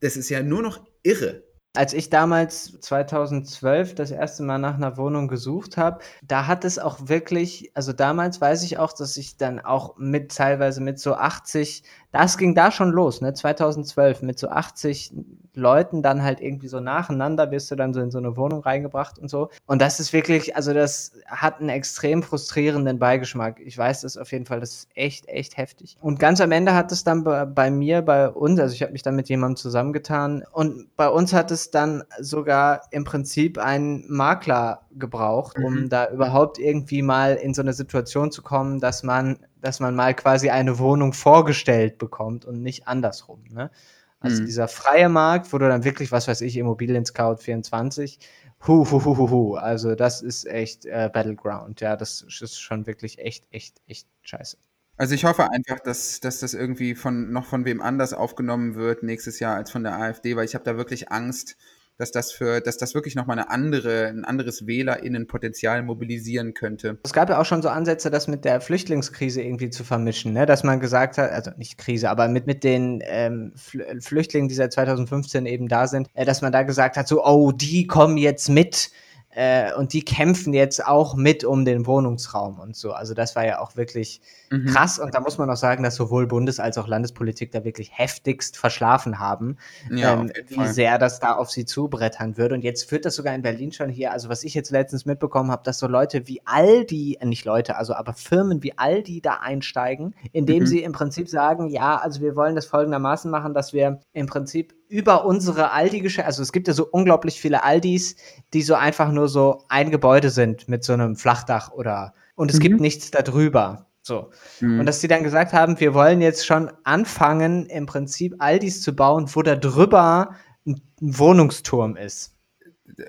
das 0.01 0.17
ist 0.17 0.29
ja 0.29 0.43
nur 0.43 0.61
noch 0.61 0.85
irre. 1.03 1.44
Als 1.75 1.93
ich 1.93 2.09
damals 2.09 2.79
2012 2.79 3.95
das 3.95 4.11
erste 4.11 4.43
Mal 4.43 4.57
nach 4.57 4.75
einer 4.75 4.97
Wohnung 4.97 5.27
gesucht 5.27 5.77
habe, 5.77 5.99
da 6.23 6.47
hat 6.47 6.65
es 6.65 6.79
auch 6.79 7.07
wirklich, 7.07 7.71
also 7.73 7.93
damals 7.93 8.39
weiß 8.41 8.63
ich 8.63 8.77
auch, 8.77 8.93
dass 8.93 9.17
ich 9.17 9.37
dann 9.37 9.59
auch 9.59 9.97
mit 9.97 10.35
teilweise 10.35 10.81
mit 10.81 10.99
so 10.99 11.15
80 11.15 11.83
das 12.15 12.37
ging 12.37 12.55
da 12.55 12.71
schon 12.71 12.91
los, 12.91 13.19
ne? 13.19 13.33
2012 13.33 14.21
mit 14.21 14.39
so 14.39 14.47
80 14.47 15.11
Leuten 15.53 16.01
dann 16.01 16.23
halt 16.23 16.39
irgendwie 16.39 16.69
so 16.69 16.79
nacheinander 16.79 17.51
wirst 17.51 17.69
du 17.71 17.75
dann 17.75 17.93
so 17.93 17.99
in 17.99 18.09
so 18.09 18.17
eine 18.19 18.37
Wohnung 18.37 18.61
reingebracht 18.61 19.19
und 19.19 19.29
so. 19.29 19.49
Und 19.65 19.81
das 19.81 19.99
ist 19.99 20.13
wirklich, 20.13 20.55
also 20.55 20.73
das 20.73 21.11
hat 21.27 21.59
einen 21.59 21.67
extrem 21.67 22.23
frustrierenden 22.23 22.99
Beigeschmack. 22.99 23.59
Ich 23.59 23.77
weiß 23.77 24.01
das 24.01 24.15
auf 24.15 24.31
jeden 24.31 24.45
Fall, 24.45 24.61
das 24.61 24.71
ist 24.71 24.89
echt, 24.95 25.27
echt 25.27 25.57
heftig. 25.57 25.97
Und 25.99 26.17
ganz 26.17 26.39
am 26.39 26.53
Ende 26.53 26.73
hat 26.73 26.89
es 26.93 27.03
dann 27.03 27.25
bei, 27.25 27.43
bei 27.43 27.69
mir, 27.69 28.01
bei 28.01 28.29
uns, 28.29 28.61
also 28.61 28.73
ich 28.73 28.81
habe 28.81 28.93
mich 28.93 29.03
dann 29.03 29.17
mit 29.17 29.27
jemandem 29.27 29.57
zusammengetan 29.57 30.45
und 30.53 30.95
bei 30.95 31.09
uns 31.09 31.33
hat 31.33 31.51
es 31.51 31.69
dann 31.69 32.03
sogar 32.19 32.83
im 32.91 33.03
Prinzip 33.03 33.57
einen 33.57 34.05
Makler 34.07 34.84
gebraucht, 34.95 35.57
um 35.57 35.81
mhm. 35.81 35.89
da 35.89 36.09
überhaupt 36.09 36.59
irgendwie 36.59 37.01
mal 37.01 37.35
in 37.35 37.53
so 37.53 37.61
eine 37.61 37.73
Situation 37.73 38.31
zu 38.31 38.41
kommen, 38.41 38.79
dass 38.79 39.03
man 39.03 39.39
dass 39.65 39.79
man 39.79 39.95
mal 39.95 40.13
quasi 40.13 40.49
eine 40.49 40.77
Wohnung 40.77 41.11
vorgestellt 41.11 41.97
bekommt 41.97 42.45
und 42.45 42.61
nicht 42.61 42.87
andersrum. 42.87 43.43
Ne? 43.49 43.71
Also 44.19 44.41
mhm. 44.41 44.45
dieser 44.45 44.67
freie 44.67 45.09
Markt, 45.09 45.51
wo 45.51 45.57
du 45.57 45.67
dann 45.67 45.83
wirklich, 45.83 46.11
was 46.11 46.27
weiß 46.27 46.41
ich, 46.41 46.57
Immobilien 46.57 47.05
Scout 47.05 47.37
24, 47.37 48.19
hu, 48.67 48.89
hu, 48.89 49.03
hu, 49.03 49.17
hu, 49.17 49.29
hu. 49.29 49.55
Also 49.55 49.95
das 49.95 50.21
ist 50.21 50.45
echt 50.45 50.85
äh, 50.85 51.09
Battleground. 51.11 51.81
Ja, 51.81 51.95
das 51.97 52.21
ist 52.21 52.59
schon 52.59 52.85
wirklich 52.85 53.19
echt, 53.19 53.47
echt, 53.51 53.81
echt 53.87 54.07
scheiße. 54.21 54.57
Also 54.97 55.13
ich 55.13 55.25
hoffe 55.25 55.51
einfach, 55.51 55.79
dass, 55.81 56.21
dass 56.21 56.39
das 56.39 56.53
irgendwie 56.53 56.95
von 56.95 57.31
noch 57.31 57.45
von 57.45 57.65
wem 57.65 57.81
anders 57.81 58.13
aufgenommen 58.13 58.75
wird 58.75 59.03
nächstes 59.03 59.39
Jahr 59.39 59.55
als 59.55 59.71
von 59.71 59.83
der 59.83 59.99
AfD, 59.99 60.35
weil 60.35 60.45
ich 60.45 60.55
habe 60.55 60.63
da 60.63 60.77
wirklich 60.77 61.11
Angst, 61.11 61.57
dass 61.97 62.11
das 62.11 62.31
für, 62.31 62.61
dass 62.61 62.77
das 62.77 62.93
wirklich 62.93 63.15
nochmal 63.15 63.39
eine 63.39 63.49
andere, 63.49 64.07
ein 64.07 64.25
anderes 64.25 64.67
WählerInnenpotenzial 64.67 65.83
mobilisieren 65.83 66.53
könnte. 66.53 66.99
Es 67.03 67.13
gab 67.13 67.29
ja 67.29 67.39
auch 67.39 67.45
schon 67.45 67.61
so 67.61 67.69
Ansätze, 67.69 68.11
das 68.11 68.27
mit 68.27 68.45
der 68.45 68.61
Flüchtlingskrise 68.61 69.41
irgendwie 69.41 69.69
zu 69.69 69.83
vermischen, 69.83 70.33
ne? 70.33 70.45
dass 70.45 70.63
man 70.63 70.79
gesagt 70.79 71.17
hat, 71.17 71.31
also 71.31 71.51
nicht 71.57 71.77
Krise, 71.77 72.09
aber 72.09 72.27
mit, 72.27 72.47
mit 72.47 72.63
den 72.63 73.01
ähm, 73.05 73.53
Flüchtlingen, 73.55 74.49
die 74.49 74.55
seit 74.55 74.73
2015 74.73 75.45
eben 75.45 75.67
da 75.67 75.87
sind, 75.87 76.07
äh, 76.13 76.25
dass 76.25 76.41
man 76.41 76.51
da 76.51 76.63
gesagt 76.63 76.97
hat, 76.97 77.07
so, 77.07 77.23
oh, 77.23 77.51
die 77.51 77.87
kommen 77.87 78.17
jetzt 78.17 78.49
mit 78.49 78.91
äh, 79.35 79.73
und 79.73 79.91
die 79.91 80.03
kämpfen 80.03 80.53
jetzt 80.53 80.85
auch 80.87 81.15
mit 81.15 81.43
um 81.43 81.65
den 81.65 81.85
Wohnungsraum 81.85 82.57
und 82.57 82.75
so. 82.75 82.93
Also 82.93 83.13
das 83.13 83.35
war 83.35 83.45
ja 83.45 83.59
auch 83.59 83.75
wirklich 83.75 84.21
mhm. 84.49 84.67
krass. 84.67 84.97
Und 84.97 85.13
da 85.13 85.19
muss 85.19 85.37
man 85.37 85.49
auch 85.49 85.57
sagen, 85.57 85.83
dass 85.83 85.95
sowohl 85.95 86.25
Bundes- 86.25 86.59
als 86.59 86.77
auch 86.77 86.87
Landespolitik 86.87 87.51
da 87.51 87.65
wirklich 87.65 87.91
heftigst 87.93 88.55
verschlafen 88.55 89.19
haben, 89.19 89.57
ja, 89.91 90.13
ähm, 90.13 90.31
wie 90.47 90.55
Fall. 90.55 90.67
sehr 90.73 90.97
das 90.97 91.19
da 91.19 91.35
auf 91.35 91.51
sie 91.51 91.65
zubrettern 91.65 92.37
würde. 92.37 92.55
Und 92.55 92.63
jetzt 92.63 92.87
führt 92.87 93.03
das 93.03 93.15
sogar 93.15 93.35
in 93.35 93.41
Berlin 93.41 93.73
schon 93.73 93.89
hier, 93.89 94.13
also 94.13 94.29
was 94.29 94.45
ich 94.45 94.53
jetzt 94.53 94.71
letztens 94.71 95.05
mitbekommen 95.05 95.51
habe, 95.51 95.63
dass 95.65 95.79
so 95.79 95.87
Leute 95.87 96.29
wie 96.29 96.41
Aldi, 96.45 97.17
äh, 97.19 97.25
nicht 97.25 97.43
Leute, 97.43 97.75
also 97.75 97.93
aber 97.93 98.13
Firmen 98.13 98.63
wie 98.63 98.77
Aldi 98.77 99.19
da 99.19 99.39
einsteigen, 99.41 100.15
indem 100.31 100.63
mhm. 100.63 100.67
sie 100.67 100.81
im 100.81 100.93
Prinzip 100.93 101.27
sagen, 101.27 101.67
ja, 101.67 101.97
also 101.97 102.21
wir 102.21 102.37
wollen 102.37 102.55
das 102.55 102.67
folgendermaßen 102.67 103.29
machen, 103.29 103.53
dass 103.53 103.73
wir 103.73 103.99
im 104.13 104.27
Prinzip 104.27 104.73
über 104.87 105.25
unsere 105.25 105.71
Aldi-Geschäfte, 105.71 106.25
also 106.25 106.41
es 106.41 106.51
gibt 106.51 106.67
ja 106.67 106.73
so 106.73 106.87
unglaublich 106.89 107.39
viele 107.39 107.63
Aldis, 107.63 108.15
die 108.53 108.61
so 108.61 108.75
einfach 108.75 109.11
nur 109.11 109.27
so 109.27 109.63
ein 109.69 109.91
Gebäude 109.91 110.29
sind 110.29 110.67
mit 110.67 110.83
so 110.83 110.93
einem 110.93 111.15
Flachdach 111.15 111.71
oder 111.71 112.13
und 112.35 112.51
es 112.51 112.57
mhm. 112.57 112.63
gibt 112.63 112.81
nichts 112.81 113.11
darüber. 113.11 113.87
So. 114.01 114.29
Mhm. 114.59 114.81
Und 114.81 114.85
dass 114.85 115.01
sie 115.01 115.07
dann 115.07 115.23
gesagt 115.23 115.53
haben, 115.53 115.79
wir 115.79 115.93
wollen 115.93 116.21
jetzt 116.21 116.45
schon 116.45 116.71
anfangen, 116.83 117.65
im 117.67 117.85
Prinzip 117.87 118.35
all 118.39 118.59
dies 118.59 118.81
zu 118.81 118.95
bauen, 118.95 119.29
wo 119.33 119.41
da 119.41 119.55
drüber 119.55 120.35
ein 120.67 120.81
Wohnungsturm 120.99 121.95
ist. 121.97 122.35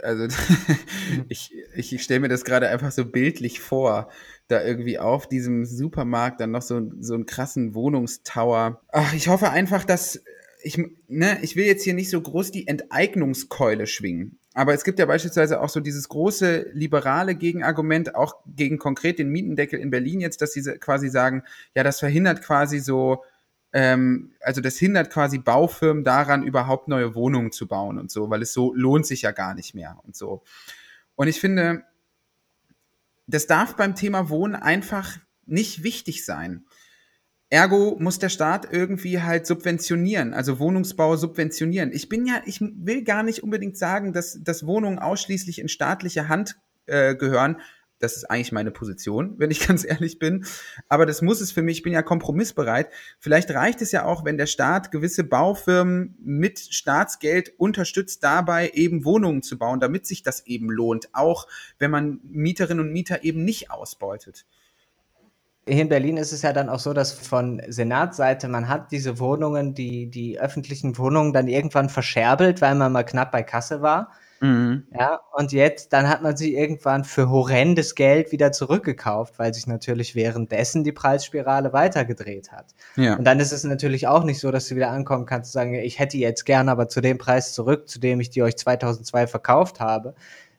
Also 0.02 0.26
ich, 1.28 1.52
ich 1.74 2.02
stelle 2.02 2.20
mir 2.20 2.28
das 2.28 2.44
gerade 2.44 2.68
einfach 2.68 2.92
so 2.92 3.04
bildlich 3.04 3.60
vor, 3.60 4.08
da 4.48 4.62
irgendwie 4.62 4.98
auf 4.98 5.28
diesem 5.28 5.66
Supermarkt 5.66 6.40
dann 6.40 6.52
noch 6.52 6.62
so, 6.62 6.80
so 7.00 7.14
einen 7.14 7.26
krassen 7.26 7.74
Wohnungstower. 7.74 8.80
Ach, 8.88 9.12
ich 9.12 9.28
hoffe 9.28 9.50
einfach, 9.50 9.84
dass 9.84 10.22
ich, 10.66 10.78
ne, 11.06 11.38
ich 11.42 11.54
will 11.54 11.64
jetzt 11.64 11.84
hier 11.84 11.94
nicht 11.94 12.10
so 12.10 12.20
groß 12.20 12.50
die 12.50 12.66
Enteignungskeule 12.66 13.86
schwingen. 13.86 14.40
Aber 14.52 14.74
es 14.74 14.82
gibt 14.82 14.98
ja 14.98 15.06
beispielsweise 15.06 15.60
auch 15.60 15.68
so 15.68 15.78
dieses 15.78 16.08
große 16.08 16.70
liberale 16.72 17.36
Gegenargument, 17.36 18.16
auch 18.16 18.36
gegen 18.46 18.78
konkret 18.78 19.20
den 19.20 19.28
Mietendeckel 19.28 19.78
in 19.78 19.90
Berlin 19.90 20.20
jetzt, 20.20 20.42
dass 20.42 20.52
sie 20.52 20.62
quasi 20.78 21.08
sagen, 21.08 21.44
ja, 21.76 21.84
das 21.84 22.00
verhindert 22.00 22.42
quasi 22.42 22.80
so, 22.80 23.22
ähm, 23.72 24.32
also 24.40 24.60
das 24.60 24.76
hindert 24.76 25.10
quasi 25.10 25.38
Baufirmen 25.38 26.02
daran, 26.02 26.42
überhaupt 26.42 26.88
neue 26.88 27.14
Wohnungen 27.14 27.52
zu 27.52 27.68
bauen 27.68 27.96
und 27.96 28.10
so, 28.10 28.28
weil 28.28 28.42
es 28.42 28.52
so 28.52 28.74
lohnt 28.74 29.06
sich 29.06 29.22
ja 29.22 29.30
gar 29.30 29.54
nicht 29.54 29.74
mehr 29.74 30.00
und 30.04 30.16
so. 30.16 30.42
Und 31.14 31.28
ich 31.28 31.38
finde, 31.38 31.84
das 33.28 33.46
darf 33.46 33.76
beim 33.76 33.94
Thema 33.94 34.30
Wohnen 34.30 34.56
einfach 34.56 35.18
nicht 35.44 35.84
wichtig 35.84 36.24
sein. 36.24 36.64
Ergo 37.48 37.96
muss 38.00 38.18
der 38.18 38.28
Staat 38.28 38.72
irgendwie 38.72 39.22
halt 39.22 39.46
subventionieren, 39.46 40.34
also 40.34 40.58
Wohnungsbau 40.58 41.16
subventionieren. 41.16 41.92
Ich 41.92 42.08
bin 42.08 42.26
ja, 42.26 42.42
ich 42.44 42.60
will 42.60 43.04
gar 43.04 43.22
nicht 43.22 43.44
unbedingt 43.44 43.76
sagen, 43.78 44.12
dass, 44.12 44.42
dass 44.42 44.66
Wohnungen 44.66 44.98
ausschließlich 44.98 45.60
in 45.60 45.68
staatliche 45.68 46.28
Hand 46.28 46.56
äh, 46.86 47.14
gehören. 47.14 47.60
Das 48.00 48.16
ist 48.16 48.24
eigentlich 48.24 48.50
meine 48.50 48.72
Position, 48.72 49.34
wenn 49.38 49.52
ich 49.52 49.64
ganz 49.64 49.84
ehrlich 49.84 50.18
bin. 50.18 50.44
Aber 50.88 51.06
das 51.06 51.22
muss 51.22 51.40
es 51.40 51.52
für 51.52 51.62
mich, 51.62 51.78
ich 51.78 51.82
bin 51.84 51.92
ja 51.92 52.02
kompromissbereit. 52.02 52.88
Vielleicht 53.20 53.52
reicht 53.52 53.80
es 53.80 53.92
ja 53.92 54.04
auch, 54.04 54.24
wenn 54.24 54.38
der 54.38 54.46
Staat 54.46 54.90
gewisse 54.90 55.22
Baufirmen 55.22 56.16
mit 56.18 56.58
Staatsgeld 56.58 57.52
unterstützt, 57.58 58.24
dabei 58.24 58.70
eben 58.74 59.04
Wohnungen 59.04 59.42
zu 59.42 59.56
bauen, 59.56 59.78
damit 59.78 60.04
sich 60.04 60.24
das 60.24 60.46
eben 60.46 60.68
lohnt. 60.68 61.14
Auch 61.14 61.46
wenn 61.78 61.92
man 61.92 62.18
Mieterinnen 62.24 62.84
und 62.84 62.92
Mieter 62.92 63.22
eben 63.22 63.44
nicht 63.44 63.70
ausbeutet 63.70 64.46
hier 65.68 65.82
in 65.82 65.88
Berlin 65.88 66.16
ist 66.16 66.32
es 66.32 66.42
ja 66.42 66.52
dann 66.52 66.68
auch 66.68 66.78
so, 66.78 66.92
dass 66.92 67.12
von 67.12 67.60
Senatsseite 67.66 68.46
man 68.48 68.68
hat 68.68 68.92
diese 68.92 69.18
Wohnungen, 69.18 69.74
die, 69.74 70.08
die 70.08 70.38
öffentlichen 70.38 70.96
Wohnungen 70.96 71.32
dann 71.32 71.48
irgendwann 71.48 71.88
verscherbelt, 71.88 72.60
weil 72.60 72.76
man 72.76 72.92
mal 72.92 73.02
knapp 73.02 73.32
bei 73.32 73.42
Kasse 73.42 73.82
war. 73.82 74.12
Mhm. 74.40 74.86
Ja, 74.96 75.20
und 75.32 75.52
jetzt, 75.52 75.92
dann 75.92 76.08
hat 76.08 76.22
man 76.22 76.36
sie 76.36 76.54
irgendwann 76.54 77.04
für 77.04 77.30
horrendes 77.30 77.94
Geld 77.94 78.32
wieder 78.32 78.52
zurückgekauft, 78.52 79.38
weil 79.38 79.52
sich 79.54 79.66
natürlich 79.66 80.14
währenddessen 80.14 80.84
die 80.84 80.92
Preisspirale 80.92 81.72
weitergedreht 81.72 82.52
hat. 82.52 82.74
Ja. 82.96 83.16
Und 83.16 83.24
dann 83.24 83.40
ist 83.40 83.52
es 83.52 83.64
natürlich 83.64 84.06
auch 84.06 84.24
nicht 84.24 84.38
so, 84.38 84.50
dass 84.50 84.68
du 84.68 84.76
wieder 84.76 84.90
ankommen 84.90 85.26
kannst 85.26 85.48
und 85.48 85.60
sagen, 85.60 85.74
ich 85.74 85.98
hätte 85.98 86.18
jetzt 86.18 86.44
gerne 86.44 86.70
aber 86.70 86.88
zu 86.88 87.00
dem 87.00 87.18
Preis 87.18 87.54
zurück, 87.54 87.88
zu 87.88 87.98
dem 87.98 88.20
ich 88.20 88.30
die 88.30 88.42
euch 88.42 88.56
2002 88.56 89.26
verkauft 89.26 89.80
habe. 89.80 90.14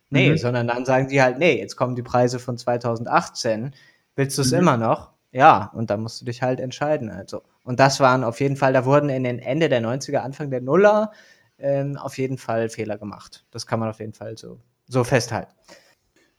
Nee, 0.09 0.31
mhm. 0.31 0.38
sondern 0.38 0.67
dann 0.67 0.85
sagen 0.85 1.09
die 1.09 1.21
halt, 1.21 1.38
nee, 1.38 1.59
jetzt 1.59 1.75
kommen 1.75 1.95
die 1.95 2.03
Preise 2.03 2.39
von 2.39 2.57
2018 2.57 3.73
Willst 4.18 4.38
du 4.38 4.41
es 4.41 4.52
mhm. 4.52 4.60
immer 4.60 4.77
noch? 4.77 5.11
Ja, 5.31 5.72
und 5.73 5.89
dann 5.89 6.02
musst 6.02 6.19
du 6.19 6.26
dich 6.26 6.41
halt 6.41 6.60
entscheiden. 6.60 7.10
Also. 7.10 7.44
Und 7.64 7.80
das 7.80 7.99
waren 7.99 8.23
auf 8.23 8.39
jeden 8.39 8.56
Fall, 8.56 8.73
da 8.73 8.84
wurden 8.84 9.10
in 9.10 9.23
den 9.23 9.39
Ende 9.39 9.69
der 9.69 9.81
90er, 9.81 10.18
Anfang 10.18 10.49
der 10.49 10.61
Nuller 10.61 11.11
ähm, 11.60 11.98
auf 11.98 12.18
jeden 12.18 12.38
Fall 12.38 12.69
Fehler 12.69 12.98
gemacht. 12.98 13.45
Das 13.52 13.68
kann 13.68 13.80
man 13.80 13.89
auf 13.89 13.99
jeden 13.99 14.14
Fall 14.14 14.38
so, 14.38 14.60
so 14.88 15.03
festhalten. 15.03 15.53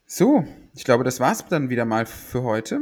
So, 0.06 0.44
ich 0.74 0.84
glaube, 0.84 1.04
das 1.04 1.20
war's 1.20 1.44
dann 1.48 1.70
wieder 1.70 1.84
mal 1.84 2.06
für 2.06 2.42
heute. 2.42 2.80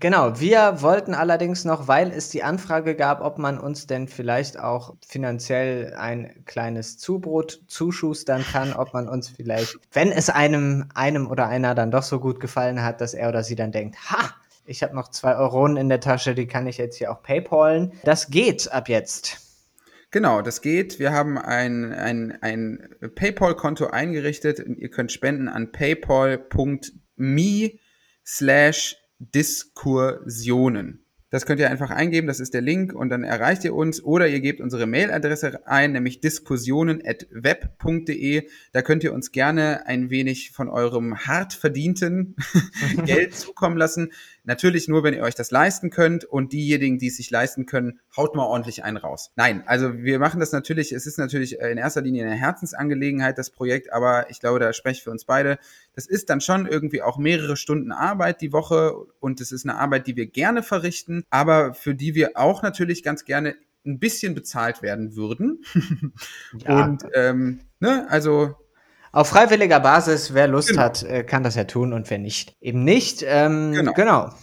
Genau, 0.00 0.40
wir 0.40 0.80
wollten 0.80 1.14
allerdings 1.14 1.64
noch, 1.64 1.86
weil 1.86 2.10
es 2.10 2.30
die 2.30 2.42
Anfrage 2.42 2.96
gab, 2.96 3.20
ob 3.20 3.38
man 3.38 3.58
uns 3.58 3.86
denn 3.86 4.08
vielleicht 4.08 4.58
auch 4.58 4.94
finanziell 5.06 5.94
ein 5.94 6.44
kleines 6.46 6.98
Zubrot 6.98 7.62
zuschustern 7.66 8.42
kann, 8.42 8.72
ob 8.72 8.94
man 8.94 9.08
uns 9.08 9.28
vielleicht, 9.28 9.76
wenn 9.92 10.10
es 10.10 10.30
einem, 10.30 10.88
einem 10.94 11.30
oder 11.30 11.46
einer 11.46 11.74
dann 11.74 11.90
doch 11.90 12.02
so 12.02 12.20
gut 12.20 12.40
gefallen 12.40 12.82
hat, 12.82 13.00
dass 13.00 13.12
er 13.12 13.28
oder 13.28 13.44
sie 13.44 13.54
dann 13.54 13.70
denkt, 13.70 13.96
ha, 14.10 14.34
ich 14.64 14.82
habe 14.82 14.94
noch 14.94 15.08
zwei 15.08 15.36
Euronen 15.36 15.76
in 15.76 15.88
der 15.88 16.00
Tasche, 16.00 16.34
die 16.34 16.46
kann 16.46 16.66
ich 16.66 16.78
jetzt 16.78 16.96
hier 16.96 17.12
auch 17.12 17.22
PayPalen. 17.22 17.92
Das 18.04 18.30
geht 18.30 18.72
ab 18.72 18.88
jetzt. 18.88 19.38
Genau, 20.10 20.42
das 20.42 20.60
geht. 20.60 20.98
Wir 20.98 21.12
haben 21.12 21.38
ein, 21.38 21.92
ein, 21.92 22.38
ein 22.42 22.88
PayPal-Konto 23.14 23.88
eingerichtet. 23.88 24.58
Ihr 24.58 24.90
könnt 24.90 25.10
spenden 25.10 25.48
an 25.48 25.72
paypal.me 25.72 27.70
slash 28.24 29.01
Diskursionen. 29.34 31.02
Das 31.32 31.44
könnt 31.46 31.58
ihr 31.60 31.70
einfach 31.70 31.90
eingeben, 31.90 32.26
das 32.26 32.40
ist 32.40 32.52
der 32.52 32.60
Link 32.60 32.92
und 32.92 33.08
dann 33.08 33.24
erreicht 33.24 33.64
ihr 33.64 33.74
uns 33.74 34.04
oder 34.04 34.28
ihr 34.28 34.40
gebt 34.40 34.60
unsere 34.60 34.86
Mailadresse 34.86 35.66
ein, 35.66 35.92
nämlich 35.92 36.20
diskussionen.web.de. 36.20 38.48
Da 38.72 38.82
könnt 38.82 39.02
ihr 39.02 39.14
uns 39.14 39.32
gerne 39.32 39.86
ein 39.86 40.10
wenig 40.10 40.50
von 40.50 40.68
eurem 40.68 41.20
hart 41.20 41.54
verdienten 41.54 42.36
Geld 43.06 43.34
zukommen 43.34 43.78
lassen. 43.78 44.12
Natürlich 44.44 44.88
nur, 44.88 45.04
wenn 45.04 45.14
ihr 45.14 45.22
euch 45.22 45.36
das 45.36 45.50
leisten 45.50 45.90
könnt 45.90 46.24
und 46.24 46.52
diejenigen, 46.52 46.98
die 46.98 47.06
es 47.06 47.16
sich 47.16 47.30
leisten 47.30 47.64
können, 47.64 48.00
haut 48.16 48.34
mal 48.34 48.44
ordentlich 48.44 48.82
einen 48.82 48.96
raus. 48.96 49.30
Nein, 49.36 49.62
also 49.66 49.98
wir 49.98 50.18
machen 50.18 50.40
das 50.40 50.52
natürlich, 50.52 50.92
es 50.92 51.06
ist 51.06 51.18
natürlich 51.18 51.60
in 51.60 51.78
erster 51.78 52.02
Linie 52.02 52.24
eine 52.24 52.34
Herzensangelegenheit, 52.34 53.38
das 53.38 53.50
Projekt, 53.50 53.92
aber 53.92 54.30
ich 54.30 54.40
glaube, 54.40 54.58
da 54.58 54.72
spreche 54.72 54.98
ich 54.98 55.04
für 55.04 55.10
uns 55.10 55.24
beide. 55.24 55.58
Das 55.94 56.06
ist 56.06 56.28
dann 56.28 56.40
schon 56.40 56.66
irgendwie 56.66 57.02
auch 57.02 57.18
mehrere 57.18 57.56
Stunden 57.56 57.92
Arbeit 57.92 58.40
die 58.40 58.52
Woche 58.52 58.94
und 59.20 59.40
es 59.40 59.52
ist 59.52 59.64
eine 59.64 59.78
Arbeit, 59.78 60.06
die 60.06 60.16
wir 60.16 60.26
gerne 60.26 60.62
verrichten, 60.62 61.24
aber 61.30 61.74
für 61.74 61.94
die 61.94 62.14
wir 62.14 62.32
auch 62.34 62.62
natürlich 62.62 63.02
ganz 63.02 63.24
gerne 63.24 63.54
ein 63.84 63.98
bisschen 63.98 64.34
bezahlt 64.34 64.82
werden 64.82 65.16
würden. 65.16 65.64
Ja. 66.66 66.84
Und 66.84 67.02
ähm, 67.14 67.60
ne, 67.80 68.06
also 68.10 68.54
auf 69.12 69.28
freiwilliger 69.28 69.78
Basis, 69.78 70.32
wer 70.32 70.48
Lust 70.48 70.70
genau. 70.70 70.82
hat, 70.82 71.02
äh, 71.02 71.22
kann 71.22 71.42
das 71.42 71.54
ja 71.54 71.64
tun 71.64 71.92
und 71.92 72.08
wer 72.10 72.18
nicht, 72.18 72.56
eben 72.60 72.82
nicht. 72.82 73.22
Ähm, 73.26 73.72
genau. 73.72 73.92
genau. 73.92 74.34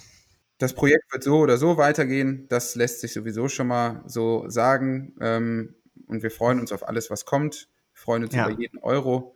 Das 0.60 0.74
Projekt 0.74 1.12
wird 1.12 1.24
so 1.24 1.40
oder 1.40 1.58
so 1.58 1.78
weitergehen. 1.78 2.46
Das 2.50 2.76
lässt 2.76 3.02
sich 3.02 3.14
sowieso 3.14 3.48
schon 3.48 3.68
mal 3.68 4.04
so 4.06 4.48
sagen. 4.48 5.16
Ähm, 5.22 5.76
und 6.08 6.22
wir 6.22 6.32
freuen 6.32 6.60
uns 6.60 6.72
auf 6.72 6.88
alles, 6.88 7.10
was 7.10 7.26
kommt. 7.26 7.68
Wir 7.94 8.02
freuen 8.02 8.24
uns 8.24 8.36
ja. 8.36 8.48
über 8.48 8.60
jeden 8.60 8.78
Euro. 8.80 9.36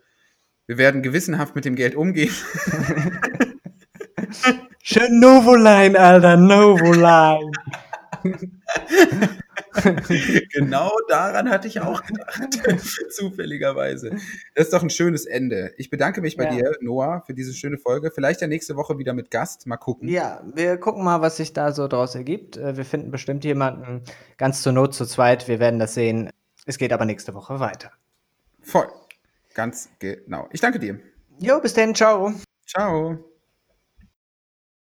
Wir 0.68 0.78
werden 0.78 1.02
gewissenhaft 1.02 1.56
mit 1.56 1.66
dem 1.66 1.76
Geld 1.76 1.96
umgehen. 1.96 2.34
Schön 4.84 5.20
Novoline, 5.20 6.00
Alter, 6.00 6.38
Novoline. 6.38 7.52
genau 10.54 10.92
daran 11.08 11.50
hatte 11.50 11.68
ich 11.68 11.80
auch 11.82 12.04
gedacht, 12.04 12.80
zufälligerweise. 13.12 14.12
Das 14.56 14.66
ist 14.66 14.74
doch 14.74 14.84
ein 14.84 14.90
schönes 14.90 15.26
Ende. 15.26 15.74
Ich 15.78 15.90
bedanke 15.90 16.22
mich 16.22 16.38
bei 16.38 16.46
ja. 16.46 16.52
dir, 16.52 16.78
Noah, 16.82 17.24
für 17.26 17.34
diese 17.34 17.54
schöne 17.54 17.78
Folge. 17.78 18.12
Vielleicht 18.12 18.42
ja 18.42 18.48
nächste 18.48 18.76
Woche 18.76 18.98
wieder 18.98 19.14
mit 19.14 19.32
Gast. 19.32 19.68
Mal 19.68 19.78
gucken. 19.78 20.10
Ja, 20.10 20.44
wir 20.54 20.78
gucken 20.78 21.04
mal, 21.04 21.22
was 21.22 21.38
sich 21.38 21.54
da 21.54 21.72
so 21.72 21.88
draus 21.88 22.16
ergibt. 22.16 22.58
Äh, 22.58 22.78
wir 22.78 22.86
finden 22.86 23.12
bestimmt 23.12 23.44
jemanden 23.44 24.04
ganz 24.38 24.62
zur 24.62 24.74
Not 24.74 24.94
zu 24.94 25.06
zweit. 25.06 25.48
Wir 25.48 25.60
werden 25.60 25.80
das 25.80 25.94
sehen. 25.94 26.30
Es 26.66 26.78
geht 26.78 26.94
aber 26.94 27.06
nächste 27.06 27.34
Woche 27.34 27.60
weiter. 27.60 27.92
Voll. 28.62 28.88
Ganz 29.54 29.90
genau. 30.00 30.48
Ich 30.52 30.62
danke 30.62 30.80
dir. 30.80 31.00
Jo, 31.40 31.60
bis 31.60 31.74
dann. 31.74 31.94
Ciao. 31.94 32.34
Ciao. 32.66 33.33